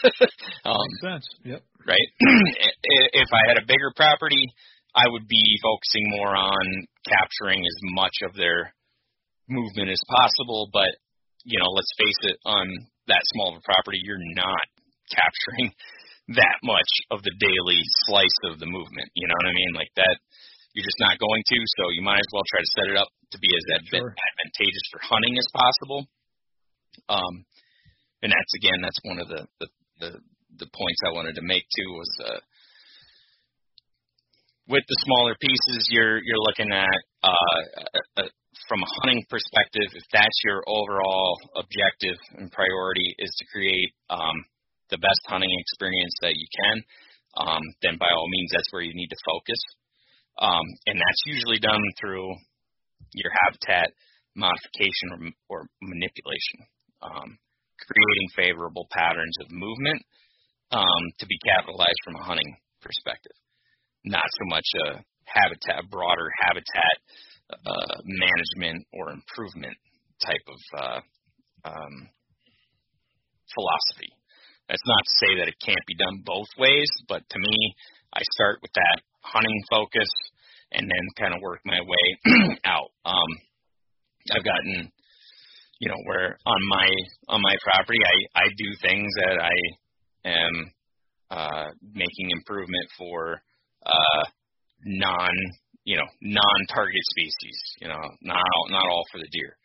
um, 0.70 0.78
Makes 0.78 1.02
sense. 1.02 1.26
Yep. 1.42 1.62
Right. 1.82 2.08
if 3.18 3.30
I 3.34 3.42
had 3.50 3.58
a 3.58 3.66
bigger 3.66 3.90
property, 3.98 4.46
I 4.94 5.10
would 5.10 5.26
be 5.26 5.42
focusing 5.62 6.06
more 6.14 6.38
on 6.38 6.86
capturing 7.02 7.66
as 7.66 7.78
much 7.98 8.14
of 8.22 8.34
their 8.38 8.74
movement 9.50 9.90
as 9.90 10.02
possible. 10.06 10.70
But 10.70 10.94
you 11.42 11.58
know, 11.58 11.66
let's 11.74 11.90
face 11.98 12.30
it, 12.30 12.38
on 12.46 12.66
that 13.08 13.22
small 13.34 13.54
of 13.54 13.58
a 13.58 13.66
property, 13.66 13.98
you're 14.02 14.22
not 14.38 14.66
capturing 15.10 15.74
that 16.38 16.58
much 16.62 16.92
of 17.10 17.22
the 17.26 17.34
daily 17.42 17.80
slice 18.06 18.38
of 18.46 18.62
the 18.62 18.70
movement. 18.70 19.10
You 19.14 19.26
know 19.26 19.34
what 19.42 19.50
I 19.50 19.54
mean? 19.54 19.72
Like 19.74 19.90
that, 19.96 20.16
you're 20.74 20.86
just 20.86 21.02
not 21.02 21.18
going 21.18 21.42
to. 21.42 21.58
So 21.80 21.90
you 21.90 22.02
might 22.02 22.22
as 22.22 22.30
well 22.30 22.46
try 22.46 22.60
to 22.62 22.74
set 22.78 22.90
it 22.90 22.96
up 22.96 23.10
to 23.34 23.38
be 23.38 23.50
as 23.50 23.64
sure. 23.90 24.14
advantageous 24.14 24.86
for 24.94 25.00
hunting 25.02 25.34
as 25.38 25.48
possible. 25.50 26.06
Um, 27.10 27.34
and 28.22 28.30
that's 28.30 28.54
again, 28.54 28.78
that's 28.82 29.00
one 29.02 29.18
of 29.18 29.28
the 29.28 29.42
the 29.58 29.68
the, 29.98 30.10
the 30.66 30.70
points 30.70 31.00
I 31.06 31.14
wanted 31.14 31.34
to 31.36 31.44
make 31.44 31.66
too 31.74 31.90
was. 31.94 32.10
Uh, 32.22 32.40
with 34.70 34.86
the 34.86 35.02
smaller 35.02 35.34
pieces, 35.42 35.90
you're 35.90 36.22
you're 36.22 36.38
looking 36.46 36.70
at 36.70 37.00
uh, 37.26 37.60
a, 37.98 38.22
a, 38.22 38.24
from 38.68 38.78
a 38.82 38.90
hunting 39.02 39.26
perspective. 39.28 39.90
If 39.98 40.06
that's 40.12 40.38
your 40.44 40.62
overall 40.68 41.34
objective 41.56 42.14
and 42.38 42.52
priority 42.52 43.16
is 43.18 43.34
to 43.38 43.44
create 43.50 43.90
um, 44.08 44.46
the 44.90 45.02
best 45.02 45.22
hunting 45.26 45.50
experience 45.50 46.14
that 46.22 46.34
you 46.34 46.48
can, 46.50 46.76
um, 47.36 47.62
then 47.82 47.96
by 47.98 48.10
all 48.10 48.28
means, 48.28 48.50
that's 48.52 48.72
where 48.72 48.82
you 48.82 48.94
need 48.94 49.08
to 49.10 49.26
focus. 49.26 49.60
Um, 50.38 50.66
and 50.86 50.98
that's 50.98 51.22
usually 51.26 51.58
done 51.58 51.82
through 52.00 52.34
your 53.14 53.32
habitat 53.44 53.92
modification 54.34 55.34
or, 55.48 55.60
or 55.60 55.60
manipulation, 55.82 56.66
um, 57.02 57.38
creating 57.78 58.28
favorable 58.36 58.86
patterns 58.90 59.36
of 59.42 59.50
movement 59.50 60.02
um, 60.70 61.02
to 61.18 61.26
be 61.26 61.38
capitalized 61.44 62.00
from 62.04 62.16
a 62.16 62.24
hunting 62.24 62.56
perspective 62.80 63.34
not 64.04 64.24
so 64.24 64.44
much 64.46 64.64
a 64.86 65.04
habitat, 65.24 65.90
broader 65.90 66.28
habitat 66.40 66.96
uh, 67.52 67.96
management 68.04 68.86
or 68.92 69.10
improvement 69.10 69.76
type 70.24 70.44
of 70.48 70.60
uh, 70.78 71.00
um, 71.68 72.08
philosophy. 73.54 74.10
That's 74.70 74.86
not 74.86 75.02
to 75.02 75.14
say 75.18 75.30
that 75.42 75.48
it 75.50 75.58
can't 75.58 75.86
be 75.90 75.98
done 75.98 76.22
both 76.24 76.46
ways, 76.56 76.86
but 77.08 77.26
to 77.28 77.38
me, 77.42 77.74
I 78.14 78.22
start 78.38 78.62
with 78.62 78.70
that 78.74 79.02
hunting 79.18 79.60
focus 79.68 80.06
and 80.70 80.86
then 80.86 81.04
kind 81.18 81.34
of 81.34 81.42
work 81.42 81.58
my 81.66 81.80
way 81.82 82.06
out. 82.64 82.94
Um, 83.04 83.30
I've 84.30 84.44
gotten, 84.44 84.92
you 85.80 85.88
know, 85.88 85.98
where 86.06 86.38
on 86.46 86.60
my 86.68 86.88
on 87.34 87.42
my 87.42 87.54
property, 87.64 87.98
I 87.98 88.42
I 88.42 88.46
do 88.46 88.68
things 88.80 89.10
that 89.26 89.36
I 89.42 89.56
am 90.30 90.72
uh, 91.30 91.66
making 91.82 92.30
improvement 92.30 92.86
for 92.96 93.42
uh, 93.84 94.22
non 94.84 95.32
you 95.82 95.96
know 95.96 96.06
non 96.22 96.66
target 96.72 97.02
species. 97.10 97.58
You 97.80 97.88
know, 97.88 98.02
not 98.22 98.38
all, 98.54 98.70
not 98.70 98.86
all 98.88 99.04
for 99.10 99.18
the 99.18 99.28
deer. 99.32 99.56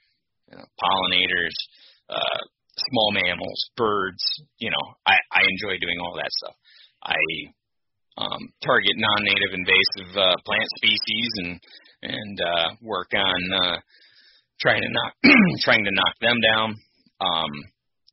You 0.49 0.57
know, 0.57 0.65
pollinators, 0.81 1.57
uh, 2.09 2.41
small 2.77 3.11
mammals, 3.11 3.59
birds. 3.77 4.23
You 4.59 4.71
know, 4.71 4.85
I 5.05 5.15
I 5.31 5.41
enjoy 5.47 5.79
doing 5.79 5.99
all 5.99 6.15
that 6.15 6.31
stuff. 6.31 6.55
I 7.03 7.19
um, 8.17 8.41
target 8.63 8.95
non-native 8.95 9.53
invasive 9.53 10.11
uh, 10.15 10.35
plant 10.45 10.69
species 10.77 11.29
and 11.43 11.59
and 12.01 12.37
uh, 12.41 12.67
work 12.81 13.11
on 13.15 13.39
uh, 13.53 13.77
trying 14.59 14.81
to 14.81 14.91
knock 14.91 15.13
trying 15.65 15.83
to 15.83 15.91
knock 15.91 16.15
them 16.21 16.37
down. 16.41 16.75
Um, 17.19 17.51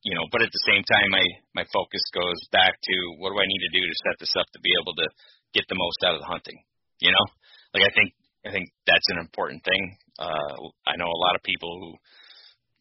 you 0.03 0.15
know, 0.19 0.27
but 0.35 0.43
at 0.43 0.51
the 0.51 0.67
same 0.67 0.83
time, 0.83 1.11
my 1.11 1.27
my 1.55 1.65
focus 1.73 2.03
goes 2.15 2.39
back 2.51 2.75
to 2.75 2.97
what 3.19 3.31
do 3.31 3.39
I 3.39 3.47
need 3.47 3.63
to 3.71 3.77
do 3.79 3.83
to 3.87 4.03
set 4.03 4.19
this 4.19 4.35
up 4.39 4.47
to 4.53 4.61
be 4.61 4.75
able 4.75 4.95
to 4.99 5.07
get 5.55 5.65
the 5.69 5.79
most 5.79 6.03
out 6.05 6.15
of 6.15 6.21
the 6.21 6.31
hunting. 6.31 6.59
You 6.99 7.11
know, 7.11 7.27
like 7.75 7.87
I 7.87 7.93
think 7.95 8.11
I 8.47 8.51
think 8.51 8.71
that's 8.87 9.11
an 9.15 9.19
important 9.19 9.63
thing. 9.63 9.97
Uh, 10.19 10.55
I 10.87 10.99
know 10.99 11.07
a 11.07 11.23
lot 11.31 11.39
of 11.39 11.47
people 11.47 11.71
who 11.79 11.91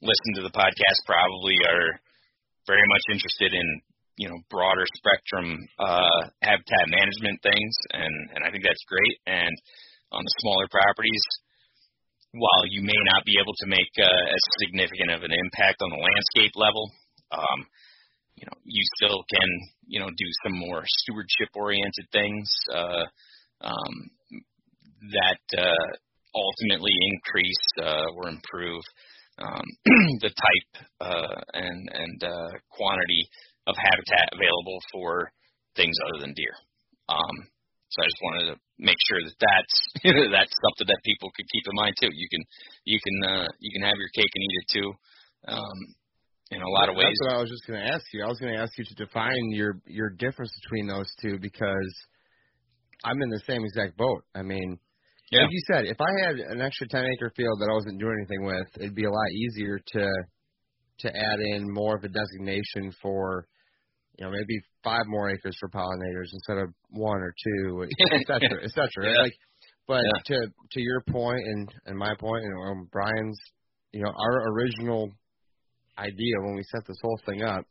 listen 0.01 0.31
to 0.35 0.43
the 0.43 0.53
podcast 0.53 0.99
probably 1.05 1.55
are 1.69 2.01
very 2.67 2.85
much 2.89 3.05
interested 3.13 3.53
in 3.53 3.67
you 4.17 4.29
know 4.29 4.37
broader 4.49 4.85
spectrum 4.97 5.57
uh, 5.79 6.29
habitat 6.41 6.85
management 6.89 7.41
things, 7.41 7.75
and 7.93 8.15
and 8.35 8.41
I 8.43 8.51
think 8.51 8.63
that's 8.65 8.85
great. 8.85 9.15
And 9.25 9.55
on 10.11 10.21
the 10.25 10.35
smaller 10.41 10.67
properties, 10.69 11.25
while 12.33 12.65
you 12.69 12.81
may 12.83 12.99
not 13.13 13.25
be 13.25 13.39
able 13.39 13.55
to 13.63 13.67
make 13.67 13.91
uh, 13.97 14.25
as 14.29 14.43
significant 14.59 15.11
of 15.11 15.23
an 15.23 15.31
impact 15.31 15.81
on 15.81 15.89
the 15.89 16.01
landscape 16.01 16.53
level, 16.55 16.91
um, 17.31 17.59
you 18.35 18.45
know 18.45 18.57
you 18.65 18.83
still 18.97 19.23
can 19.29 19.49
you 19.87 19.99
know 19.99 20.09
do 20.09 20.29
some 20.43 20.57
more 20.57 20.83
stewardship 20.85 21.49
oriented 21.55 22.07
things 22.11 22.49
uh, 22.73 23.05
um, 23.61 23.95
that 25.13 25.43
uh, 25.57 25.87
ultimately 26.35 26.93
increase 27.13 27.65
uh, 27.81 28.07
or 28.17 28.29
improve 28.29 28.83
um, 29.39 29.65
the 30.25 30.32
type 30.32 30.71
uh, 30.99 31.36
and 31.53 31.89
and 31.93 32.23
uh, 32.23 32.51
quantity 32.71 33.27
of 33.67 33.75
habitat 33.77 34.34
available 34.34 34.79
for 34.91 35.32
things 35.75 35.95
other 36.07 36.21
than 36.25 36.34
deer. 36.34 36.55
Um, 37.09 37.36
so 37.89 38.03
I 38.03 38.07
just 38.07 38.23
wanted 38.23 38.45
to 38.51 38.55
make 38.79 38.97
sure 39.07 39.19
that 39.23 39.38
that's 39.39 39.75
that's 40.32 40.55
something 40.63 40.88
that 40.88 41.03
people 41.03 41.29
could 41.36 41.47
keep 41.51 41.65
in 41.67 41.75
mind 41.75 41.95
too. 41.99 42.09
You 42.11 42.27
can 42.29 42.43
you 42.86 42.99
can 43.03 43.15
uh, 43.23 43.47
you 43.59 43.71
can 43.71 43.84
have 43.88 43.97
your 43.97 44.11
cake 44.15 44.32
and 44.34 44.43
eat 44.43 44.57
it 44.59 44.67
too. 44.71 44.89
Um, 45.47 45.79
in 46.51 46.61
a 46.61 46.69
lot 46.69 46.89
of 46.89 46.95
ways. 46.95 47.07
That's 47.07 47.32
what 47.32 47.38
I 47.38 47.41
was 47.41 47.49
just 47.49 47.65
going 47.65 47.79
to 47.79 47.88
ask 47.88 48.03
you. 48.13 48.23
I 48.23 48.27
was 48.27 48.38
going 48.38 48.53
to 48.53 48.59
ask 48.59 48.77
you 48.77 48.84
to 48.84 48.95
define 48.95 49.51
your 49.51 49.79
your 49.88 50.09
difference 50.09 50.51
between 50.63 50.88
those 50.88 51.09
two 51.21 51.39
because 51.39 51.95
I'm 53.03 53.21
in 53.21 53.29
the 53.29 53.41
same 53.47 53.63
exact 53.63 53.97
boat. 53.97 54.23
I 54.36 54.43
mean, 54.43 54.77
Yeah. 55.32 55.41
like 55.43 55.51
you 55.51 55.61
said, 55.71 55.86
if 55.86 55.97
I 56.01 56.11
had 56.25 56.36
an 56.36 56.61
extra 56.61 56.88
10 56.88 57.05
acre 57.05 57.32
field 57.36 57.59
that 57.61 57.69
I 57.69 57.73
wasn't 57.73 57.99
doing 57.99 58.15
anything 58.19 58.45
with, 58.45 58.67
it'd 58.79 58.95
be 58.95 59.05
a 59.05 59.11
lot 59.11 59.29
easier 59.32 59.79
to 59.93 60.09
to 60.99 61.07
add 61.09 61.39
in 61.39 61.71
more 61.73 61.95
of 61.95 62.03
a 62.03 62.09
designation 62.09 62.91
for 63.01 63.47
you 64.19 64.25
know 64.25 64.32
maybe 64.32 64.59
five 64.84 65.05
more 65.07 65.29
acres 65.29 65.55
for 65.59 65.69
pollinators 65.69 66.29
instead 66.34 66.57
of 66.57 66.69
one 66.89 67.17
or 67.21 67.34
two, 67.43 67.84
et 67.84 68.23
cetera, 68.27 68.63
et 68.63 68.69
cetera. 68.71 69.11
Yeah. 69.11 69.21
Like, 69.23 69.34
but 69.88 70.03
Yeah. 70.03 70.21
to 70.25 70.47
to 70.73 70.82
your 70.82 71.01
point 71.09 71.41
and 71.45 71.69
and 71.86 71.97
my 71.97 72.13
point 72.19 72.43
and 72.43 72.53
um, 72.69 72.89
Brian's, 72.91 73.39
you 73.93 74.03
know, 74.03 74.11
our 74.11 74.51
original 74.53 75.09
idea 75.97 76.36
when 76.41 76.55
we 76.55 76.63
set 76.71 76.86
this 76.88 76.97
whole 77.01 77.19
thing 77.25 77.41
up 77.43 77.65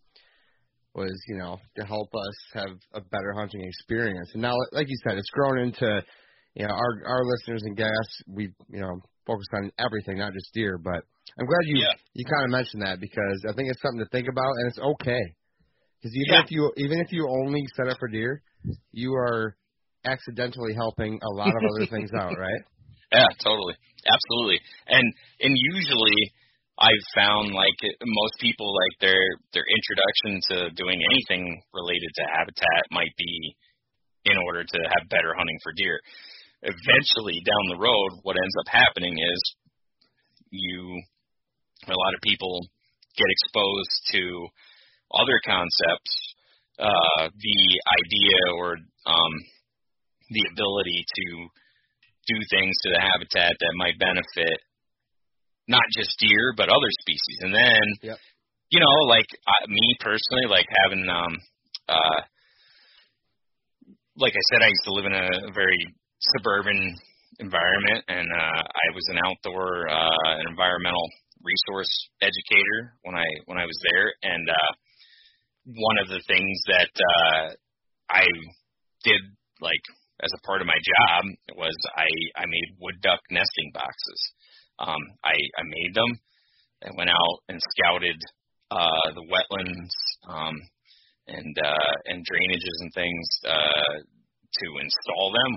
was, 0.95 1.13
you 1.29 1.37
know, 1.37 1.57
to 1.77 1.85
help 1.85 2.09
us 2.15 2.37
have 2.55 2.71
a 2.95 3.01
better 3.01 3.33
hunting 3.37 3.63
experience. 3.63 4.29
And 4.35 4.43
now, 4.43 4.55
like 4.73 4.89
you 4.89 4.97
said, 5.05 5.17
it's 5.19 5.31
grown 5.31 5.59
into, 5.59 6.03
you 6.55 6.67
know, 6.67 6.75
our 6.75 6.93
our 7.07 7.23
listeners 7.25 7.63
and 7.65 7.77
guests. 7.77 8.23
We, 8.27 8.53
you 8.69 8.81
know, 8.81 9.01
focus 9.27 9.47
on 9.55 9.71
everything, 9.79 10.19
not 10.19 10.33
just 10.33 10.53
deer. 10.53 10.79
But 10.79 11.05
I'm 11.39 11.47
glad 11.47 11.65
you 11.67 11.79
Yeah. 11.81 11.95
you 12.15 12.25
kind 12.25 12.45
of 12.45 12.51
mentioned 12.51 12.83
that 12.83 13.01
because 13.01 13.45
I 13.49 13.53
think 13.55 13.71
it's 13.71 13.81
something 13.83 14.01
to 14.05 14.11
think 14.11 14.29
about, 14.29 14.53
and 14.59 14.69
it's 14.69 14.79
okay. 14.79 15.25
Because 16.01 16.17
even 16.17 16.35
Yeah. 16.35 16.45
if 16.45 16.51
you 16.51 16.73
even 16.77 16.99
if 17.01 17.13
you 17.13 17.29
only 17.29 17.63
set 17.77 17.89
up 17.89 17.99
for 17.99 18.09
deer, 18.09 18.43
you 18.93 19.15
are 19.15 19.57
accidentally 20.05 20.75
helping 20.75 21.21
a 21.23 21.33
lot 21.37 21.55
of 21.55 21.63
other 21.77 21.87
things 21.87 22.11
out, 22.19 22.37
right? 22.39 22.63
Yeah, 23.13 23.27
totally, 23.43 23.75
absolutely. 24.07 24.61
And 24.87 25.05
and 25.41 25.53
usually 25.75 26.33
I've 26.79 27.07
found 27.15 27.53
like 27.53 27.77
most 28.03 28.35
people 28.41 28.73
like 28.73 29.01
their 29.01 29.21
their 29.53 29.67
introduction 29.69 30.41
to 30.51 30.57
doing 30.75 30.99
anything 31.13 31.63
related 31.75 32.11
to 32.17 32.23
habitat 32.33 32.83
might 32.91 33.13
be 33.19 33.57
in 34.25 34.37
order 34.47 34.65
to 34.65 34.79
have 34.79 35.09
better 35.11 35.35
hunting 35.37 35.59
for 35.63 35.73
deer. 35.77 36.01
Eventually 36.63 37.41
down 37.45 37.65
the 37.73 37.81
road 37.81 38.21
what 38.23 38.37
ends 38.37 38.57
up 38.61 38.69
happening 38.69 39.17
is 39.17 39.41
you 40.51 41.03
a 41.89 41.97
lot 41.97 42.15
of 42.15 42.21
people 42.23 42.61
get 43.17 43.27
exposed 43.31 43.97
to 44.13 44.47
other 45.15 45.41
concepts, 45.45 46.13
uh, 46.79 47.29
the 47.33 47.61
idea 48.05 48.39
or 48.57 48.77
um, 49.07 49.35
the 50.31 50.45
ability 50.53 51.05
to 51.05 51.27
do 52.29 52.37
things 52.51 52.75
to 52.83 52.91
the 52.95 53.01
habitat 53.01 53.53
that 53.59 53.75
might 53.77 53.99
benefit 53.99 54.59
not 55.69 55.83
just 55.97 56.19
deer 56.19 56.55
but 56.57 56.69
other 56.69 56.93
species. 57.03 57.39
And 57.41 57.55
then, 57.55 57.85
Yep. 58.03 58.19
you 58.71 58.81
know, 58.81 58.95
like 59.09 59.27
I, 59.47 59.67
me 59.69 59.97
personally, 60.01 60.47
like 60.49 60.67
having, 60.85 61.09
um, 61.09 61.35
uh, 61.89 62.21
like 64.17 64.35
I 64.35 64.45
said, 64.51 64.63
I 64.63 64.69
used 64.69 64.85
to 64.85 64.95
live 64.95 65.07
in 65.07 65.15
a 65.15 65.53
very 65.55 65.79
suburban 66.21 66.97
environment, 67.39 68.05
and 68.09 68.29
uh, 68.29 68.63
I 68.63 68.87
was 68.95 69.07
an 69.09 69.19
outdoor 69.25 69.89
uh, 69.89 70.35
environmental 70.49 71.09
resource 71.43 71.91
educator 72.21 72.95
when 73.03 73.15
I 73.17 73.25
when 73.47 73.59
I 73.59 73.65
was 73.65 73.79
there, 73.91 74.13
and 74.23 74.49
uh, 74.49 74.73
one 75.65 75.99
of 76.03 76.09
the 76.09 76.23
things 76.27 76.57
that 76.69 76.93
uh, 76.93 77.45
I 78.11 78.25
did 79.05 79.21
like 79.61 79.85
as 80.23 80.33
a 80.37 80.47
part 80.47 80.61
of 80.61 80.67
my 80.67 80.77
job 80.77 81.25
was 81.57 81.77
I 81.97 82.09
I 82.37 82.45
made 82.47 82.77
wood 82.81 83.01
duck 83.03 83.21
nesting 83.31 83.71
boxes. 83.73 84.21
Um, 84.79 85.01
I 85.25 85.37
I 85.57 85.63
made 85.65 85.95
them 85.95 86.21
and 86.83 86.97
went 86.97 87.11
out 87.11 87.37
and 87.49 87.61
scouted 87.61 88.17
uh, 88.71 89.13
the 89.15 89.27
wetlands 89.29 89.93
um, 90.29 90.57
and 91.29 91.57
uh, 91.59 91.93
and 92.07 92.25
drainages 92.25 92.77
and 92.81 92.93
things 92.95 93.29
uh, 93.49 93.95
to 94.61 94.67
install 94.81 95.33
them. 95.33 95.53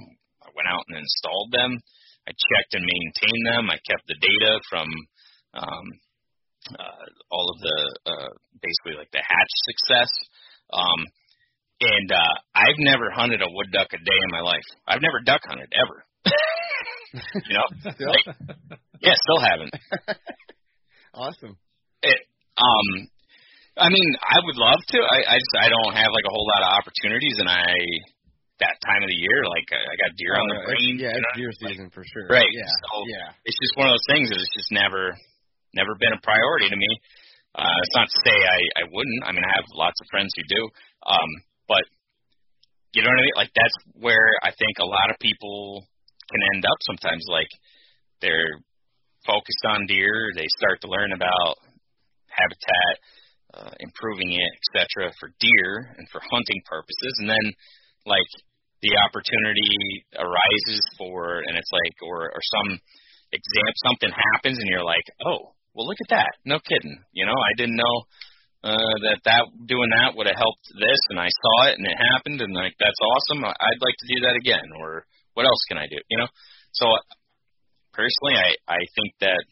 I 0.53 0.55
went 0.55 0.69
out 0.69 0.85
and 0.87 1.01
installed 1.01 1.49
them. 1.49 1.81
I 2.29 2.31
checked 2.31 2.77
and 2.77 2.85
maintained 2.85 3.45
them. 3.49 3.73
I 3.73 3.81
kept 3.89 4.05
the 4.05 4.15
data 4.21 4.61
from 4.69 4.87
um, 5.57 5.85
uh, 6.77 7.05
all 7.31 7.49
of 7.49 7.57
the 7.59 7.77
uh, 8.05 8.31
basically 8.61 8.95
like 9.01 9.11
the 9.11 9.25
hatch 9.25 9.53
success. 9.65 10.11
Um, 10.71 11.01
and 11.81 12.09
uh, 12.11 12.35
I've 12.55 12.79
never 12.79 13.11
hunted 13.11 13.41
a 13.41 13.49
wood 13.49 13.67
duck 13.73 13.91
a 13.91 13.97
day 13.97 14.19
in 14.23 14.31
my 14.31 14.39
life. 14.39 14.63
I've 14.87 15.01
never 15.01 15.19
duck 15.25 15.41
hunted 15.43 15.73
ever. 15.73 16.05
you 17.49 17.53
know, 17.57 17.67
Still? 17.91 18.07
like 18.07 18.25
yeah, 19.01 19.15
still 19.19 19.41
haven't. 19.41 19.73
awesome. 21.13 21.57
It, 22.01 22.19
um, 22.55 22.87
I 23.75 23.89
mean, 23.89 24.09
I 24.21 24.37
would 24.45 24.55
love 24.55 24.79
to. 24.79 24.97
I, 25.01 25.35
I 25.35 25.37
just 25.41 25.55
I 25.59 25.67
don't 25.67 25.95
have 25.97 26.11
like 26.13 26.23
a 26.29 26.31
whole 26.31 26.47
lot 26.55 26.63
of 26.63 26.69
opportunities, 26.79 27.35
and 27.39 27.49
I 27.49 27.67
that 28.63 28.79
time 28.87 29.03
of 29.03 29.09
the 29.11 29.19
year, 29.19 29.43
like 29.51 29.67
I 29.75 29.79
I 29.83 29.93
got 29.99 30.15
deer 30.15 30.33
on 30.39 30.47
the 30.47 30.59
Oh, 30.63 30.67
brain. 30.71 30.95
Yeah, 30.97 31.11
you 31.11 31.19
it's 31.19 31.35
deer 31.35 31.51
Like, 31.51 31.61
season 31.75 31.87
for 31.91 32.03
sure. 32.07 32.27
Right. 32.31 32.47
Yeah. 32.47 32.71
So 32.87 32.89
yeah. 33.11 33.27
it's 33.43 33.59
just 33.59 33.75
one 33.75 33.91
of 33.91 33.93
those 33.99 34.07
things 34.09 34.31
that 34.31 34.39
it's 34.39 34.55
just 34.55 34.71
never 34.71 35.11
never 35.75 35.93
been 35.99 36.15
a 36.15 36.21
priority 36.23 36.71
to 36.71 36.77
me. 36.79 36.91
Uh 37.53 37.77
it's 37.83 37.95
not 37.99 38.07
to 38.07 38.17
say 38.23 38.35
I 38.35 38.59
I 38.81 38.83
wouldn't. 38.89 39.21
I 39.27 39.35
mean 39.35 39.43
I 39.43 39.51
have 39.59 39.67
lots 39.75 39.99
of 39.99 40.07
friends 40.09 40.31
who 40.33 40.43
do. 40.47 40.61
Um 41.05 41.29
but 41.67 41.83
you 42.95 43.01
know 43.03 43.09
what 43.11 43.19
I 43.19 43.25
mean? 43.27 43.37
Like 43.37 43.53
that's 43.57 43.77
where 43.99 44.27
I 44.45 44.51
think 44.55 44.79
a 44.79 44.87
lot 44.87 45.09
of 45.11 45.17
people 45.19 45.83
can 46.31 46.41
end 46.55 46.63
up 46.63 46.79
sometimes 46.87 47.25
like 47.27 47.51
they're 48.21 48.55
focused 49.25 49.65
on 49.67 49.87
deer, 49.87 50.31
they 50.35 50.47
start 50.59 50.79
to 50.81 50.87
learn 50.91 51.11
about 51.15 51.55
habitat, 52.27 52.93
uh, 53.53 53.71
improving 53.79 54.31
it, 54.33 54.51
etc. 54.59 55.13
for 55.19 55.29
deer 55.39 55.95
and 55.97 56.07
for 56.11 56.19
hunting 56.31 56.61
purposes 56.65 57.13
and 57.19 57.29
then 57.29 57.45
like 58.05 58.29
the 58.83 58.93
opportunity 59.07 60.03
arises 60.19 60.83
for 60.99 61.39
and 61.47 61.55
it's 61.55 61.71
like 61.71 61.97
or 62.03 62.27
or 62.27 62.41
some 62.51 62.79
exam 63.31 63.71
something 63.87 64.11
happens 64.11 64.59
and 64.59 64.69
you're 64.69 64.85
like, 64.85 65.07
"Oh, 65.25 65.55
well 65.73 65.87
look 65.87 65.97
at 66.03 66.13
that. 66.13 66.31
No 66.45 66.59
kidding." 66.59 66.99
You 67.15 67.25
know, 67.25 67.33
I 67.39 67.53
didn't 67.57 67.79
know 67.79 67.95
uh 68.63 68.95
that 69.07 69.19
that 69.25 69.43
doing 69.65 69.91
that 69.91 70.15
would 70.15 70.27
have 70.27 70.39
helped 70.39 70.67
this 70.75 71.01
and 71.09 71.19
I 71.19 71.27
saw 71.27 71.55
it 71.71 71.79
and 71.79 71.87
it 71.87 71.97
happened 72.11 72.39
and 72.43 72.53
like 72.53 72.75
that's 72.79 73.01
awesome. 73.01 73.43
I'd 73.43 73.83
like 73.83 73.97
to 73.99 74.11
do 74.11 74.19
that 74.27 74.35
again 74.35 74.67
or 74.79 75.07
what 75.33 75.47
else 75.47 75.63
can 75.67 75.77
I 75.79 75.87
do, 75.87 75.97
you 76.11 76.17
know? 76.19 76.27
So 76.71 76.85
personally, 77.91 78.35
I 78.35 78.55
I 78.67 78.81
think 78.95 79.15
that 79.21 79.43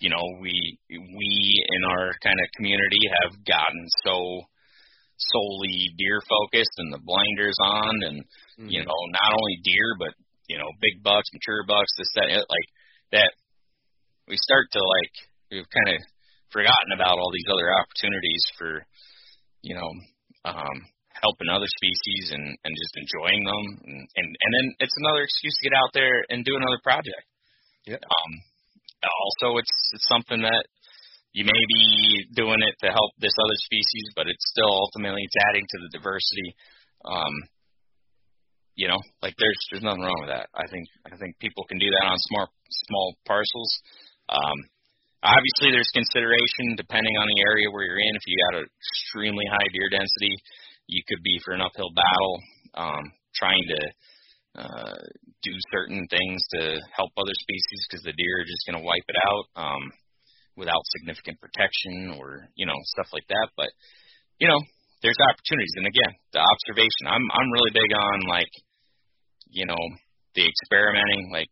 you 0.00 0.10
know, 0.10 0.24
we 0.40 0.78
we 0.90 1.64
in 1.64 1.82
our 1.88 2.12
kind 2.22 2.36
of 2.36 2.52
community 2.56 3.00
have 3.22 3.44
gotten 3.44 3.86
so 4.04 4.42
solely 5.32 5.94
deer 5.96 6.20
focused 6.28 6.74
and 6.78 6.92
the 6.92 7.00
blinders 7.04 7.56
on 7.62 7.94
and 8.04 8.24
Mm-hmm. 8.54 8.70
you 8.70 8.86
know, 8.86 9.00
not 9.18 9.34
only 9.34 9.58
deer, 9.66 9.98
but 9.98 10.14
you 10.46 10.54
know, 10.62 10.70
big 10.78 11.02
bucks, 11.02 11.26
mature 11.34 11.66
bucks, 11.66 11.90
this, 11.98 12.06
that, 12.14 12.30
the- 12.30 12.46
like 12.46 12.68
that. 13.10 13.34
We 14.30 14.38
start 14.38 14.70
to 14.70 14.78
like 14.78 15.14
we've 15.50 15.66
kind 15.74 15.90
of 15.90 15.98
forgotten 16.54 16.94
about 16.94 17.18
all 17.18 17.34
these 17.34 17.50
other 17.50 17.66
opportunities 17.74 18.44
for, 18.54 18.86
you 19.66 19.74
know, 19.74 19.90
um, 20.46 20.76
helping 21.18 21.50
other 21.50 21.66
species 21.66 22.30
and 22.30 22.46
and 22.62 22.72
just 22.78 22.94
enjoying 22.94 23.42
them, 23.42 23.64
and 23.90 23.98
and 24.06 24.28
and 24.30 24.50
then 24.54 24.66
it's 24.78 24.94
another 25.02 25.26
excuse 25.26 25.58
to 25.58 25.66
get 25.66 25.74
out 25.74 25.90
there 25.98 26.22
and 26.30 26.46
do 26.46 26.54
another 26.54 26.78
project. 26.86 27.26
Yep. 27.90 28.06
Um, 28.06 28.30
also, 29.02 29.58
it's 29.58 29.74
it's 29.98 30.06
something 30.06 30.46
that 30.46 30.62
you 31.34 31.42
may 31.42 31.62
be 31.66 31.84
doing 32.38 32.62
it 32.62 32.78
to 32.86 32.94
help 32.94 33.10
this 33.18 33.34
other 33.34 33.58
species, 33.66 34.14
but 34.14 34.30
it's 34.30 34.46
still 34.54 34.70
ultimately 34.70 35.26
it's 35.26 35.42
adding 35.50 35.66
to 35.66 35.78
the 35.82 35.90
diversity. 35.90 36.54
Um, 37.04 37.34
you 38.78 38.86
know, 38.86 39.02
like 39.18 39.34
there's 39.38 39.60
there's 39.70 39.82
nothing 39.82 40.06
wrong 40.06 40.22
with 40.22 40.30
that. 40.30 40.46
I 40.54 40.70
think 40.70 40.86
I 41.10 41.18
think 41.18 41.34
people 41.42 41.66
can 41.66 41.82
do 41.82 41.90
that 41.90 42.06
on 42.06 42.18
small 42.30 42.46
small 42.70 43.18
parcels. 43.26 43.70
Um, 44.30 44.58
obviously 45.26 45.74
there's 45.74 45.90
consideration 45.90 46.78
depending 46.78 47.18
on 47.18 47.26
the 47.26 47.42
area 47.50 47.66
where 47.66 47.82
you're 47.82 47.98
in. 47.98 48.14
If 48.14 48.26
you 48.30 48.38
got 48.46 48.62
an 48.62 48.66
extremely 48.70 49.46
high 49.50 49.68
deer 49.74 49.90
density, 49.90 50.38
you 50.86 51.02
could 51.10 51.22
be 51.26 51.42
for 51.42 51.58
an 51.58 51.66
uphill 51.66 51.90
battle, 51.98 52.34
um, 52.78 53.04
trying 53.34 53.64
to 53.74 53.80
uh, 54.54 55.02
do 55.42 55.52
certain 55.74 56.06
things 56.06 56.38
to 56.54 56.78
help 56.94 57.10
other 57.18 57.34
species 57.42 57.80
because 57.90 58.06
the 58.06 58.14
deer 58.14 58.38
are 58.38 58.46
just 58.46 58.62
going 58.70 58.78
to 58.78 58.86
wipe 58.86 59.02
it 59.10 59.18
out 59.26 59.44
um, 59.58 59.82
without 60.56 60.82
significant 60.98 61.40
protection 61.40 62.16
or 62.18 62.48
you 62.54 62.66
know 62.66 62.78
stuff 62.96 63.08
like 63.12 63.26
that. 63.28 63.48
But 63.56 63.70
you 64.38 64.48
know, 64.48 64.60
there's 65.02 65.18
opportunities, 65.30 65.74
and 65.76 65.86
again, 65.86 66.12
the 66.32 66.42
observation. 66.42 67.06
I'm 67.06 67.24
I'm 67.30 67.52
really 67.52 67.74
big 67.74 67.90
on 67.94 68.18
like 68.28 68.52
you 69.50 69.66
know 69.66 69.82
the 70.34 70.44
experimenting, 70.46 71.30
like 71.30 71.48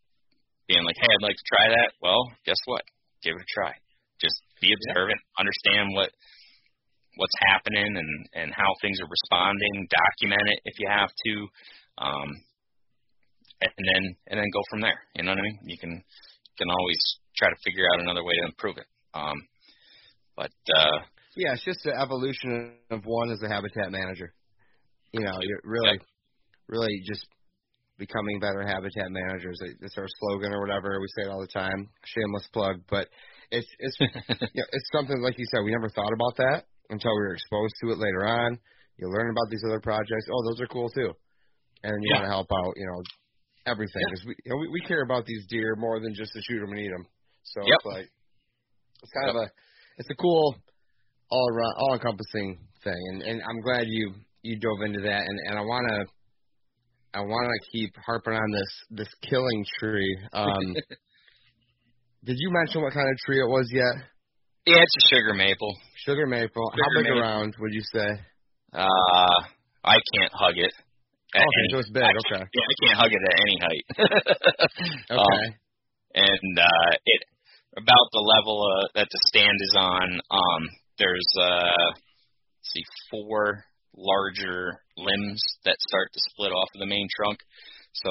being 0.67 0.85
like, 0.85 0.97
hey, 0.99 1.11
I'd 1.11 1.23
like 1.23 1.37
to 1.37 1.51
try 1.51 1.67
that. 1.77 1.91
Well, 2.03 2.23
guess 2.47 2.59
what? 2.67 2.83
Give 3.23 3.35
it 3.35 3.43
a 3.43 3.51
try. 3.55 3.73
Just 4.21 4.39
be 4.61 4.75
observant, 4.75 5.19
understand 5.39 5.95
what 5.95 6.11
what's 7.17 7.39
happening 7.53 7.97
and 7.97 8.13
and 8.35 8.49
how 8.55 8.71
things 8.81 8.99
are 9.01 9.11
responding. 9.11 9.87
Document 9.91 10.49
it 10.49 10.61
if 10.65 10.79
you 10.79 10.89
have 10.89 11.11
to, 11.11 11.33
um, 11.99 12.29
and 13.63 13.85
then 13.87 14.03
and 14.29 14.37
then 14.39 14.51
go 14.53 14.63
from 14.71 14.81
there. 14.81 15.01
You 15.15 15.25
know 15.25 15.33
what 15.33 15.43
I 15.43 15.47
mean? 15.47 15.59
You 15.65 15.79
can 15.79 16.03
can 16.59 16.69
always 16.71 17.01
try 17.37 17.49
to 17.49 17.57
figure 17.65 17.87
out 17.93 18.01
another 18.01 18.25
way 18.25 18.35
to 18.41 18.47
improve 18.49 18.77
it. 18.79 18.87
Um, 19.15 19.37
but 20.37 20.53
uh, 20.77 20.99
yeah, 21.37 21.53
it's 21.53 21.65
just 21.65 21.81
the 21.85 21.99
evolution 21.99 22.75
of 22.91 23.05
one 23.05 23.31
as 23.31 23.43
a 23.43 23.49
habitat 23.49 23.91
manager. 23.91 24.33
You 25.13 25.21
know, 25.21 25.39
you're 25.41 25.61
really, 25.65 26.01
really 26.69 27.03
just 27.07 27.27
becoming 27.99 28.41
better 28.41 28.63
habitat 28.67 29.11
managers. 29.11 29.59
It's 29.81 29.97
our 29.99 30.07
slogan 30.21 30.53
or 30.53 30.61
whatever. 30.61 30.99
We 31.01 31.09
say 31.09 31.29
it 31.29 31.31
all 31.31 31.41
the 31.41 31.53
time. 31.53 31.89
Shameless 32.05 32.49
plug, 32.53 32.81
but 32.91 33.09
it's 33.51 33.69
it's 33.79 33.97
you 34.01 34.09
know, 34.09 34.71
it's 34.73 34.89
something 34.93 35.21
like 35.23 35.39
you 35.39 35.45
said. 35.51 35.63
We 35.65 35.73
never 35.73 35.89
thought 35.89 36.13
about 36.13 36.37
that 36.37 36.65
until 36.91 37.13
we 37.13 37.23
were 37.23 37.35
exposed 37.35 37.75
to 37.83 37.93
it 37.93 37.99
later 37.99 38.27
on. 38.27 38.59
You 38.99 39.09
learn 39.09 39.31
about 39.31 39.51
these 39.51 39.63
other 39.67 39.81
projects. 39.81 40.27
Oh, 40.33 40.43
those 40.51 40.61
are 40.61 40.67
cool 40.67 40.89
too, 40.91 41.13
and 41.83 41.93
you 42.03 42.09
yeah. 42.11 42.21
want 42.21 42.25
to 42.27 42.35
help 42.35 42.51
out. 42.53 42.73
You 42.77 42.87
know, 42.87 43.03
everything 43.67 44.03
because 44.07 44.25
yeah. 44.25 44.29
we, 44.29 44.35
you 44.45 44.51
know, 44.51 44.57
we 44.59 44.69
we 44.69 44.81
care 44.81 45.03
about 45.03 45.27
these 45.27 45.47
deer 45.49 45.77
more 45.77 46.01
than 46.01 46.15
just 46.15 46.33
to 46.33 46.41
shoot 46.43 46.61
them 46.61 46.71
and 46.71 46.81
eat 46.81 46.91
them. 46.91 47.07
So 47.45 47.61
yep. 47.61 47.79
it's 47.79 47.87
like 47.87 48.09
it's 49.03 49.13
kind 49.13 49.27
yep. 49.27 49.35
of 49.35 49.43
a 49.43 49.47
it's 49.99 50.11
a 50.11 50.15
cool 50.15 50.57
all 51.31 51.49
around 51.51 51.75
all 51.79 51.95
encompassing 51.95 52.59
thing, 52.85 53.03
and 53.13 53.23
and 53.23 53.43
I'm 53.43 53.61
glad 53.61 53.87
you 53.89 54.15
you 54.43 54.59
dove 54.59 54.83
into 54.85 55.01
that, 55.01 55.23
and 55.27 55.39
and 55.49 55.59
I 55.59 55.63
want 55.63 55.89
to 55.89 56.07
I 57.15 57.21
want 57.21 57.49
to 57.49 57.71
keep 57.71 57.95
harping 58.05 58.35
on 58.35 58.51
this 58.53 58.99
this 59.05 59.15
killing 59.29 59.65
tree. 59.79 60.19
Um, 60.33 60.75
did 62.25 62.37
you 62.39 62.51
mention 62.51 62.83
what 62.83 62.93
kind 62.93 63.09
of 63.09 63.17
tree 63.25 63.41
it 63.41 63.49
was 63.49 63.69
yet? 63.73 64.05
Yeah, 64.67 64.81
it's 64.81 64.97
a 65.05 65.17
sugar 65.17 65.35
maple. 65.35 65.77
Sugar 66.07 66.27
maple. 66.27 66.71
Sugar 66.71 66.83
How 66.83 67.03
big 67.03 67.11
maple. 67.11 67.21
around 67.21 67.55
would 67.59 67.73
you 67.73 67.83
say? 67.93 68.09
Uh, 68.73 69.43
I 69.85 69.97
can't 70.15 70.33
hug 70.33 70.55
it. 70.57 70.73
Okay, 71.35 71.45
any, 71.45 71.73
so 71.73 71.79
it's 71.79 71.91
big. 71.91 72.05
I 72.05 72.13
okay. 72.13 72.45
Yeah, 72.45 72.67
I 72.69 72.75
can't 72.85 72.99
hug 73.01 73.13
it 73.13 73.23
at 73.25 73.37
any 73.41 73.57
height. 73.65 73.87
okay. 75.17 75.47
Um, 75.49 75.55
and 76.15 76.55
uh, 76.61 76.93
it 77.07 77.23
about 77.77 78.07
the 78.13 78.21
level 78.21 78.69
uh, 78.69 78.89
that 78.95 79.09
the 79.11 79.21
stand 79.29 79.57
is 79.57 79.75
on. 79.79 80.21
Um, 80.31 80.63
there's 80.99 81.31
uh, 81.41 81.97
see 82.63 82.85
four 83.11 83.65
larger 83.97 84.81
limbs 84.97 85.43
that 85.65 85.77
start 85.89 86.13
to 86.13 86.21
split 86.33 86.53
off 86.53 86.69
of 86.75 86.81
the 86.81 86.87
main 86.87 87.09
trunk. 87.17 87.39
So 87.95 88.11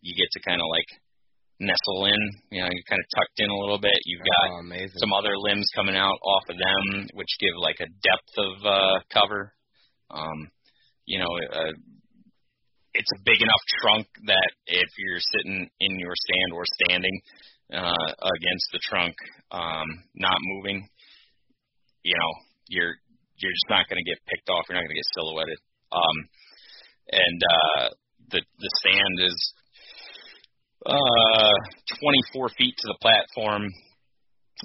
you 0.00 0.14
get 0.16 0.28
to 0.32 0.48
kind 0.48 0.60
of 0.60 0.68
like 0.68 0.88
nestle 1.60 2.06
in. 2.06 2.22
You 2.50 2.62
know, 2.62 2.70
you're 2.70 2.88
kind 2.88 3.00
of 3.00 3.08
tucked 3.16 3.38
in 3.38 3.50
a 3.50 3.60
little 3.60 3.80
bit. 3.80 3.96
You've 4.04 4.24
got 4.24 4.60
oh, 4.60 4.86
some 4.96 5.12
other 5.12 5.36
limbs 5.36 5.68
coming 5.74 5.96
out 5.96 6.18
off 6.22 6.44
of 6.48 6.56
them, 6.56 7.08
which 7.14 7.40
give 7.40 7.56
like 7.60 7.80
a 7.80 7.88
depth 8.04 8.34
of 8.36 8.52
uh, 8.64 8.98
cover. 9.12 9.52
Um, 10.10 10.50
you 11.04 11.18
know, 11.18 11.32
uh, 11.52 11.72
it's 12.98 13.14
a 13.14 13.22
big 13.24 13.40
enough 13.40 13.64
trunk 13.80 14.06
that 14.26 14.50
if 14.66 14.90
you're 14.98 15.22
sitting 15.22 15.70
in 15.78 15.98
your 16.02 16.14
stand 16.18 16.50
or 16.52 16.64
standing 16.82 17.16
uh, 17.72 18.10
against 18.26 18.66
the 18.74 18.82
trunk, 18.82 19.14
um, 19.52 19.86
not 20.18 20.38
moving, 20.42 20.88
you 22.02 22.14
know, 22.18 22.32
you're 22.66 22.98
you're 23.38 23.54
just 23.54 23.70
not 23.70 23.86
going 23.88 24.02
to 24.02 24.10
get 24.10 24.18
picked 24.26 24.50
off. 24.50 24.66
You're 24.66 24.74
not 24.74 24.82
going 24.82 24.98
to 24.98 25.00
get 25.00 25.14
silhouetted. 25.14 25.58
Um, 25.94 26.16
and 27.14 27.38
uh, 27.38 27.88
the 28.34 28.40
the 28.42 28.70
stand 28.82 29.14
is 29.22 29.38
uh, 30.84 31.54
24 32.34 32.50
feet 32.58 32.74
to 32.78 32.86
the 32.88 32.98
platform. 33.00 33.70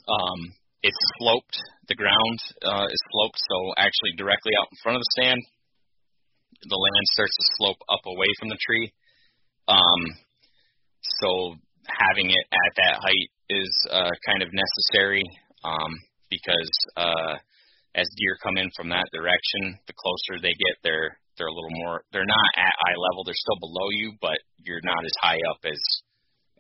Um, 0.09 0.39
it's 0.81 0.97
sloped. 1.19 1.57
The 1.88 1.95
ground 1.95 2.39
uh, 2.65 2.88
is 2.89 3.01
sloped, 3.13 3.39
so 3.39 3.77
actually 3.77 4.17
directly 4.17 4.53
out 4.59 4.67
in 4.73 4.77
front 4.81 4.97
of 4.97 5.03
the 5.05 5.13
stand, 5.21 5.39
the 6.62 6.80
land 6.80 7.06
starts 7.14 7.36
to 7.36 7.45
slope 7.58 7.82
up 7.89 8.04
away 8.06 8.28
from 8.39 8.49
the 8.49 8.60
tree. 8.62 8.91
Um, 9.68 10.01
so 11.20 11.56
having 11.88 12.30
it 12.30 12.45
at 12.51 12.74
that 12.78 12.95
height 13.01 13.30
is 13.49 13.72
uh, 13.91 14.14
kind 14.26 14.41
of 14.41 14.49
necessary 14.51 15.24
um, 15.64 15.91
because 16.30 16.72
uh, 16.97 17.36
as 17.95 18.08
deer 18.18 18.38
come 18.41 18.58
in 18.58 18.70
from 18.76 18.89
that 18.89 19.06
direction, 19.14 19.78
the 19.88 19.93
closer 19.93 20.41
they 20.41 20.54
get, 20.54 20.76
they're 20.84 21.18
they're 21.38 21.49
a 21.49 21.54
little 21.54 21.78
more. 21.82 22.06
They're 22.14 22.30
not 22.30 22.51
at 22.58 22.78
eye 22.86 22.97
level. 23.10 23.26
They're 23.26 23.34
still 23.34 23.58
below 23.58 23.89
you, 23.89 24.14
but 24.22 24.38
you're 24.58 24.86
not 24.86 25.01
as 25.01 25.16
high 25.22 25.41
up 25.49 25.62
as 25.66 25.82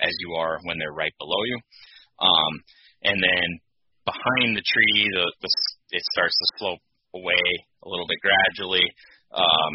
as 0.01 0.13
you 0.19 0.33
are 0.33 0.57
when 0.63 0.77
they're 0.79 0.97
right 0.97 1.13
below 1.19 1.41
you. 1.45 1.57
Um, 2.19 2.53
and 3.03 3.17
then 3.21 3.47
behind 4.05 4.57
the 4.57 4.65
tree, 4.65 4.97
the, 5.13 5.25
the 5.41 5.49
it 5.91 6.03
starts 6.11 6.33
to 6.33 6.47
slope 6.57 6.83
away 7.13 7.45
a 7.85 7.89
little 7.89 8.07
bit 8.07 8.17
gradually. 8.21 8.83
Um, 9.33 9.71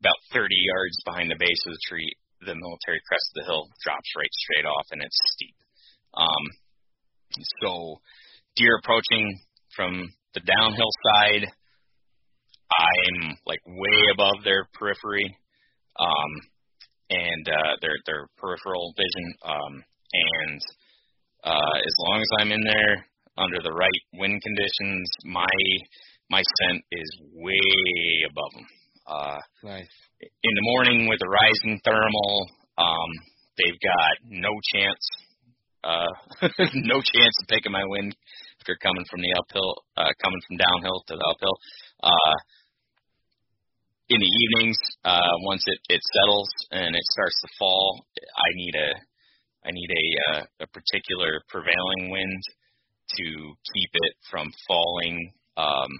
about 0.00 0.20
30 0.32 0.54
yards 0.56 0.96
behind 1.04 1.30
the 1.30 1.40
base 1.40 1.62
of 1.66 1.72
the 1.72 1.84
tree, 1.88 2.08
the 2.40 2.56
military 2.56 3.00
crest 3.04 3.26
of 3.32 3.36
the 3.40 3.48
hill 3.48 3.68
drops 3.84 4.08
right 4.16 4.32
straight 4.32 4.64
off, 4.64 4.86
and 4.92 5.02
it's 5.02 5.20
steep. 5.36 5.56
Um, 6.16 6.44
so 7.60 8.00
deer 8.56 8.80
approaching 8.82 9.40
from 9.76 10.12
the 10.34 10.40
downhill 10.40 10.92
side, 11.04 11.46
I'm 12.70 13.36
like 13.46 13.60
way 13.66 13.98
above 14.14 14.44
their 14.44 14.68
periphery, 14.74 15.36
um, 15.98 16.32
and 17.10 17.48
uh, 17.48 17.72
their 17.82 17.96
their 18.06 18.28
peripheral 18.38 18.94
vision. 18.96 19.34
Um, 19.44 19.84
and 20.12 20.60
uh, 21.44 21.76
as 21.78 21.94
long 21.98 22.20
as 22.20 22.30
I'm 22.40 22.52
in 22.52 22.62
there 22.64 23.06
under 23.38 23.58
the 23.62 23.72
right 23.72 24.02
wind 24.14 24.40
conditions, 24.42 25.10
my 25.24 25.46
my 26.30 26.42
scent 26.42 26.84
is 26.92 27.10
way 27.34 27.60
above 28.30 28.52
them. 28.54 28.66
Uh, 29.10 29.42
nice. 29.64 29.90
In 30.22 30.54
the 30.54 30.62
morning 30.70 31.08
with 31.08 31.18
the 31.18 31.26
rising 31.26 31.80
thermal, 31.84 32.46
um, 32.78 33.10
they've 33.58 33.80
got 33.82 34.14
no 34.30 34.54
chance, 34.70 35.04
uh, 35.82 36.14
no 36.86 37.02
chance 37.02 37.34
of 37.42 37.48
picking 37.48 37.72
my 37.72 37.82
wind 37.84 38.14
if 38.60 38.68
you're 38.68 38.78
coming 38.78 39.04
from 39.10 39.20
the 39.20 39.34
uphill, 39.34 39.82
uh, 39.96 40.14
coming 40.22 40.38
from 40.46 40.62
downhill 40.62 41.02
to 41.08 41.14
the 41.18 41.26
uphill. 41.26 41.56
Uh, 42.04 42.36
in 44.10 44.20
the 44.20 44.30
evenings, 44.46 44.78
uh, 45.04 45.34
once 45.42 45.64
it, 45.66 45.78
it 45.88 46.00
settles 46.14 46.50
and 46.70 46.94
it 46.94 47.06
starts 47.10 47.40
to 47.42 47.48
fall, 47.58 48.04
I 48.14 48.48
need 48.54 48.74
a 48.76 48.90
I 49.66 49.70
need 49.72 49.90
a 49.90 50.06
uh, 50.30 50.42
a 50.60 50.66
particular 50.68 51.42
prevailing 51.48 52.10
wind 52.10 52.42
to 53.18 53.26
keep 53.74 53.90
it 53.92 54.14
from 54.30 54.52
falling 54.68 55.32
um, 55.56 55.90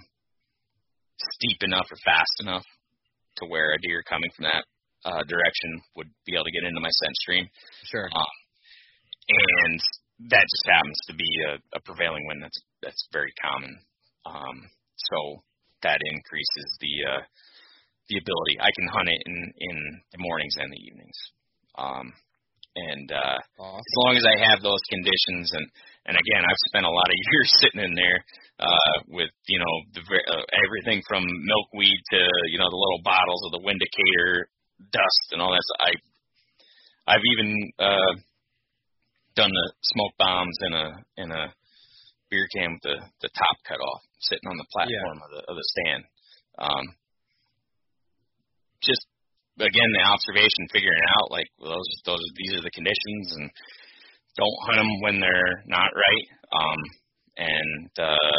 steep 1.18 1.58
enough 1.62 1.86
or 1.90 1.98
fast 2.04 2.34
enough 2.40 2.64
to 3.36 3.46
where 3.46 3.72
a 3.72 3.80
deer 3.80 4.02
coming 4.02 4.30
from 4.34 4.44
that 4.44 4.64
uh, 5.04 5.22
direction 5.24 5.80
would 5.96 6.10
be 6.26 6.34
able 6.34 6.44
to 6.44 6.52
get 6.52 6.66
into 6.66 6.80
my 6.80 6.90
scent 6.90 7.16
stream. 7.16 7.48
Sure. 7.84 8.08
Um, 8.12 8.36
and 9.28 9.80
that 10.28 10.44
just 10.44 10.66
happens 10.68 10.98
to 11.08 11.14
be 11.14 11.30
a, 11.48 11.78
a 11.78 11.80
prevailing 11.80 12.26
wind 12.26 12.42
that's 12.42 12.60
that's 12.82 13.08
very 13.12 13.32
common. 13.40 13.72
Um, 14.26 14.68
so 14.96 15.42
that 15.82 16.00
increases 16.04 16.68
the 16.80 16.94
uh, 17.08 17.22
the 18.08 18.18
ability. 18.18 18.60
I 18.60 18.68
can 18.76 18.88
hunt 18.92 19.08
it 19.08 19.22
in 19.24 19.36
in 19.56 19.76
the 20.12 20.20
mornings 20.20 20.56
and 20.58 20.68
the 20.70 20.82
evenings. 20.84 21.18
Um, 21.78 22.12
and 22.76 23.08
uh, 23.10 23.38
awesome. 23.58 23.80
as 23.80 23.96
long 24.04 24.14
as 24.16 24.26
I 24.26 24.36
have 24.50 24.62
those 24.62 24.82
conditions, 24.90 25.52
and 25.52 25.66
and 26.06 26.16
again, 26.16 26.42
I've 26.42 26.68
spent 26.68 26.86
a 26.86 26.90
lot 26.90 27.08
of 27.08 27.18
years 27.32 27.48
sitting 27.60 27.84
in 27.84 27.94
there 27.94 28.18
uh, 28.60 28.96
with 29.08 29.30
you 29.48 29.58
know 29.58 29.74
the, 29.94 30.02
uh, 30.02 30.44
everything 30.64 31.02
from 31.08 31.24
milkweed 31.24 32.00
to 32.12 32.20
you 32.52 32.58
know 32.58 32.68
the 32.68 32.80
little 32.80 33.02
bottles 33.04 33.42
of 33.46 33.52
the 33.52 33.64
Windicator 33.64 34.48
dust 34.92 35.26
and 35.32 35.42
all 35.42 35.52
that. 35.52 35.64
So 35.64 35.74
I 35.80 35.90
I've 37.14 37.26
even 37.36 37.72
uh, 37.78 38.12
done 39.36 39.50
the 39.50 39.66
smoke 39.82 40.14
bombs 40.18 40.56
in 40.66 40.72
a 40.72 40.86
in 41.16 41.28
a 41.32 41.52
beer 42.30 42.46
can 42.54 42.78
with 42.78 42.82
the 42.82 42.96
the 43.20 43.30
top 43.36 43.56
cut 43.66 43.80
off, 43.80 44.02
sitting 44.20 44.48
on 44.48 44.56
the 44.56 44.68
platform 44.72 45.18
yeah. 45.18 45.24
of 45.24 45.30
the 45.30 45.40
of 45.50 45.54
the 45.56 45.66
stand. 45.74 46.02
Um, 46.60 46.84
just 48.82 49.04
again 49.58 49.90
the 49.92 50.04
observation, 50.04 50.72
figuring 50.72 51.02
out 51.20 51.30
like 51.30 51.48
well, 51.58 51.76
those 51.76 51.90
those 52.06 52.24
these 52.36 52.54
are 52.56 52.64
the 52.64 52.76
conditions, 52.76 53.26
and 53.36 53.50
don't 54.40 54.62
hunt 54.64 54.78
them 54.80 54.92
when 55.04 55.16
they're 55.20 55.62
not 55.68 55.92
right. 55.92 56.26
Um, 56.50 56.80
and 57.36 57.90
uh, 58.00 58.38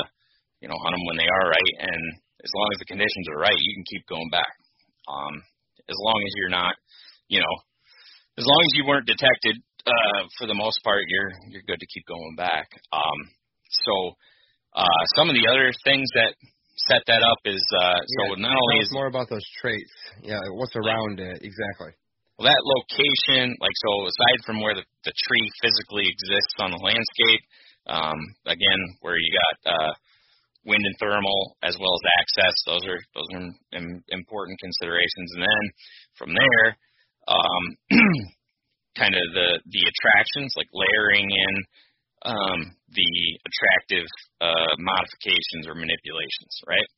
you 0.59 0.67
know 0.67 0.77
hunt 0.81 0.93
them 0.93 1.05
when 1.07 1.17
they 1.17 1.29
are 1.29 1.45
right, 1.49 1.73
and 1.79 2.03
as 2.43 2.51
long 2.53 2.67
as 2.73 2.79
the 2.81 2.89
conditions 2.89 3.29
are 3.29 3.39
right, 3.39 3.57
you 3.57 3.73
can 3.77 3.85
keep 3.85 4.03
going 4.09 4.29
back. 4.29 4.51
Um, 5.07 5.33
as 5.89 5.97
long 5.97 6.19
as 6.21 6.33
you're 6.37 6.53
not, 6.53 6.75
you 7.27 7.39
know, 7.39 7.55
as 8.37 8.45
long 8.45 8.61
as 8.65 8.71
you 8.77 8.85
weren't 8.85 9.07
detected, 9.07 9.57
uh, 9.85 10.21
for 10.37 10.47
the 10.47 10.57
most 10.57 10.79
part, 10.83 11.01
you're 11.07 11.31
you're 11.49 11.65
good 11.65 11.79
to 11.79 11.89
keep 11.93 12.05
going 12.05 12.35
back. 12.37 12.69
Um, 12.93 13.19
so 13.85 13.93
uh, 14.75 15.01
some 15.15 15.29
of 15.29 15.35
the 15.35 15.47
other 15.47 15.71
things 15.83 16.07
that 16.15 16.33
set 16.87 17.01
that 17.07 17.21
up 17.21 17.39
is 17.45 17.61
uh, 17.81 17.99
so 17.99 18.35
Yeah, 18.35 18.47
not 18.47 18.55
only 18.57 18.77
is 18.81 18.89
more 18.91 19.07
about 19.07 19.29
those 19.29 19.45
traits. 19.61 19.91
Yeah, 20.21 20.39
what's 20.53 20.75
around 20.75 21.19
it 21.19 21.41
exactly? 21.41 21.93
Well, 22.37 22.49
that 22.49 22.63
location, 22.63 23.55
like 23.59 23.77
so, 23.85 23.91
aside 24.07 24.39
from 24.45 24.61
where 24.61 24.75
the, 24.75 24.85
the 25.05 25.13
tree 25.27 25.47
physically 25.61 26.07
exists 26.07 26.57
on 26.59 26.71
the 26.71 26.81
landscape, 26.81 27.43
um, 27.87 28.19
again, 28.45 28.81
where 29.01 29.17
you 29.17 29.29
got 29.33 29.73
uh, 29.73 29.93
wind 30.65 30.85
and 30.85 30.95
thermal 30.99 31.57
as 31.63 31.75
well 31.79 31.93
as 31.93 32.03
access, 32.21 32.55
those 32.65 32.85
are 32.85 33.01
those 33.13 33.29
are 33.33 33.45
im- 33.77 34.03
important 34.09 34.59
considerations. 34.59 35.29
And 35.33 35.43
then 35.43 35.63
from 36.17 36.31
there, 36.33 36.65
um, 37.27 37.63
kind 38.97 39.15
of 39.15 39.25
the 39.33 39.49
the 39.65 39.83
attractions, 39.89 40.53
like 40.55 40.69
layering 40.73 41.29
in 41.29 41.53
um, 42.25 42.59
the 42.93 43.13
attractive 43.49 44.07
uh, 44.41 44.73
modifications 44.77 45.65
or 45.65 45.73
manipulations, 45.73 46.53
right? 46.69 46.89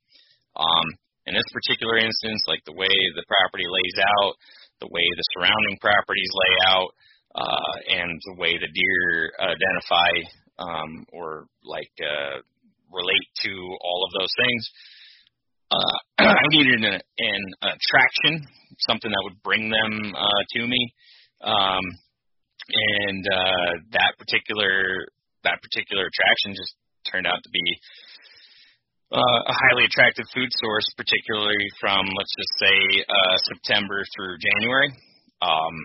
Um, 0.59 0.87
in 1.25 1.33
this 1.33 1.47
particular 1.55 2.03
instance, 2.03 2.43
like 2.51 2.59
the 2.67 2.75
way 2.75 2.91
the 3.15 3.23
property 3.23 3.63
lays 3.63 3.97
out, 4.03 4.35
the 4.83 4.91
way 4.91 5.07
the 5.15 5.27
surrounding 5.31 5.79
properties 5.79 6.31
lay 6.35 6.53
out, 6.75 6.91
uh, 7.35 7.75
and 7.95 8.19
the 8.27 8.35
way 8.35 8.51
the 8.59 8.67
deer 8.67 9.31
identify 9.39 10.11
um, 10.59 11.05
or 11.15 11.47
like 11.63 11.91
uh, 12.03 12.43
relate 12.91 13.29
to 13.47 13.51
all 13.79 14.05
of 14.05 14.11
those 14.19 14.33
things. 14.35 14.63
Uh, 15.71 15.97
I 16.35 16.47
needed 16.51 16.83
an, 16.83 16.99
an 16.99 17.43
attraction, 17.63 18.45
something 18.85 19.09
that 19.09 19.23
would 19.23 19.41
bring 19.41 19.71
them 19.71 20.13
uh, 20.13 20.43
to 20.59 20.67
me, 20.67 20.93
um, 21.41 21.83
and 22.69 23.23
uh, 23.25 23.71
that 23.95 24.13
particular 24.19 25.07
that 25.43 25.59
particular 25.61 26.07
attraction 26.07 26.55
just 26.55 26.75
turned 27.11 27.27
out 27.27 27.39
to 27.43 27.49
be 27.51 27.65
uh, 29.13 29.39
a 29.45 29.53
highly 29.53 29.85
attractive 29.85 30.25
food 30.33 30.49
source, 30.57 30.89
particularly 30.97 31.61
from 31.79 32.01
let's 32.01 32.33
just 32.33 32.53
say 32.57 32.77
uh, 33.05 33.35
September 33.45 34.01
through 34.17 34.41
January. 34.41 34.89
Um, 35.41 35.75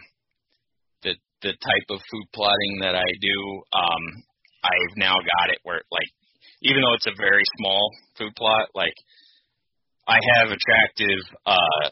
the 1.04 1.12
the 1.44 1.52
type 1.52 1.88
of 1.90 2.00
food 2.10 2.26
plotting 2.32 2.80
that 2.80 2.96
I 2.96 3.04
do, 3.20 3.38
um, 3.76 4.02
I've 4.64 4.96
now 4.96 5.14
got 5.20 5.52
it 5.52 5.60
where 5.62 5.82
like 5.92 6.10
even 6.62 6.80
though 6.80 6.94
it's 6.94 7.06
a 7.06 7.20
very 7.20 7.44
small 7.58 7.92
food 8.16 8.32
plot, 8.36 8.68
like 8.74 8.96
I 10.08 10.18
have 10.40 10.48
attractive 10.48 11.20
uh, 11.44 11.84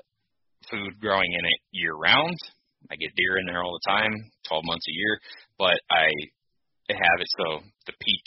food 0.70 0.98
growing 1.00 1.30
in 1.36 1.44
it 1.44 1.60
year 1.70 1.92
round. 1.94 2.36
I 2.90 2.96
get 2.96 3.12
deer 3.14 3.38
in 3.38 3.46
there 3.46 3.62
all 3.62 3.76
the 3.76 3.90
time, 3.90 4.14
12 4.48 4.62
months 4.64 4.86
a 4.88 4.94
year, 4.94 5.18
but 5.58 5.76
I 5.90 6.06
have 6.88 7.18
it 7.18 7.28
so 7.36 7.60
the 7.86 7.92
peak 8.00 8.22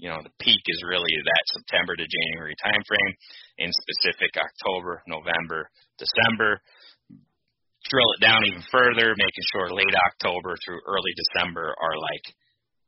you 0.00 0.08
know, 0.08 0.24
the 0.24 0.32
peak 0.40 0.64
is 0.64 0.80
really 0.88 1.12
that 1.12 1.44
September 1.60 1.92
to 1.92 2.06
January 2.08 2.56
time 2.64 2.80
frame. 2.88 3.12
In 3.60 3.68
specific, 3.68 4.32
October, 4.40 5.04
November, 5.04 5.68
December. 6.00 6.64
Drill 7.84 8.12
it 8.16 8.24
down 8.24 8.40
even 8.48 8.64
further, 8.72 9.12
making 9.16 9.46
sure 9.52 9.68
late 9.72 9.96
October 10.12 10.56
through 10.64 10.80
early 10.88 11.12
December 11.16 11.76
are 11.76 11.96
like 12.00 12.24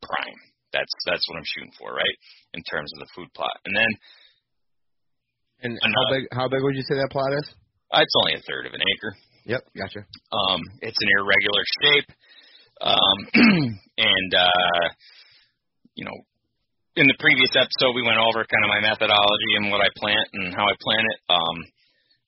prime. 0.00 0.40
That's 0.72 0.92
that's 1.04 1.24
what 1.28 1.36
I'm 1.36 1.48
shooting 1.52 1.72
for, 1.76 1.92
right? 1.92 2.16
In 2.56 2.64
terms 2.64 2.88
of 2.96 3.04
the 3.04 3.10
food 3.16 3.28
plot, 3.36 3.56
and 3.64 3.76
then 3.76 3.90
And 5.62 5.76
how 5.80 6.06
big 6.12 6.24
how 6.32 6.48
big 6.48 6.60
would 6.64 6.76
you 6.76 6.84
say 6.88 6.96
that 6.96 7.12
plot 7.12 7.32
is? 7.36 7.46
uh, 7.92 8.00
it's 8.00 8.16
only 8.24 8.34
a 8.40 8.42
third 8.48 8.64
of 8.66 8.72
an 8.72 8.80
acre. 8.80 9.12
Yep, 9.44 9.62
gotcha. 9.76 10.00
Um, 10.32 10.60
it's 10.80 10.96
an 11.00 11.10
irregular 11.18 11.64
shape, 11.82 12.08
um, 12.80 13.18
and 13.98 14.30
uh, 14.34 14.84
you 15.94 16.04
know, 16.04 16.16
in 16.96 17.06
the 17.08 17.16
previous 17.20 17.52
episode, 17.56 17.94
we 17.96 18.04
went 18.04 18.18
over 18.20 18.44
kind 18.44 18.64
of 18.64 18.70
my 18.70 18.80
methodology 18.84 19.50
and 19.56 19.70
what 19.72 19.80
I 19.80 19.88
plant 19.96 20.28
and 20.34 20.54
how 20.54 20.64
I 20.68 20.74
plant 20.80 21.06
it. 21.08 21.18
Um, 21.32 21.56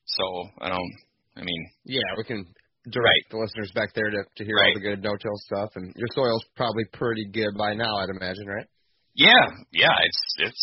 so 0.06 0.24
I 0.60 0.68
don't. 0.68 0.92
I 1.36 1.42
mean, 1.42 1.62
Yeah, 1.84 2.06
we 2.16 2.24
can 2.24 2.46
direct 2.90 3.26
the 3.30 3.38
listeners 3.38 3.72
back 3.74 3.92
there 3.94 4.10
to 4.10 4.20
to 4.36 4.42
hear 4.44 4.56
all 4.60 4.72
the 4.74 4.80
good 4.80 5.02
no-till 5.02 5.38
stuff. 5.48 5.70
And 5.76 5.92
your 5.96 6.08
soil's 6.14 6.44
probably 6.56 6.84
pretty 6.92 7.26
good 7.32 7.56
by 7.58 7.74
now, 7.74 7.96
I'd 7.98 8.10
imagine, 8.14 8.46
right? 8.46 8.66
yeah, 9.14 9.46
yeah, 9.72 9.94
it's 10.04 10.22
it's 10.38 10.62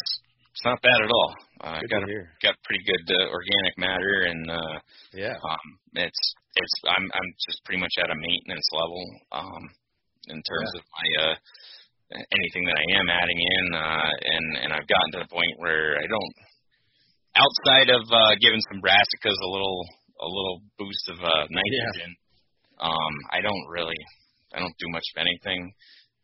it's 0.52 0.66
not 0.66 0.82
bad 0.82 1.00
at 1.02 1.10
all. 1.12 1.36
Uh, 1.62 1.80
Good 1.80 1.90
got 1.90 2.04
hear. 2.10 2.34
got 2.44 2.56
pretty 2.66 2.84
good 2.84 3.16
uh, 3.16 3.30
organic 3.32 3.76
matter, 3.78 4.28
and 4.28 4.50
uh, 4.52 4.76
Yeah. 5.14 5.36
um, 5.38 5.68
it's 5.94 6.24
it's 6.56 6.76
I'm 6.88 7.06
I'm 7.14 7.30
just 7.48 7.64
pretty 7.64 7.80
much 7.80 7.94
at 8.04 8.10
a 8.12 8.16
maintenance 8.16 8.68
level 8.74 9.04
um, 9.32 9.64
in 10.28 10.42
terms 10.44 10.72
of 10.76 10.82
my 10.92 11.08
uh, 11.24 11.36
anything 12.12 12.66
that 12.68 12.78
I 12.78 12.86
am 13.00 13.08
adding 13.10 13.40
in, 13.40 13.66
uh, 13.76 14.12
and 14.36 14.46
and 14.66 14.70
I've 14.74 14.88
gotten 14.88 15.12
to 15.16 15.20
the 15.24 15.32
point 15.32 15.56
where 15.58 15.98
I 15.98 16.06
don't 16.08 16.36
outside 17.36 17.90
of 17.90 18.04
uh, 18.12 18.34
giving 18.44 18.60
some 18.72 18.84
brassicas 18.84 19.40
a 19.40 19.50
little 19.50 19.80
a 20.22 20.28
little 20.28 20.58
boost 20.78 21.06
of 21.10 21.18
uh, 21.24 21.46
nitrogen. 21.50 22.12
Um, 22.80 23.14
I 23.32 23.42
don't 23.42 23.66
really 23.70 23.98
I 24.54 24.60
don't 24.60 24.76
do 24.80 24.90
much 24.90 25.06
of 25.16 25.22
anything. 25.22 25.72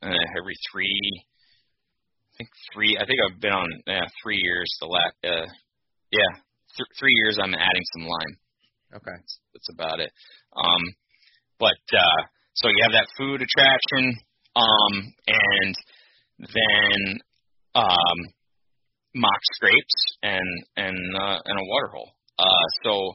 Uh, 0.03 0.23
every 0.37 0.53
three, 0.71 0.99
I 1.17 2.31
think 2.37 2.49
three. 2.73 2.97
I 2.99 3.05
think 3.05 3.17
I've 3.23 3.41
been 3.41 3.53
on 3.53 3.69
yeah, 3.87 4.05
three 4.21 4.39
years. 4.43 4.69
The 4.79 4.87
last 4.87 5.17
uh, 5.23 5.47
yeah, 6.11 6.31
th- 6.77 6.93
three 6.99 7.15
years. 7.23 7.39
I'm 7.41 7.55
adding 7.55 7.85
some 7.97 8.05
lime 8.05 8.35
Okay. 8.95 9.15
that's, 9.19 9.39
that's 9.53 9.69
about 9.73 9.99
it. 9.99 10.11
Um, 10.55 10.83
but 11.59 11.81
uh, 11.91 12.19
so 12.55 12.67
you 12.69 12.79
have 12.83 12.93
that 12.93 13.09
food 13.17 13.41
attraction, 13.41 14.15
um, 14.57 14.93
and 15.27 15.75
then 16.39 16.99
um, 17.75 18.17
mock 19.13 19.41
scrapes 19.53 19.97
and 20.23 20.49
and 20.75 20.97
uh, 21.15 21.39
and 21.45 21.57
a 21.59 21.69
water 21.69 21.89
hole. 21.93 22.11
Uh, 22.39 22.67
so 22.83 23.13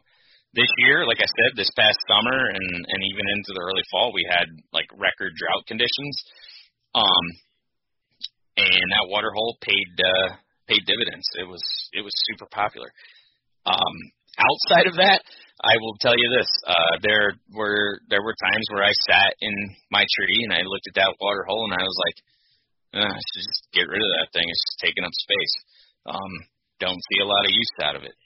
this 0.55 0.69
year, 0.79 1.07
like 1.07 1.19
I 1.19 1.27
said, 1.27 1.57
this 1.57 1.71
past 1.77 1.99
summer 2.07 2.39
and 2.39 2.69
and 2.87 3.01
even 3.11 3.27
into 3.37 3.53
the 3.55 3.63
early 3.63 3.83
fall, 3.91 4.13
we 4.15 4.27
had 4.31 4.47
like 4.73 4.87
record 4.95 5.33
drought 5.35 5.67
conditions. 5.67 6.15
Um, 6.95 7.25
and 8.57 8.87
that 8.93 9.09
water 9.09 9.33
hole 9.35 9.57
paid 9.63 9.91
uh, 9.99 10.37
paid 10.69 10.85
dividends. 10.87 11.25
It 11.41 11.49
was 11.49 11.63
it 11.93 12.03
was 12.03 12.13
super 12.31 12.47
popular. 12.51 12.93
Um, 13.65 13.95
outside 14.39 14.87
of 14.89 14.97
that, 14.97 15.21
I 15.63 15.75
will 15.81 15.97
tell 16.01 16.17
you 16.17 16.29
this: 16.39 16.49
uh, 16.67 16.95
there 17.03 17.35
were 17.53 18.01
there 18.09 18.23
were 18.23 18.35
times 18.39 18.67
where 18.73 18.85
I 18.85 18.93
sat 19.11 19.35
in 19.41 19.55
my 19.91 20.05
tree 20.17 20.41
and 20.45 20.53
I 20.53 20.63
looked 20.65 20.89
at 20.89 20.97
that 20.97 21.15
water 21.21 21.45
hole 21.47 21.65
and 21.71 21.75
I 21.75 21.85
was 21.85 21.99
like, 22.07 22.19
I 22.95 23.17
should 23.17 23.47
just 23.49 23.65
get 23.73 23.89
rid 23.89 24.03
of 24.03 24.11
that 24.21 24.33
thing. 24.33 24.45
It's 24.45 24.65
just 24.69 24.85
taking 24.85 25.05
up 25.05 25.15
space. 25.17 25.55
Um, 26.07 26.33
don't 26.81 27.01
see 27.13 27.23
a 27.23 27.29
lot 27.29 27.47
of 27.47 27.53
use 27.53 27.75
out 27.81 27.97
of 27.97 28.03
it 28.05 28.17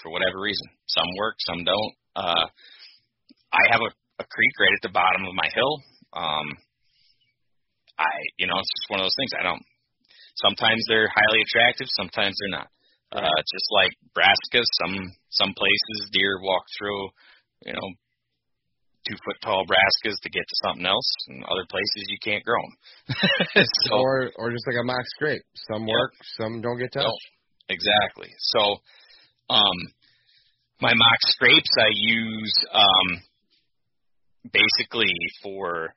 for 0.00 0.10
whatever 0.10 0.40
reason. 0.40 0.64
Some 0.86 1.08
work, 1.18 1.36
some 1.40 1.64
don't. 1.64 1.94
Uh, 2.16 2.46
I 3.52 3.62
have 3.70 3.82
a, 3.82 3.90
a 4.22 4.26
creek 4.26 4.54
right 4.60 4.76
at 4.76 4.84
the 4.86 4.94
bottom 4.94 5.26
of 5.26 5.34
my 5.34 5.48
hill. 5.52 5.74
Um, 6.14 6.46
I, 7.98 8.10
you 8.38 8.46
know, 8.46 8.58
it's 8.58 8.74
just 8.80 8.90
one 8.90 9.00
of 9.00 9.04
those 9.04 9.18
things. 9.18 9.32
I 9.38 9.42
don't. 9.42 9.62
Sometimes 10.40 10.82
they're 10.88 11.10
highly 11.10 11.42
attractive, 11.42 11.86
sometimes 11.94 12.34
they're 12.40 12.58
not. 12.58 12.68
Uh, 13.14 13.40
just 13.46 13.68
like 13.70 13.92
brassicas, 14.10 14.66
some 14.82 15.12
some 15.30 15.54
places 15.56 16.10
deer 16.12 16.40
walk 16.42 16.64
through, 16.76 17.08
you 17.64 17.72
know, 17.72 17.88
two 19.08 19.14
foot 19.24 19.36
tall 19.42 19.64
brassicas 19.64 20.18
to 20.22 20.30
get 20.30 20.42
to 20.42 20.56
something 20.66 20.84
else, 20.84 21.10
and 21.28 21.44
other 21.44 21.64
places 21.70 22.08
you 22.08 22.18
can't 22.22 22.44
grow 22.44 22.58
them. 22.58 23.14
so 23.86 23.94
Or 23.96 24.30
or 24.36 24.50
just 24.50 24.66
like 24.66 24.76
a 24.80 24.84
mock 24.84 25.04
scrape. 25.16 25.42
Some 25.70 25.86
Yeah. 25.86 25.94
work, 25.94 26.12
some 26.36 26.60
don't 26.60 26.78
get 26.78 26.92
touched. 26.92 27.06
No. 27.06 27.14
exactly. 27.68 28.30
So, 28.38 28.60
um, 29.50 29.78
my 30.80 30.92
mock 30.92 31.20
scrapes 31.22 31.70
I 31.78 31.90
use 31.94 32.54
um, 32.72 33.22
basically 34.52 35.14
for 35.42 35.94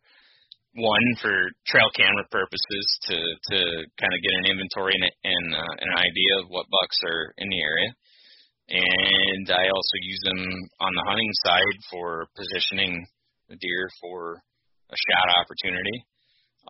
one 0.75 1.07
for 1.21 1.33
trail 1.65 1.89
camera 1.95 2.25
purposes 2.29 2.85
to 3.09 3.17
to 3.17 3.57
kind 3.99 4.13
of 4.13 4.19
get 4.21 4.37
an 4.43 4.51
inventory 4.51 4.93
and, 4.93 5.11
and 5.23 5.55
uh, 5.55 5.73
an 5.79 5.91
idea 5.95 6.31
of 6.43 6.49
what 6.49 6.69
bucks 6.69 6.97
are 7.05 7.33
in 7.37 7.49
the 7.49 7.61
area, 7.61 7.89
and 8.69 9.47
I 9.49 9.63
also 9.69 9.97
use 10.01 10.21
them 10.23 10.41
on 10.79 10.93
the 10.95 11.05
hunting 11.07 11.31
side 11.43 11.77
for 11.91 12.27
positioning 12.35 13.07
the 13.49 13.55
deer 13.55 13.89
for 14.01 14.41
a 14.89 14.95
shot 14.95 15.27
opportunity. 15.39 16.05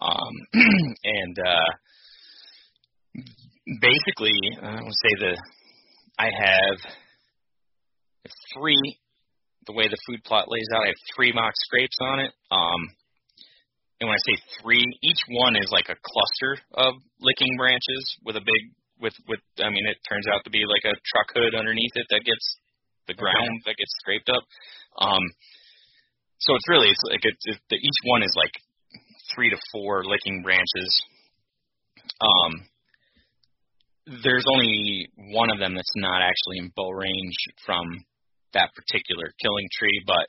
Um, 0.01 0.33
and 1.03 1.37
uh, 1.39 1.71
basically, 3.81 4.37
I 4.61 4.81
would 4.83 4.93
say 4.93 5.13
the 5.19 5.37
I 6.19 6.25
have 6.25 6.77
three. 8.53 8.97
The 9.67 9.73
way 9.73 9.87
the 9.89 9.97
food 10.07 10.23
plot 10.23 10.45
lays 10.47 10.67
out, 10.73 10.83
I 10.83 10.87
have 10.87 11.03
three 11.15 11.33
mock 11.33 11.51
scrapes 11.53 11.97
on 11.99 12.19
it. 12.21 12.31
Um, 12.51 12.81
and 13.99 14.07
when 14.07 14.15
I 14.15 14.25
say 14.29 14.37
three, 14.61 14.85
each 15.01 15.21
one 15.29 15.55
is 15.55 15.69
like 15.71 15.89
a 15.89 15.97
cluster 15.97 16.61
of 16.77 16.93
licking 17.19 17.57
branches 17.57 18.03
with 18.23 18.35
a 18.35 18.45
big 18.45 18.61
with 19.01 19.13
with 19.27 19.41
I 19.57 19.69
mean 19.69 19.85
it 19.85 19.97
turns 20.09 20.27
out 20.29 20.43
to 20.45 20.49
be 20.49 20.65
like 20.65 20.85
a 20.85 20.97
truck 21.05 21.29
hood 21.33 21.55
underneath 21.57 21.93
it 21.95 22.05
that 22.09 22.25
gets 22.25 22.45
the 23.07 23.13
ground 23.13 23.61
okay. 23.61 23.71
that 23.71 23.77
gets 23.77 23.93
scraped 24.01 24.29
up. 24.29 24.43
Um, 25.01 25.23
so 26.39 26.53
it's 26.55 26.69
really 26.69 26.89
it's 26.89 27.01
like 27.09 27.25
it's, 27.25 27.45
it, 27.45 27.57
the, 27.69 27.77
each 27.77 27.99
one 28.05 28.21
is 28.21 28.33
like 28.35 28.53
three 29.33 29.49
to 29.49 29.57
four 29.71 30.05
licking 30.05 30.43
branches. 30.43 30.89
Um, 32.21 32.51
there's 34.23 34.45
only 34.47 35.09
one 35.33 35.49
of 35.49 35.59
them 35.59 35.75
that's 35.75 35.95
not 35.95 36.21
actually 36.21 36.59
in 36.59 36.71
bow 36.75 36.89
range 36.91 37.35
from 37.65 37.85
that 38.53 38.69
particular 38.73 39.33
killing 39.41 39.67
tree, 39.77 40.01
but 40.05 40.27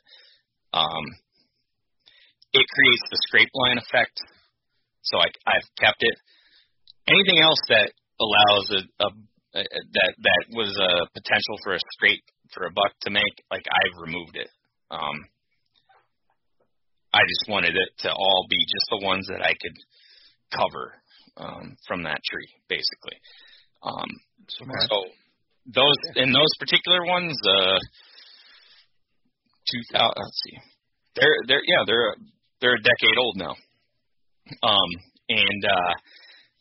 um, 0.78 1.04
it 2.52 2.66
creates 2.66 3.04
the 3.10 3.18
scrape 3.28 3.52
line 3.54 3.78
effect. 3.78 4.16
So 5.02 5.18
I, 5.18 5.28
I've 5.46 5.68
kept 5.78 6.00
it. 6.00 6.16
Anything 7.08 7.40
else 7.40 7.60
that 7.68 7.92
allows 8.20 8.66
a, 8.72 8.80
a, 9.04 9.08
a 9.58 9.62
that 9.94 10.12
that 10.18 10.42
was 10.52 10.76
a 10.76 11.06
potential 11.14 11.56
for 11.64 11.74
a 11.74 11.80
scrape 11.94 12.24
for 12.52 12.66
a 12.66 12.72
buck 12.72 12.92
to 13.02 13.10
make, 13.10 13.34
like 13.50 13.64
I've 13.68 14.02
removed 14.02 14.36
it. 14.36 14.48
Um, 14.90 15.16
I 17.12 17.20
just 17.24 17.48
wanted 17.48 17.72
it 17.72 17.90
to 18.04 18.12
all 18.12 18.46
be 18.50 18.58
just 18.58 18.86
the 18.90 19.06
ones 19.06 19.26
that 19.28 19.42
I 19.42 19.52
could 19.56 19.76
cover 20.52 20.92
um, 21.36 21.76
from 21.86 22.02
that 22.04 22.20
tree, 22.30 22.48
basically. 22.68 23.16
Um, 23.82 24.08
so 24.48 24.64
those 25.74 25.96
in 26.16 26.32
those 26.32 26.52
particular 26.58 27.04
ones, 27.04 27.36
uh, 27.46 27.78
two 29.70 29.82
thousand. 29.92 30.14
Let's 30.16 30.40
see, 30.44 30.58
they're 31.16 31.36
they're 31.46 31.64
yeah 31.64 31.84
they're 31.86 32.14
they're 32.60 32.74
a 32.74 32.82
decade 32.82 33.18
old 33.18 33.36
now. 33.36 33.54
Um, 34.62 34.90
and 35.28 35.62
uh, 35.64 35.92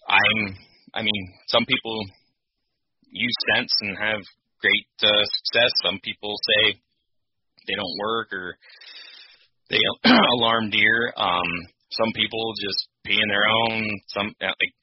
I'm 0.10 0.56
I 0.94 1.02
mean 1.02 1.24
some 1.48 1.66
people 1.66 1.98
use 3.12 3.34
scents 3.48 3.74
and 3.82 3.98
have 3.98 4.20
great 4.62 4.88
uh, 5.04 5.24
success. 5.38 5.72
Some 5.84 6.00
people 6.04 6.36
say 6.36 6.80
they 7.68 7.76
don't 7.76 8.00
work 8.00 8.34
or 8.34 8.58
they 9.70 9.80
alarm 10.40 10.70
deer. 10.70 11.14
Um, 11.18 11.50
some 11.92 12.12
people 12.16 12.54
just 12.62 12.88
pee 13.06 13.20
in 13.22 13.30
their 13.30 13.48
own. 13.48 13.84
Some 14.08 14.28
uh, 14.42 14.48
like 14.48 14.74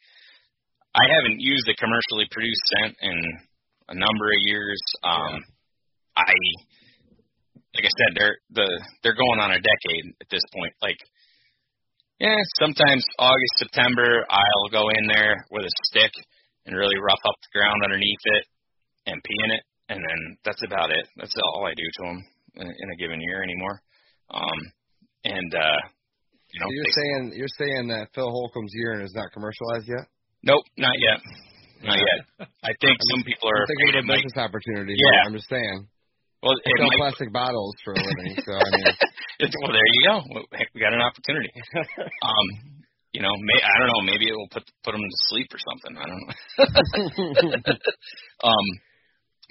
I 0.94 1.04
haven't 1.18 1.40
used 1.40 1.68
a 1.68 1.74
commercially 1.74 2.26
produced 2.30 2.62
scent 2.70 2.96
in 3.02 3.18
a 3.88 3.94
number 3.94 4.26
of 4.30 4.40
years. 4.46 4.80
Um, 5.02 5.42
I 6.16 6.32
like 7.74 7.84
I 7.84 7.92
said, 7.98 8.10
they're 8.14 8.38
the 8.54 8.68
they're 9.02 9.18
going 9.18 9.40
on 9.42 9.50
a 9.50 9.58
decade 9.58 10.06
at 10.22 10.30
this 10.30 10.42
point. 10.54 10.74
Like, 10.80 10.98
yeah, 12.22 12.38
sometimes 12.62 13.02
August, 13.18 13.54
September, 13.58 14.24
I'll 14.30 14.70
go 14.70 14.86
in 14.94 15.10
there 15.10 15.34
with 15.50 15.66
a 15.66 15.74
stick 15.90 16.12
and 16.66 16.76
really 16.76 16.96
rough 17.02 17.20
up 17.26 17.34
the 17.42 17.58
ground 17.58 17.82
underneath 17.82 18.24
it 18.38 18.44
and 19.06 19.22
pee 19.22 19.40
in 19.44 19.50
it, 19.50 19.62
and 19.90 19.98
then 19.98 20.20
that's 20.44 20.62
about 20.64 20.90
it. 20.90 21.04
That's 21.18 21.34
all 21.52 21.66
I 21.66 21.74
do 21.74 21.82
to 21.82 22.02
them 22.06 22.18
in, 22.62 22.66
in 22.70 22.88
a 22.94 22.96
given 22.96 23.20
year 23.20 23.42
anymore. 23.42 23.82
Um, 24.30 24.60
and 25.24 25.50
uh, 25.54 25.80
you 26.54 26.60
know, 26.62 26.70
so 26.70 26.74
you're 26.78 26.94
saying 26.94 27.22
you're 27.34 27.56
saying 27.58 27.88
that 27.90 28.14
Phil 28.14 28.30
Holcomb's 28.30 28.72
urine 28.74 29.02
is 29.02 29.12
not 29.14 29.32
commercialized 29.34 29.90
yet? 29.90 30.06
Nope, 30.46 30.62
not 30.78 30.94
yet. 31.02 31.18
Not 31.82 31.98
yet. 31.98 32.48
I 32.62 32.72
think 32.80 32.96
some 33.10 33.26
people 33.26 33.50
are 33.50 33.66
afraid 33.66 33.98
of 33.98 34.06
business 34.06 34.38
opportunity. 34.38 34.94
Yeah, 34.94 35.26
I'm 35.26 35.34
just 35.34 35.50
saying. 35.50 35.88
Well, 36.44 36.52
it 36.60 36.76
sell 36.76 36.92
plastic 37.00 37.32
bottles 37.32 37.72
for 37.84 37.96
a 37.96 38.00
living, 38.04 38.36
so 38.44 38.52
I 38.52 38.68
mean. 38.68 38.84
well, 39.64 39.72
there 39.72 39.88
you 39.96 40.02
go. 40.04 40.20
We 40.74 40.80
got 40.80 40.92
an 40.92 41.00
opportunity. 41.00 41.48
um, 42.28 42.46
you 43.16 43.22
know, 43.22 43.32
may, 43.40 43.56
I 43.64 43.78
don't 43.80 43.88
know. 43.88 44.04
Maybe 44.04 44.28
it 44.28 44.36
will 44.36 44.52
put 44.52 44.64
put 44.84 44.92
them 44.92 45.00
to 45.00 45.18
sleep 45.32 45.48
or 45.48 45.60
something. 45.64 45.96
I 45.96 46.04
don't 46.04 46.20
know. 46.20 47.72
um, 48.44 48.66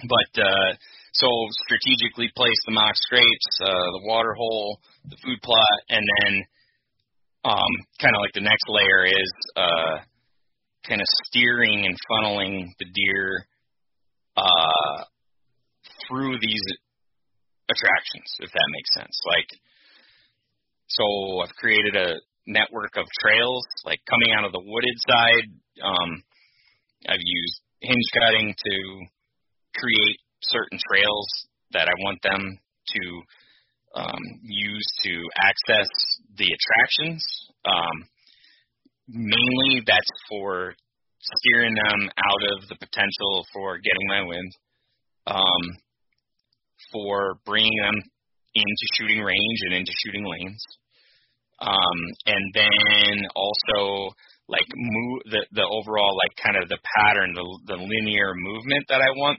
but 0.06 0.30
uh, 0.38 0.70
so 1.14 1.26
strategically 1.66 2.30
place 2.36 2.60
the 2.66 2.72
mock 2.72 2.94
scrapes, 2.94 3.50
uh, 3.62 3.66
the 3.66 4.02
water 4.06 4.34
hole, 4.38 4.78
the 5.10 5.16
food 5.24 5.38
plot, 5.42 5.78
and 5.88 6.06
then 6.20 6.44
um, 7.44 7.72
kind 8.00 8.14
of 8.14 8.20
like 8.20 8.34
the 8.34 8.40
next 8.40 8.66
layer 8.68 9.04
is 9.06 9.32
uh, 9.56 9.98
kind 10.86 11.00
of 11.00 11.06
steering 11.26 11.86
and 11.86 11.96
funneling 12.08 12.68
the 12.78 12.86
deer 12.86 13.46
uh, 14.36 15.04
through 16.06 16.38
these 16.40 16.62
attractions, 17.70 18.28
if 18.40 18.50
that 18.52 18.68
makes 18.72 18.90
sense. 18.94 19.16
Like, 19.26 19.50
so 20.88 21.04
I've 21.42 21.56
created 21.56 21.96
a 21.96 22.20
network 22.46 22.96
of 22.96 23.06
trails, 23.20 23.64
like 23.84 24.00
coming 24.08 24.34
out 24.36 24.44
of 24.44 24.52
the 24.52 24.60
wooded 24.60 24.96
side. 25.08 25.48
Um, 25.82 26.22
I've 27.08 27.24
used 27.24 27.60
hinge 27.80 28.08
cutting 28.20 28.54
to 28.54 28.74
create 29.74 30.18
certain 30.42 30.78
trails 30.88 31.28
that 31.72 31.88
I 31.88 31.94
want 31.98 32.20
them 32.22 32.58
to 32.88 33.02
um, 33.96 34.22
use 34.42 34.86
to 35.04 35.14
access 35.36 35.88
the 36.36 36.46
attractions. 36.46 37.24
Um, 37.64 38.08
mainly, 39.08 39.82
that's 39.86 40.10
for 40.28 40.74
steering 41.22 41.74
them 41.74 42.10
out 42.18 42.42
of 42.52 42.68
the 42.68 42.76
potential 42.76 43.46
for 43.52 43.78
getting 43.78 44.06
my 44.08 44.22
wind, 44.22 44.52
um, 45.26 45.62
for 46.92 47.36
bringing 47.44 47.76
them 47.82 47.94
into 48.54 48.86
shooting 48.96 49.20
range 49.20 49.58
and 49.66 49.74
into 49.74 49.92
shooting 50.04 50.24
lanes, 50.24 50.62
um, 51.60 51.98
and 52.26 52.44
then 52.54 53.26
also 53.34 54.14
like 54.48 54.66
move 54.74 55.22
the 55.26 55.46
the 55.52 55.66
overall 55.66 56.16
like 56.16 56.36
kind 56.42 56.62
of 56.62 56.68
the 56.68 56.78
pattern, 56.96 57.34
the 57.34 57.46
the 57.66 57.76
linear 57.76 58.32
movement 58.34 58.84
that 58.88 59.00
I 59.00 59.10
want 59.16 59.38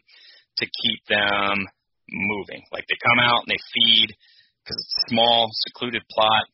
to 0.58 0.66
keep 0.66 1.00
them 1.08 1.66
moving. 2.10 2.64
Like 2.72 2.86
they 2.90 2.98
come 3.04 3.20
out 3.20 3.44
and 3.46 3.52
they 3.52 3.62
feed 3.74 4.16
because 4.64 4.78
it's 4.78 5.06
a 5.06 5.10
small, 5.14 5.50
secluded 5.68 6.02
plot. 6.10 6.46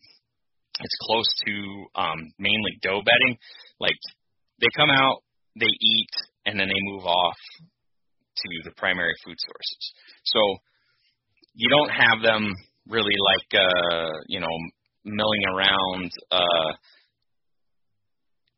It's 0.79 0.97
close 1.01 1.27
to 1.45 1.85
um, 1.95 2.19
mainly 2.39 2.79
doe 2.81 3.01
bedding. 3.05 3.37
Like 3.79 3.97
they 4.59 4.67
come 4.75 4.89
out, 4.89 5.23
they 5.59 5.69
eat, 5.69 6.13
and 6.45 6.59
then 6.59 6.67
they 6.67 6.81
move 6.91 7.05
off 7.05 7.37
to 8.35 8.49
the 8.63 8.71
primary 8.75 9.13
food 9.23 9.37
sources. 9.37 9.93
So 10.25 10.39
you 11.53 11.69
don't 11.69 11.89
have 11.89 12.21
them 12.23 12.53
really 12.87 13.15
like 13.17 13.61
uh, 13.61 14.11
you 14.27 14.39
know 14.39 14.55
milling 15.05 15.43
around 15.53 16.11
uh, 16.31 16.71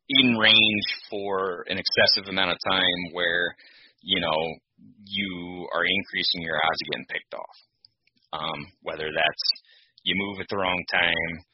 in 0.08 0.36
range 0.36 0.84
for 1.10 1.64
an 1.68 1.78
excessive 1.78 2.28
amount 2.28 2.50
of 2.50 2.58
time 2.68 3.12
where 3.12 3.54
you 4.02 4.20
know 4.20 4.54
you 5.06 5.68
are 5.72 5.84
increasing 5.84 6.42
your 6.42 6.56
odds 6.56 6.80
of 6.82 6.90
getting 6.92 7.06
picked 7.08 7.34
off. 7.34 7.56
Um, 8.32 8.66
whether 8.82 9.06
that's 9.06 9.44
you 10.02 10.14
move 10.16 10.40
at 10.40 10.46
the 10.50 10.56
wrong 10.56 10.84
time, 10.92 11.44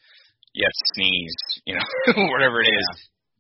you 0.54 0.64
have 0.64 0.72
to 0.72 0.94
sneeze, 0.94 1.36
you 1.66 1.74
know, 1.74 2.24
whatever 2.32 2.60
it 2.62 2.68
is, 2.68 2.88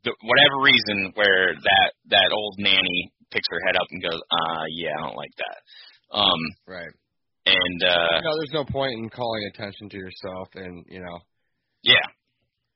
the, 0.04 0.14
whatever 0.22 0.62
reason 0.62 1.12
where 1.14 1.54
that 1.54 1.90
that 2.08 2.30
old 2.32 2.54
nanny 2.58 3.12
picks 3.30 3.48
her 3.50 3.60
head 3.66 3.76
up 3.76 3.86
and 3.90 4.02
goes, 4.02 4.20
uh, 4.20 4.64
yeah, 4.70 4.94
I 4.98 5.02
don't 5.06 5.16
like 5.16 5.34
that. 5.38 6.16
Um, 6.16 6.40
right. 6.66 6.92
And 7.46 7.80
uh, 7.82 8.20
no, 8.22 8.36
there's 8.36 8.52
no 8.52 8.64
point 8.64 8.92
in 8.98 9.08
calling 9.08 9.48
attention 9.52 9.88
to 9.90 9.96
yourself, 9.96 10.48
and 10.54 10.84
you 10.88 11.00
know. 11.00 11.18
Yeah. 11.82 12.04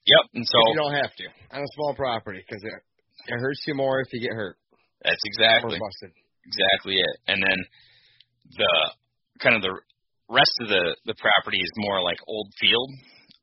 Yep. 0.07 0.25
And 0.35 0.47
so 0.47 0.59
you 0.73 0.77
don't 0.77 0.95
have 0.95 1.15
to 1.17 1.25
on 1.53 1.63
a 1.63 1.71
small 1.75 1.95
property 1.95 2.45
because 2.47 2.63
it 2.65 2.73
it 3.29 3.39
hurts 3.39 3.63
you 3.67 3.75
more 3.75 4.01
if 4.01 4.09
you 4.13 4.21
get 4.21 4.33
hurt. 4.33 4.57
That's 5.03 5.21
exactly. 5.25 5.79
Busted 5.79 6.13
exactly 6.45 6.97
it. 6.97 7.17
And 7.29 7.43
then 7.43 7.59
the 8.57 8.75
kind 9.41 9.57
of 9.57 9.63
the 9.63 9.75
rest 10.29 10.53
of 10.61 10.69
the 10.69 10.97
the 11.05 11.17
property 11.17 11.59
is 11.59 11.71
more 11.77 12.03
like 12.03 12.19
old 12.27 12.49
field. 12.61 12.91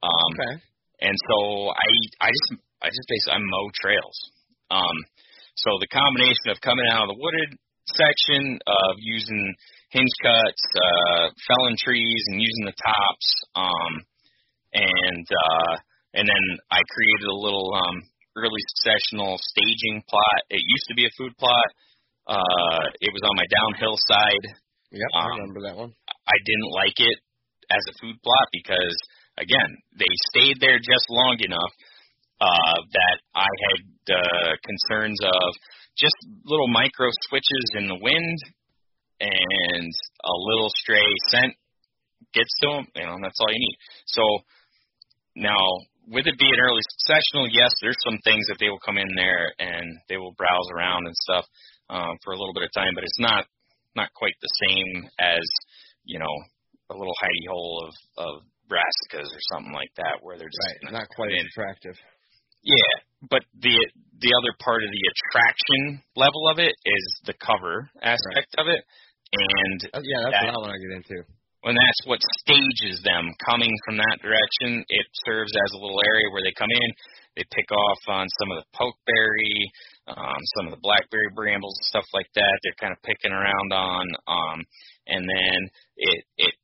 Um, 0.01 0.32
okay. 0.38 0.61
And 1.01 1.15
so 1.30 1.69
I 1.69 1.89
I 2.22 2.30
just 2.30 2.61
I 2.82 2.88
just 2.89 3.07
basically 3.09 3.34
I 3.34 3.39
mow 3.41 3.65
trails. 3.78 4.17
Um, 4.69 4.97
so 5.57 5.78
the 5.82 5.89
combination 5.89 6.49
of 6.49 6.61
coming 6.61 6.86
out 6.89 7.09
of 7.09 7.13
the 7.13 7.19
wooded 7.19 7.57
section 7.86 8.57
of 8.65 8.93
using 8.97 9.53
hinge 9.92 10.16
cuts, 10.24 10.64
uh, 10.76 11.26
felling 11.48 11.78
trees, 11.78 12.24
and 12.32 12.42
using 12.42 12.66
the 12.66 12.76
tops, 12.80 13.28
um, 13.56 13.94
and 14.74 15.28
uh, 15.28 15.74
and 16.16 16.26
then 16.28 16.46
I 16.72 16.80
created 16.92 17.28
a 17.28 17.39
little 17.44 17.72
um, 17.76 17.98
early 18.36 18.64
successional 18.76 19.36
staging 19.39 20.04
plot. 20.08 20.39
It 20.50 20.64
used 20.64 20.88
to 20.88 20.96
be 20.96 21.06
a 21.06 21.16
food 21.18 21.36
plot. 21.38 21.70
Uh, 22.28 22.84
it 23.04 23.12
was 23.12 23.24
on 23.28 23.36
my 23.36 23.48
downhill 23.52 23.98
side. 24.08 24.46
Yep, 24.92 25.12
um, 25.16 25.24
I 25.24 25.28
remember 25.36 25.62
that 25.68 25.76
one. 25.76 25.92
I 26.08 26.38
didn't 26.44 26.72
like 26.72 27.00
it 27.00 27.18
as 27.72 27.84
a 27.92 27.98
food 28.00 28.16
plot 28.24 28.48
because, 28.52 28.96
again, 29.39 29.72
they 29.96 30.12
stayed 30.32 30.60
there 30.60 30.80
just 30.80 31.08
long 31.10 31.39
enough 31.39 31.74
uh, 32.39 32.78
that 32.92 33.18
I 33.36 33.48
had 33.48 33.82
uh, 34.16 34.52
concerns 34.64 35.20
of 35.24 35.50
just 35.98 36.16
little 36.44 36.68
micro 36.68 37.08
switches 37.28 37.68
in 37.76 37.88
the 37.88 38.00
wind 38.00 38.39
and 39.22 39.88
a 40.26 40.36
little 40.49 40.69
stray 40.76 41.05
scent 41.30 41.53
gets 42.34 42.51
to 42.61 42.67
them. 42.67 42.86
You 42.95 43.05
know, 43.05 43.15
and 43.15 43.24
that's 43.24 43.38
all 43.39 43.53
you 43.53 43.59
need. 43.59 43.78
So 44.07 44.24
now, 45.36 45.61
with 46.09 46.26
it 46.28 46.38
being 46.39 46.59
early 46.59 46.82
successional, 46.97 47.47
yes, 47.51 47.72
there's 47.82 48.01
some 48.03 48.17
things 48.26 48.47
that 48.49 48.57
they 48.59 48.69
will 48.69 48.82
come 48.84 48.97
in 48.97 49.07
there 49.15 49.53
and 49.59 49.99
they 50.09 50.17
will 50.17 50.34
browse 50.34 50.67
around 50.76 51.05
and 51.05 51.15
stuff. 51.15 51.45
um, 51.91 52.15
for 52.24 52.32
a 52.34 52.38
little 52.39 52.53
bit 52.55 52.63
of 52.63 52.72
time, 52.74 52.95
but 52.95 53.03
it's 53.03 53.19
not 53.19 53.45
not 53.95 54.07
quite 54.15 54.36
the 54.41 54.53
same 54.67 55.09
as 55.19 55.43
you 56.05 56.17
know 56.17 56.36
a 56.89 56.95
little 56.95 57.13
hidey 57.22 57.45
hole 57.51 57.88
of 57.88 57.93
of 58.17 58.34
brassicas 58.72 59.28
or 59.28 59.41
something 59.51 59.74
like 59.74 59.91
that 59.97 60.24
where 60.24 60.38
they're 60.38 60.47
just 60.47 60.84
Right. 60.88 60.93
Not 60.93 61.09
quite 61.15 61.36
as 61.36 61.45
attractive. 61.51 61.95
Yeah, 62.63 62.93
but 63.30 63.43
the 63.59 63.76
the 64.19 64.32
other 64.39 64.55
part 64.59 64.84
of 64.84 64.89
the 64.89 65.03
attraction 65.11 66.01
level 66.15 66.47
of 66.47 66.59
it 66.59 66.74
is 66.86 67.05
the 67.26 67.34
cover 67.34 67.89
aspect 68.01 68.55
of 68.57 68.67
it, 68.67 68.86
and 69.34 69.80
Uh, 69.94 70.02
yeah, 70.04 70.22
that's 70.28 70.32
That- 70.34 70.46
what 70.54 70.56
I 70.56 70.62
want 70.68 70.74
to 70.76 70.82
get 70.88 70.94
into. 70.98 71.18
when 71.62 71.76
that's 71.76 72.02
what 72.06 72.20
stages 72.42 73.02
them 73.04 73.30
coming 73.46 73.72
from 73.86 73.98
that 73.98 74.18
direction, 74.22 74.84
it 74.90 75.06
serves 75.26 75.54
as 75.56 75.72
a 75.74 75.78
little 75.78 76.02
area 76.06 76.26
where 76.32 76.42
they 76.42 76.52
come 76.58 76.72
in, 76.72 76.90
they 77.36 77.44
pick 77.54 77.72
off 77.72 78.00
on 78.08 78.28
some 78.42 78.52
of 78.52 78.58
the 78.64 78.68
pokeberry, 78.74 79.70
um, 80.08 80.42
some 80.58 80.66
of 80.68 80.72
the 80.72 80.82
blackberry 80.82 81.30
brambles, 81.36 81.78
stuff 81.84 82.06
like 82.14 82.28
that. 82.34 82.60
They're 82.64 82.82
kind 82.82 82.92
of 82.92 83.02
picking 83.04 83.32
around 83.32 83.72
on, 83.74 84.06
um, 84.28 84.66
and 85.08 85.24
then 85.30 85.70
it 85.98 86.26
it 86.38 86.56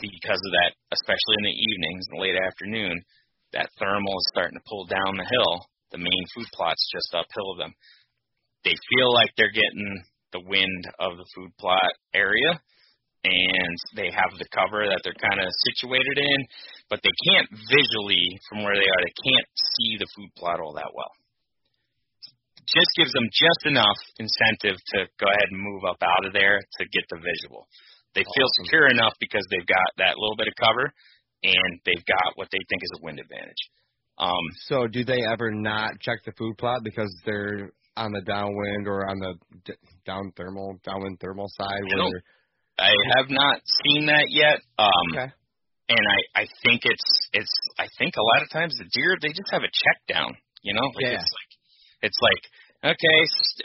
because 0.00 0.40
of 0.46 0.52
that, 0.52 0.74
especially 0.92 1.36
in 1.38 1.44
the 1.44 1.58
evenings, 1.70 2.06
in 2.10 2.16
the 2.16 2.22
late 2.22 2.36
afternoon, 2.36 3.02
that 3.52 3.70
thermal 3.78 4.18
is 4.18 4.26
starting 4.32 4.58
to 4.58 4.64
pull 4.68 4.84
down 4.86 5.16
the 5.16 5.24
hill. 5.24 5.66
The 5.90 5.98
main 5.98 6.24
food 6.34 6.46
plot's 6.54 6.88
just 6.92 7.14
uphill 7.14 7.52
of 7.52 7.58
them. 7.58 7.74
They 8.64 8.74
feel 8.94 9.12
like 9.12 9.30
they're 9.36 9.50
getting 9.50 10.04
the 10.32 10.40
wind 10.40 10.82
of 10.98 11.16
the 11.16 11.28
food 11.34 11.52
plot 11.58 11.92
area, 12.14 12.60
and 13.24 13.76
they 13.94 14.10
have 14.10 14.34
the 14.38 14.48
cover 14.50 14.82
that 14.88 15.00
they're 15.04 15.22
kind 15.22 15.38
of 15.38 15.48
situated 15.70 16.18
in, 16.18 16.38
but 16.90 16.98
they 17.06 17.14
can't 17.30 17.48
visually, 17.70 18.24
from 18.50 18.64
where 18.64 18.74
they 18.74 18.88
are, 18.88 19.00
they 19.04 19.18
can't 19.30 19.48
see 19.78 19.96
the 19.96 20.10
food 20.16 20.30
plot 20.36 20.58
all 20.58 20.74
that 20.74 20.90
well. 20.90 21.14
Just 22.66 22.90
gives 22.96 23.12
them 23.12 23.28
just 23.30 23.62
enough 23.66 24.00
incentive 24.18 24.78
to 24.94 24.98
go 25.20 25.26
ahead 25.28 25.48
and 25.50 25.60
move 25.60 25.84
up 25.86 26.00
out 26.02 26.26
of 26.26 26.32
there 26.32 26.58
to 26.58 26.82
get 26.90 27.04
the 27.10 27.20
visual. 27.22 27.68
They 28.14 28.24
feel 28.36 28.48
secure 28.64 28.88
enough 28.88 29.14
because 29.20 29.44
they've 29.50 29.66
got 29.66 29.90
that 29.98 30.18
little 30.18 30.36
bit 30.36 30.48
of 30.48 30.54
cover, 30.58 30.92
and 31.42 31.70
they've 31.84 32.04
got 32.06 32.36
what 32.36 32.48
they 32.50 32.60
think 32.68 32.82
is 32.82 32.92
a 32.98 33.04
wind 33.04 33.20
advantage. 33.20 33.62
Um, 34.18 34.44
So, 34.68 34.86
do 34.86 35.04
they 35.04 35.22
ever 35.30 35.50
not 35.50 35.98
check 36.00 36.24
the 36.24 36.32
food 36.32 36.58
plot 36.58 36.82
because 36.84 37.10
they're 37.24 37.70
on 37.96 38.12
the 38.12 38.22
downwind 38.22 38.88
or 38.88 39.08
on 39.08 39.18
the 39.18 39.34
d- 39.64 39.80
down 40.06 40.32
thermal, 40.36 40.78
downwind 40.84 41.18
thermal 41.20 41.48
side? 41.58 41.82
Where 41.88 41.96
don't- 41.98 42.22
I 42.78 42.90
have 43.16 43.28
not 43.28 43.60
seen 43.84 44.06
that 44.06 44.26
yet. 44.30 44.58
Um, 44.78 45.06
okay. 45.12 45.28
and 45.92 46.04
I 46.08 46.42
I 46.42 46.44
think 46.64 46.80
it's 46.88 47.08
it's 47.32 47.52
I 47.78 47.86
think 47.98 48.14
a 48.16 48.22
lot 48.34 48.42
of 48.42 48.48
times 48.50 48.72
the 48.78 48.88
deer 48.96 49.16
they 49.20 49.28
just 49.28 49.50
have 49.52 49.62
a 49.62 49.68
check 49.70 49.98
down, 50.08 50.32
you 50.62 50.72
know, 50.72 50.86
like 50.96 51.04
Yeah. 51.04 51.20
it's 51.20 51.32
like 51.36 51.50
it's 52.08 52.18
like 52.22 52.42
okay, 52.96 53.18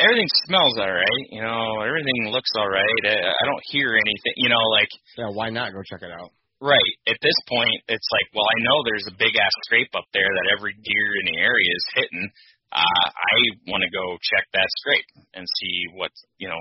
everything 0.04 0.28
smells 0.46 0.76
all 0.78 0.92
right, 0.92 1.24
you 1.32 1.42
know, 1.42 1.82
everything 1.82 2.30
looks 2.30 2.52
all 2.60 2.68
right. 2.70 3.02
I, 3.08 3.32
I 3.32 3.44
don't 3.48 3.64
hear 3.72 3.96
anything, 3.96 4.34
you 4.36 4.50
know, 4.50 4.62
like 4.76 4.92
Yeah, 5.18 5.32
why 5.32 5.50
not 5.50 5.72
go 5.72 5.80
check 5.88 6.04
it 6.04 6.12
out? 6.12 6.32
right 6.60 6.94
at 7.06 7.18
this 7.22 7.38
point 7.48 7.78
it's 7.88 8.10
like 8.12 8.26
well 8.34 8.50
I 8.50 8.58
know 8.66 8.82
there's 8.84 9.06
a 9.08 9.14
big 9.14 9.30
ass 9.38 9.54
scrape 9.70 9.94
up 9.94 10.10
there 10.12 10.26
that 10.26 10.58
every 10.58 10.74
deer 10.74 11.08
in 11.22 11.26
the 11.32 11.38
area 11.40 11.70
is 11.72 11.86
hitting. 11.96 12.26
Uh, 12.72 13.08
I 13.10 13.36
want 13.68 13.84
to 13.84 13.92
go 13.92 14.18
check 14.22 14.46
that 14.54 14.68
scrape 14.80 15.26
and 15.34 15.46
see 15.60 15.76
what 15.96 16.12
you 16.38 16.50
know 16.50 16.60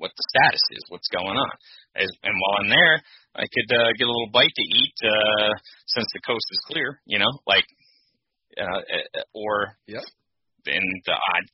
what 0.00 0.10
the 0.16 0.24
status 0.32 0.64
is, 0.72 0.82
what's 0.88 1.08
going 1.12 1.36
on. 1.36 1.50
As, 1.94 2.08
and 2.24 2.32
while 2.32 2.64
I'm 2.64 2.70
there, 2.72 2.96
I 3.36 3.44
could 3.44 3.68
uh, 3.68 3.92
get 3.98 4.08
a 4.08 4.10
little 4.10 4.32
bite 4.32 4.52
to 4.56 4.66
eat 4.80 4.96
uh, 5.04 5.52
since 5.86 6.08
the 6.14 6.20
coast 6.24 6.46
is 6.50 6.60
clear, 6.72 7.00
you 7.04 7.18
know, 7.18 7.30
like, 7.46 7.64
uh, 8.56 8.64
uh, 8.80 9.20
or 9.34 9.76
Yep. 9.86 10.02
in 10.66 10.82
the 11.04 11.12
odd 11.12 11.44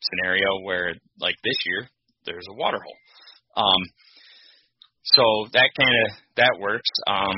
scenario 0.00 0.46
where, 0.62 0.94
like 1.18 1.34
this 1.42 1.58
year, 1.66 1.88
there's 2.24 2.46
a 2.48 2.54
water 2.54 2.78
hole. 2.78 3.64
Um, 3.66 3.82
so 5.02 5.22
that 5.52 5.70
kind 5.76 5.94
of 6.06 6.16
that 6.36 6.54
works. 6.60 6.90
Um, 7.08 7.36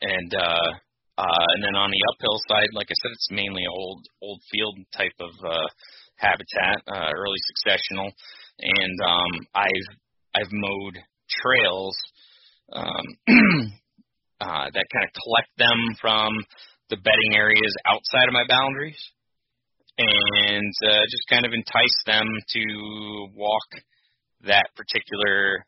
and 0.00 0.34
uh, 0.34 0.70
uh, 1.16 1.46
and 1.54 1.62
then 1.62 1.76
on 1.76 1.90
the 1.90 2.02
uphill 2.10 2.38
side, 2.48 2.68
like 2.74 2.88
I 2.90 2.96
said, 3.02 3.12
it's 3.12 3.30
mainly 3.30 3.62
old 3.70 4.04
old 4.20 4.40
field 4.50 4.78
type 4.96 5.14
of 5.20 5.30
uh, 5.46 5.68
habitat, 6.16 6.82
uh, 6.90 7.10
early 7.14 7.38
successional, 7.50 8.10
and 8.58 8.98
um, 9.06 9.46
I've 9.54 9.88
I've 10.34 10.52
mowed 10.52 10.98
trails 11.30 11.96
um, 12.72 13.06
uh, 14.40 14.66
that 14.74 14.86
kind 14.90 15.04
of 15.06 15.12
collect 15.22 15.50
them 15.56 15.78
from 16.00 16.32
the 16.90 16.96
bedding 16.96 17.34
areas 17.34 17.74
outside 17.86 18.26
of 18.26 18.34
my 18.34 18.44
boundaries, 18.48 18.98
and 19.98 20.74
uh, 20.84 21.02
just 21.10 21.28
kind 21.30 21.46
of 21.46 21.52
entice 21.52 21.98
them 22.06 22.26
to 22.48 23.28
walk 23.36 23.68
that 24.46 24.66
particular 24.74 25.64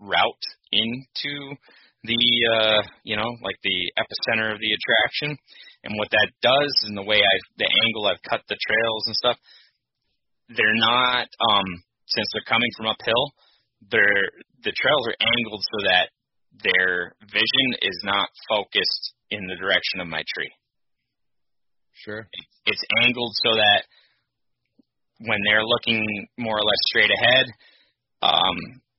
route 0.00 0.46
into 0.72 1.56
the 2.04 2.20
uh 2.54 2.82
you 3.04 3.16
know 3.16 3.28
like 3.42 3.56
the 3.62 3.92
epicenter 3.98 4.52
of 4.52 4.60
the 4.60 4.72
attraction 4.72 5.36
and 5.84 5.98
what 5.98 6.10
that 6.10 6.30
does 6.42 6.74
and 6.86 6.96
the 6.96 7.02
way 7.02 7.18
I 7.18 7.34
the 7.56 7.68
angle 7.86 8.06
I've 8.06 8.22
cut 8.22 8.42
the 8.48 8.56
trails 8.66 9.04
and 9.06 9.16
stuff 9.16 9.36
they're 10.48 10.74
not 10.78 11.26
um 11.50 11.66
since 12.06 12.26
they're 12.32 12.48
coming 12.48 12.70
from 12.76 12.86
uphill 12.86 13.32
they're 13.90 14.30
the 14.64 14.72
trails 14.74 15.06
are 15.08 15.18
angled 15.20 15.62
so 15.62 15.78
that 15.90 16.08
their 16.64 17.14
vision 17.30 17.68
is 17.82 17.98
not 18.04 18.28
focused 18.48 19.14
in 19.30 19.46
the 19.46 19.56
direction 19.56 20.00
of 20.00 20.08
my 20.08 20.22
tree 20.34 20.50
Sure. 22.04 22.28
it's 22.64 22.82
angled 23.02 23.34
so 23.42 23.50
that 23.56 23.82
when 25.20 25.38
they're 25.44 25.64
looking 25.64 26.04
more 26.38 26.56
or 26.56 26.62
less 26.62 26.82
straight 26.86 27.10
ahead, 27.10 27.46
um, 28.22 28.56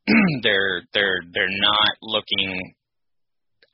they're 0.43 0.81
they're 0.93 1.21
they're 1.31 1.47
not 1.47 1.95
looking 2.01 2.73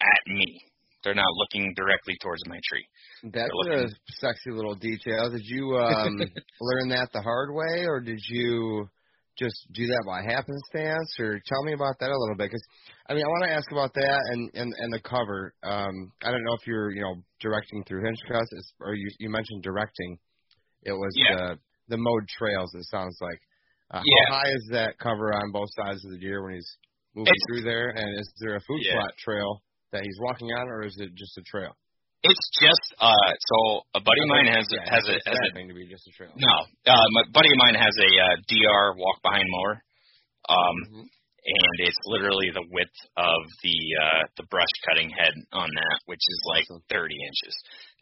at 0.01 0.33
me. 0.33 0.61
They're 1.03 1.13
not 1.13 1.31
looking 1.37 1.71
directly 1.75 2.15
towards 2.21 2.41
my 2.47 2.59
tree. 2.67 2.85
That's 3.31 3.51
a 3.69 3.87
sexy 4.19 4.49
little 4.51 4.73
detail. 4.75 5.29
Did 5.29 5.43
you 5.45 5.77
um, 5.77 6.17
learn 6.17 6.89
that 6.89 7.09
the 7.13 7.21
hard 7.21 7.53
way, 7.53 7.85
or 7.85 7.99
did 8.01 8.19
you 8.27 8.89
just 9.37 9.55
do 9.73 9.85
that 9.85 10.03
by 10.07 10.23
happenstance? 10.23 11.13
Or 11.19 11.39
tell 11.45 11.63
me 11.63 11.73
about 11.73 11.99
that 11.99 12.09
a 12.09 12.17
little 12.17 12.35
bit, 12.35 12.49
because 12.49 12.63
I 13.07 13.13
mean, 13.13 13.23
I 13.23 13.27
want 13.27 13.43
to 13.45 13.51
ask 13.51 13.71
about 13.71 13.93
that 13.93 14.21
and 14.31 14.49
and 14.55 14.73
and 14.79 14.93
the 14.93 14.99
cover. 15.01 15.53
Um, 15.61 16.11
I 16.23 16.31
don't 16.31 16.43
know 16.43 16.53
if 16.59 16.65
you're 16.65 16.89
you 16.91 17.01
know 17.01 17.15
directing 17.39 17.83
through 17.83 18.03
hinge 18.05 18.21
cuts, 18.27 18.49
it's- 18.53 18.73
or 18.79 18.95
you 18.95 19.07
you 19.19 19.29
mentioned 19.29 19.61
directing. 19.61 20.17
It 20.81 20.93
was 20.93 21.13
Yeah. 21.15 21.35
the 21.35 21.59
the 21.89 21.97
mowed 21.97 22.27
trails. 22.29 22.73
It 22.73 22.85
sounds 22.85 23.17
like. 23.21 23.39
Uh, 23.91 24.01
Yeah. 24.03 24.25
How 24.33 24.39
high 24.41 24.49
is 24.49 24.67
that 24.71 24.97
cover 24.97 25.31
on 25.35 25.51
both 25.51 25.69
sides 25.77 26.03
of 26.03 26.09
the 26.11 26.17
deer 26.17 26.41
when 26.43 26.55
he's 26.55 26.77
moving 27.13 27.27
It's- 27.31 27.45
through 27.47 27.61
there? 27.69 27.89
And 27.89 28.19
is 28.19 28.33
there 28.41 28.55
a 28.55 28.61
food 28.61 28.81
Yeah. 28.81 28.93
plot 28.93 29.11
trail 29.19 29.61
that 29.91 30.01
he's 30.03 30.17
walking 30.21 30.49
on, 30.51 30.67
or 30.67 30.83
is 30.85 30.95
it 30.99 31.13
just 31.15 31.37
a 31.37 31.43
trail? 31.43 31.75
It's 32.23 32.49
just 32.59 32.85
uh, 32.99 33.29
so 33.37 33.57
a 33.93 34.01
buddy 34.01 34.21
of 34.25 34.29
mine 34.29 34.47
has 34.49 34.65
a, 34.73 34.81
Yeah, 34.81 34.89
has 34.89 35.05
a 35.07 35.17
has 35.29 35.37
a 35.49 35.53
thing 35.53 35.67
to 35.69 35.75
be 35.75 35.85
just 35.87 36.07
a 36.07 36.11
trail. 36.11 36.33
no. 36.35 36.55
Uh, 36.89 37.07
my 37.13 37.23
buddy 37.31 37.49
of 37.53 37.59
mine 37.61 37.75
has 37.77 37.93
a 38.01 38.09
uh, 38.17 38.35
DR 38.49 38.97
walk 38.97 39.21
behind 39.21 39.45
mower. 39.49 39.83
Um, 40.49 40.77
Mhm. 40.89 41.05
and 41.45 41.75
it's 41.85 41.97
literally 42.05 42.49
the 42.53 42.65
width 42.73 42.97
of 43.17 43.41
the 43.61 43.77
uh 44.01 44.23
the 44.37 44.45
brush 44.49 44.73
cutting 44.89 45.09
head 45.13 45.33
on 45.53 45.69
that, 45.69 45.97
which 46.05 46.21
is 46.21 46.39
like 46.49 46.65
Awesome. 46.65 46.81
30 46.89 47.13
inches. 47.13 47.55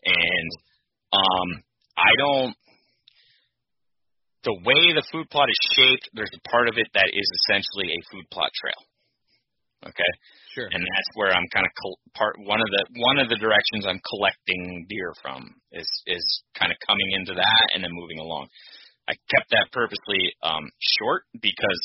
And 0.05 0.49
um 1.11 1.49
I 1.97 2.11
don't 2.17 2.55
the 4.43 4.55
way 4.63 4.91
the 4.95 5.03
food 5.11 5.29
plot 5.29 5.47
is 5.49 5.59
shaped, 5.75 6.09
there's 6.13 6.31
a 6.35 6.49
part 6.49 6.67
of 6.67 6.75
it 6.77 6.87
that 6.93 7.07
is 7.11 7.27
essentially 7.43 7.91
a 7.91 8.01
food 8.11 8.25
plot 8.31 8.51
trail. 8.59 8.79
Okay? 9.83 10.11
Sure. 10.55 10.69
And 10.71 10.81
that's 10.81 11.09
where 11.15 11.31
I'm 11.31 11.47
kind 11.53 11.65
of 11.65 11.73
col- 11.81 11.99
part 12.15 12.35
one 12.39 12.61
of 12.61 12.69
the 12.69 12.83
one 12.99 13.19
of 13.19 13.27
the 13.29 13.37
directions 13.37 13.85
I'm 13.85 14.01
collecting 14.03 14.85
deer 14.89 15.13
from 15.21 15.53
is 15.71 15.87
is 16.07 16.23
kind 16.57 16.71
of 16.71 16.77
coming 16.87 17.09
into 17.13 17.33
that 17.33 17.65
and 17.73 17.83
then 17.83 17.91
moving 17.91 18.19
along. 18.19 18.47
I 19.07 19.13
kept 19.35 19.51
that 19.51 19.67
purposely 19.71 20.31
um 20.43 20.69
short 20.99 21.23
because 21.41 21.81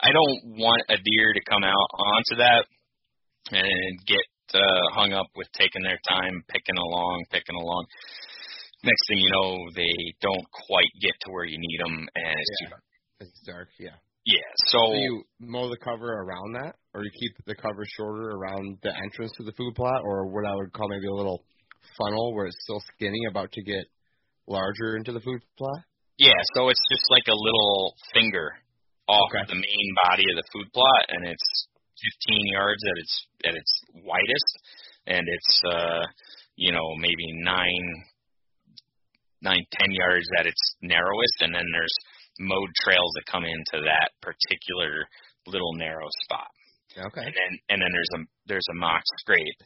I 0.00 0.12
don't 0.12 0.56
want 0.56 0.82
a 0.88 0.96
deer 0.96 1.34
to 1.34 1.42
come 1.50 1.64
out 1.64 1.88
onto 1.92 2.36
that 2.40 2.64
and 3.52 4.06
get 4.06 4.24
uh, 4.54 4.84
hung 4.94 5.12
up 5.12 5.26
with 5.36 5.48
taking 5.52 5.82
their 5.82 5.98
time, 6.08 6.42
picking 6.48 6.76
along, 6.76 7.24
picking 7.30 7.56
along. 7.56 7.86
Next 8.82 9.02
thing 9.08 9.18
you 9.18 9.30
know, 9.30 9.56
they 9.76 9.94
don't 10.20 10.46
quite 10.50 10.88
get 11.02 11.12
to 11.22 11.32
where 11.32 11.44
you 11.44 11.58
need 11.58 11.80
them, 11.84 12.08
and 12.14 12.34
it's 12.38 12.56
too 12.64 12.70
dark. 12.70 12.84
It's 13.20 13.40
dark, 13.46 13.68
yeah. 13.78 14.00
Yeah. 14.26 14.36
So, 14.66 14.78
So 14.78 14.94
you 14.94 15.24
mow 15.40 15.68
the 15.70 15.78
cover 15.78 16.06
around 16.12 16.52
that, 16.54 16.76
or 16.94 17.02
you 17.04 17.10
keep 17.10 17.44
the 17.46 17.54
cover 17.54 17.84
shorter 17.96 18.30
around 18.30 18.78
the 18.82 18.92
entrance 18.96 19.32
to 19.38 19.44
the 19.44 19.52
food 19.52 19.74
plot, 19.74 20.02
or 20.04 20.26
what 20.26 20.44
I 20.46 20.54
would 20.54 20.72
call 20.72 20.88
maybe 20.88 21.06
a 21.06 21.14
little 21.14 21.42
funnel 21.98 22.34
where 22.34 22.46
it's 22.46 22.58
still 22.62 22.82
skinny, 22.94 23.20
about 23.30 23.50
to 23.52 23.62
get 23.62 23.84
larger 24.46 24.96
into 24.96 25.12
the 25.12 25.20
food 25.20 25.40
plot? 25.56 25.80
yeah. 26.18 26.36
So 26.54 26.68
it's 26.68 26.84
just 26.92 27.04
like 27.10 27.26
a 27.28 27.34
little 27.36 27.94
finger 28.12 28.52
off 29.08 29.30
Okay. 29.32 29.42
of 29.42 29.48
the 29.48 29.54
main 29.54 29.88
body 30.04 30.24
of 30.30 30.36
the 30.36 30.48
food 30.52 30.68
plot, 30.72 31.04
and 31.08 31.26
it's 31.26 31.66
15 32.28 32.46
yards 32.52 32.82
at 32.84 32.96
its 32.98 33.26
at 33.44 33.54
its 33.56 33.72
widest, 34.04 34.52
and 35.06 35.24
it's 35.26 35.62
uh, 35.72 36.02
you 36.56 36.72
know 36.72 36.84
maybe 37.00 37.24
nine 37.42 38.04
nine 39.42 39.64
ten 39.72 39.90
yards 39.92 40.28
at 40.38 40.46
its 40.46 40.60
narrowest, 40.82 41.36
and 41.40 41.54
then 41.54 41.64
there's 41.72 41.96
mowed 42.40 42.72
trails 42.82 43.12
that 43.14 43.30
come 43.30 43.44
into 43.44 43.84
that 43.84 44.16
particular 44.24 45.04
little 45.46 45.74
narrow 45.76 46.08
spot. 46.24 46.48
Okay. 46.96 47.22
And 47.22 47.34
then 47.36 47.52
and 47.68 47.78
then 47.82 47.92
there's 47.92 48.14
a 48.16 48.20
there's 48.46 48.70
a 48.72 48.80
mock 48.80 49.02
scrape 49.20 49.62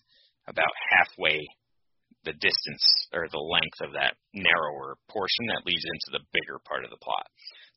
about 0.47 0.75
halfway 0.91 1.41
the 2.25 2.35
distance 2.37 2.85
or 3.15 3.29
the 3.31 3.39
length 3.39 3.81
of 3.81 3.93
that 3.93 4.17
narrower 4.35 4.97
portion 5.09 5.47
that 5.49 5.65
leads 5.65 5.85
into 5.85 6.19
the 6.19 6.25
bigger 6.33 6.59
part 6.67 6.85
of 6.85 6.91
the 6.91 7.01
plot. 7.01 7.29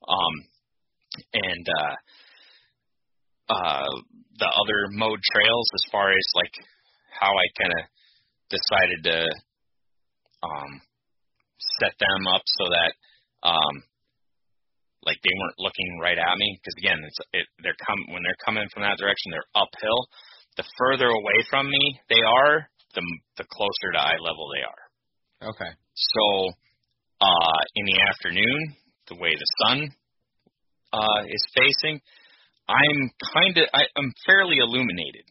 Um, 0.07 0.33
and 1.33 1.65
uh, 1.67 1.95
uh, 3.53 3.91
the 4.39 4.47
other 4.47 4.79
mowed 4.91 5.19
trails, 5.23 5.67
as 5.75 5.91
far 5.91 6.11
as 6.11 6.27
like 6.35 6.55
how 7.19 7.31
I 7.31 7.47
kind 7.59 7.73
of 7.75 7.83
decided 8.49 8.99
to 9.03 9.19
um, 10.43 10.71
set 11.79 11.93
them 11.99 12.27
up 12.33 12.43
so 12.45 12.65
that 12.71 12.91
um, 13.43 13.83
like 15.03 15.17
they 15.23 15.35
weren't 15.37 15.59
looking 15.59 15.99
right 16.01 16.17
at 16.17 16.37
me 16.37 16.57
because 16.57 16.75
again 16.77 16.99
it's 17.05 17.19
it 17.33 17.45
they're 17.61 17.77
come 17.85 17.99
when 18.13 18.23
they're 18.23 18.45
coming 18.45 18.65
from 18.73 18.83
that 18.83 18.97
direction 18.97 19.31
they're 19.31 19.53
uphill. 19.55 20.07
The 20.57 20.65
further 20.77 21.07
away 21.07 21.39
from 21.49 21.69
me 21.69 21.99
they 22.09 22.21
are 22.21 22.69
the 22.95 23.03
the 23.37 23.45
closer 23.51 23.93
to 23.93 23.99
eye 23.99 24.19
level 24.19 24.49
they 24.49 24.65
are. 24.65 24.83
Okay. 25.53 25.71
so 25.93 26.49
uh 27.21 27.59
in 27.75 27.85
the 27.85 27.99
afternoon 28.09 28.75
the 29.09 29.15
way 29.15 29.31
the 29.33 29.49
sun 29.61 29.89
uh 30.93 31.21
is 31.29 31.43
facing 31.55 32.01
i'm 32.67 32.99
kind 33.33 33.57
of 33.57 33.65
i'm 33.73 34.11
fairly 34.25 34.57
illuminated. 34.57 35.25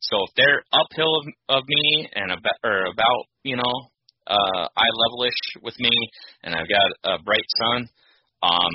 So 0.00 0.16
if 0.24 0.30
they're 0.36 0.62
uphill 0.72 1.10
of, 1.20 1.58
of 1.58 1.62
me 1.66 2.08
and 2.14 2.32
about 2.32 2.58
or 2.64 2.86
about 2.86 3.22
you 3.42 3.56
know 3.56 3.74
uh 4.26 4.68
eye 4.76 4.92
levelish 4.94 5.62
with 5.62 5.78
me 5.78 5.90
and 6.42 6.54
i've 6.54 6.68
got 6.68 7.12
a 7.12 7.22
bright 7.22 7.48
sun 7.60 7.88
um, 8.42 8.72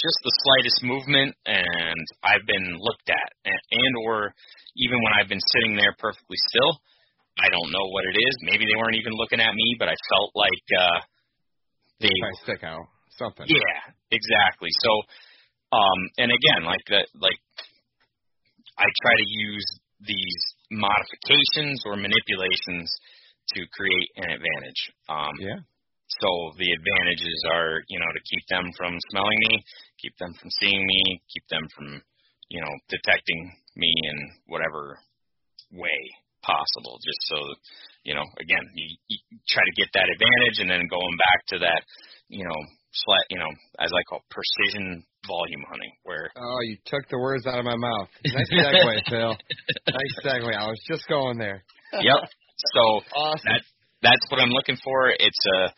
just 0.00 0.18
the 0.24 0.34
slightest 0.44 0.80
movement, 0.82 1.36
and 1.44 2.04
I've 2.24 2.46
been 2.46 2.78
looked 2.80 3.08
at, 3.10 3.28
and, 3.44 3.60
and 3.72 3.92
or 4.06 4.32
even 4.76 4.96
when 5.02 5.12
I've 5.20 5.28
been 5.28 5.42
sitting 5.52 5.76
there 5.76 5.92
perfectly 5.98 6.40
still, 6.48 6.72
I 7.36 7.48
don't 7.52 7.70
know 7.72 7.86
what 7.92 8.04
it 8.08 8.16
is. 8.16 8.34
Maybe 8.42 8.64
they 8.64 8.76
weren't 8.76 8.96
even 8.96 9.12
looking 9.16 9.40
at 9.40 9.52
me, 9.54 9.76
but 9.78 9.88
I 9.88 9.96
felt 10.08 10.30
like 10.34 10.64
uh, 10.72 10.98
they. 12.00 12.12
Might 12.16 12.44
stick 12.44 12.64
out 12.64 12.84
something. 13.16 13.44
Yeah, 13.48 13.92
exactly. 14.10 14.70
So, 14.80 14.90
um, 15.76 16.00
and 16.16 16.32
again, 16.32 16.64
like 16.64 16.84
that, 16.88 17.06
like 17.20 17.38
I 18.78 18.88
try 19.04 19.14
to 19.16 19.28
use 19.28 19.68
these 20.00 20.40
modifications 20.72 21.84
or 21.84 21.96
manipulations 21.96 22.88
to 23.54 23.60
create 23.72 24.08
an 24.16 24.30
advantage. 24.32 24.80
Um, 25.08 25.34
Yeah. 25.38 25.60
So 26.18 26.28
the 26.58 26.70
advantages 26.74 27.38
are, 27.54 27.78
you 27.88 27.98
know, 27.98 28.10
to 28.10 28.22
keep 28.26 28.44
them 28.50 28.66
from 28.76 28.98
smelling 29.10 29.38
me, 29.48 29.62
keep 30.02 30.14
them 30.18 30.34
from 30.40 30.50
seeing 30.58 30.82
me, 30.84 31.22
keep 31.30 31.46
them 31.50 31.62
from, 31.76 32.02
you 32.50 32.60
know, 32.60 32.72
detecting 32.88 33.52
me 33.76 33.92
in 33.94 34.18
whatever 34.46 34.98
way 35.72 36.00
possible. 36.42 36.98
Just 37.04 37.20
so, 37.30 37.38
you 38.02 38.14
know, 38.14 38.24
again, 38.40 38.64
you, 38.74 38.88
you 39.08 39.18
try 39.48 39.62
to 39.62 39.74
get 39.78 39.88
that 39.94 40.08
advantage, 40.10 40.58
and 40.58 40.70
then 40.70 40.88
going 40.90 41.16
back 41.16 41.40
to 41.54 41.58
that, 41.62 41.82
you 42.28 42.44
know, 42.44 42.58
slat, 42.92 43.24
you 43.30 43.38
know, 43.38 43.50
as 43.78 43.92
I 43.92 44.02
call 44.08 44.20
precision 44.30 45.04
volume 45.28 45.62
hunting, 45.68 45.92
where 46.02 46.30
Oh, 46.34 46.58
you 46.64 46.76
took 46.86 47.06
the 47.10 47.18
words 47.18 47.46
out 47.46 47.58
of 47.58 47.64
my 47.64 47.76
mouth. 47.76 48.08
Nice 48.24 48.50
segue, 48.50 49.02
Phil. 49.08 49.36
Nice 49.86 50.14
segue. 50.24 50.54
I 50.56 50.66
was 50.66 50.80
just 50.88 51.06
going 51.08 51.38
there. 51.38 51.62
yep. 51.92 52.18
So 52.74 52.82
Awesome. 53.14 53.46
that 53.46 53.62
that's 54.02 54.24
what 54.30 54.40
I'm 54.40 54.50
looking 54.50 54.76
for. 54.82 55.10
It's 55.10 55.44
a 55.60 55.68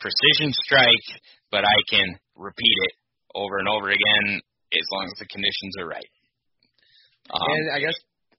precision 0.00 0.52
strike, 0.64 1.20
but 1.50 1.64
I 1.64 1.78
can 1.90 2.18
repeat 2.36 2.76
it 2.88 2.92
over 3.34 3.58
and 3.58 3.68
over 3.68 3.90
again 3.90 4.40
as 4.72 4.86
long 4.92 5.06
as 5.06 5.18
the 5.18 5.26
conditions 5.26 5.74
are 5.80 5.88
right. 5.88 6.10
Um, 7.30 7.42
and 7.48 7.70
I 7.72 7.80
guess, 7.80 7.94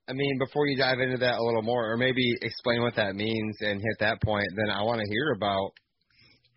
I 0.08 0.14
mean, 0.14 0.38
before 0.40 0.68
you 0.68 0.78
dive 0.78 1.00
into 1.00 1.18
that 1.18 1.40
a 1.40 1.44
little 1.44 1.62
more, 1.62 1.92
or 1.92 1.98
maybe 1.98 2.24
explain 2.42 2.82
what 2.82 2.96
that 2.96 3.16
means 3.16 3.58
and 3.62 3.82
hit 3.82 3.98
that 4.00 4.22
point, 4.22 4.48
then 4.56 4.70
I 4.70 4.82
want 4.84 5.02
to 5.02 5.10
hear 5.10 5.34
about 5.36 5.72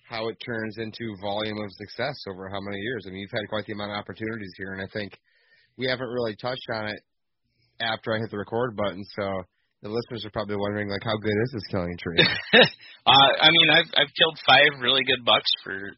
how 0.09 0.29
it 0.29 0.37
turns 0.45 0.77
into 0.79 1.17
volume 1.23 1.59
of 1.59 1.71
success 1.73 2.17
over 2.29 2.49
how 2.49 2.61
many 2.61 2.79
years. 2.79 3.05
I 3.07 3.11
mean, 3.11 3.21
you've 3.21 3.31
had 3.31 3.49
quite 3.49 3.67
the 3.67 3.73
amount 3.73 3.93
of 3.93 3.99
opportunities 3.99 4.53
here, 4.57 4.73
and 4.73 4.83
I 4.83 4.89
think 4.93 5.13
we 5.77 5.87
haven't 5.87 6.09
really 6.09 6.37
touched 6.37 6.69
on 6.73 6.89
it 6.89 7.01
after 7.81 8.13
I 8.13 8.19
hit 8.19 8.31
the 8.31 8.39
record 8.39 8.77
button. 8.77 9.05
So 9.17 9.43
the 9.83 9.89
listeners 9.89 10.25
are 10.27 10.31
probably 10.31 10.57
wondering, 10.57 10.89
like, 10.89 11.05
how 11.05 11.17
good 11.17 11.37
is 11.45 11.51
this 11.53 11.67
killing 11.71 11.97
tree? 11.97 12.21
uh, 13.07 13.31
I 13.41 13.49
mean, 13.51 13.69
I've 13.71 13.91
I've 13.97 14.13
killed 14.15 14.39
five 14.47 14.81
really 14.81 15.05
good 15.05 15.25
bucks 15.25 15.51
for 15.65 15.91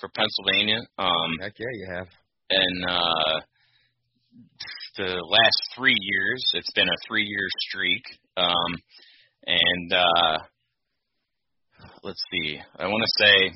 for 0.00 0.08
Pennsylvania. 0.14 0.80
Um, 0.98 1.38
Heck 1.40 1.58
yeah, 1.58 1.72
you 1.72 1.86
have. 1.94 2.08
and 2.50 2.84
uh, 2.88 3.40
the 4.96 5.20
last 5.28 5.60
three 5.76 5.96
years, 5.98 6.42
it's 6.54 6.70
been 6.74 6.88
a 6.88 6.98
three-year 7.06 7.48
streak. 7.68 8.02
Um, 8.36 8.72
and 9.46 9.92
uh, 9.92 10.38
let's 12.02 12.22
see, 12.32 12.58
I 12.78 12.86
want 12.86 13.04
to 13.04 13.24
say 13.24 13.50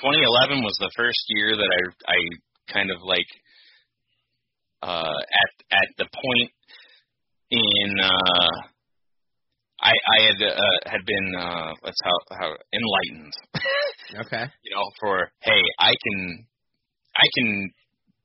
2011 0.00 0.62
was 0.62 0.76
the 0.80 0.90
first 0.96 1.22
year 1.28 1.56
that 1.56 1.70
I 1.70 2.12
I 2.12 2.18
kind 2.72 2.90
of 2.90 2.98
like 3.02 3.28
uh, 4.82 5.18
at 5.20 5.78
at 5.78 5.88
the 5.98 6.04
point 6.04 6.50
in 7.50 8.00
uh, 8.00 8.68
I 9.80 9.92
I 9.92 10.22
had 10.22 10.42
uh, 10.42 10.78
had 10.86 11.00
been 11.06 11.34
uh, 11.36 11.72
that's 11.84 12.00
how 12.04 12.36
how 12.38 12.50
enlightened 12.72 13.34
Okay. 14.26 14.44
you 14.62 14.74
know, 14.74 14.84
for 15.00 15.30
hey, 15.42 15.62
I 15.78 15.92
can 16.04 16.46
I 17.16 17.26
can 17.36 17.70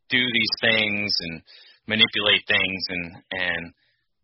do 0.09 0.19
these 0.19 0.55
things 0.61 1.11
and 1.21 1.41
manipulate 1.87 2.43
things 2.47 2.83
and 2.89 3.23
and 3.31 3.73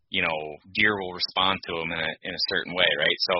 you 0.09 0.21
know, 0.21 0.39
deer 0.73 0.95
will 0.95 1.13
respond 1.13 1.59
to 1.67 1.73
them 1.75 1.91
in 1.91 1.99
a 1.99 2.11
in 2.23 2.33
a 2.33 2.45
certain 2.49 2.73
way, 2.73 2.87
right? 2.97 3.19
So 3.31 3.33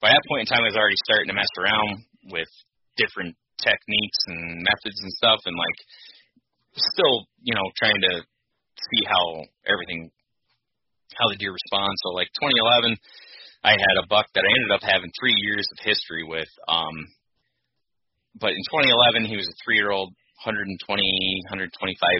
by 0.00 0.10
that 0.10 0.24
point 0.28 0.48
in 0.48 0.50
time, 0.50 0.64
I 0.64 0.72
was 0.72 0.76
already 0.76 0.98
starting 1.04 1.28
to 1.28 1.36
mess 1.38 1.52
around 1.54 2.02
with 2.32 2.48
different 2.96 3.36
techniques 3.62 4.20
and 4.26 4.58
methods 4.58 4.98
and 5.00 5.12
stuff, 5.22 5.40
and 5.46 5.56
like 5.56 5.78
still, 6.76 7.30
you 7.42 7.54
know, 7.54 7.64
trying 7.76 8.00
to 8.10 8.14
see 8.90 9.02
how 9.08 9.24
everything 9.70 10.10
how 11.16 11.28
the 11.32 11.40
deer 11.40 11.52
respond. 11.52 11.90
So 12.04 12.12
like 12.12 12.28
2011, 12.38 12.96
I 13.64 13.74
had 13.74 13.96
a 13.98 14.06
buck 14.06 14.28
that 14.36 14.44
I 14.44 14.50
ended 14.52 14.72
up 14.72 14.84
having 14.84 15.10
three 15.18 15.34
years 15.34 15.66
of 15.72 15.82
history 15.82 16.22
with. 16.22 16.48
Um, 16.68 16.94
but 18.36 18.52
in 18.52 18.62
2011, 18.68 19.26
he 19.26 19.36
was 19.36 19.48
a 19.48 19.56
three-year-old, 19.64 20.12
120, 20.44 20.76
125 21.48 21.72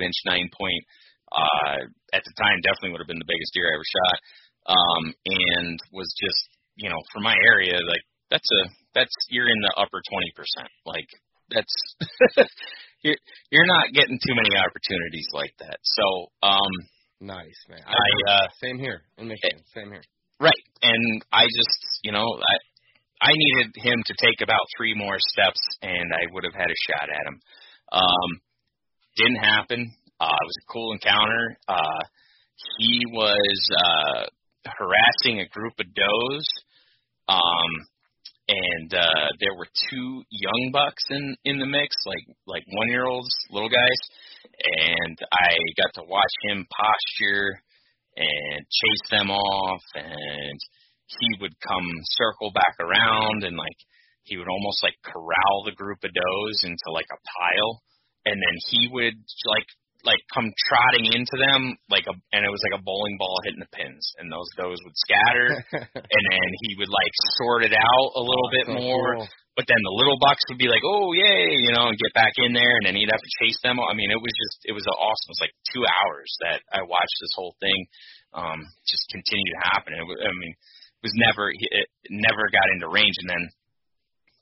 inch 0.02 0.18
nine 0.24 0.48
point. 0.51 0.82
Uh, 1.28 1.86
at 2.16 2.24
the 2.24 2.35
time, 2.40 2.56
definitely 2.64 2.97
would 2.97 3.05
have 3.05 3.10
been 3.10 3.20
the 3.20 3.28
biggest 3.28 3.52
deer 3.52 3.68
I 3.68 3.77
ever 3.77 3.85
shot. 3.85 4.18
Um, 4.66 5.02
and 5.27 5.77
was 5.93 6.09
just, 6.16 6.48
you 6.74 6.89
know, 6.89 6.98
for 7.12 7.20
my 7.20 7.36
area, 7.36 7.77
like 7.85 8.02
that's 8.31 8.48
a 8.51 8.62
that's 8.94 9.12
you're 9.28 9.47
in 9.48 9.60
the 9.60 9.74
upper 9.77 10.01
20 10.02 10.32
percent. 10.35 10.70
Like 10.82 11.06
that's 11.51 11.74
you're 13.02 13.20
you're 13.51 13.68
not 13.68 13.93
getting 13.94 14.18
too 14.18 14.35
many 14.35 14.56
opportunities 14.56 15.28
like 15.32 15.55
that. 15.60 15.78
So, 15.82 16.32
um, 16.43 16.73
Nice, 17.20 17.60
man. 17.68 17.80
I 17.86 18.32
uh, 18.32 18.47
same 18.62 18.78
here 18.78 19.02
in 19.16 19.28
Michigan. 19.28 19.60
Same 19.74 19.90
here. 19.90 20.02
Right. 20.38 20.52
And 20.82 21.24
I 21.32 21.44
just, 21.44 21.78
you 22.02 22.12
know, 22.12 22.24
I 22.24 22.56
I 23.22 23.32
needed 23.32 23.72
him 23.76 24.02
to 24.05 24.14
take 24.20 24.43
about 24.43 24.60
three 24.76 24.94
more 24.94 25.16
steps 25.18 25.60
and 25.80 26.12
I 26.12 26.32
would 26.32 26.44
have 26.44 26.52
had 26.52 26.68
a 26.68 26.82
shot 26.90 27.09
at 27.09 27.26
him. 27.26 27.40
Um 27.93 28.40
didn't 29.16 29.43
happen. 29.43 29.90
Uh 30.20 30.26
it 30.26 30.47
was 30.47 30.59
a 30.60 30.72
cool 30.72 30.93
encounter. 30.93 31.56
Uh 31.66 32.02
he 32.78 33.01
was 33.10 33.68
uh 33.86 34.26
harassing 34.66 35.40
a 35.40 35.48
group 35.48 35.72
of 35.80 35.86
does. 35.94 36.48
Um 37.28 37.70
and 38.48 38.93
uh 38.93 39.28
there 39.40 39.56
were 39.56 39.68
two 39.90 40.22
young 40.28 40.70
bucks 40.70 41.02
in 41.09 41.34
in 41.47 41.59
the 41.59 41.66
mix, 41.66 41.97
like 42.05 42.36
like 42.47 42.64
one 42.68 42.88
year 42.88 43.06
olds, 43.06 43.34
little 43.51 43.70
guys, 43.70 44.01
and 44.52 45.18
I 45.32 45.55
got 45.77 45.94
to 46.01 46.09
watch 46.09 46.35
him 46.48 46.66
posture 46.70 47.60
and 48.16 48.66
chase 48.66 49.10
them 49.10 49.31
off 49.31 49.82
and 49.94 50.59
he 51.06 51.28
would 51.40 51.55
come 51.66 51.86
circle 52.18 52.51
back 52.52 52.77
around 52.81 53.44
and 53.44 53.56
like 53.56 53.78
he 54.24 54.36
would 54.36 54.48
almost 54.48 54.82
like 54.82 54.97
corral 55.05 55.64
the 55.64 55.77
group 55.77 55.98
of 56.02 56.10
does 56.12 56.64
into 56.64 56.90
like 56.93 57.06
a 57.12 57.23
pile 57.39 57.82
and 58.24 58.35
then 58.35 58.56
he 58.70 58.89
would 58.90 59.14
like 59.47 59.66
like 60.07 60.23
come 60.31 60.47
trotting 60.70 61.11
into 61.11 61.35
them 61.35 61.74
like 61.91 62.07
a 62.07 62.15
and 62.31 62.47
it 62.47 62.53
was 62.55 62.62
like 62.70 62.78
a 62.78 62.83
bowling 62.87 63.19
ball 63.19 63.35
hitting 63.43 63.59
the 63.61 63.73
pins 63.74 64.07
and 64.23 64.31
those 64.31 64.47
does 64.55 64.78
would 64.87 64.95
scatter 64.97 65.51
and 66.16 66.23
then 66.31 66.49
he 66.62 66.78
would 66.78 66.89
like 66.89 67.11
sort 67.37 67.66
it 67.66 67.74
out 67.74 68.09
a 68.15 68.23
little 68.23 68.49
bit 68.55 68.66
So 68.70 68.78
more 68.78 69.19
cool. 69.19 69.28
but 69.59 69.66
then 69.66 69.83
the 69.83 69.97
little 69.99 70.16
bucks 70.23 70.45
would 70.49 70.61
be 70.61 70.69
like, 70.70 70.85
"Oh 70.85 71.11
yay!" 71.16 71.49
you 71.59 71.73
know, 71.74 71.89
and 71.91 71.97
get 71.99 72.12
back 72.15 72.37
in 72.45 72.53
there, 72.53 72.77
and 72.78 72.85
then 72.87 72.95
he'd 72.95 73.09
have 73.11 73.24
to 73.24 73.35
chase 73.43 73.57
them. 73.65 73.81
I 73.83 73.97
mean, 73.97 74.12
it 74.12 74.20
was 74.20 74.35
just, 74.37 74.59
it 74.69 74.74
was 74.77 74.85
awesome. 74.85 75.28
It 75.33 75.35
was 75.41 75.45
like 75.49 75.57
two 75.73 75.83
hours 75.89 76.31
that 76.45 76.61
I 76.70 76.85
watched 76.85 77.19
this 77.24 77.33
whole 77.35 77.57
thing 77.59 77.78
um, 78.37 78.61
just 78.85 79.09
continue 79.09 79.49
to 79.57 79.62
happen. 79.73 79.97
It 79.97 80.05
was, 80.05 80.20
I 80.20 80.28
mean, 80.28 80.53
it 80.53 81.03
was 81.09 81.16
never, 81.16 81.49
it 81.49 81.89
never 82.12 82.53
got 82.53 82.69
into 82.77 82.93
range, 82.93 83.16
and 83.24 83.33
then 83.33 83.45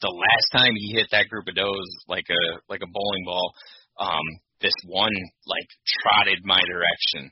the 0.03 0.11
last 0.11 0.49
time 0.51 0.74
he 0.74 0.99
hit 0.99 1.07
that 1.15 1.31
group 1.31 1.47
of 1.47 1.55
does 1.55 1.89
like 2.11 2.27
a 2.28 2.43
like 2.69 2.82
a 2.82 2.91
bowling 2.91 3.24
ball, 3.24 3.55
um, 4.03 4.27
this 4.60 4.74
one 4.86 5.14
like 5.47 5.68
trotted 6.02 6.40
my 6.44 6.60
direction, 6.60 7.31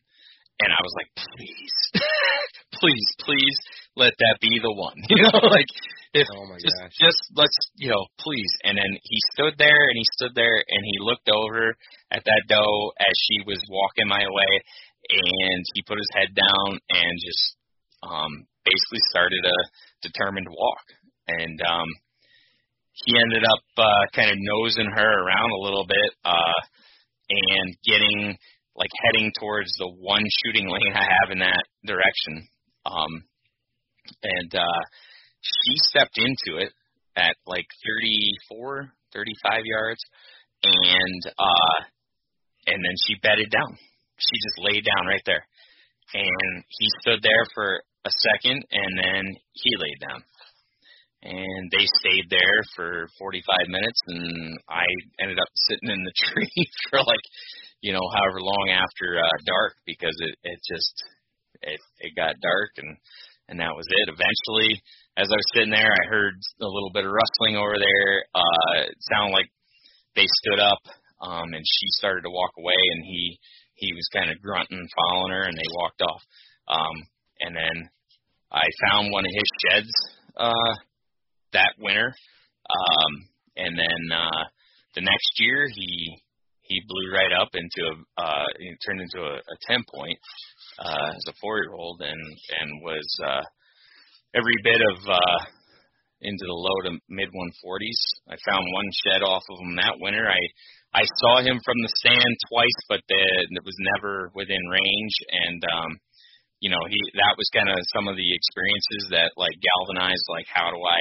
and 0.61 0.71
I 0.71 0.81
was 0.83 0.95
like, 0.97 1.11
please, 1.17 1.77
please, 2.79 3.09
please 3.21 3.57
let 3.97 4.13
that 4.19 4.37
be 4.41 4.59
the 4.63 4.73
one. 4.73 4.97
You 5.11 5.23
know, 5.29 5.39
like 5.51 5.69
if 6.15 6.29
Oh 6.29 6.45
my 6.45 6.57
just 6.61 6.77
gosh. 6.77 6.93
just 7.01 7.21
let's 7.37 7.57
you 7.77 7.91
know 7.91 8.05
please. 8.21 8.53
And 8.65 8.77
then 8.77 8.93
he 9.03 9.19
stood 9.33 9.55
there 9.59 9.83
and 9.89 9.97
he 9.97 10.07
stood 10.19 10.35
there 10.35 10.57
and 10.61 10.83
he 10.85 10.97
looked 11.01 11.29
over 11.29 11.75
at 12.13 12.25
that 12.25 12.43
doe 12.49 12.93
as 13.01 13.15
she 13.29 13.45
was 13.47 13.61
walking 13.69 14.09
my 14.09 14.25
way, 14.25 14.53
and 15.09 15.63
he 15.75 15.83
put 15.83 15.99
his 15.99 16.13
head 16.15 16.31
down 16.37 16.79
and 16.91 17.13
just 17.21 17.45
um 18.05 18.33
basically 18.65 19.03
started 19.11 19.41
a 19.45 19.59
determined 20.03 20.49
walk. 20.51 20.85
And 21.29 21.59
um 21.65 21.89
he 22.93 23.17
ended 23.19 23.45
up 23.45 23.65
uh 23.79 24.05
kind 24.15 24.31
of 24.31 24.37
nosing 24.39 24.91
her 24.93 25.11
around 25.25 25.51
a 25.51 25.65
little 25.65 25.87
bit 25.87 26.11
uh 26.25 26.61
and 27.33 27.77
getting 27.85 28.37
like 28.77 28.91
heading 29.05 29.33
towards 29.39 29.73
the 29.79 29.89
one 29.89 30.25
shooting 30.45 30.69
lane 30.69 30.95
I 30.95 31.05
have 31.05 31.31
in 31.31 31.39
that 31.41 31.65
direction. 31.85 32.49
Um 32.87 33.25
and 34.23 34.55
uh 34.55 34.83
she 35.41 35.75
stepped 35.89 36.19
into 36.19 36.61
it 36.63 36.73
at 37.17 37.37
like 37.47 37.67
34, 38.49 38.93
35 39.13 39.61
yards 39.65 40.01
and 40.63 41.23
uh 41.39 41.79
and 42.67 42.79
then 42.79 42.95
she 43.07 43.15
bedded 43.23 43.51
down. 43.51 43.77
She 44.19 44.37
just 44.39 44.59
laid 44.59 44.85
down 44.85 45.07
right 45.07 45.23
there. 45.27 45.47
And 46.15 46.65
he 46.69 46.87
stood 47.01 47.23
there 47.23 47.45
for 47.55 47.83
a 48.05 48.11
second 48.11 48.63
and 48.71 48.99
then 48.99 49.25
he 49.53 49.71
laid 49.79 49.99
down. 50.01 50.23
And 51.23 51.71
they 51.71 51.87
stayed 52.03 52.27
there 52.31 52.59
for 52.75 53.07
45 53.19 53.71
minutes 53.71 54.01
and 54.09 54.59
I 54.69 54.83
ended 55.23 55.39
up 55.39 55.49
sitting 55.71 55.91
in 55.95 56.03
the 56.03 56.13
tree 56.27 56.67
for 56.91 56.99
like, 56.99 57.23
you 57.81 57.93
know, 57.93 58.03
however 58.15 58.43
long 58.43 58.71
after 58.75 59.23
uh 59.23 59.39
dark 59.47 59.75
because 59.87 60.17
it 60.19 60.35
it 60.43 60.59
just 60.67 60.95
it 61.63 61.81
it 62.01 62.17
got 62.17 62.43
dark 62.43 62.71
and 62.79 62.97
and 63.49 63.61
that 63.61 63.77
was 63.77 63.87
it. 63.87 64.11
Eventually, 64.11 64.83
as 65.17 65.31
I 65.31 65.39
was 65.39 65.51
sitting 65.55 65.71
there, 65.71 65.95
I 65.95 66.11
heard 66.11 66.35
a 66.61 66.67
little 66.67 66.91
bit 66.93 67.07
of 67.07 67.15
rustling 67.15 67.55
over 67.55 67.79
there. 67.79 68.25
Uh 68.35 68.91
it 68.91 68.99
sounded 69.15 69.33
like 69.33 69.51
they 70.17 70.27
stood 70.43 70.59
up 70.59 70.83
um 71.23 71.55
and 71.55 71.63
she 71.63 71.87
started 72.03 72.23
to 72.23 72.35
walk 72.35 72.51
away 72.59 72.75
and 72.99 73.05
he 73.07 73.39
he 73.75 73.95
was 73.95 74.11
kind 74.13 74.31
of 74.31 74.43
grunting 74.43 74.89
following 74.99 75.31
her 75.31 75.47
and 75.47 75.55
they 75.55 75.71
walked 75.79 76.03
off. 76.03 76.23
Um 76.67 76.97
and 77.47 77.55
then 77.55 77.91
I 78.51 78.67
found 78.91 79.13
one 79.13 79.23
of 79.23 79.31
his 79.31 79.51
sheds 79.63 79.95
uh 80.37 80.75
that 81.53 81.75
winter. 81.79 82.15
Um 82.71 83.13
and 83.57 83.79
then 83.79 84.03
uh 84.13 84.45
the 84.95 85.03
next 85.03 85.33
year 85.39 85.67
he 85.75 86.17
he 86.63 86.81
blew 86.87 87.13
right 87.13 87.33
up 87.33 87.49
into 87.55 87.91
a 87.91 88.23
uh 88.23 88.47
he 88.59 88.75
turned 88.87 89.01
into 89.01 89.21
a, 89.21 89.37
a 89.37 89.57
ten 89.69 89.85
point 89.93 90.19
uh 90.79 91.11
as 91.17 91.25
a 91.29 91.35
four 91.41 91.59
year 91.59 91.75
old 91.75 92.01
and 92.01 92.23
and 92.61 92.83
was 92.83 93.19
uh 93.27 93.43
every 94.35 94.57
bit 94.65 94.81
of 94.81 94.99
uh 95.09 95.45
into 96.23 96.47
the 96.47 96.55
low 96.55 96.79
to 96.87 96.93
mid 97.11 97.29
140s. 97.35 98.01
I 98.31 98.39
found 98.47 98.63
one 98.63 98.89
shed 99.03 99.23
off 99.27 99.43
of 99.51 99.59
him 99.59 99.75
that 99.77 99.99
winter. 99.99 100.23
I 100.23 100.41
I 100.95 101.05
saw 101.19 101.41
him 101.41 101.59
from 101.65 101.79
the 101.81 101.93
stand 102.05 102.33
twice, 102.53 102.81
but 102.89 103.01
the, 103.09 103.23
it 103.49 103.65
was 103.65 103.77
never 103.97 104.31
within 104.37 104.61
range. 104.69 105.17
And 105.33 105.61
um, 105.73 105.91
you 106.61 106.71
know, 106.71 106.81
he 106.89 106.99
that 107.19 107.35
was 107.37 107.51
kind 107.51 107.69
of 107.69 107.77
some 107.93 108.07
of 108.07 108.17
the 108.17 108.31
experiences 108.31 109.11
that 109.11 109.35
like 109.37 109.57
galvanized 109.59 110.27
like 110.31 110.47
how 110.47 110.71
do 110.71 110.79
I 110.79 111.01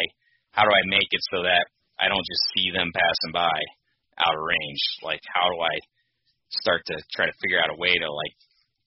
how 0.52 0.64
do 0.64 0.72
I 0.72 0.84
make 0.88 1.08
it 1.12 1.24
so 1.32 1.44
that 1.44 1.66
I 2.00 2.08
don't 2.08 2.28
just 2.28 2.44
see 2.56 2.72
them 2.72 2.92
passing 2.92 3.34
by 3.34 3.60
out 4.20 4.36
of 4.36 4.44
range? 4.44 4.84
Like 5.04 5.22
how 5.28 5.48
do 5.48 5.58
I 5.62 5.76
start 6.52 6.84
to 6.88 6.96
try 7.16 7.26
to 7.26 7.40
figure 7.42 7.60
out 7.60 7.72
a 7.72 7.80
way 7.80 7.96
to 7.96 8.08
like 8.12 8.36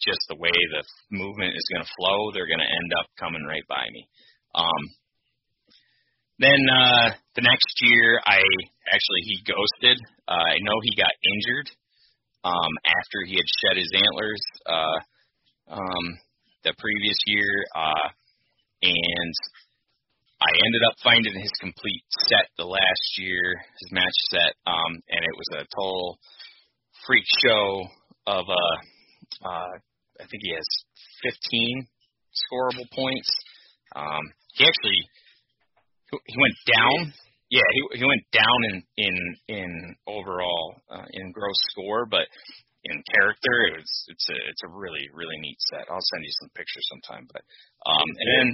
just 0.05 0.21
the 0.29 0.37
way 0.37 0.53
the 0.53 0.85
movement 1.11 1.57
is 1.57 1.65
going 1.73 1.85
to 1.85 1.97
flow, 1.97 2.31
they're 2.31 2.51
going 2.51 2.61
to 2.61 2.69
end 2.69 2.91
up 3.01 3.09
coming 3.19 3.45
right 3.45 3.65
by 3.69 3.89
me. 3.93 4.05
Um, 4.55 4.83
then 6.39 6.61
uh, 6.67 7.15
the 7.37 7.47
next 7.47 7.73
year, 7.81 8.21
I 8.27 8.43
actually 8.91 9.23
he 9.25 9.39
ghosted. 9.47 9.99
Uh, 10.27 10.45
I 10.51 10.59
know 10.61 10.77
he 10.83 10.99
got 10.99 11.15
injured 11.23 11.71
um, 12.43 12.73
after 12.85 13.23
he 13.25 13.39
had 13.39 13.49
shed 13.63 13.77
his 13.79 13.91
antlers 13.95 14.43
uh, 14.67 14.99
um, 15.79 16.05
the 16.65 16.75
previous 16.77 17.17
year, 17.27 17.65
uh, 17.75 18.09
and 18.83 19.35
I 20.45 20.53
ended 20.67 20.83
up 20.85 20.97
finding 21.03 21.33
his 21.41 21.53
complete 21.57 22.05
set 22.29 22.53
the 22.59 22.69
last 22.69 23.09
year, 23.17 23.57
his 23.81 23.89
match 23.93 24.19
set, 24.29 24.53
um, 24.67 25.01
and 25.09 25.25
it 25.25 25.37
was 25.37 25.49
a 25.57 25.65
total 25.75 26.19
freak 27.07 27.25
show 27.41 27.89
of 28.27 28.45
a. 28.45 28.67
Uh, 29.41 29.73
I 30.21 30.25
think 30.29 30.45
he 30.45 30.53
has 30.53 30.69
15 31.25 31.89
scoreable 32.37 32.89
points. 32.93 33.31
Um, 33.97 34.21
he 34.55 34.67
actually 34.67 35.01
he 36.13 36.37
went 36.37 36.59
down. 36.69 37.15
Yeah, 37.49 37.65
he 37.73 37.99
he 37.99 38.05
went 38.05 38.25
down 38.33 38.59
in 38.69 38.77
in 38.99 39.17
in 39.49 39.97
overall 40.07 40.77
uh, 40.91 41.09
in 41.11 41.33
gross 41.33 41.59
score, 41.73 42.05
but 42.05 42.29
in 42.85 43.03
character, 43.17 43.55
it 43.73 43.81
was 43.81 43.93
it's 44.09 44.29
a 44.29 44.37
it's 44.51 44.63
a 44.65 44.69
really 44.69 45.09
really 45.15 45.41
neat 45.41 45.57
set. 45.73 45.89
I'll 45.89 46.05
send 46.13 46.23
you 46.23 46.35
some 46.41 46.51
pictures 46.55 46.87
sometime. 46.93 47.29
But 47.33 47.43
um, 47.89 48.09
and 48.21 48.29
then 48.29 48.49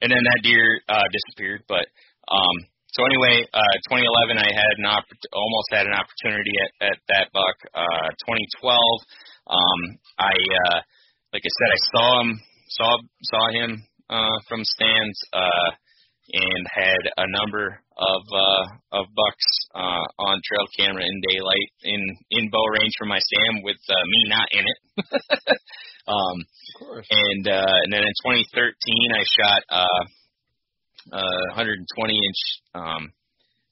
and 0.00 0.10
then 0.12 0.22
that 0.22 0.40
deer 0.42 0.80
uh, 0.88 1.06
disappeared. 1.12 1.62
But 1.68 1.86
um, 2.30 2.56
so 2.94 3.04
anyway, 3.04 3.44
uh, 3.52 3.76
2011, 3.92 4.38
I 4.38 4.50
had 4.50 4.72
an 4.78 4.86
opp- 4.86 5.28
almost 5.32 5.68
had 5.70 5.86
an 5.86 5.94
opportunity 5.94 6.54
at 6.64 6.94
at 6.94 6.98
that 7.08 7.26
buck. 7.32 7.56
Uh, 7.74 8.08
2012, 8.62 8.74
um, 9.52 9.80
I 10.18 10.34
uh, 10.34 10.78
like 11.32 11.44
I 11.44 11.52
said, 11.52 11.70
I 11.70 11.80
saw 11.92 12.08
him 12.20 12.30
saw 12.68 12.90
saw 13.22 13.44
him 13.52 13.70
uh, 14.10 14.38
from 14.48 14.64
stands. 14.64 15.18
Uh, 15.32 15.70
and 16.32 16.62
had 16.68 17.02
a 17.16 17.26
number 17.40 17.80
of 17.96 18.22
uh 18.34 18.64
of 19.00 19.06
bucks 19.16 19.46
uh 19.74 20.04
on 20.20 20.40
trail 20.44 20.66
camera 20.78 21.02
in 21.02 21.16
daylight 21.30 21.70
in 21.84 22.00
in 22.30 22.50
bow 22.50 22.64
range 22.80 22.92
from 22.98 23.08
my 23.08 23.18
stand 23.18 23.64
with 23.64 23.80
uh, 23.88 24.04
me 24.06 24.20
not 24.28 24.48
in 24.52 24.64
it 24.68 24.78
um 26.08 26.36
Of 26.40 26.86
course. 26.86 27.06
and 27.10 27.48
uh 27.48 27.76
and 27.84 27.92
then 27.92 28.02
in 28.02 28.14
2013 28.24 28.74
I 29.16 29.24
shot 29.24 29.62
uh 29.70 30.02
uh 31.16 31.44
120 31.56 31.80
inch 32.12 32.42
um 32.74 33.08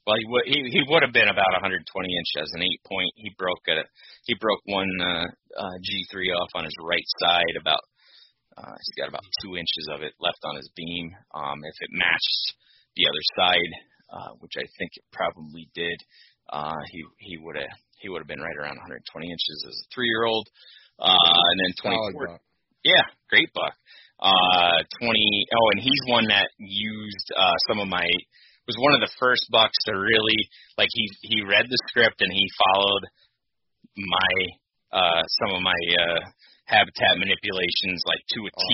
well 0.07 0.17
he 0.17 0.25
would 0.27 0.45
he, 0.47 0.59
he 0.73 0.83
would 0.89 1.03
have 1.03 1.13
been 1.13 1.29
about 1.29 1.53
120 1.61 1.85
inch 1.85 2.31
as 2.41 2.51
an 2.55 2.63
eight 2.63 2.81
point 2.89 3.13
he 3.17 3.31
broke 3.37 3.69
a 3.69 3.85
he 4.25 4.35
broke 4.41 4.61
one 4.65 4.89
uh, 5.01 5.27
uh 5.61 5.77
G3 5.85 6.33
off 6.41 6.51
on 6.55 6.65
his 6.65 6.75
right 6.83 7.07
side 7.21 7.55
about 7.61 7.85
uh, 8.57 8.75
he's 8.77 8.97
got 8.97 9.09
about 9.09 9.25
two 9.45 9.57
inches 9.57 9.87
of 9.93 10.03
it 10.03 10.13
left 10.21 10.41
on 10.45 10.57
his 10.57 10.71
beam. 10.75 11.13
Um, 11.35 11.61
if 11.65 11.77
it 11.81 11.91
matched 11.93 12.45
the 12.97 13.07
other 13.07 13.25
side, 13.37 13.73
uh, 14.09 14.33
which 14.41 14.57
I 14.57 14.65
think 14.79 14.91
it 14.97 15.05
probably 15.13 15.69
did, 15.75 15.99
uh, 16.49 16.81
he 16.91 17.05
he 17.21 17.37
would 17.39 17.57
have 17.57 17.77
he 18.01 18.09
would 18.09 18.21
have 18.21 18.29
been 18.29 18.41
right 18.41 18.57
around 18.57 18.77
120 18.81 19.03
inches 19.27 19.59
as 19.69 19.75
a 19.75 19.87
three 19.95 20.09
year 20.09 20.25
old. 20.25 20.49
Uh, 20.99 21.13
and 21.13 21.59
then 21.61 21.73
24, 22.17 22.41
yeah, 22.85 23.05
great 23.29 23.53
buck. 23.53 23.77
Uh, 24.17 24.81
20. 25.01 25.47
Oh, 25.53 25.67
and 25.77 25.81
he's 25.83 26.01
one 26.09 26.25
that 26.29 26.49
used 26.57 27.29
uh, 27.37 27.53
some 27.69 27.81
of 27.81 27.89
my 27.89 28.09
was 28.67 28.77
one 28.83 28.95
of 28.95 29.01
the 29.01 29.15
first 29.19 29.47
bucks 29.51 29.79
to 29.87 29.93
really 29.95 30.41
like 30.77 30.91
he 30.93 31.07
he 31.23 31.43
read 31.43 31.67
the 31.71 31.79
script 31.89 32.21
and 32.21 32.33
he 32.33 32.47
followed 32.67 33.05
my 33.97 34.33
uh 34.93 35.23
some 35.39 35.55
of 35.55 35.63
my 35.63 35.81
uh 35.95 36.21
habitat 36.67 37.19
manipulations 37.19 38.03
like 38.07 38.23
to 38.35 38.41
a 38.47 38.51
T, 38.53 38.67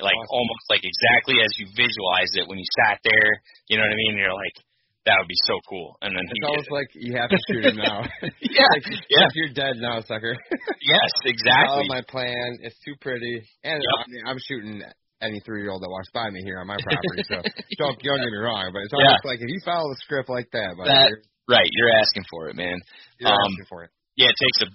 like 0.00 0.12
Awesome. 0.16 0.36
almost 0.36 0.64
like 0.68 0.84
exactly 0.84 1.40
as 1.40 1.52
you 1.58 1.66
visualized 1.76 2.36
it 2.36 2.46
when 2.48 2.60
you 2.60 2.68
sat 2.84 3.00
there. 3.04 3.30
You 3.68 3.76
know 3.80 3.84
what 3.88 3.96
I 3.96 4.00
mean? 4.08 4.16
You're 4.20 4.36
like, 4.36 4.56
that 5.08 5.16
would 5.20 5.28
be 5.28 5.40
so 5.44 5.56
cool. 5.68 5.96
And 6.00 6.16
then 6.16 6.24
he 6.24 6.36
It's 6.40 6.48
almost 6.48 6.70
it. 6.72 6.78
like 6.80 6.90
you 6.96 7.12
have 7.20 7.28
to 7.28 7.40
shoot 7.48 7.64
him 7.64 7.76
now. 7.76 8.04
yeah, 8.40 8.68
like, 8.72 8.86
yeah, 9.12 9.28
you're 9.36 9.52
dead 9.52 9.76
now, 9.80 10.00
sucker. 10.00 10.32
yes, 10.80 11.10
exactly. 11.28 11.84
Oh, 11.84 11.92
my 11.92 12.00
plan. 12.08 12.60
It's 12.64 12.76
too 12.84 12.96
pretty. 13.00 13.44
And 13.64 13.80
Yep. 13.84 13.96
I 14.00 14.04
mean, 14.08 14.24
I'm 14.24 14.40
shooting 14.40 14.80
any 15.20 15.40
three 15.44 15.60
year 15.64 15.72
old 15.72 15.80
that 15.84 15.88
walks 15.92 16.08
by 16.12 16.28
me 16.28 16.40
here 16.44 16.60
on 16.60 16.66
my 16.68 16.76
property. 16.80 17.24
So 17.28 17.36
don't 17.80 17.96
don't 18.00 18.20
get 18.20 18.32
me 18.32 18.40
wrong, 18.40 18.68
but 18.72 18.84
it's 18.84 18.92
Yeah. 18.96 19.08
almost 19.16 19.24
like 19.24 19.40
if 19.40 19.48
you 19.48 19.60
follow 19.64 19.88
the 19.92 20.00
script 20.04 20.28
like 20.28 20.48
that, 20.52 20.76
buddy, 20.76 20.88
That- 20.92 21.08
you're, 21.08 21.22
right, 21.48 21.68
you're 21.72 21.92
asking 22.00 22.24
for 22.28 22.48
it, 22.48 22.56
man. 22.56 22.76
you're 23.20 23.28
um, 23.32 23.36
asking 23.48 23.66
for 23.68 23.84
it. 23.84 23.90
Yeah, 24.16 24.28
it 24.32 24.36
takes 24.40 24.60
a 24.64 24.68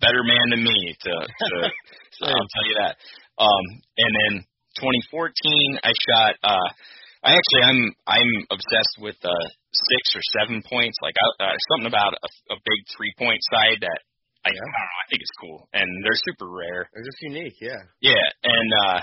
better 0.00 0.24
man 0.24 0.46
than 0.50 0.62
me 0.64 0.96
to. 1.04 1.12
to 1.12 1.56
Same. 2.20 2.34
I'll 2.34 2.52
tell 2.56 2.66
you 2.68 2.76
that. 2.82 2.94
Um, 3.40 3.64
and 3.96 4.12
then 4.12 4.32
2014, 4.80 5.80
I 5.84 5.92
shot. 5.92 6.34
uh 6.42 6.68
I 7.20 7.36
actually, 7.36 7.64
I'm 7.68 7.80
I'm 8.08 8.32
obsessed 8.48 8.96
with 9.00 9.20
uh 9.20 9.46
six 9.72 10.16
or 10.16 10.24
seven 10.40 10.64
points. 10.64 10.96
Like 11.04 11.14
I, 11.20 11.52
uh, 11.52 11.56
something 11.72 11.92
about 11.92 12.16
a, 12.16 12.28
a 12.54 12.56
big 12.56 12.80
three 12.96 13.12
point 13.20 13.40
side 13.52 13.84
that 13.84 14.00
I, 14.44 14.48
I 14.48 14.56
don't 14.56 14.72
know. 14.72 14.88
I 15.04 15.06
think 15.12 15.20
it's 15.20 15.36
cool, 15.36 15.68
and 15.76 15.88
they're 16.00 16.16
super 16.16 16.48
rare. 16.48 16.88
They're 16.92 17.04
just 17.04 17.20
unique, 17.20 17.60
yeah. 17.60 17.80
Yeah, 18.00 18.26
and 18.44 18.70
uh 18.72 18.98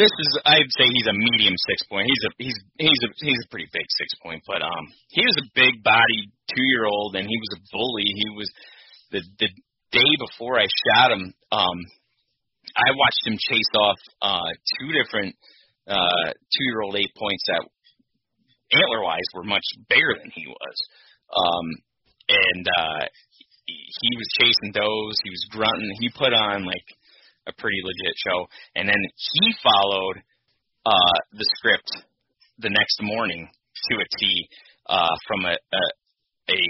this 0.00 0.08
is 0.08 0.28
I'd 0.48 0.72
say 0.72 0.88
he's 0.88 1.08
a 1.08 1.12
medium 1.12 1.52
six 1.68 1.84
point. 1.92 2.08
He's 2.08 2.24
a 2.24 2.30
he's 2.40 2.58
he's 2.80 3.02
a 3.04 3.10
he's 3.20 3.42
a 3.44 3.50
pretty 3.52 3.68
big 3.68 3.84
six 4.00 4.16
point, 4.24 4.40
but 4.48 4.64
um 4.64 4.84
he 5.12 5.28
was 5.28 5.36
a 5.44 5.46
big 5.52 5.84
bodied 5.84 6.32
two 6.48 6.66
year 6.72 6.88
old 6.88 7.16
and 7.16 7.28
he 7.28 7.36
was 7.36 7.52
a 7.52 7.60
bully. 7.68 8.08
He 8.08 8.28
was 8.32 8.48
the 9.12 9.20
the 9.44 9.48
day 9.92 10.10
before 10.18 10.58
I 10.58 10.66
shot 10.66 11.12
him, 11.12 11.34
um 11.52 11.78
I 12.76 12.90
watched 12.96 13.26
him 13.26 13.38
chase 13.38 13.72
off 13.78 13.98
uh 14.22 14.50
two 14.78 14.92
different 14.92 15.36
uh 15.86 16.26
two 16.32 16.64
year 16.70 16.82
old 16.82 16.96
eight 16.96 17.14
points 17.16 17.44
that 17.48 17.62
antler 18.72 19.02
wise 19.04 19.28
were 19.34 19.44
much 19.44 19.64
bigger 19.88 20.14
than 20.18 20.30
he 20.34 20.46
was. 20.46 20.76
Um 21.30 21.66
and 22.28 22.66
uh 22.68 23.06
he 23.66 24.16
was 24.16 24.28
chasing 24.40 24.72
does, 24.72 25.16
he 25.24 25.30
was 25.30 25.46
grunting, 25.50 25.96
he 26.00 26.10
put 26.10 26.34
on 26.34 26.66
like 26.66 26.84
a 27.46 27.52
pretty 27.52 27.80
legit 27.84 28.16
show. 28.16 28.46
And 28.74 28.88
then 28.88 29.02
he 29.16 29.54
followed 29.62 30.16
uh, 30.86 31.18
the 31.32 31.46
script 31.56 31.90
the 32.58 32.70
next 32.70 33.00
morning 33.02 33.48
to 33.90 33.94
a 33.96 34.06
T 34.18 34.48
uh, 34.88 35.16
from 35.26 35.44
a, 35.46 35.56
a 35.56 35.82
a 36.50 36.60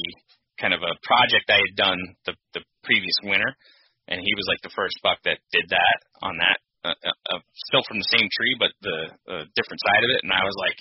kind 0.61 0.75
of 0.75 0.83
a 0.83 0.95
project 1.03 1.51
I 1.51 1.61
had 1.61 1.75
done 1.77 2.01
the 2.27 2.35
the 2.55 2.63
previous 2.83 3.17
winter, 3.25 3.51
and 4.09 4.21
he 4.21 4.33
was 4.37 4.47
like 4.49 4.63
the 4.63 4.75
first 4.75 4.97
buck 5.03 5.19
that 5.25 5.41
did 5.53 5.67
that 5.71 5.99
on 6.23 6.37
that. 6.39 6.59
Uh, 6.85 6.93
uh, 7.01 7.19
uh, 7.33 7.41
still 7.73 7.81
from 7.89 7.97
the 7.97 8.13
same 8.13 8.29
tree, 8.29 8.55
but 8.61 8.69
the 8.85 8.99
uh, 9.25 9.45
different 9.57 9.81
side 9.89 10.05
of 10.05 10.13
it. 10.13 10.21
And 10.21 10.29
I 10.29 10.45
was 10.45 10.53
like, 10.61 10.77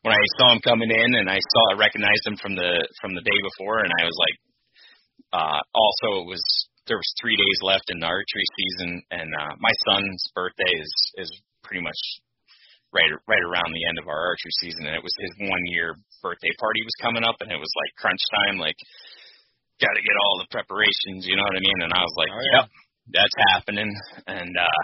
when 0.00 0.16
I 0.16 0.24
saw 0.40 0.56
him 0.56 0.64
coming 0.64 0.88
in, 0.88 1.10
and 1.20 1.28
I 1.28 1.36
saw 1.36 1.60
I 1.76 1.76
recognized 1.76 2.24
him 2.24 2.40
from 2.40 2.56
the 2.56 2.88
from 3.04 3.12
the 3.12 3.20
day 3.20 3.40
before, 3.44 3.84
and 3.84 3.92
I 4.00 4.04
was 4.08 4.16
like, 4.16 4.36
uh, 5.36 5.60
also 5.76 6.24
it 6.24 6.28
was 6.32 6.44
there 6.88 6.96
was 6.96 7.10
three 7.20 7.36
days 7.36 7.58
left 7.62 7.84
in 7.92 8.00
the 8.00 8.08
archery 8.08 8.48
season, 8.56 9.02
and 9.12 9.28
uh, 9.28 9.52
my 9.60 9.74
son's 9.90 10.22
birthday 10.32 10.72
is 10.80 10.92
is 11.26 11.30
pretty 11.62 11.82
much 11.82 12.00
right 12.92 13.10
right 13.26 13.44
around 13.46 13.70
the 13.74 13.86
end 13.88 13.98
of 13.98 14.08
our 14.08 14.20
archery 14.34 14.54
season, 14.62 14.86
and 14.86 14.94
it 14.96 15.02
was 15.02 15.14
his 15.18 15.32
one 15.48 15.64
year 15.70 15.94
birthday 16.22 16.52
party 16.58 16.80
was 16.84 16.96
coming 17.02 17.24
up, 17.24 17.36
and 17.40 17.50
it 17.52 17.60
was 17.60 17.72
like 17.76 17.92
crunch 17.98 18.22
time, 18.34 18.58
like 18.58 18.76
got 19.80 19.92
to 19.94 20.00
get 20.02 20.16
all 20.24 20.40
the 20.40 20.48
preparations, 20.50 21.26
you 21.28 21.36
know 21.36 21.44
what 21.44 21.56
I 21.58 21.60
mean? 21.60 21.80
And 21.84 21.92
I 21.92 22.00
was 22.00 22.16
like, 22.16 22.32
Oh, 22.32 22.40
yeah. 22.40 22.60
yep, 22.62 22.68
that's 23.12 23.36
happening, 23.52 23.90
and 24.26 24.52
uh, 24.56 24.82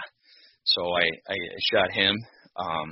so 0.63 0.81
I 0.93 1.05
I 1.29 1.37
shot 1.71 1.91
him. 1.91 2.15
Um, 2.55 2.87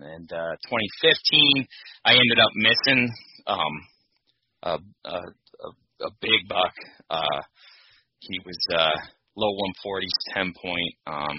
and 0.00 0.30
uh, 0.32 0.54
2015, 0.70 1.66
I 2.04 2.12
ended 2.14 2.38
up 2.38 2.52
missing 2.54 3.10
um, 3.46 3.74
a, 4.62 4.74
a 5.04 5.16
a 5.18 5.68
a 6.06 6.10
big 6.22 6.48
buck. 6.48 6.72
Uh, 7.10 7.40
he 8.20 8.38
was 8.44 8.58
uh 8.72 8.96
low 9.36 9.50
140s 9.84 10.34
10 10.34 10.52
point 10.62 10.94
um 11.06 11.36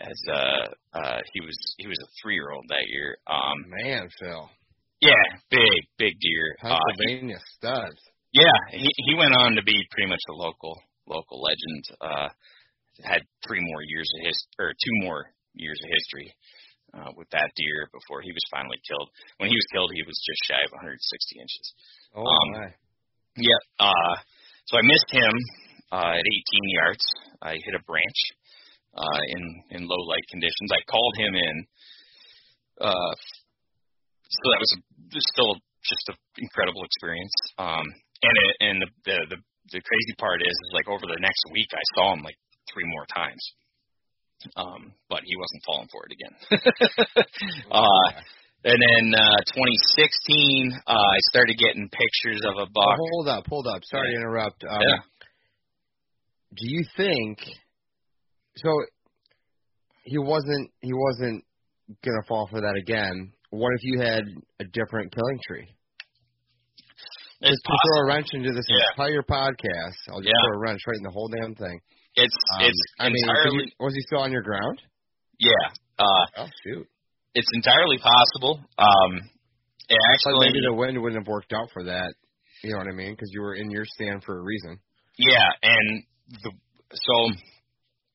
as 0.00 0.18
uh 0.32 0.64
uh 0.98 1.18
he 1.32 1.40
was 1.40 1.56
he 1.78 1.86
was 1.86 1.98
a 2.02 2.08
3 2.22 2.34
year 2.34 2.50
old 2.50 2.64
that 2.68 2.86
year 2.88 3.18
um 3.26 3.58
Man, 3.84 4.08
Phil. 4.18 4.48
yeah 5.00 5.24
big 5.50 5.80
big 5.98 6.14
deer 6.20 6.56
uh 6.64 6.78
he, 6.98 7.06
Pennsylvania 7.06 7.38
studs. 7.56 8.00
yeah 8.32 8.56
he 8.72 8.88
he 9.06 9.14
went 9.14 9.34
on 9.36 9.54
to 9.56 9.62
be 9.62 9.76
pretty 9.92 10.08
much 10.08 10.22
a 10.30 10.34
local 10.34 10.74
local 11.06 11.40
legend 11.42 11.82
uh 12.00 12.28
had 13.04 13.22
three 13.46 13.60
more 13.60 13.82
years 13.82 14.08
of 14.20 14.26
his 14.26 14.38
or 14.58 14.72
two 14.72 14.94
more 15.06 15.24
years 15.54 15.78
of 15.84 15.88
history 15.90 16.28
uh 16.94 17.10
with 17.16 17.28
that 17.30 17.50
deer 17.56 17.88
before 17.92 18.20
he 18.20 18.32
was 18.32 18.44
finally 18.50 18.80
killed 18.88 19.08
when 19.38 19.48
he 19.48 19.56
was 19.56 19.68
killed 19.72 19.90
he 19.94 20.02
was 20.04 20.16
just 20.26 20.40
shy 20.48 20.60
of 20.64 20.72
160 20.72 20.96
inches 21.40 21.66
Oh 22.16 22.24
Um, 22.26 22.48
my. 22.58 22.68
Yeah. 23.38 23.62
Uh, 23.78 24.14
so 24.66 24.76
I 24.76 24.82
missed 24.82 25.06
him 25.14 25.32
uh, 25.92 26.18
at 26.18 26.26
18 26.26 26.76
yards. 26.82 27.04
I 27.40 27.52
hit 27.54 27.78
a 27.78 27.82
branch 27.86 28.20
uh, 28.94 29.22
in 29.28 29.42
in 29.70 29.88
low 29.88 30.02
light 30.08 30.26
conditions. 30.30 30.70
I 30.72 30.82
called 30.90 31.14
him 31.16 31.34
in. 31.34 31.56
Uh, 32.80 33.14
so 34.30 34.44
that 34.54 34.62
was 34.62 34.72
a, 34.76 34.80
just 35.12 35.28
still 35.34 35.54
just 35.84 36.08
an 36.08 36.16
incredible 36.38 36.84
experience. 36.84 37.34
Um, 37.58 37.84
and 38.22 38.34
it, 38.36 38.54
and 38.60 38.76
the, 38.82 38.88
the 39.04 39.16
the 39.36 39.38
the 39.72 39.80
crazy 39.80 40.14
part 40.18 40.40
is, 40.42 40.50
is 40.50 40.72
like 40.72 40.88
over 40.88 41.06
the 41.06 41.20
next 41.20 41.42
week, 41.52 41.68
I 41.72 41.84
saw 41.94 42.14
him 42.14 42.22
like 42.22 42.38
three 42.72 42.86
more 42.86 43.06
times. 43.06 43.42
Um, 44.56 44.94
but 45.10 45.20
he 45.24 45.36
wasn't 45.36 45.62
falling 45.66 45.88
for 45.92 46.08
it 46.08 46.16
again. 46.16 46.34
uh, 47.70 48.08
and 48.64 48.78
then 48.80 49.12
uh, 49.12 49.40
2016, 49.52 50.80
uh, 50.86 50.92
I 50.92 51.18
started 51.28 51.56
getting 51.60 51.88
pictures 51.92 52.40
of 52.48 52.56
a 52.56 52.66
Oh, 52.74 52.94
hold 52.96 53.28
up, 53.28 53.44
hold 53.46 53.66
up. 53.66 53.82
Sorry 53.84 54.12
to 54.12 54.16
interrupt. 54.16 54.64
Um, 54.64 54.80
Yeah. 54.80 55.00
Do 56.56 56.66
you 56.66 56.84
think 56.96 57.38
so? 58.62 58.70
He 60.04 60.18
wasn't. 60.18 60.70
He 60.80 60.92
wasn't 60.92 61.44
gonna 62.04 62.22
fall 62.28 62.46
for 62.50 62.60
that 62.60 62.76
again. 62.76 63.32
What 63.50 63.70
if 63.74 63.82
you 63.82 64.00
had 64.00 64.22
a 64.60 64.64
different 64.64 65.12
killing 65.14 65.38
tree? 65.46 65.68
It's 67.42 67.50
Just 67.56 67.64
to 67.64 67.72
throw 67.72 68.02
a 68.02 68.06
wrench 68.06 68.26
into 68.32 68.52
this 68.52 68.66
Yeah. 68.68 68.84
entire 68.92 69.22
podcast, 69.22 69.96
I'll 70.12 70.20
just 70.20 70.28
Yeah. 70.28 70.40
throw 70.44 70.56
a 70.56 70.60
wrench 70.60 70.80
right 70.86 70.96
in 70.96 71.02
the 71.04 71.10
whole 71.10 71.28
damn 71.28 71.54
thing. 71.54 71.80
It's 72.14 72.34
Um, 72.54 72.62
it's 72.62 72.80
I 72.98 73.08
mean, 73.08 73.16
entirely 73.28 73.64
you- 73.64 73.72
was 73.80 73.94
he 73.94 74.00
still 74.02 74.20
on 74.20 74.30
your 74.32 74.42
ground? 74.42 74.82
yeah. 75.38 75.72
Uh, 75.98 76.26
Oh 76.36 76.48
shoot! 76.62 76.86
it's 77.34 77.48
entirely 77.54 77.98
possible. 77.98 78.60
Um, 78.78 79.20
it 79.88 79.98
actually 80.12 80.46
maybe 80.46 80.60
the 80.60 80.74
wind 80.74 81.00
wouldn't 81.00 81.20
have 81.20 81.28
worked 81.28 81.52
out 81.52 81.70
for 81.72 81.84
that. 81.84 82.14
You 82.62 82.72
know 82.72 82.78
what 82.78 82.88
I 82.88 82.92
mean? 82.92 83.12
Because 83.12 83.30
you 83.32 83.40
were 83.40 83.54
in 83.54 83.70
your 83.70 83.84
stand 83.86 84.22
for 84.24 84.38
a 84.38 84.42
reason. 84.42 84.78
yeah, 85.18 85.50
and 85.62 86.04
the 86.42 86.52
so 86.94 87.30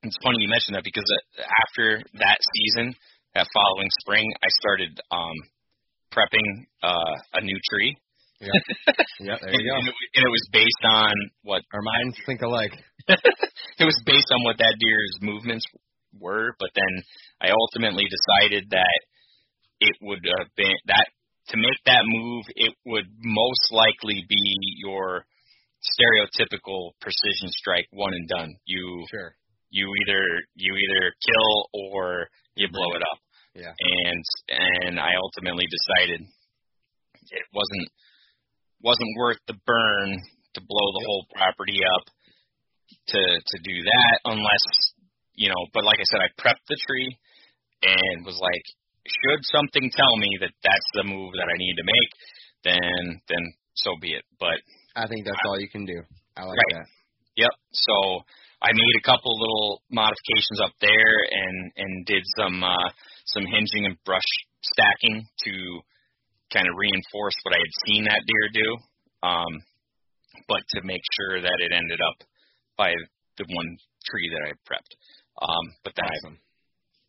it's 0.07 0.17
funny 0.23 0.37
you 0.39 0.49
mentioned 0.49 0.75
that 0.75 0.83
because 0.83 1.05
uh, 1.05 1.41
after 1.41 2.01
that 2.19 2.39
season, 2.55 2.95
that 3.33 3.47
following 3.53 3.89
spring, 4.01 4.25
I 4.43 4.49
started 4.61 4.99
um 5.11 5.37
prepping 6.13 6.65
uh 6.83 7.15
a 7.33 7.41
new 7.41 7.59
tree. 7.69 7.97
Yeah. 8.39 8.51
yeah. 9.19 9.37
There 9.41 9.49
and, 9.49 9.59
you 9.59 9.71
go. 9.71 9.77
and, 9.77 9.87
it, 9.87 9.95
and 10.15 10.23
it 10.25 10.31
was 10.31 10.45
based 10.51 10.83
on 10.83 11.13
what 11.43 11.61
Our 11.73 11.81
minds 11.81 12.17
think 12.25 12.41
alike. 12.41 12.73
it 13.07 13.85
was 13.85 14.01
based 14.05 14.27
on 14.31 14.43
what 14.43 14.57
that 14.57 14.75
deer's 14.79 15.17
movements 15.21 15.65
were, 16.19 16.55
but 16.59 16.69
then 16.75 17.03
I 17.41 17.51
ultimately 17.51 18.05
decided 18.05 18.69
that 18.71 18.99
it 19.79 19.95
would 20.01 20.19
have 20.39 20.47
been 20.55 20.75
that 20.87 21.07
to 21.49 21.57
make 21.57 21.77
that 21.85 22.01
move, 22.05 22.43
it 22.55 22.73
would 22.85 23.05
most 23.21 23.71
likely 23.71 24.25
be 24.27 24.57
your 24.77 25.25
stereotypical 25.85 26.91
precision 27.01 27.49
strike 27.49 27.87
one 27.91 28.13
and 28.13 28.27
done. 28.27 28.55
You 28.65 29.05
Sure. 29.11 29.35
You 29.75 29.91
either 30.07 30.23
you 30.55 30.71
either 30.71 31.03
kill 31.19 31.53
or 31.75 32.27
you 32.55 32.67
blow 32.71 32.95
it 32.95 33.03
up. 33.03 33.19
Yeah. 33.55 33.75
And 33.75 34.23
and 34.87 34.93
I 34.99 35.11
ultimately 35.19 35.67
decided 35.67 36.21
it 36.23 37.45
wasn't 37.51 37.87
wasn't 38.81 39.17
worth 39.19 39.41
the 39.47 39.57
burn 39.67 40.09
to 40.55 40.61
blow 40.63 40.87
the 40.95 41.03
whole 41.05 41.25
property 41.35 41.79
up 41.83 42.05
to 43.11 43.19
to 43.19 43.57
do 43.63 43.75
that 43.83 44.15
unless 44.25 44.65
you 45.35 45.49
know 45.49 45.61
but 45.73 45.83
like 45.83 45.99
I 45.99 46.07
said 46.07 46.21
I 46.23 46.29
prepped 46.39 46.63
the 46.69 46.79
tree 46.87 47.11
and 47.83 48.25
was 48.25 48.39
like 48.39 48.65
should 49.07 49.43
something 49.51 49.91
tell 49.91 50.15
me 50.17 50.29
that 50.41 50.53
that's 50.63 50.89
the 50.93 51.03
move 51.03 51.33
that 51.35 51.49
I 51.49 51.57
need 51.57 51.75
to 51.77 51.83
make 51.83 52.11
then 52.63 53.21
then 53.27 53.43
so 53.75 53.91
be 53.99 54.13
it 54.13 54.23
but 54.39 54.59
I 54.95 55.07
think 55.07 55.25
that's 55.25 55.43
all 55.45 55.59
you 55.59 55.67
can 55.69 55.83
do. 55.85 55.99
I 56.37 56.43
like 56.47 56.55
Right. 56.55 56.79
that. 56.79 56.87
Yep. 57.35 57.51
So 57.73 57.95
I 58.65 58.73
made 58.73 58.95
a 58.97 59.05
couple 59.05 59.29
little 59.37 59.83
modifications 59.91 60.59
up 60.63 60.73
there 60.81 61.15
and 61.29 61.71
and 61.77 62.05
did 62.05 62.23
some 62.37 62.63
uh 62.63 62.89
some 63.25 63.45
hinging 63.45 63.85
and 63.85 63.97
brush 64.05 64.25
stacking 64.73 65.25
to 65.45 65.53
kind 66.53 66.65
of 66.67 66.73
reinforce 66.77 67.35
what 67.43 67.53
I 67.53 67.61
had 67.61 67.73
seen 67.85 68.05
that 68.05 68.21
deer 68.25 68.45
do. 68.63 68.69
Um 69.27 69.53
but 70.47 70.61
to 70.75 70.81
make 70.83 71.01
sure 71.17 71.41
that 71.41 71.57
it 71.61 71.71
ended 71.71 71.99
up 72.01 72.17
by 72.77 72.91
the 73.37 73.45
one 73.49 73.77
tree 74.05 74.29
that 74.33 74.49
I 74.49 74.51
prepped. 74.65 74.93
Um 75.41 75.65
but 75.83 75.93
then 75.95 76.05
I 76.05 76.15
Awesome. 76.25 76.39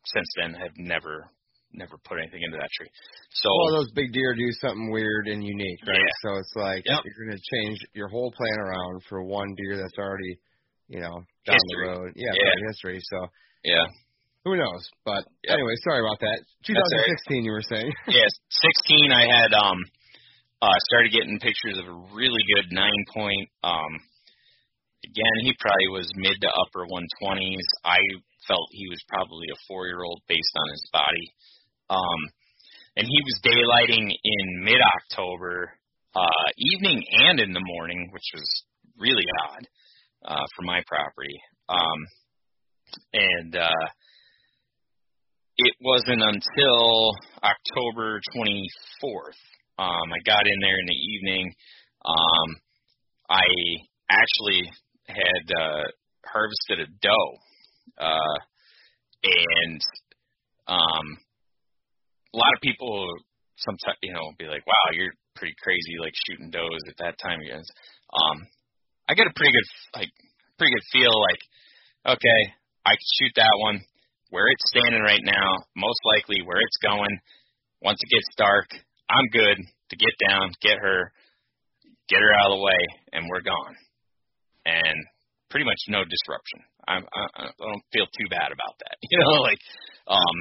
since 0.06 0.28
then 0.36 0.54
have 0.54 0.76
never 0.76 1.30
never 1.72 1.96
put 2.04 2.18
anything 2.18 2.42
into 2.42 2.56
that 2.56 2.70
tree. 2.76 2.88
So 3.32 3.48
Well, 3.50 3.80
those 3.80 3.92
big 3.92 4.12
deer 4.12 4.34
do 4.34 4.48
something 4.60 4.90
weird 4.90 5.28
and 5.28 5.44
unique, 5.44 5.80
right? 5.86 5.98
Yeah. 5.98 6.20
So 6.22 6.36
it's 6.38 6.54
like 6.56 6.82
Yep. 6.86 7.00
you're 7.04 7.26
going 7.26 7.36
to 7.36 7.48
change 7.56 7.78
your 7.92 8.08
whole 8.08 8.32
plan 8.32 8.58
around 8.60 9.02
for 9.08 9.22
one 9.24 9.52
deer 9.56 9.76
that's 9.76 9.98
already, 9.98 10.38
you 10.88 11.00
know, 11.00 11.22
down 11.46 11.58
History. 11.58 11.74
the 11.74 11.90
road. 11.90 12.12
Yeah, 12.16 12.32
Yeah. 12.34 12.68
history. 12.68 13.00
So 13.10 13.26
yeah. 13.64 13.86
who 14.44 14.56
knows? 14.56 14.88
But 15.04 15.24
anyway, 15.48 15.74
sorry 15.82 16.00
about 16.00 16.20
that. 16.20 16.38
That's 16.62 16.78
all 16.78 16.98
right. 17.02 17.18
2016, 17.26 17.44
you 17.44 17.52
were 17.52 17.62
saying. 17.66 17.90
yeah, 18.08 18.28
16 18.86 19.12
I 19.12 19.24
had 19.26 19.52
um 19.54 19.78
uh 20.62 20.78
started 20.90 21.12
getting 21.12 21.38
pictures 21.40 21.78
of 21.78 21.86
a 21.86 21.96
really 22.14 22.42
good 22.54 22.70
9 22.72 22.90
point 23.12 23.48
um 23.64 23.92
again, 25.04 25.36
he 25.42 25.52
probably 25.60 25.88
was 25.90 26.10
mid 26.16 26.34
to 26.40 26.48
upper 26.50 26.86
120s. 26.86 27.66
I 27.84 27.98
felt 28.48 28.66
he 28.72 28.86
was 28.88 28.98
probably 29.08 29.46
a 29.50 29.58
4-year-old 29.70 30.22
based 30.28 30.54
on 30.56 30.70
his 30.70 30.84
body. 30.92 31.26
Um 31.90 32.20
and 32.96 33.06
he 33.06 33.18
was 33.26 33.36
daylighting 33.44 34.06
in 34.08 34.64
mid-October 34.64 35.72
uh 36.14 36.46
evening 36.56 37.02
and 37.28 37.40
in 37.40 37.52
the 37.52 37.62
morning, 37.74 38.08
which 38.12 38.30
was 38.34 38.46
really 38.96 39.26
odd 39.50 39.66
uh 40.24 40.44
for 40.56 40.62
my 40.62 40.82
property. 40.86 41.40
Um 41.68 42.06
and 43.12 43.56
uh 43.56 43.86
it 45.58 45.74
wasn't 45.80 46.22
until 46.22 47.12
October 47.42 48.20
24th. 48.36 49.40
Um, 49.78 50.12
I 50.12 50.20
got 50.24 50.46
in 50.46 50.60
there 50.60 50.78
in 50.78 50.86
the 50.86 50.92
evening. 50.92 51.54
Um, 52.04 52.56
I 53.30 53.44
actually 54.10 54.70
had 55.06 55.44
uh, 55.58 55.82
harvested 56.26 56.80
a 56.80 56.92
doe, 57.00 58.04
uh, 58.04 58.38
and 59.24 59.80
um, 60.68 61.06
a 62.34 62.36
lot 62.36 62.52
of 62.54 62.62
people 62.62 63.06
sometimes 63.56 63.98
you 64.02 64.12
know 64.12 64.32
be 64.38 64.46
like, 64.46 64.66
"Wow, 64.66 64.92
you're 64.92 65.12
pretty 65.34 65.54
crazy, 65.62 65.96
like 66.00 66.12
shooting 66.28 66.50
does 66.50 66.82
at 66.88 66.96
that 66.98 67.18
time." 67.18 67.40
Um, 67.40 68.46
I 69.08 69.14
get 69.14 69.26
a 69.26 69.34
pretty 69.36 69.52
good 69.52 69.68
like 69.94 70.10
pretty 70.58 70.72
good 70.72 70.88
feel 70.92 71.14
like, 71.14 72.16
okay, 72.16 72.40
I 72.84 72.96
can 72.96 73.10
shoot 73.20 73.32
that 73.36 73.56
one 73.60 73.80
where 74.30 74.48
it's 74.48 74.70
standing 74.72 75.02
right 75.02 75.22
now, 75.22 75.48
most 75.76 76.00
likely 76.04 76.42
where 76.42 76.58
it's 76.58 76.80
going. 76.82 77.14
Once 77.82 78.00
it 78.02 78.10
gets 78.10 78.26
dark, 78.36 78.66
I'm 79.08 79.28
good 79.30 79.58
to 79.90 79.96
get 79.96 80.14
down, 80.26 80.50
get 80.62 80.78
her, 80.80 81.12
get 82.08 82.24
her 82.24 82.32
out 82.34 82.50
of 82.50 82.58
the 82.58 82.64
way, 82.64 82.82
and 83.12 83.28
we're 83.30 83.44
gone. 83.44 83.76
And 84.66 84.98
pretty 85.50 85.64
much 85.64 85.78
no 85.86 86.02
disruption. 86.02 86.66
I'm, 86.88 87.04
I, 87.06 87.22
I 87.38 87.42
don't 87.54 87.86
feel 87.92 88.06
too 88.10 88.28
bad 88.30 88.50
about 88.50 88.74
that. 88.82 88.96
You 89.06 89.18
know, 89.22 89.38
like, 89.42 89.62
um, 90.08 90.36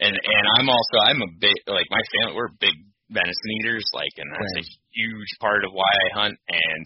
and 0.00 0.14
and 0.14 0.44
I'm 0.56 0.68
also 0.68 0.96
I'm 1.04 1.20
a 1.20 1.30
big 1.40 1.56
like 1.66 1.86
my 1.90 2.00
family 2.14 2.36
we're 2.36 2.54
big 2.60 2.76
venison 3.10 3.50
eaters, 3.60 3.84
like, 3.92 4.14
and 4.16 4.28
that's 4.32 4.54
right. 4.56 4.64
a 4.64 4.68
huge 4.94 5.32
part 5.40 5.64
of 5.64 5.72
why 5.72 5.88
I 5.88 6.08
hunt. 6.14 6.36
And 6.48 6.84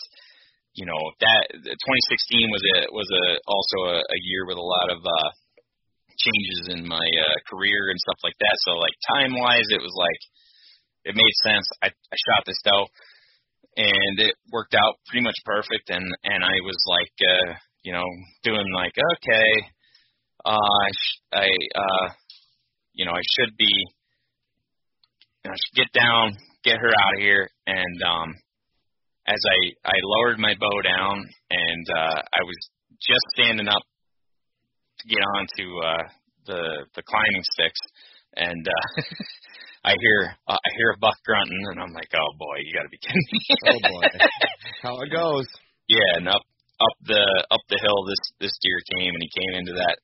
you 0.75 0.87
know 0.87 1.01
that 1.21 1.43
2016 1.53 2.49
was 2.49 2.65
a 2.77 2.79
was 2.93 3.09
a 3.13 3.25
also 3.45 3.79
a, 3.93 3.99
a 4.01 4.19
year 4.25 4.47
with 4.49 4.57
a 4.57 4.65
lot 4.65 4.89
of 4.91 5.01
uh 5.05 5.31
changes 6.19 6.69
in 6.71 6.87
my 6.87 7.03
uh, 7.03 7.37
career 7.49 7.91
and 7.91 7.99
stuff 7.99 8.21
like 8.23 8.37
that. 8.39 8.57
So 8.65 8.73
like 8.77 8.97
time 9.17 9.33
wise, 9.35 9.67
it 9.71 9.81
was 9.81 9.95
like 9.97 10.23
it 11.05 11.15
made 11.17 11.37
sense. 11.43 11.67
I, 11.83 11.89
I 11.89 12.17
shot 12.29 12.47
this 12.47 12.61
doe, 12.63 12.87
and 13.77 14.17
it 14.21 14.35
worked 14.53 14.75
out 14.75 15.01
pretty 15.09 15.25
much 15.25 15.39
perfect. 15.45 15.91
And 15.91 16.05
and 16.25 16.45
I 16.45 16.57
was 16.65 16.79
like, 16.87 17.17
uh, 17.21 17.53
you 17.83 17.93
know, 17.93 18.07
doing 18.43 18.71
like 18.75 18.95
okay, 18.95 19.51
uh, 20.45 20.53
I 20.57 20.91
sh- 20.93 21.21
I 21.33 21.49
uh, 21.75 22.07
you 22.93 23.05
know, 23.05 23.13
I 23.13 23.25
should 23.39 23.57
be, 23.57 23.73
you 25.45 25.51
know, 25.51 25.53
I 25.53 25.59
should 25.59 25.77
get 25.77 25.93
down, 25.93 26.37
get 26.63 26.79
her 26.79 26.93
out 26.93 27.15
of 27.17 27.21
here, 27.21 27.49
and 27.67 28.03
um, 28.03 28.35
as 29.27 29.39
I 29.39 29.91
I 29.91 29.97
lowered 30.03 30.39
my 30.39 30.55
bow 30.59 30.83
down 30.83 31.29
and 31.51 31.87
uh, 31.97 32.23
I 32.33 32.43
was 32.43 32.59
just 33.01 33.25
standing 33.35 33.69
up 33.69 33.83
to 35.01 35.05
get 35.09 35.23
onto 35.35 35.67
uh, 35.83 36.05
the 36.47 36.63
the 36.95 37.03
climbing 37.03 37.45
sticks, 37.55 37.81
and 38.37 38.67
uh, 38.67 39.03
I 39.85 39.95
hear 39.99 40.35
uh, 40.49 40.59
I 40.59 40.69
hear 40.77 40.91
a 40.95 40.99
buck 40.99 41.19
grunting, 41.27 41.67
and 41.71 41.81
I'm 41.81 41.93
like, 41.93 42.11
oh 42.15 42.33
boy, 42.39 42.57
you 42.65 42.75
got 42.75 42.87
to 42.87 42.95
be 42.95 42.99
kidding 43.03 43.29
me! 43.33 43.41
oh 43.69 43.81
boy, 43.91 44.07
how 44.83 45.01
it 45.03 45.11
goes. 45.15 45.47
Yeah, 45.89 46.19
and 46.19 46.29
up 46.29 46.43
up 46.81 46.97
the 47.07 47.47
up 47.51 47.61
the 47.69 47.79
hill, 47.83 48.05
this 48.07 48.23
this 48.41 48.59
deer 48.63 48.81
came, 48.97 49.15
and 49.15 49.23
he 49.23 49.41
came 49.41 49.59
into 49.59 49.73
that 49.73 49.99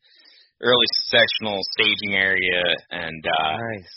early 0.60 0.86
successional 1.02 1.60
staging 1.78 2.14
area, 2.14 2.62
and 2.90 3.22
uh, 3.24 3.56
nice, 3.56 3.94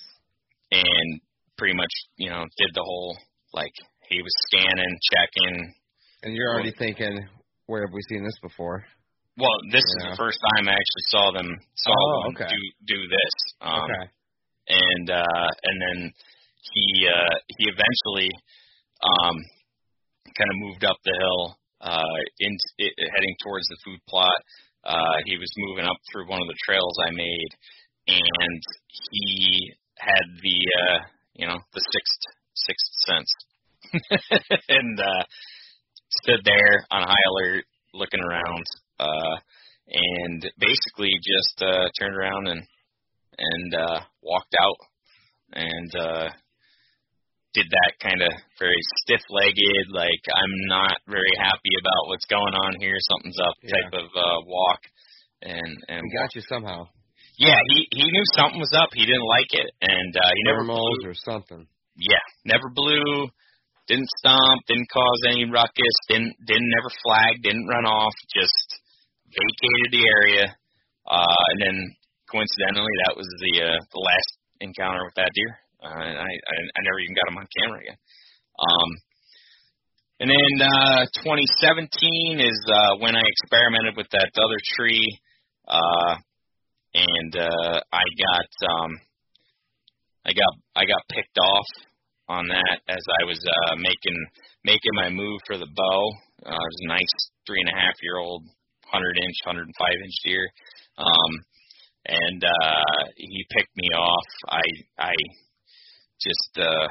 and 0.71 1.21
pretty 1.57 1.75
much 1.75 1.91
you 2.17 2.29
know 2.29 2.45
did 2.57 2.69
the 2.73 2.83
whole 2.83 3.17
like 3.53 3.73
he 4.11 4.21
was 4.21 4.35
scanning, 4.51 4.93
checking. 5.15 5.73
And 6.23 6.35
you're 6.35 6.53
already 6.53 6.75
thinking, 6.77 7.25
where 7.65 7.81
have 7.81 7.93
we 7.93 8.01
seen 8.09 8.23
this 8.23 8.37
before? 8.43 8.83
Well, 9.37 9.57
this 9.71 9.81
yeah. 9.81 9.95
is 9.95 10.03
the 10.11 10.17
first 10.19 10.37
time 10.53 10.67
I 10.67 10.75
actually 10.75 11.07
saw 11.07 11.31
them 11.31 11.49
saw 11.75 11.95
oh, 11.95 12.23
them 12.27 12.35
okay. 12.35 12.51
do 12.51 12.59
do 12.95 12.99
this. 13.07 13.33
Um, 13.61 13.87
okay. 13.87 14.05
And 14.67 15.09
uh, 15.09 15.47
and 15.63 15.77
then 15.81 16.11
he 16.61 17.07
uh, 17.07 17.35
he 17.57 17.71
eventually 17.71 18.29
um, 19.01 19.35
kind 20.35 20.49
of 20.51 20.57
moved 20.59 20.83
up 20.83 20.97
the 21.03 21.15
hill, 21.15 21.57
uh, 21.79 22.19
in 22.39 22.57
it, 22.77 22.93
heading 23.15 23.35
towards 23.41 23.65
the 23.69 23.77
food 23.85 23.99
plot. 24.07 24.39
Uh, 24.83 25.15
he 25.25 25.37
was 25.37 25.49
moving 25.57 25.85
up 25.85 25.97
through 26.11 26.27
one 26.27 26.41
of 26.41 26.47
the 26.47 26.59
trails 26.65 26.95
I 27.07 27.11
made, 27.11 27.51
and 28.07 28.61
he 29.11 29.73
had 29.97 30.25
the 30.43 30.59
uh, 30.75 30.99
you 31.33 31.47
know 31.47 31.57
the 31.73 31.81
sixth 31.81 32.21
sixth 32.53 32.91
sense, 33.07 33.31
and 34.69 34.99
uh, 34.99 35.23
stood 36.23 36.41
there 36.45 36.85
on 36.91 37.03
high 37.03 37.25
alert, 37.29 37.65
looking 37.93 38.21
around, 38.21 38.65
uh, 38.99 39.35
and 39.87 40.51
basically 40.59 41.11
just 41.21 41.61
uh, 41.61 41.89
turned 41.99 42.15
around 42.15 42.47
and 42.47 42.61
and 43.37 43.75
uh, 43.75 43.99
walked 44.21 44.55
out 44.61 44.77
and 45.53 45.91
uh, 45.95 46.29
did 47.53 47.67
that 47.67 47.91
kind 47.99 48.21
of 48.21 48.31
very 48.59 48.79
stiff-legged, 49.03 49.91
like 49.91 50.23
I'm 50.31 50.55
not 50.67 50.95
very 51.07 51.35
happy 51.39 51.73
about 51.79 52.07
what's 52.07 52.25
going 52.25 52.55
on 52.55 52.79
here, 52.79 52.95
something's 53.11 53.39
up 53.39 53.55
yeah. 53.61 53.71
type 53.75 53.93
of 53.99 54.07
uh, 54.15 54.39
walk. 54.47 54.81
And 55.41 55.73
and 55.89 56.01
he 56.05 56.17
got 56.17 56.35
you 56.35 56.41
somehow. 56.47 56.87
Yeah, 57.37 57.57
he 57.67 57.87
he 57.91 58.05
knew 58.05 58.23
something 58.37 58.59
was 58.59 58.73
up. 58.77 58.89
He 58.93 59.05
didn't 59.05 59.25
like 59.25 59.49
it, 59.51 59.73
and 59.81 60.15
uh, 60.15 60.29
he 60.29 60.41
never 60.45 60.63
blew. 60.63 61.09
or 61.09 61.15
something. 61.15 61.65
Yeah, 61.97 62.21
never 62.45 62.69
blew, 62.69 63.27
didn't 63.91 64.07
stomp, 64.23 64.63
didn't 64.71 64.87
cause 64.87 65.21
any 65.27 65.43
ruckus, 65.51 65.97
didn't 66.07 66.31
didn't 66.47 66.71
never 66.79 66.91
flag, 67.03 67.43
didn't 67.43 67.67
run 67.67 67.83
off, 67.83 68.15
just 68.31 68.79
vacated 69.27 69.89
the 69.91 70.03
area. 70.07 70.47
Uh, 71.03 71.43
and 71.51 71.59
then 71.59 71.77
coincidentally, 72.31 72.95
that 73.03 73.19
was 73.19 73.27
the 73.27 73.53
uh, 73.67 73.79
the 73.91 73.99
last 73.99 74.31
encounter 74.63 75.03
with 75.03 75.15
that 75.19 75.35
deer. 75.35 75.51
Uh, 75.83 76.07
and 76.07 76.17
I, 76.23 76.31
I 76.31 76.55
I 76.55 76.79
never 76.87 76.99
even 77.03 77.19
got 77.19 77.27
him 77.27 77.41
on 77.43 77.47
camera 77.59 77.79
again. 77.83 77.99
Um, 78.55 78.89
and 80.21 80.29
then 80.29 80.53
uh, 80.61 81.01
2017 81.25 82.39
is 82.39 82.59
uh, 82.69 83.01
when 83.03 83.17
I 83.17 83.25
experimented 83.25 83.97
with 83.97 84.07
that 84.13 84.31
other 84.37 84.61
tree, 84.77 85.03
uh, 85.67 86.15
and 86.93 87.31
uh, 87.35 87.75
I 87.91 88.05
got 88.07 88.49
um, 88.71 88.91
I 90.23 90.31
got 90.31 90.53
I 90.79 90.85
got 90.85 91.01
picked 91.11 91.35
off 91.43 91.90
on 92.31 92.47
that 92.47 92.79
as 92.87 93.03
I 93.19 93.25
was 93.27 93.39
uh, 93.43 93.75
making 93.75 94.17
making 94.63 94.95
my 94.95 95.09
move 95.09 95.39
for 95.45 95.57
the 95.57 95.67
bow. 95.75 96.01
Uh, 96.45 96.55
it 96.55 96.71
was 96.71 96.81
a 96.87 96.93
nice 96.95 97.15
three 97.45 97.59
and 97.59 97.69
a 97.69 97.79
half 97.79 97.95
year 98.01 98.17
old, 98.17 98.47
hundred 98.87 99.17
inch, 99.19 99.37
hundred 99.43 99.67
and 99.67 99.75
five 99.77 99.97
inch 99.99 100.17
deer, 100.23 100.45
um, 100.97 101.31
and 102.07 102.41
uh, 102.43 103.03
he 103.17 103.45
picked 103.51 103.75
me 103.75 103.89
off. 103.91 104.29
I 104.47 104.63
I 104.97 105.13
just 106.23 106.53
uh, 106.57 106.87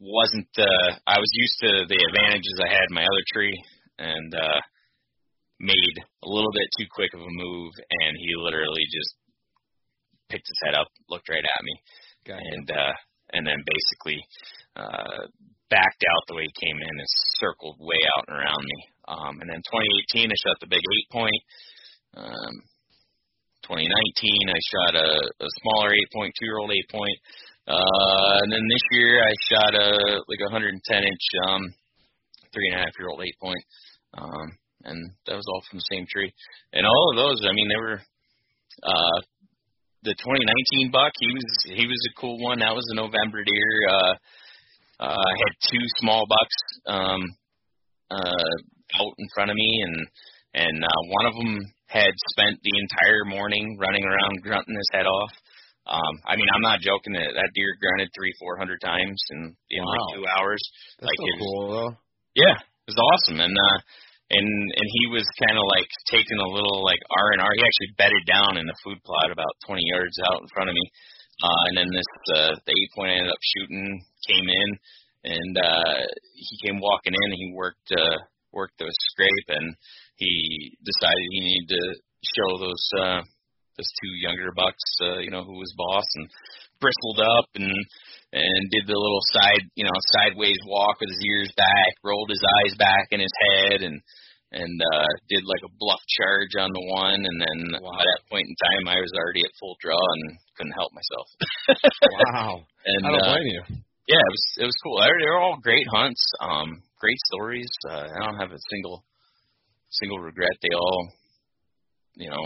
wasn't. 0.00 0.48
Uh, 0.56 0.88
I 1.06 1.18
was 1.20 1.30
used 1.32 1.58
to 1.60 1.70
the 1.86 2.00
advantages 2.08 2.56
I 2.64 2.72
had 2.72 2.88
in 2.88 2.94
my 2.96 3.04
other 3.04 3.24
tree, 3.32 3.56
and 3.98 4.34
uh, 4.34 4.60
made 5.60 5.96
a 6.24 6.28
little 6.28 6.52
bit 6.52 6.68
too 6.78 6.86
quick 6.90 7.12
of 7.14 7.20
a 7.20 7.30
move, 7.30 7.72
and 7.90 8.16
he 8.16 8.32
literally 8.36 8.84
just 8.90 9.14
picked 10.30 10.48
his 10.48 10.60
head 10.64 10.74
up, 10.74 10.88
looked 11.08 11.28
right 11.28 11.44
at 11.44 11.64
me, 11.64 11.74
Got 12.26 12.40
and 12.40 12.70
uh, 12.70 12.92
and 13.34 13.46
then 13.46 13.60
basically 13.66 14.18
uh, 14.78 15.26
backed 15.70 16.04
out 16.06 16.22
the 16.26 16.38
way 16.38 16.46
he 16.46 16.66
came 16.66 16.78
in 16.78 16.94
and 16.94 17.10
circled 17.42 17.76
way 17.82 17.98
out 18.16 18.24
and 18.28 18.38
around 18.38 18.62
me. 18.62 18.80
Um, 19.10 19.34
and 19.42 19.48
then 19.50 19.60
2018, 20.14 20.30
I 20.30 20.38
shot 20.38 20.58
the 20.60 20.70
big 20.70 20.80
eight 20.80 21.08
point. 21.10 21.42
Um, 22.16 22.54
2019, 23.66 23.90
I 23.90 24.60
shot 24.70 24.92
a, 24.94 25.08
a 25.44 25.48
smaller 25.60 25.92
eight 25.92 26.10
point, 26.14 26.32
two 26.38 26.46
year 26.46 26.58
old 26.58 26.72
eight 26.72 26.88
point. 26.88 27.18
Uh, 27.66 28.36
and 28.44 28.52
then 28.52 28.64
this 28.68 28.86
year, 28.92 29.24
I 29.24 29.32
shot 29.48 29.72
a 29.74 29.88
like 30.28 30.40
110 30.40 30.78
inch, 30.78 31.26
um, 31.48 31.62
three 32.52 32.68
and 32.70 32.80
a 32.80 32.84
half 32.84 32.94
year 32.98 33.08
old 33.08 33.24
eight 33.24 33.36
point. 33.40 33.64
Um, 34.14 34.46
and 34.84 34.98
that 35.26 35.34
was 35.34 35.48
all 35.48 35.64
from 35.68 35.80
the 35.80 35.90
same 35.90 36.06
tree. 36.08 36.32
And 36.72 36.86
all 36.86 37.10
of 37.10 37.16
those, 37.16 37.40
I 37.48 37.52
mean, 37.52 37.68
they 37.68 37.80
were 37.80 38.00
uh, 38.84 39.18
the 40.04 40.14
2019 40.20 40.92
buck, 40.92 41.12
he 41.18 41.32
was 41.32 41.48
he 41.64 41.86
was 41.88 42.00
a 42.12 42.20
cool 42.20 42.36
one. 42.38 42.60
That 42.60 42.76
was 42.76 42.84
a 42.92 42.96
November 42.96 43.42
deer. 43.42 43.72
Uh, 43.88 44.14
uh, 45.00 45.16
I 45.16 45.34
had 45.40 45.52
two 45.72 45.84
small 45.98 46.28
bucks 46.28 46.58
um, 46.86 47.22
uh, 48.12 48.52
out 49.00 49.14
in 49.16 49.28
front 49.34 49.50
of 49.50 49.56
me, 49.56 49.82
and 49.82 49.96
and 50.54 50.84
uh, 50.84 51.00
one 51.08 51.26
of 51.26 51.34
them 51.34 51.58
had 51.88 52.12
spent 52.36 52.60
the 52.62 52.76
entire 52.76 53.24
morning 53.24 53.76
running 53.80 54.04
around 54.04 54.42
grunting 54.42 54.76
his 54.76 54.90
head 54.92 55.06
off. 55.06 55.32
Um, 55.86 56.14
I 56.24 56.36
mean, 56.36 56.48
I'm 56.54 56.64
not 56.64 56.80
joking 56.80 57.12
that 57.14 57.32
that 57.34 57.50
deer 57.56 57.76
grunted 57.80 58.08
three, 58.12 58.32
four 58.38 58.56
hundred 58.56 58.80
times 58.84 59.18
in 59.30 59.56
in 59.70 59.82
wow. 59.82 59.88
like 59.88 60.16
two 60.20 60.24
hours. 60.36 60.62
That's 61.00 61.08
like 61.08 61.18
so 61.18 61.24
it 61.24 61.36
was, 61.36 61.48
cool 61.48 61.64
though. 61.72 61.92
Yeah, 62.36 62.56
it 62.60 62.88
was 62.92 63.00
awesome, 63.00 63.40
and 63.40 63.56
uh, 63.56 63.78
and 64.34 64.48
and 64.74 64.88
he 64.90 65.04
was 65.14 65.24
kind 65.38 65.56
of 65.56 65.64
like 65.70 65.88
taking 66.10 66.38
a 66.38 66.50
little 66.50 66.82
like 66.82 67.00
R 67.10 67.32
and 67.32 67.40
R. 67.42 67.52
He 67.54 67.62
actually 67.62 67.94
bedded 67.98 68.24
down 68.26 68.58
in 68.58 68.66
the 68.66 68.78
food 68.82 68.98
plot 69.06 69.30
about 69.30 69.54
20 69.66 69.82
yards 69.86 70.16
out 70.26 70.42
in 70.42 70.48
front 70.50 70.70
of 70.70 70.74
me. 70.74 70.86
Uh, 71.42 71.62
and 71.70 71.74
then 71.78 71.90
this 71.90 72.10
uh, 72.34 72.54
the 72.66 72.74
eight 72.74 72.92
point 72.94 73.10
I 73.10 73.18
ended 73.18 73.34
up 73.34 73.44
shooting 73.54 73.86
came 74.26 74.46
in, 74.46 74.68
and 75.24 75.54
uh, 75.58 75.98
he 76.34 76.54
came 76.62 76.78
walking 76.78 77.14
in. 77.14 77.28
He 77.34 77.54
worked 77.54 77.90
uh, 77.90 78.18
worked 78.52 78.78
the 78.78 78.90
scrape, 79.10 79.48
and 79.50 79.74
he 80.16 80.76
decided 80.82 81.22
he 81.30 81.40
needed 81.42 81.68
to 81.74 81.82
show 82.38 82.50
those 82.58 82.86
uh, 83.02 83.20
those 83.76 83.90
two 84.02 84.12
younger 84.22 84.50
bucks, 84.54 84.84
uh, 85.02 85.18
you 85.18 85.30
know, 85.30 85.44
who 85.44 85.58
was 85.58 85.72
boss 85.76 86.06
and 86.16 86.28
bristled 86.80 87.20
up 87.20 87.48
and 87.54 87.72
and 88.34 88.70
did 88.74 88.90
the 88.90 88.98
little 88.98 89.22
side, 89.30 89.62
you 89.78 89.84
know, 89.84 89.94
sideways 90.18 90.58
walk 90.66 90.98
with 90.98 91.08
his 91.08 91.22
ears 91.22 91.52
back, 91.56 91.92
rolled 92.02 92.30
his 92.30 92.42
eyes 92.42 92.74
back 92.74 93.06
in 93.14 93.20
his 93.20 93.34
head, 93.46 93.82
and 93.82 94.02
and 94.50 94.74
uh, 94.94 95.10
did 95.28 95.42
like 95.46 95.62
a 95.66 95.74
bluff 95.78 96.02
charge 96.18 96.54
on 96.58 96.70
the 96.70 96.84
one. 96.94 97.22
And 97.22 97.38
then 97.38 97.58
wow. 97.78 97.94
by 97.94 98.02
that 98.02 98.26
point 98.30 98.46
in 98.46 98.54
time, 98.58 98.90
I 98.90 98.98
was 98.98 99.14
already 99.14 99.42
at 99.46 99.54
full 99.58 99.76
draw 99.78 99.98
and 99.98 100.38
couldn't 100.58 100.78
help 100.78 100.92
myself. 100.92 101.28
wow! 102.34 102.66
And 102.84 103.06
I 103.06 103.10
don't 103.16 103.24
uh, 103.24 103.32
blame 103.32 103.48
you. 103.48 103.62
yeah, 104.12 104.20
it 104.20 104.32
was 104.36 104.44
it 104.60 104.66
was 104.68 104.76
cool. 104.84 105.00
They're, 105.00 105.16
they're 105.16 105.40
all 105.40 105.56
great 105.56 105.88
hunts, 105.88 106.20
um, 106.38 106.82
great 107.00 107.16
stories. 107.32 107.70
Uh, 107.88 108.12
I 108.12 108.26
don't 108.26 108.36
have 108.36 108.52
a 108.52 108.60
single 108.68 109.02
single 109.88 110.18
regret. 110.18 110.52
They 110.60 110.76
all, 110.76 111.08
you 112.12 112.28
know, 112.28 112.44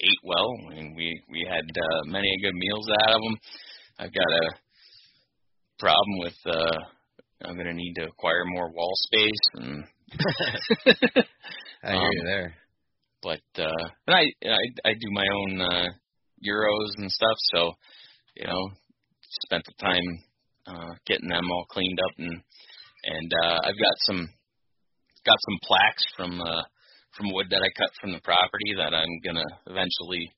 ate 0.00 0.22
well. 0.24 0.48
Mean, 0.70 0.94
we 0.96 1.22
we 1.30 1.46
had 1.48 1.64
uh, 1.64 2.00
many 2.06 2.36
good 2.42 2.54
meals 2.54 2.86
out 3.02 3.14
of 3.16 3.22
them. 3.22 3.36
I've 3.98 4.14
got 4.14 4.32
a 4.32 4.50
problem 5.78 6.18
with. 6.18 6.36
uh 6.46 6.76
I'm 7.44 7.54
going 7.56 7.66
to 7.66 7.74
need 7.74 7.94
to 7.94 8.04
acquire 8.06 8.44
more 8.46 8.70
wall 8.70 8.92
space, 8.94 9.44
and 9.54 9.84
I 11.82 11.90
hear 11.92 12.12
you 12.12 12.20
Um, 12.20 12.26
there. 12.26 12.54
but 13.22 13.40
uh, 13.58 13.88
and 14.06 14.14
I 14.16 14.24
I 14.46 14.90
I 14.90 14.92
do 14.94 15.10
my 15.10 15.26
own 15.34 15.60
uh, 15.60 15.88
euros 16.46 16.90
and 16.98 17.10
stuff, 17.10 17.36
so 17.52 17.72
you 18.36 18.46
know, 18.46 18.70
spent 19.42 19.64
the 19.66 19.74
time 19.84 20.04
uh, 20.68 20.94
getting 21.06 21.28
them 21.30 21.50
all 21.50 21.66
cleaned 21.68 21.98
up 22.00 22.12
and 22.18 22.42
and 23.04 23.32
uh, 23.44 23.58
I've 23.64 23.78
got 23.78 23.96
some 24.06 24.28
got 25.26 25.38
some 25.48 25.58
plaques 25.64 26.04
from 26.16 26.40
uh, 26.40 26.62
from 27.16 27.32
wood 27.32 27.46
that 27.50 27.62
I 27.62 27.70
cut 27.78 27.90
from 28.00 28.12
the 28.12 28.20
property 28.20 28.74
that 28.76 28.94
I'm 28.94 29.20
gonna 29.24 29.46
eventually 29.66 30.30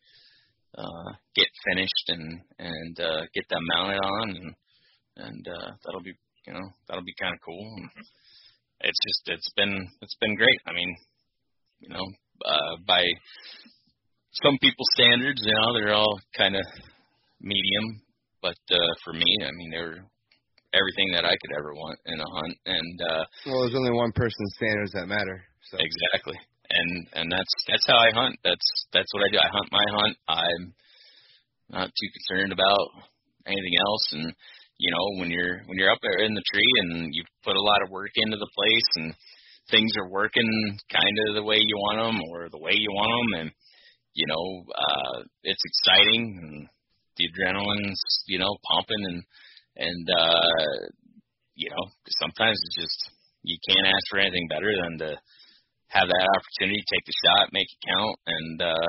uh, 0.76 1.10
get 1.34 1.48
finished 1.70 2.06
and 2.08 2.40
and 2.58 3.00
uh, 3.00 3.22
get 3.34 3.48
them 3.48 3.62
mounted 3.74 3.98
on 3.98 4.30
and 4.30 4.54
and 5.16 5.48
uh, 5.48 5.70
that'll 5.84 6.02
be 6.02 6.14
you 6.46 6.52
know 6.52 6.66
that'll 6.88 7.04
be 7.04 7.14
kind 7.20 7.34
of 7.34 7.40
cool. 7.44 7.64
And 7.78 7.90
it's 8.80 9.00
just 9.06 9.22
it's 9.38 9.50
been 9.56 9.88
it's 10.02 10.16
been 10.20 10.36
great. 10.36 10.60
I 10.66 10.72
mean, 10.72 10.96
you 11.80 11.88
know, 11.90 12.04
uh, 12.44 12.76
by 12.86 13.02
some 14.42 14.58
people's 14.60 14.90
standards, 14.94 15.40
you 15.44 15.54
know, 15.54 15.72
they're 15.74 15.94
all 15.94 16.20
kind 16.36 16.56
of 16.56 16.64
medium. 17.40 18.02
But 18.42 18.60
uh, 18.70 18.92
for 19.04 19.14
me, 19.14 19.24
I 19.40 19.50
mean, 19.56 19.70
they're 19.70 20.04
everything 20.74 21.12
that 21.14 21.24
I 21.24 21.32
could 21.38 21.54
ever 21.56 21.72
want 21.72 21.98
in 22.06 22.20
a 22.20 22.28
hunt, 22.28 22.56
and 22.66 22.96
uh, 23.08 23.24
Well, 23.46 23.62
there's 23.62 23.78
only 23.78 23.94
one 23.94 24.12
person's 24.12 24.54
standards 24.56 24.92
that 24.92 25.06
matter. 25.06 25.42
So 25.70 25.78
exactly, 25.78 26.36
and 26.74 27.06
and 27.14 27.26
that's 27.32 27.54
that's 27.68 27.86
how 27.86 27.98
I 27.98 28.10
hunt. 28.12 28.36
That's 28.42 28.68
that's 28.92 29.12
what 29.14 29.24
I 29.24 29.30
do. 29.30 29.38
I 29.38 29.50
hunt 29.50 29.68
my 29.72 29.86
hunt. 29.90 30.16
I'm 30.28 30.74
not 31.70 31.88
too 31.88 32.10
concerned 32.12 32.52
about 32.52 32.88
anything 33.46 33.76
else, 33.86 34.04
and 34.12 34.34
you 34.78 34.90
know, 34.90 35.20
when 35.20 35.30
you're 35.30 35.62
when 35.66 35.78
you're 35.78 35.92
up 35.92 36.02
there 36.02 36.24
in 36.24 36.34
the 36.34 36.48
tree 36.52 36.72
and 36.82 37.14
you 37.14 37.22
put 37.44 37.56
a 37.56 37.62
lot 37.62 37.82
of 37.82 37.90
work 37.90 38.10
into 38.16 38.36
the 38.36 38.50
place 38.54 38.90
and 38.96 39.14
things 39.70 39.92
are 39.96 40.10
working 40.10 40.78
kind 40.92 41.16
of 41.28 41.34
the 41.36 41.44
way 41.44 41.56
you 41.58 41.76
want 41.76 41.98
them 41.98 42.20
or 42.32 42.48
the 42.50 42.58
way 42.58 42.72
you 42.74 42.90
want 42.90 43.10
them, 43.12 43.40
and 43.40 43.50
you 44.14 44.26
know, 44.26 44.64
uh, 44.74 45.22
it's 45.42 45.62
exciting 45.64 46.38
and 46.42 46.68
the 47.16 47.28
adrenaline's 47.30 48.02
you 48.26 48.38
know 48.38 48.56
pumping 48.70 49.04
and 49.08 49.22
and 49.76 50.08
uh, 50.10 50.90
you 51.54 51.70
know 51.70 51.84
sometimes 52.20 52.58
it's 52.66 52.76
just 52.76 53.10
you 53.42 53.56
can't 53.68 53.86
ask 53.86 54.04
for 54.10 54.18
anything 54.18 54.48
better 54.48 54.72
than 54.82 54.98
to 54.98 55.16
have 55.94 56.10
that 56.10 56.28
opportunity, 56.34 56.82
take 56.90 57.06
the 57.06 57.18
shot, 57.22 57.54
make 57.54 57.70
it 57.70 57.86
count, 57.86 58.16
and 58.26 58.56
uh, 58.62 58.88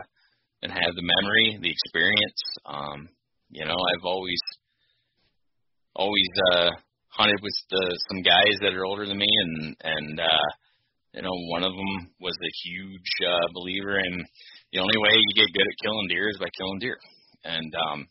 and 0.64 0.72
have 0.74 0.94
the 0.98 1.06
memory, 1.06 1.58
the 1.62 1.70
experience. 1.70 2.42
Um, 2.66 3.10
you 3.50 3.64
know, 3.66 3.78
I've 3.78 4.06
always 4.06 4.42
always 5.96 6.28
uh 6.52 6.70
hunted 7.08 7.40
with 7.42 7.56
the, 7.72 8.00
some 8.12 8.22
guys 8.22 8.56
that 8.62 8.74
are 8.76 8.86
older 8.86 9.06
than 9.08 9.18
me 9.18 9.28
and 9.28 9.76
and 9.82 10.20
uh 10.20 10.48
you 11.14 11.22
know 11.22 11.32
one 11.48 11.64
of 11.64 11.72
them 11.72 12.12
was 12.20 12.36
a 12.36 12.68
huge 12.68 13.12
uh 13.24 13.48
believer 13.54 13.98
in 13.98 14.26
the 14.74 14.80
only 14.80 14.98
way 14.98 15.12
you 15.16 15.32
get 15.36 15.54
good 15.56 15.68
at 15.68 15.82
killing 15.82 16.08
deer 16.10 16.30
is 16.30 16.38
by 16.38 16.52
killing 16.58 16.80
deer 16.80 17.00
and 17.46 17.74
um 17.90 18.08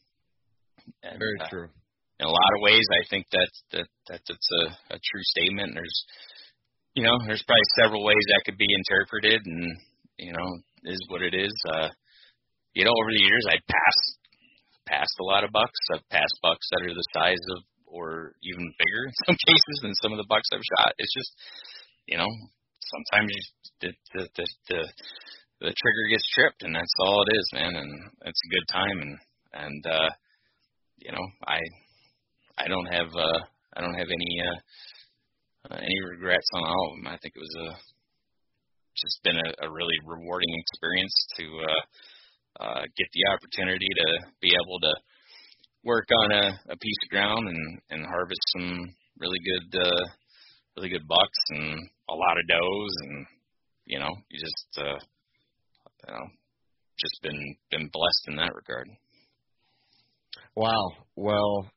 and, 1.03 1.19
very 1.19 1.37
uh, 1.41 1.49
true. 1.49 1.69
in 2.21 2.27
a 2.27 2.31
lot 2.31 2.53
of 2.57 2.63
ways 2.63 2.85
I 2.91 3.05
think 3.11 3.27
that 3.33 3.51
that 3.73 3.89
that 4.09 4.21
that's 4.27 4.51
a, 4.65 4.95
a 4.95 4.99
true 4.99 5.25
statement 5.37 5.75
there's 5.75 6.05
you 6.95 7.03
know 7.03 7.17
there's 7.27 7.45
probably 7.47 7.71
several 7.83 8.05
ways 8.05 8.25
that 8.29 8.43
could 8.45 8.59
be 8.59 8.69
interpreted 8.71 9.41
and 9.45 9.77
you 10.19 10.33
know 10.33 10.49
is 10.85 11.01
what 11.09 11.23
it 11.23 11.35
is 11.35 11.55
uh 11.75 11.89
you 12.75 12.85
know 12.85 12.93
over 13.03 13.11
the 13.11 13.23
years 13.23 13.45
I 13.49 13.59
passed 13.67 14.19
passed 14.87 15.17
a 15.21 15.25
lot 15.25 15.45
of 15.45 15.51
bucks 15.51 15.79
I've 15.93 16.09
passed 16.11 16.39
bucks 16.43 16.67
that 16.73 16.87
are 16.87 16.95
the 16.95 17.11
size 17.15 17.45
of 17.57 17.63
or 17.95 18.35
even 18.43 18.75
bigger 18.77 19.07
in 19.07 19.15
some 19.27 19.39
cases 19.39 19.77
than 19.83 19.95
some 20.03 20.13
of 20.13 20.19
the 20.19 20.29
bucks 20.29 20.51
I've 20.53 20.71
shot. 20.77 20.99
It's 20.99 21.15
just, 21.15 21.33
you 22.11 22.19
know, 22.19 22.29
sometimes 22.91 23.31
you, 23.31 23.43
the, 23.81 23.91
the 24.13 24.23
the 24.37 24.47
the 24.69 24.81
the 25.61 25.73
trigger 25.73 26.05
gets 26.11 26.27
tripped, 26.35 26.63
and 26.65 26.75
that's 26.75 26.99
all 26.99 27.23
it 27.23 27.37
is, 27.39 27.49
man. 27.55 27.77
And 27.77 27.91
it's 28.27 28.43
a 28.45 28.53
good 28.53 28.67
time, 28.69 28.99
and 29.01 29.19
and 29.55 29.87
uh, 29.87 30.11
you 30.99 31.13
know, 31.13 31.25
I 31.47 31.61
I 32.59 32.69
don't 32.69 32.91
have 32.91 33.09
uh, 33.15 33.41
I 33.77 33.81
don't 33.81 33.95
have 33.95 34.11
any 34.11 34.33
uh, 34.43 34.59
uh, 35.71 35.77
any 35.77 36.01
regrets 36.11 36.49
on 36.55 36.65
all 36.65 36.91
of 36.91 36.97
them. 36.97 37.07
I 37.07 37.19
think 37.19 37.35
it 37.37 37.41
was 37.41 37.57
a 37.69 37.71
just 38.97 39.23
been 39.25 39.37
a, 39.37 39.67
a 39.67 39.73
really 39.73 39.99
rewarding 40.07 40.55
experience 40.55 41.15
to 41.37 41.45
uh, 41.45 41.83
uh, 42.65 42.83
get 42.97 43.09
the 43.13 43.27
opportunity 43.35 43.89
to 43.91 44.07
be 44.41 44.55
able 44.55 44.79
to 44.81 44.95
work 45.85 46.07
on 46.25 46.33
a, 46.33 46.47
a 46.71 46.77
piece 46.77 47.01
of 47.05 47.11
ground 47.11 47.49
and 47.49 47.81
and 47.91 48.07
harvest 48.07 48.41
some 48.57 48.95
really 49.19 49.39
good 49.45 49.81
uh 49.81 50.05
really 50.77 50.89
good 50.89 51.07
bucks 51.07 51.41
and 51.51 51.79
a 52.09 52.15
lot 52.15 52.39
of 52.39 52.49
does 52.49 52.97
and 53.03 53.27
you 53.85 53.99
know 53.99 54.11
you 54.31 54.41
just 54.41 54.69
uh 54.79 54.99
you 56.07 56.15
know 56.15 56.27
just 56.99 57.21
been 57.23 57.57
been 57.71 57.91
blessed 57.93 58.25
in 58.29 58.37
that 58.37 58.55
regard 58.55 58.89
Wow. 60.57 60.93
Well, 61.17 61.69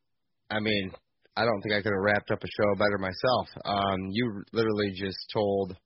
I 0.51 0.59
mean, 0.59 0.91
I 1.37 1.45
don't 1.45 1.61
think 1.61 1.75
I 1.75 1.81
could 1.81 1.93
have 1.93 2.01
wrapped 2.03 2.31
up 2.31 2.43
a 2.43 2.47
show 2.47 2.75
better 2.75 2.97
myself. 2.97 3.47
Um, 3.63 4.09
you 4.11 4.43
literally 4.53 4.91
just 4.95 5.17
told 5.31 5.77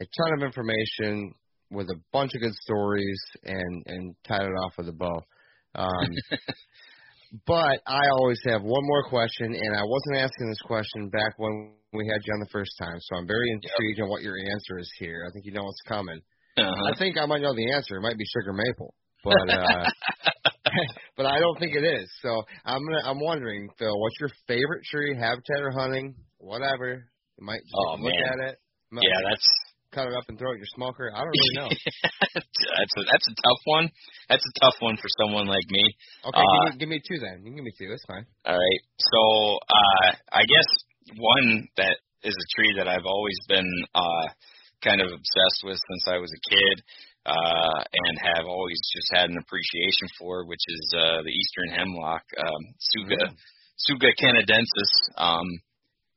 a 0.00 0.04
ton 0.04 0.38
of 0.38 0.42
information 0.42 1.32
with 1.70 1.86
a 1.88 2.00
bunch 2.12 2.34
of 2.34 2.40
good 2.40 2.54
stories 2.54 3.20
and 3.44 3.82
and 3.86 4.14
tied 4.26 4.42
it 4.42 4.58
off 4.64 4.72
with 4.76 4.88
a 4.88 4.92
bow. 4.92 5.22
Um, 5.76 6.10
but 7.46 7.78
I 7.86 8.02
always 8.18 8.40
have 8.46 8.62
one 8.62 8.84
more 8.84 9.04
question, 9.08 9.54
and 9.54 9.76
I 9.76 9.84
wasn't 9.84 10.16
asking 10.18 10.48
this 10.48 10.62
question 10.62 11.08
back 11.10 11.38
when 11.38 11.72
we 11.92 12.06
had 12.06 12.20
you 12.24 12.34
on 12.34 12.40
the 12.40 12.50
first 12.50 12.72
time, 12.80 12.96
so 12.98 13.16
I'm 13.16 13.26
very 13.26 13.50
intrigued 13.50 14.00
on 14.00 14.08
what 14.08 14.22
your 14.22 14.36
answer 14.36 14.78
is 14.78 14.90
here. 14.98 15.26
I 15.28 15.32
think 15.32 15.44
you 15.46 15.52
know 15.52 15.62
what's 15.62 15.82
coming. 15.86 16.20
uh-huh. 16.56 16.92
I 16.92 16.98
think 16.98 17.16
I 17.18 17.26
might 17.26 17.42
know 17.42 17.54
the 17.54 17.72
answer. 17.72 17.96
It 17.96 18.02
might 18.02 18.18
be 18.18 18.24
sugar 18.26 18.52
maple, 18.52 18.94
but 19.22 19.48
uh, 19.48 19.84
but 21.16 21.26
I 21.26 21.38
don't 21.40 21.58
think 21.58 21.74
it 21.74 21.84
is. 21.84 22.08
So 22.22 22.42
I'm 22.64 22.84
gonna, 22.84 23.02
I'm 23.04 23.20
wondering, 23.20 23.68
Phil, 23.78 23.98
what's 23.98 24.16
your 24.20 24.30
favorite 24.46 24.84
tree, 24.84 25.16
habitat 25.18 25.62
or 25.62 25.70
hunting, 25.72 26.14
whatever? 26.38 27.04
You 27.38 27.46
might 27.46 27.60
just 27.62 27.74
Oh, 27.74 27.96
look 28.00 28.12
man. 28.12 28.40
at 28.40 28.48
it. 28.50 28.58
Yeah 28.92 29.20
that's 29.30 29.46
cut 29.92 30.06
it 30.06 30.14
up 30.14 30.24
and 30.28 30.38
throw 30.38 30.50
it 30.50 30.54
in 30.54 30.58
your 30.62 30.72
smoker. 30.74 31.10
I 31.14 31.18
don't 31.18 31.34
really 31.34 31.56
know. 31.58 31.68
that's 32.34 32.94
a 32.96 33.02
that's 33.10 33.26
a 33.28 33.34
tough 33.42 33.62
one 33.64 33.90
that's 34.28 34.44
a 34.46 34.54
tough 34.60 34.78
one 34.80 34.96
for 34.96 35.08
someone 35.20 35.46
like 35.46 35.66
me 35.68 35.82
Okay, 36.26 36.38
Uh, 36.38 36.46
give, 36.46 36.74
me, 36.74 36.78
give 36.78 36.88
me 36.88 37.00
two 37.02 37.18
then. 37.18 37.42
You 37.42 37.50
can 37.50 37.56
give 37.56 37.64
me 37.64 37.74
two. 37.78 37.88
That's 37.90 38.04
fine. 38.06 38.26
All 38.46 38.54
right. 38.54 38.80
So 38.98 39.20
uh 39.66 40.08
I 40.32 40.42
guess 40.46 40.68
one 41.18 41.66
that 41.76 41.96
is 42.22 42.34
a 42.34 42.48
tree 42.54 42.72
that 42.78 42.86
I've 42.88 43.06
always 43.06 43.38
been 43.48 43.70
uh 43.94 44.26
kind 44.82 45.00
of 45.00 45.08
obsessed 45.08 45.60
with 45.64 45.76
since 45.78 46.04
I 46.06 46.18
was 46.18 46.30
a 46.30 46.42
kid 46.50 46.76
uh 47.26 47.78
and 47.92 48.14
have 48.18 48.46
always 48.46 48.80
just 48.94 49.08
had 49.12 49.28
an 49.30 49.38
appreciation 49.38 50.08
for 50.18 50.46
which 50.46 50.62
is 50.68 50.94
uh 50.96 51.20
the 51.22 51.30
eastern 51.30 51.68
hemlock 51.76 52.22
um 52.38 52.62
Tsuga 52.80 53.32
Tsuga 53.80 54.10
canadensis. 54.20 54.92
Um 55.16 55.46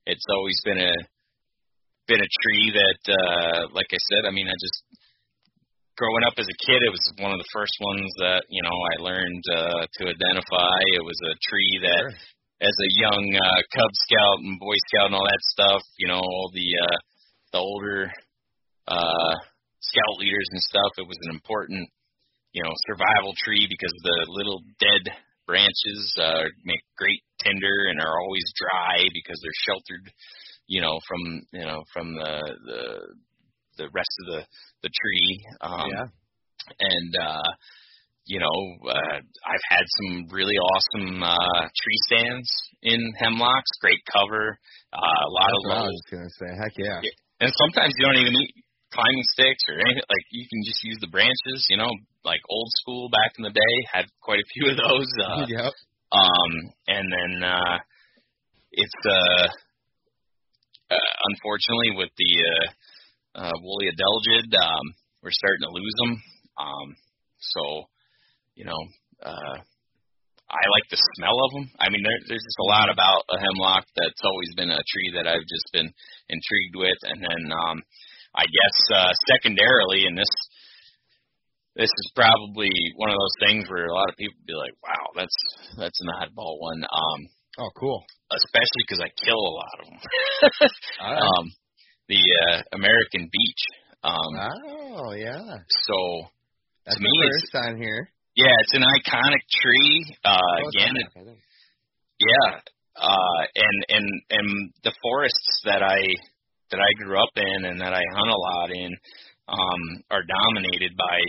it's 0.06 0.26
always 0.30 0.60
been 0.64 0.80
a 0.80 0.94
been 2.08 2.20
a 2.22 2.32
tree 2.42 2.72
that 2.76 3.02
uh 3.12 3.60
like 3.74 3.88
I 3.92 4.00
said 4.12 4.28
I 4.28 4.32
mean 4.32 4.48
I 4.48 4.56
just 4.60 4.84
growing 5.98 6.24
up 6.26 6.34
as 6.38 6.48
a 6.48 6.58
kid 6.66 6.82
it 6.82 6.90
was 6.92 7.04
one 7.20 7.32
of 7.32 7.40
the 7.40 7.52
first 7.54 7.76
ones 7.82 8.10
that 8.20 8.44
you 8.50 8.64
know 8.64 8.74
I 8.74 8.96
learned 9.04 9.44
uh 9.52 9.82
to 10.00 10.02
identify. 10.08 10.76
It 10.96 11.04
was 11.04 11.20
a 11.24 11.36
tree 11.48 11.80
that 11.84 12.04
Sure. 12.12 12.20
as 12.64 12.76
a 12.80 12.90
young 13.04 13.26
uh, 13.36 13.60
Cub 13.76 13.92
Scout 14.08 14.40
and 14.40 14.60
Boy 14.60 14.76
Scout 14.88 15.08
and 15.08 15.16
all 15.16 15.28
that 15.28 15.44
stuff, 15.52 15.82
you 15.98 16.08
know, 16.08 16.20
all 16.24 16.50
the 16.54 16.70
uh, 16.88 16.98
the 17.52 17.60
older 17.60 18.12
uh, 18.88 19.36
scout 19.84 20.16
leaders 20.20 20.48
and 20.52 20.62
stuff, 20.62 20.92
it 20.98 21.08
was 21.08 21.20
an 21.28 21.36
important, 21.36 21.90
you 22.52 22.64
know, 22.64 22.74
survival 22.88 23.34
tree 23.44 23.68
because 23.68 23.94
the 24.04 24.18
little 24.30 24.62
dead 24.80 25.04
branches 25.46 26.02
uh, 26.20 26.48
make 26.64 26.82
great 26.98 27.22
tinder 27.44 27.92
and 27.92 28.00
are 28.00 28.20
always 28.22 28.46
dry 28.56 29.04
because 29.14 29.40
they're 29.44 29.66
sheltered, 29.68 30.06
you 30.68 30.82
know, 30.82 31.00
from 31.08 31.22
you 31.52 31.66
know 31.66 31.84
from 31.92 32.16
the 32.16 32.36
the 32.66 32.84
the 33.78 33.88
rest 33.94 34.14
of 34.22 34.26
the 34.28 34.42
the 34.84 34.90
tree. 34.90 35.46
Um, 35.62 35.90
yeah. 35.92 36.08
and 36.80 37.14
uh 37.20 37.52
you 38.26 38.40
know, 38.40 38.88
uh, 38.88 39.20
I've 39.20 39.68
had 39.68 39.84
some 40.00 40.28
really 40.32 40.56
awesome 40.56 41.24
uh, 41.24 41.62
tree 41.76 42.00
stands 42.08 42.48
in 42.82 43.00
hemlocks. 43.20 43.72
Great 43.82 44.00
cover. 44.08 44.58
Uh, 44.94 44.98
a 44.98 45.32
lot 45.32 45.52
That's 45.52 45.60
of 45.60 45.68
what 45.68 45.78
I 45.78 45.92
was 45.92 46.04
gonna 46.10 46.36
say. 46.40 46.50
Heck 46.56 46.72
yeah. 46.78 47.02
And 47.42 47.52
sometimes 47.52 47.94
you 47.98 48.06
don't 48.06 48.16
even 48.24 48.32
need 48.32 48.63
climbing 48.94 49.26
sticks 49.34 49.66
or 49.68 49.82
anything. 49.82 50.06
Like 50.06 50.28
you 50.32 50.46
can 50.46 50.62
just 50.64 50.82
use 50.86 50.98
the 51.02 51.10
branches. 51.10 51.68
You 51.70 51.78
know, 51.78 51.90
like 52.24 52.42
old 52.50 52.70
school 52.80 53.10
back 53.10 53.34
in 53.38 53.44
the 53.44 53.52
day. 53.54 53.76
Had 53.92 54.06
quite 54.22 54.40
a 54.40 54.50
few 54.54 54.72
of 54.72 54.78
those. 54.78 55.10
Uh, 55.18 55.46
yep. 55.50 55.74
um, 56.14 56.52
and 56.88 57.06
then 57.10 57.32
uh, 57.44 57.78
it's 58.72 59.02
uh, 59.06 59.48
uh, 60.94 61.12
unfortunately 61.34 61.98
with 61.98 62.14
the 62.18 62.34
uh, 62.46 62.68
uh, 63.42 63.56
woolly 63.62 63.90
adelgid, 63.90 64.48
um, 64.54 64.86
we're 65.22 65.34
starting 65.34 65.66
to 65.66 65.74
lose 65.74 65.96
them. 65.98 66.14
Um, 66.58 66.88
so, 67.40 67.90
you 68.56 68.66
know, 68.66 68.82
uh, 69.24 69.58
I 70.54 70.64
like 70.70 70.88
the 70.92 71.02
smell 71.18 71.34
of 71.34 71.52
them. 71.54 71.72
I 71.80 71.90
mean, 71.90 72.04
there, 72.04 72.20
there's 72.28 72.46
just 72.46 72.62
a 72.62 72.70
lot 72.70 72.94
about 72.94 73.26
a 73.32 73.42
hemlock 73.42 73.86
that's 73.96 74.22
always 74.22 74.54
been 74.56 74.70
a 74.70 74.86
tree 74.86 75.18
that 75.18 75.26
I've 75.26 75.50
just 75.50 75.68
been 75.74 75.90
intrigued 76.30 76.76
with. 76.78 77.00
And 77.10 77.20
then, 77.24 77.44
um, 77.50 77.78
I 78.36 78.44
guess 78.46 78.78
uh, 78.96 79.12
secondarily, 79.30 80.06
and 80.08 80.18
this 80.18 80.34
this 81.76 81.90
is 81.90 82.12
probably 82.16 82.70
one 82.98 83.10
of 83.10 83.18
those 83.18 83.38
things 83.48 83.66
where 83.70 83.86
a 83.88 83.94
lot 83.94 84.10
of 84.10 84.16
people 84.18 84.38
be 84.46 84.54
like, 84.54 84.74
"Wow, 84.84 85.06
that's 85.16 85.38
that's 85.78 86.00
an 86.02 86.10
oddball 86.22 86.60
one." 86.60 86.84
Um, 86.84 87.20
Oh, 87.60 87.70
cool. 87.78 88.04
especially 88.34 88.82
because 88.88 89.00
I 89.06 89.10
kill 89.24 89.38
a 89.38 89.54
lot 89.62 89.76
of 89.80 89.86
them. 89.86 90.00
Right. 91.02 91.22
um, 91.22 91.46
the 92.10 92.18
uh, 92.50 92.62
American 92.74 93.30
beech. 93.32 93.64
Um, 94.04 94.34
oh 94.98 95.14
yeah. 95.14 95.40
so 95.86 95.98
That's 96.86 97.00
me, 97.00 97.06
the 97.06 97.26
it's- 97.28 97.42
first 97.54 97.56
on 97.70 97.78
here. 97.82 98.10
yeah, 98.36 98.52
it's 98.62 98.74
an 98.74 98.82
iconic 98.84 99.44
tree. 99.62 100.18
Uh, 100.26 100.38
Oh, 100.38 100.70
again, 100.76 100.94
back, 100.96 101.22
I 101.22 101.24
think. 101.26 101.40
yeah, 102.20 102.60
uh, 102.98 103.42
and 103.56 103.78
and 103.90 104.08
and 104.32 104.74
the 104.84 104.94
forests 105.04 105.62
that 105.66 105.84
I 105.84 106.02
that 106.72 106.80
I 106.80 107.04
grew 107.04 107.18
up 107.22 107.34
in 107.36 107.66
and 107.66 107.80
that 107.82 107.94
I 107.94 108.02
hunt 108.16 108.30
a 108.30 108.38
lot 108.38 108.70
in 108.72 108.92
um, 109.48 109.82
are 110.12 110.24
dominated 110.24 110.92
by 110.98 111.20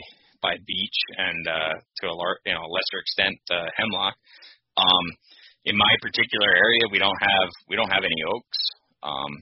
by 0.42 0.54
beech 0.66 0.98
and 1.16 1.48
uh, 1.48 1.72
to 1.72 2.06
a 2.06 2.14
lar- 2.14 2.40
you 2.44 2.52
know 2.52 2.66
lesser 2.68 3.00
extent 3.00 3.36
uh, 3.50 3.66
hemlock. 3.76 4.14
Um, 4.76 5.06
in 5.64 5.76
my 5.76 5.94
particular 6.02 6.48
area, 6.48 6.92
we 6.92 6.98
don't 6.98 7.20
have 7.20 7.48
we 7.68 7.76
don't 7.76 7.90
have 7.90 8.04
any 8.04 8.20
oaks, 8.28 8.60
um, 9.02 9.32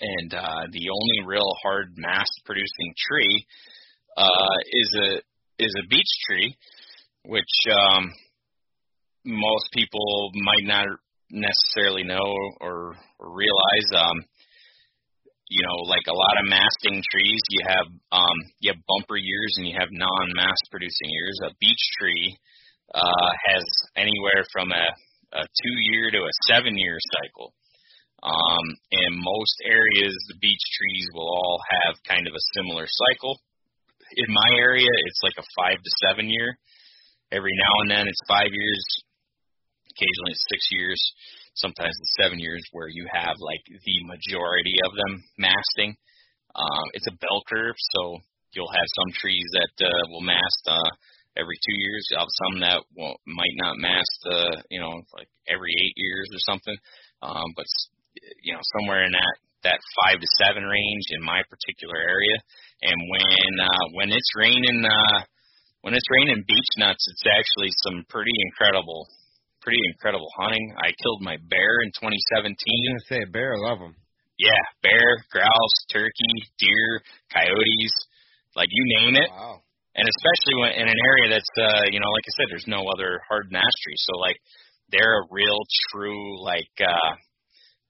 and 0.00 0.34
uh, 0.34 0.62
the 0.70 0.86
only 0.90 1.18
real 1.26 1.50
hard 1.62 1.94
mass 1.96 2.28
producing 2.44 2.94
tree 3.10 3.46
uh, 4.16 4.56
is 4.70 4.90
a 5.02 5.10
is 5.58 5.74
a 5.78 5.88
beech 5.88 6.12
tree, 6.28 6.56
which 7.24 7.54
um, 7.90 8.10
most 9.24 9.68
people 9.72 10.30
might 10.34 10.64
not 10.64 10.86
necessarily 11.30 12.04
know 12.04 12.34
or, 12.60 12.94
or 13.18 13.34
realize. 13.34 13.88
Um, 13.96 14.16
you 15.48 15.62
know, 15.62 15.78
like 15.86 16.06
a 16.10 16.16
lot 16.16 16.36
of 16.42 16.50
masting 16.50 17.02
trees, 17.12 17.42
you 17.50 17.62
have 17.66 17.86
um, 18.10 18.38
you 18.58 18.72
have 18.74 18.82
bumper 18.86 19.16
years 19.16 19.54
and 19.56 19.66
you 19.66 19.78
have 19.78 19.88
non-mass 19.92 20.58
producing 20.70 21.10
years. 21.10 21.38
A 21.46 21.54
beech 21.60 21.84
tree 21.98 22.36
uh, 22.94 23.30
has 23.46 23.64
anywhere 23.94 24.42
from 24.52 24.72
a, 24.72 24.86
a 25.38 25.42
two-year 25.46 26.10
to 26.18 26.20
a 26.26 26.38
seven-year 26.50 26.98
cycle. 27.22 27.54
Um, 28.22 28.66
in 28.90 29.22
most 29.22 29.54
areas, 29.62 30.14
the 30.26 30.38
beech 30.40 30.66
trees 30.74 31.06
will 31.14 31.30
all 31.30 31.60
have 31.70 32.02
kind 32.08 32.26
of 32.26 32.34
a 32.34 32.46
similar 32.58 32.86
cycle. 32.90 33.38
In 34.16 34.26
my 34.26 34.50
area, 34.58 34.90
it's 35.06 35.22
like 35.22 35.38
a 35.38 35.46
five 35.54 35.78
to 35.78 35.90
seven 36.02 36.30
year. 36.30 36.58
Every 37.30 37.54
now 37.54 37.74
and 37.82 37.90
then, 37.90 38.08
it's 38.08 38.22
five 38.26 38.50
years. 38.50 38.84
Occasionally, 39.94 40.34
it's 40.34 40.46
six 40.50 40.66
years. 40.70 41.00
Sometimes 41.56 41.92
it's 41.92 42.20
seven 42.20 42.38
years, 42.38 42.62
where 42.72 42.88
you 42.88 43.06
have 43.12 43.36
like 43.40 43.64
the 43.66 43.98
majority 44.04 44.76
of 44.84 44.92
them 44.94 45.24
masting. 45.38 45.96
Um, 46.54 46.86
it's 46.94 47.08
a 47.08 47.18
bell 47.20 47.42
curve, 47.48 47.76
so 47.96 48.18
you'll 48.52 48.72
have 48.72 48.96
some 48.96 49.12
trees 49.20 49.44
that 49.52 49.88
uh, 49.88 50.02
will 50.08 50.24
mast 50.24 50.62
uh, 50.68 50.90
every 51.36 51.56
two 51.60 51.76
years. 51.76 52.08
You'll 52.08 52.24
have 52.24 52.40
some 52.44 52.60
that 52.60 52.80
won't, 52.96 53.20
might 53.26 53.56
not 53.60 53.76
mast, 53.76 54.20
uh, 54.30 54.56
you 54.70 54.80
know, 54.80 55.00
like 55.12 55.28
every 55.48 55.72
eight 55.72 55.96
years 55.96 56.28
or 56.32 56.40
something. 56.48 56.76
Um, 57.22 57.52
but 57.56 57.66
you 58.42 58.52
know, 58.52 58.60
somewhere 58.80 59.04
in 59.04 59.12
that 59.12 59.36
that 59.64 59.80
five 60.04 60.20
to 60.20 60.28
seven 60.44 60.64
range 60.64 61.06
in 61.10 61.22
my 61.22 61.42
particular 61.50 61.96
area. 61.96 62.36
And 62.82 62.98
when 63.10 63.50
uh, 63.60 63.84
when 63.92 64.08
it's 64.12 64.32
raining, 64.36 64.84
uh, 64.84 65.18
when 65.82 65.94
it's 65.94 66.06
raining 66.10 66.44
beech 66.46 66.72
nuts, 66.78 67.04
it's 67.12 67.26
actually 67.26 67.72
some 67.84 68.04
pretty 68.08 68.34
incredible, 68.50 69.08
pretty 69.66 69.82
incredible 69.90 70.30
hunting. 70.38 70.70
I 70.78 70.94
killed 71.02 71.26
my 71.26 71.34
bear 71.50 71.82
in 71.82 71.90
2017. 71.98 72.06
I 72.06 72.54
was 72.54 73.02
gonna 73.02 73.10
say 73.10 73.20
bear, 73.26 73.58
love 73.58 73.82
them. 73.82 73.98
Yeah, 74.38 74.62
bear, 74.86 75.18
grouse, 75.34 75.76
turkey, 75.90 76.34
deer, 76.62 77.02
coyotes, 77.34 77.94
like 78.54 78.70
you 78.70 78.84
name 79.02 79.18
it. 79.18 79.26
Wow. 79.26 79.66
And 79.98 80.06
especially 80.06 80.54
when 80.62 80.72
in 80.78 80.86
an 80.86 81.00
area 81.02 81.34
that's 81.34 81.54
uh, 81.58 81.90
you 81.90 81.98
know, 81.98 82.10
like 82.14 82.26
I 82.30 82.32
said, 82.38 82.46
there's 82.46 82.70
no 82.70 82.86
other 82.86 83.18
hard 83.26 83.50
mass 83.50 83.74
trees. 83.82 84.02
So 84.06 84.22
like 84.22 84.38
they're 84.94 85.26
a 85.26 85.28
real 85.34 85.58
true 85.90 86.38
like 86.46 86.70
uh 86.78 87.12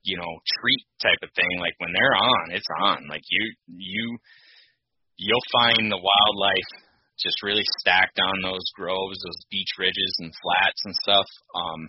you 0.07 0.17
know, 0.17 0.33
treat 0.63 0.87
type 1.03 1.19
of 1.27 1.31
thing. 1.35 1.59
Like 1.59 1.75
when 1.79 1.91
they're 1.93 2.17
on, 2.17 2.55
it's 2.55 2.71
on. 2.81 3.11
Like 3.11 3.27
you 3.29 3.53
you 3.69 4.17
you'll 5.19 5.51
find 5.53 5.91
the 5.93 6.01
wildlife 6.01 6.73
just 7.19 7.43
really 7.43 7.65
stacked 7.81 8.19
on 8.21 8.43
those 8.43 8.65
groves, 8.77 9.19
those 9.25 9.41
beech 9.51 9.73
ridges 9.79 10.15
and 10.21 10.33
flats 10.33 10.81
and 10.85 10.95
stuff. 11.03 11.29
Um 11.55 11.81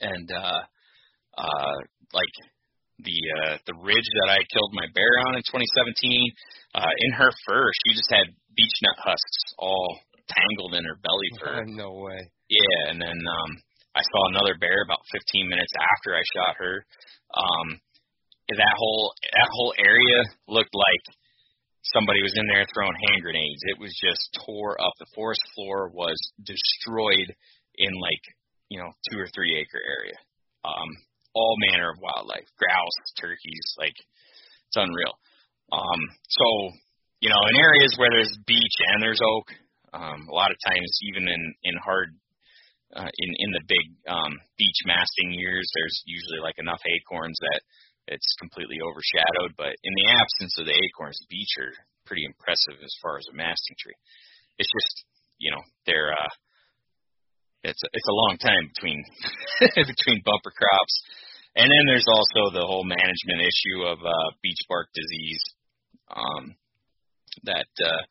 and 0.00 0.28
uh 0.32 0.60
uh 1.38 1.76
like 2.12 2.34
the 3.00 3.18
uh 3.42 3.56
the 3.66 3.76
ridge 3.82 4.08
that 4.24 4.30
I 4.32 4.40
killed 4.52 4.72
my 4.72 4.86
bear 4.94 5.12
on 5.28 5.36
in 5.36 5.42
2017, 5.46 6.32
uh 6.74 6.92
in 7.08 7.12
her 7.12 7.30
fur, 7.46 7.70
she 7.84 7.96
just 7.96 8.10
had 8.12 8.26
beech 8.56 8.76
nut 8.82 8.98
husks 8.98 9.42
all 9.58 10.00
tangled 10.28 10.74
in 10.74 10.84
her 10.84 10.98
belly 11.02 11.30
fur. 11.40 11.64
no 11.66 11.92
way. 12.04 12.20
Yeah, 12.48 12.90
and 12.92 13.00
then 13.00 13.18
um 13.18 13.50
I 13.96 14.02
saw 14.04 14.28
another 14.28 14.60
bear 14.60 14.84
about 14.84 15.00
15 15.12 15.48
minutes 15.48 15.72
after 15.80 16.12
I 16.14 16.22
shot 16.36 16.56
her. 16.60 16.84
Um 17.32 17.80
that 18.48 18.74
whole 18.78 19.12
that 19.32 19.48
whole 19.50 19.74
area 19.78 20.22
looked 20.46 20.74
like 20.74 21.04
somebody 21.94 22.22
was 22.22 22.34
in 22.36 22.46
there 22.46 22.66
throwing 22.72 22.96
hand 22.96 23.22
grenades. 23.22 23.62
It 23.66 23.78
was 23.78 23.94
just 23.94 24.22
tore 24.44 24.80
up. 24.80 24.92
The 24.98 25.10
forest 25.14 25.42
floor 25.54 25.90
was 25.92 26.16
destroyed 26.42 27.34
in 27.76 27.92
like, 28.00 28.24
you 28.68 28.78
know, 28.80 28.90
two 29.10 29.18
or 29.18 29.28
three 29.34 29.54
acre 29.58 29.82
area. 29.82 30.18
Um 30.64 30.88
all 31.36 31.54
manner 31.68 31.90
of 31.90 32.00
wildlife, 32.00 32.48
grouse, 32.56 32.98
turkeys, 33.20 33.66
like 33.78 33.94
it's 33.94 34.76
unreal. 34.76 35.14
Um 35.72 36.00
so, 36.28 36.46
you 37.20 37.28
know, 37.28 37.42
in 37.50 37.56
areas 37.56 37.94
where 37.98 38.10
there's 38.10 38.34
beech 38.46 38.76
and 38.92 39.02
there's 39.02 39.20
oak, 39.22 39.46
um 39.92 40.26
a 40.30 40.34
lot 40.34 40.50
of 40.50 40.58
times 40.66 40.90
even 41.12 41.28
in 41.28 41.42
in 41.62 41.76
hard 41.84 42.16
uh, 42.94 43.10
in 43.18 43.30
in 43.38 43.50
the 43.50 43.64
big 43.66 43.86
um, 44.06 44.38
beech 44.56 44.80
masting 44.86 45.34
years, 45.34 45.66
there's 45.74 46.02
usually 46.06 46.38
like 46.38 46.54
enough 46.58 46.80
acorns 46.86 47.36
that 47.40 47.60
it's 48.06 48.36
completely 48.38 48.78
overshadowed. 48.82 49.54
But 49.56 49.74
in 49.82 49.92
the 49.94 50.08
absence 50.14 50.54
of 50.58 50.66
the 50.66 50.76
acorns, 50.76 51.18
beech 51.28 51.54
are 51.58 51.74
pretty 52.06 52.24
impressive 52.24 52.78
as 52.82 52.94
far 53.02 53.18
as 53.18 53.26
a 53.30 53.36
masting 53.36 53.76
tree. 53.78 53.98
It's 54.58 54.70
just 54.70 55.04
you 55.38 55.50
know 55.50 55.62
they're 55.84 56.12
uh, 56.12 56.32
it's 57.62 57.82
it's 57.82 58.10
a 58.10 58.20
long 58.26 58.38
time 58.38 58.70
between 58.74 59.04
between 59.90 60.22
bumper 60.24 60.54
crops, 60.54 60.94
and 61.56 61.66
then 61.66 61.84
there's 61.86 62.08
also 62.08 62.54
the 62.54 62.66
whole 62.66 62.84
management 62.84 63.42
issue 63.42 63.84
of 63.84 63.98
uh, 64.00 64.28
beech 64.42 64.62
bark 64.68 64.88
disease 64.94 65.42
um, 66.14 66.54
that. 67.44 67.68
Uh, 67.82 68.02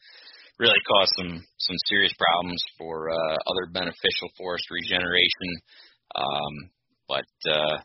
really 0.57 0.79
caused 0.87 1.11
some 1.17 1.43
some 1.59 1.75
serious 1.91 2.13
problems 2.15 2.63
for 2.77 3.09
uh, 3.11 3.35
other 3.47 3.67
beneficial 3.71 4.31
forest 4.37 4.63
regeneration. 4.71 5.51
Um, 6.15 6.71
but 7.07 7.51
uh, 7.51 7.77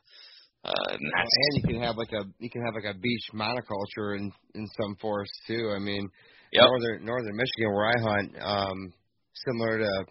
uh, 0.64 0.72
and 0.90 1.00
And 1.00 1.56
you 1.56 1.62
can 1.74 1.82
have 1.82 1.96
like 1.96 2.12
a 2.12 2.24
you 2.38 2.50
can 2.50 2.62
have 2.64 2.74
like 2.74 2.84
a 2.94 2.98
beech 2.98 3.26
monoculture 3.34 4.16
in 4.18 4.30
in 4.54 4.66
some 4.80 4.96
forests 5.00 5.38
too. 5.46 5.72
I 5.74 5.78
mean, 5.78 6.08
Yep. 6.52 6.64
northern 6.64 7.04
northern 7.04 7.36
Michigan 7.36 7.72
where 7.72 7.86
I 7.86 7.98
hunt, 8.00 8.36
um, 8.42 8.92
similar 9.34 9.78
to 9.78 10.04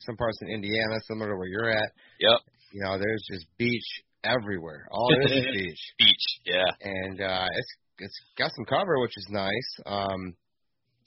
some 0.00 0.16
parts 0.16 0.38
in 0.42 0.48
Indiana, 0.54 1.00
similar 1.08 1.30
to 1.32 1.36
where 1.36 1.48
you're 1.48 1.70
at. 1.70 1.90
yep, 2.20 2.40
You 2.72 2.82
know, 2.84 2.98
there's 2.98 3.24
just 3.30 3.46
beech 3.58 3.86
everywhere. 4.24 4.86
All 4.90 5.12
it 5.20 5.24
is 5.26 5.32
is 5.32 5.46
beech, 5.52 5.94
beech, 5.98 6.26
yeah, 6.44 6.70
and 6.80 7.20
uh, 7.20 7.46
it's 7.52 7.72
it's 7.98 8.20
got 8.38 8.50
some 8.56 8.64
cover, 8.66 9.00
which 9.00 9.16
is 9.16 9.26
nice. 9.30 9.70
Um, 9.86 10.36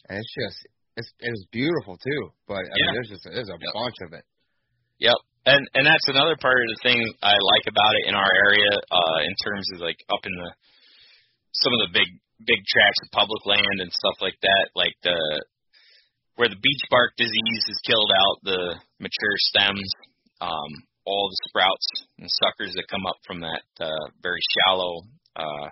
and 0.10 0.18
it's 0.20 0.34
just 0.36 0.68
it's 0.98 1.12
it's 1.20 1.46
beautiful 1.52 1.98
too. 1.98 2.30
But 2.48 2.58
I 2.58 2.62
Yeah. 2.76 2.86
mean, 2.86 2.94
there's 2.94 3.10
just 3.10 3.24
there's 3.26 3.50
a 3.50 3.58
Yep. 3.62 3.74
bunch 3.74 3.96
of 4.08 4.14
it. 4.14 4.26
yep. 5.00 5.16
And 5.50 5.66
and 5.74 5.86
that's 5.86 6.06
another 6.14 6.38
part 6.38 6.62
of 6.62 6.70
the 6.70 6.82
thing 6.86 7.02
I 7.26 7.34
like 7.34 7.66
about 7.66 7.94
it 7.98 8.06
in 8.10 8.14
our 8.14 8.32
area, 8.46 8.70
uh, 8.70 9.20
in 9.26 9.34
terms 9.42 9.66
of 9.74 9.82
like 9.82 9.98
up 10.14 10.22
in 10.22 10.34
the 10.38 10.50
some 11.58 11.74
of 11.74 11.82
the 11.90 11.94
big 11.98 12.10
big 12.46 12.62
tracts 12.70 13.02
of 13.02 13.10
public 13.12 13.42
land 13.50 13.82
and 13.82 13.90
stuff 13.90 14.22
like 14.22 14.38
that. 14.46 14.66
Like 14.78 14.94
the 15.02 15.18
where 16.38 16.54
the 16.54 16.62
beech 16.62 16.86
bark 16.94 17.18
disease 17.18 17.64
has 17.68 17.82
killed 17.84 18.12
out 18.14 18.36
the 18.46 18.62
mature 19.02 19.38
stems, 19.50 19.90
um, 20.40 20.72
all 21.04 21.28
the 21.28 21.42
sprouts 21.50 21.88
and 22.22 22.30
suckers 22.30 22.74
that 22.78 22.88
come 22.88 23.06
up 23.10 23.18
from 23.26 23.42
that 23.42 23.66
uh, 23.82 24.06
very 24.22 24.40
shallow 24.56 25.02
uh, 25.36 25.68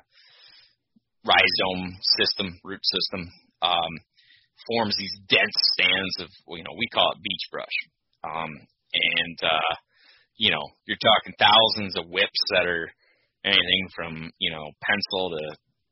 rhizome 1.24 1.96
system, 2.20 2.60
root 2.64 2.82
system, 2.84 3.32
um, 3.62 3.94
forms 4.68 4.96
these 4.98 5.16
dense 5.30 5.56
stands 5.78 6.16
of, 6.20 6.30
you 6.58 6.64
know, 6.64 6.76
we 6.78 6.88
call 6.92 7.12
it 7.12 7.24
beech 7.24 7.46
brush. 7.52 7.78
Um, 8.24 8.68
and, 8.94 9.38
uh, 9.44 9.74
you 10.38 10.52
know, 10.52 10.64
you're 10.86 11.02
talking 11.02 11.34
thousands 11.40 11.98
of 11.98 12.10
whips 12.10 12.42
that 12.52 12.66
are 12.66 12.90
anything 13.44 13.90
from, 13.96 14.32
you 14.40 14.52
know, 14.52 14.72
pencil 14.82 15.32
to, 15.32 15.44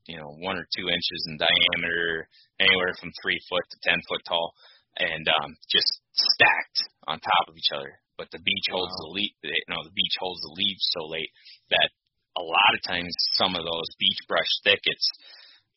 you 0.08 0.18
know, 0.18 0.30
one 0.40 0.58
or 0.58 0.68
two 0.78 0.88
inches 0.88 1.22
in 1.28 1.38
diameter, 1.38 2.28
anywhere 2.60 2.94
from 3.00 3.12
three 3.22 3.40
foot 3.50 3.66
to 3.70 3.90
10 3.90 4.00
foot 4.08 4.22
tall, 4.28 4.54
and 4.98 5.28
um, 5.42 5.56
just 5.70 5.90
stacked 6.14 6.80
on 7.08 7.20
top 7.20 7.50
of 7.50 7.58
each 7.58 7.74
other. 7.74 8.00
But 8.18 8.32
the 8.32 8.40
beech 8.40 8.68
holds 8.72 8.94
wow. 8.96 9.02
the 9.02 9.12
leaf, 9.12 9.34
you 9.44 9.70
know, 9.70 9.84
the 9.84 9.96
beech 9.96 10.16
holds 10.20 10.42
the 10.42 10.56
leaves 10.56 10.86
so 10.96 11.08
late 11.08 11.32
that 11.72 11.90
a 12.38 12.44
lot 12.44 12.76
of 12.76 12.82
times 12.88 13.12
some 13.36 13.56
of 13.56 13.64
those 13.64 13.90
beech 14.00 14.22
brush 14.28 14.52
thickets, 14.64 15.08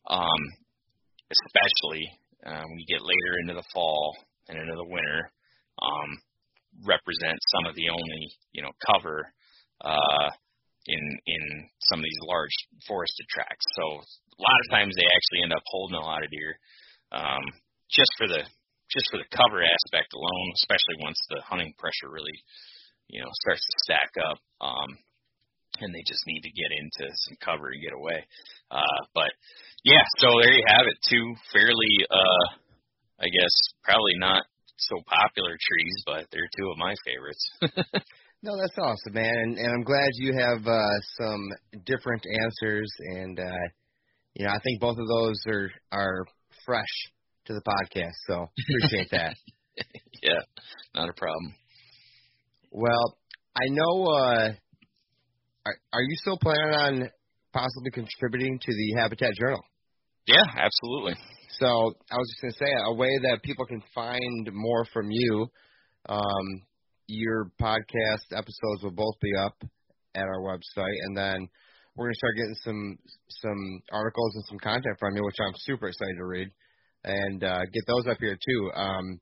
um, 0.07 0.41
especially 1.27 2.07
uh, 2.45 2.63
when 2.63 2.79
you 2.79 2.87
get 2.87 3.03
later 3.03 3.33
into 3.41 3.53
the 3.55 3.67
fall 3.73 4.15
and 4.47 4.57
into 4.57 4.75
the 4.75 4.87
winter, 4.87 5.31
um, 5.81 6.09
represent 6.85 7.37
some 7.55 7.65
of 7.65 7.75
the 7.75 7.89
only 7.89 8.23
you 8.51 8.61
know 8.61 8.71
cover 8.91 9.31
uh, 9.81 10.29
in 10.87 11.03
in 11.25 11.43
some 11.89 11.99
of 11.99 12.05
these 12.05 12.23
large 12.27 12.55
forested 12.87 13.27
tracts. 13.29 13.65
So 13.75 13.83
a 14.03 14.41
lot 14.41 14.59
of 14.65 14.71
times 14.71 14.95
they 14.95 15.07
actually 15.07 15.43
end 15.43 15.53
up 15.53 15.63
holding 15.67 15.99
a 15.99 16.05
lot 16.05 16.23
of 16.23 16.31
deer, 16.31 16.53
um, 17.11 17.43
just 17.91 18.11
for 18.17 18.27
the 18.27 18.43
just 18.89 19.05
for 19.11 19.21
the 19.21 19.29
cover 19.35 19.61
aspect 19.61 20.13
alone, 20.13 20.49
especially 20.57 21.05
once 21.05 21.19
the 21.29 21.41
hunting 21.45 21.73
pressure 21.77 22.09
really 22.09 22.37
you 23.09 23.21
know 23.21 23.29
starts 23.45 23.61
to 23.61 23.77
stack 23.85 24.11
up. 24.19 24.39
Um, 24.61 24.97
and 25.81 25.93
they 25.93 26.03
just 26.05 26.25
need 26.27 26.41
to 26.41 26.51
get 26.51 26.75
into 26.75 27.07
some 27.29 27.37
cover 27.39 27.71
and 27.71 27.81
get 27.81 27.93
away. 27.95 28.19
Uh, 28.71 28.99
but 29.13 29.31
yeah, 29.83 30.03
so 30.17 30.27
there 30.41 30.51
you 30.51 30.65
have 30.67 30.85
it. 30.87 30.97
Two 31.07 31.35
fairly, 31.53 31.93
uh, 32.09 32.45
I 33.21 33.27
guess, 33.31 33.53
probably 33.83 34.17
not 34.17 34.43
so 34.87 34.97
popular 35.05 35.51
trees, 35.51 36.03
but 36.05 36.25
they're 36.31 36.49
two 36.57 36.69
of 36.71 36.77
my 36.77 36.93
favorites. 37.05 37.49
no, 38.43 38.57
that's 38.57 38.77
awesome, 38.77 39.13
man, 39.13 39.33
and, 39.33 39.57
and 39.57 39.71
I'm 39.73 39.83
glad 39.83 40.09
you 40.15 40.33
have 40.33 40.65
uh, 40.65 40.99
some 41.19 41.49
different 41.85 42.23
answers, 42.43 42.91
and 43.15 43.39
uh, 43.39 43.65
you 44.35 44.45
know, 44.45 44.51
I 44.51 44.59
think 44.59 44.79
both 44.79 44.97
of 44.97 45.07
those 45.07 45.41
are 45.47 45.71
are 45.91 46.25
fresh 46.65 47.11
to 47.45 47.53
the 47.53 47.61
podcast, 47.61 48.15
so 48.27 48.47
appreciate 48.79 49.09
that. 49.11 49.35
yeah, 50.21 50.41
not 50.95 51.09
a 51.09 51.13
problem. 51.13 51.55
Well, 52.71 53.17
I 53.55 53.67
know. 53.69 54.05
uh 54.05 54.49
are, 55.65 55.75
are 55.93 56.01
you 56.01 56.15
still 56.21 56.37
planning 56.37 56.73
on 56.75 57.09
possibly 57.53 57.91
contributing 57.91 58.59
to 58.59 58.71
the 58.71 58.99
Habitat 58.99 59.33
Journal? 59.39 59.61
Yeah, 60.25 60.43
absolutely. 60.57 61.15
So 61.57 61.65
I 61.65 62.15
was 62.15 62.29
just 62.29 62.41
going 62.41 62.53
to 62.53 62.59
say 62.59 62.71
a 62.85 62.93
way 62.93 63.17
that 63.23 63.41
people 63.43 63.65
can 63.65 63.81
find 63.93 64.49
more 64.51 64.85
from 64.93 65.09
you. 65.09 65.47
Um, 66.07 66.47
your 67.07 67.51
podcast 67.59 68.29
episodes 68.31 68.83
will 68.83 68.91
both 68.91 69.15
be 69.19 69.35
up 69.35 69.55
at 70.15 70.23
our 70.23 70.41
website, 70.41 70.97
and 71.05 71.17
then 71.17 71.47
we're 71.95 72.05
going 72.05 72.13
to 72.13 72.17
start 72.17 72.35
getting 72.35 72.55
some 72.63 72.97
some 73.41 73.81
articles 73.91 74.35
and 74.35 74.45
some 74.45 74.59
content 74.59 74.95
from 74.99 75.15
you, 75.15 75.23
which 75.23 75.37
I'm 75.41 75.53
super 75.57 75.87
excited 75.87 76.15
to 76.17 76.25
read, 76.25 76.49
and 77.03 77.43
uh, 77.43 77.61
get 77.73 77.83
those 77.87 78.07
up 78.07 78.17
here 78.19 78.37
too. 78.37 78.71
Um, 78.75 79.19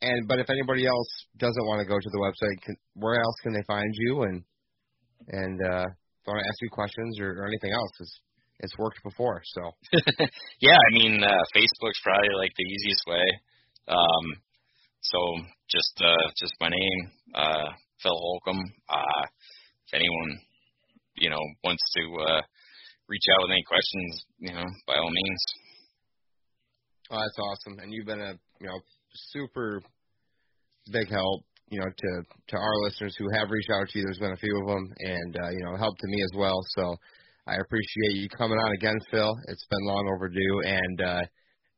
and 0.00 0.26
but 0.26 0.38
if 0.38 0.48
anybody 0.48 0.86
else 0.86 1.08
doesn't 1.38 1.66
want 1.66 1.80
to 1.80 1.86
go 1.86 1.98
to 1.98 2.10
the 2.10 2.18
website, 2.18 2.62
can, 2.64 2.76
where 2.94 3.20
else 3.20 3.36
can 3.42 3.52
they 3.52 3.62
find 3.66 3.92
you 3.92 4.22
and 4.22 4.42
and 5.28 5.60
uh, 5.62 5.86
if 5.86 6.26
want 6.26 6.40
to 6.42 6.48
ask 6.48 6.58
you 6.62 6.70
questions 6.70 7.20
or, 7.20 7.30
or 7.30 7.46
anything 7.46 7.72
else, 7.72 7.90
it's 8.62 8.78
worked 8.78 9.02
before. 9.02 9.42
So 9.44 9.70
yeah, 10.60 10.76
I 10.76 10.92
mean 10.92 11.22
uh, 11.22 11.42
Facebook's 11.54 12.00
probably 12.02 12.28
like 12.36 12.52
the 12.56 12.64
easiest 12.64 13.04
way. 13.06 13.24
Um, 13.88 14.26
so 15.00 15.18
just 15.70 16.00
uh, 16.00 16.30
just 16.38 16.54
my 16.60 16.68
name, 16.68 17.10
uh, 17.34 17.68
Phil 18.02 18.16
Holcomb. 18.16 18.62
Uh, 18.88 19.26
if 19.86 19.94
anyone 19.94 20.38
you 21.16 21.30
know 21.30 21.42
wants 21.64 21.82
to 21.96 22.02
uh, 22.22 22.40
reach 23.08 23.24
out 23.34 23.42
with 23.42 23.52
any 23.52 23.64
questions, 23.64 24.24
you 24.38 24.52
know, 24.54 24.64
by 24.86 24.94
all 24.94 25.10
means. 25.10 25.44
Oh, 27.10 27.18
that's 27.18 27.38
awesome, 27.38 27.78
and 27.80 27.92
you've 27.92 28.06
been 28.06 28.20
a 28.22 28.38
you 28.60 28.68
know 28.68 28.80
super 29.32 29.82
big 30.90 31.08
help 31.10 31.44
you 31.72 31.80
know, 31.80 31.86
to 31.86 32.10
to 32.48 32.56
our 32.56 32.76
listeners 32.84 33.16
who 33.18 33.28
have 33.32 33.50
reached 33.50 33.70
out 33.70 33.88
to 33.88 33.98
you. 33.98 34.04
There's 34.04 34.18
been 34.18 34.32
a 34.32 34.36
few 34.36 34.60
of 34.60 34.66
them, 34.68 34.92
and 34.98 35.36
uh, 35.36 35.50
you 35.50 35.64
know, 35.64 35.74
help 35.76 35.96
to 35.96 36.06
me 36.06 36.22
as 36.22 36.36
well. 36.36 36.60
So 36.76 36.96
I 37.46 37.56
appreciate 37.58 38.22
you 38.22 38.28
coming 38.28 38.56
on 38.56 38.72
again, 38.74 38.98
Phil. 39.10 39.34
It's 39.48 39.66
been 39.66 39.82
long 39.82 40.06
overdue, 40.14 40.60
and 40.64 41.00
uh, 41.00 41.22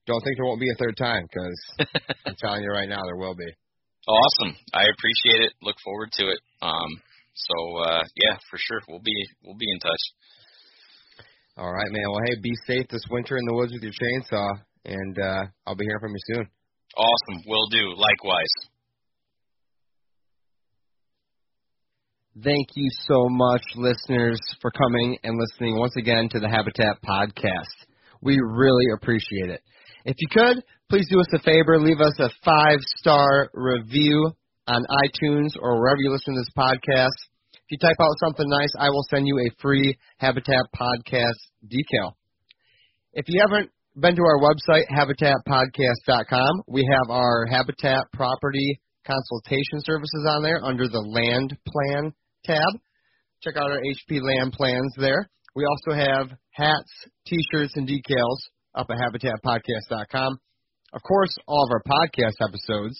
don't 0.06 0.20
think 0.20 0.36
there 0.36 0.44
won't 0.44 0.60
be 0.60 0.70
a 0.70 0.76
third 0.76 0.96
time 0.96 1.24
because 1.24 1.88
I'm 2.26 2.36
telling 2.38 2.62
you 2.62 2.70
right 2.70 2.88
now, 2.88 3.00
there 3.04 3.16
will 3.16 3.34
be. 3.34 3.48
Awesome. 4.06 4.56
I 4.74 4.84
appreciate 4.84 5.48
it. 5.48 5.52
Look 5.62 5.76
forward 5.82 6.12
to 6.20 6.28
it. 6.28 6.38
Um, 6.60 6.90
so 7.32 7.78
uh, 7.78 8.02
yeah, 8.14 8.36
for 8.50 8.58
sure, 8.58 8.80
we'll 8.88 9.00
be 9.00 9.16
we'll 9.42 9.56
be 9.56 9.70
in 9.72 9.80
touch. 9.80 10.04
All 11.56 11.72
right, 11.72 11.90
man. 11.90 12.04
Well, 12.10 12.20
hey, 12.26 12.36
be 12.42 12.52
safe 12.66 12.86
this 12.90 13.04
winter 13.10 13.38
in 13.38 13.44
the 13.46 13.54
woods 13.54 13.72
with 13.72 13.82
your 13.82 13.96
chainsaw, 13.96 14.60
and 14.84 15.18
uh, 15.18 15.44
I'll 15.66 15.76
be 15.76 15.86
hearing 15.86 16.00
from 16.00 16.12
you 16.12 16.34
soon. 16.34 16.46
Awesome. 16.96 17.42
Will 17.46 17.66
do. 17.70 17.94
Likewise. 17.96 18.52
Thank 22.42 22.70
you 22.74 22.90
so 23.06 23.28
much, 23.28 23.62
listeners, 23.76 24.40
for 24.60 24.72
coming 24.72 25.16
and 25.22 25.38
listening 25.38 25.78
once 25.78 25.94
again 25.96 26.28
to 26.32 26.40
the 26.40 26.48
Habitat 26.48 26.98
Podcast. 27.00 27.86
We 28.22 28.40
really 28.42 28.86
appreciate 28.92 29.50
it. 29.50 29.62
If 30.04 30.16
you 30.18 30.26
could, 30.32 30.64
please 30.90 31.06
do 31.08 31.20
us 31.20 31.28
a 31.32 31.38
favor, 31.38 31.78
leave 31.78 32.00
us 32.00 32.18
a 32.18 32.30
five 32.44 32.80
star 32.98 33.50
review 33.54 34.32
on 34.66 34.82
iTunes 34.82 35.50
or 35.62 35.78
wherever 35.78 35.98
you 36.00 36.10
listen 36.10 36.34
to 36.34 36.40
this 36.40 36.50
podcast. 36.58 37.14
If 37.52 37.70
you 37.70 37.78
type 37.78 37.96
out 38.00 38.18
something 38.24 38.48
nice, 38.48 38.72
I 38.80 38.88
will 38.88 39.06
send 39.10 39.28
you 39.28 39.38
a 39.38 39.62
free 39.62 39.96
Habitat 40.16 40.66
Podcast 40.74 41.38
decal. 41.64 42.14
If 43.12 43.26
you 43.28 43.40
haven't 43.42 43.70
been 43.94 44.16
to 44.16 44.22
our 44.22 44.40
website, 44.40 44.90
habitatpodcast.com, 44.90 46.62
we 46.66 46.84
have 46.90 47.10
our 47.10 47.46
Habitat 47.46 48.06
Property 48.12 48.80
Consultation 49.06 49.84
Services 49.84 50.26
on 50.28 50.42
there 50.42 50.64
under 50.64 50.88
the 50.88 50.98
Land 50.98 51.56
Plan 51.64 52.12
tab. 52.44 52.80
Check 53.42 53.56
out 53.56 53.70
our 53.70 53.80
HP 53.80 54.20
land 54.22 54.52
plans 54.52 54.92
there. 54.96 55.28
We 55.54 55.64
also 55.66 55.96
have 55.96 56.36
hats, 56.50 56.90
t-shirts, 57.26 57.74
and 57.76 57.88
decals 57.88 58.38
up 58.74 58.88
at 58.90 58.96
habitatpodcast.com. 58.96 60.38
Of 60.92 61.02
course, 61.02 61.36
all 61.46 61.64
of 61.64 61.70
our 61.70 61.82
podcast 61.82 62.40
episodes. 62.40 62.98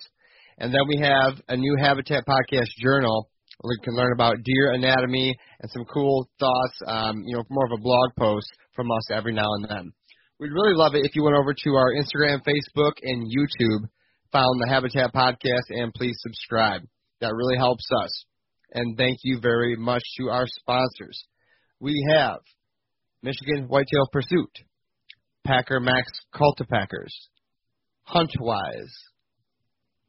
And 0.58 0.72
then 0.72 0.82
we 0.88 0.98
have 1.02 1.40
a 1.48 1.56
new 1.56 1.76
Habitat 1.80 2.24
Podcast 2.26 2.68
journal 2.78 3.30
where 3.60 3.74
you 3.74 3.82
can 3.82 3.96
learn 3.96 4.12
about 4.12 4.42
deer 4.44 4.72
anatomy 4.72 5.34
and 5.60 5.70
some 5.70 5.84
cool 5.86 6.28
thoughts, 6.38 6.78
um, 6.86 7.22
you 7.26 7.36
know, 7.36 7.44
more 7.50 7.66
of 7.66 7.72
a 7.72 7.82
blog 7.82 8.10
post 8.18 8.48
from 8.74 8.90
us 8.90 9.10
every 9.12 9.32
now 9.32 9.48
and 9.54 9.66
then. 9.68 9.92
We'd 10.38 10.52
really 10.52 10.74
love 10.74 10.94
it 10.94 11.04
if 11.04 11.14
you 11.14 11.22
went 11.24 11.36
over 11.36 11.54
to 11.54 11.70
our 11.74 11.92
Instagram, 11.94 12.40
Facebook, 12.42 12.92
and 13.02 13.30
YouTube, 13.30 13.88
found 14.32 14.60
the 14.60 14.68
Habitat 14.68 15.14
Podcast, 15.14 15.70
and 15.70 15.94
please 15.94 16.16
subscribe. 16.20 16.82
That 17.20 17.34
really 17.34 17.56
helps 17.56 17.86
us 18.02 18.24
and 18.72 18.96
thank 18.96 19.18
you 19.22 19.38
very 19.40 19.76
much 19.76 20.02
to 20.18 20.30
our 20.30 20.46
sponsors. 20.46 21.24
We 21.80 21.94
have 22.14 22.38
Michigan 23.22 23.66
Whitetail 23.68 24.08
Pursuit, 24.12 24.50
Packer 25.44 25.80
Maxx 25.80 26.10
Cultipackers, 26.34 27.12
Huntwise, 28.08 28.92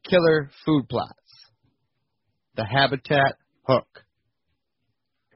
Killer 0.10 0.50
Food 0.66 0.88
Plots, 0.90 1.12
The 2.56 2.66
Habitat 2.66 3.36
Hook, 3.68 3.88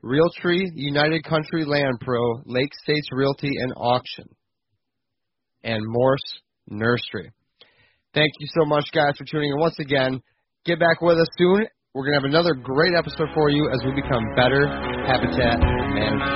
Realtree 0.03 0.65
United 0.75 1.23
Country 1.23 1.65
Land 1.65 1.99
Pro, 2.01 2.41
Lake 2.45 2.73
States 2.83 3.07
Realty 3.11 3.51
and 3.61 3.73
Auction, 3.75 4.25
and 5.63 5.83
Morse 5.85 6.39
Nursery. 6.67 7.31
Thank 8.13 8.31
you 8.39 8.47
so 8.57 8.65
much, 8.65 8.89
guys, 8.93 9.15
for 9.17 9.25
tuning 9.25 9.51
in 9.51 9.59
once 9.59 9.77
again. 9.79 10.21
Get 10.65 10.79
back 10.79 11.01
with 11.01 11.17
us 11.17 11.27
soon 11.37 11.67
we're 11.95 12.05
going 12.05 12.13
to 12.13 12.19
have 12.21 12.29
another 12.29 12.53
great 12.53 12.93
episode 12.93 13.29
for 13.33 13.49
you 13.49 13.67
as 13.73 13.79
we 13.83 13.91
become 13.99 14.23
better 14.35 14.67
habitat 15.07 15.59
managers. 15.89 16.29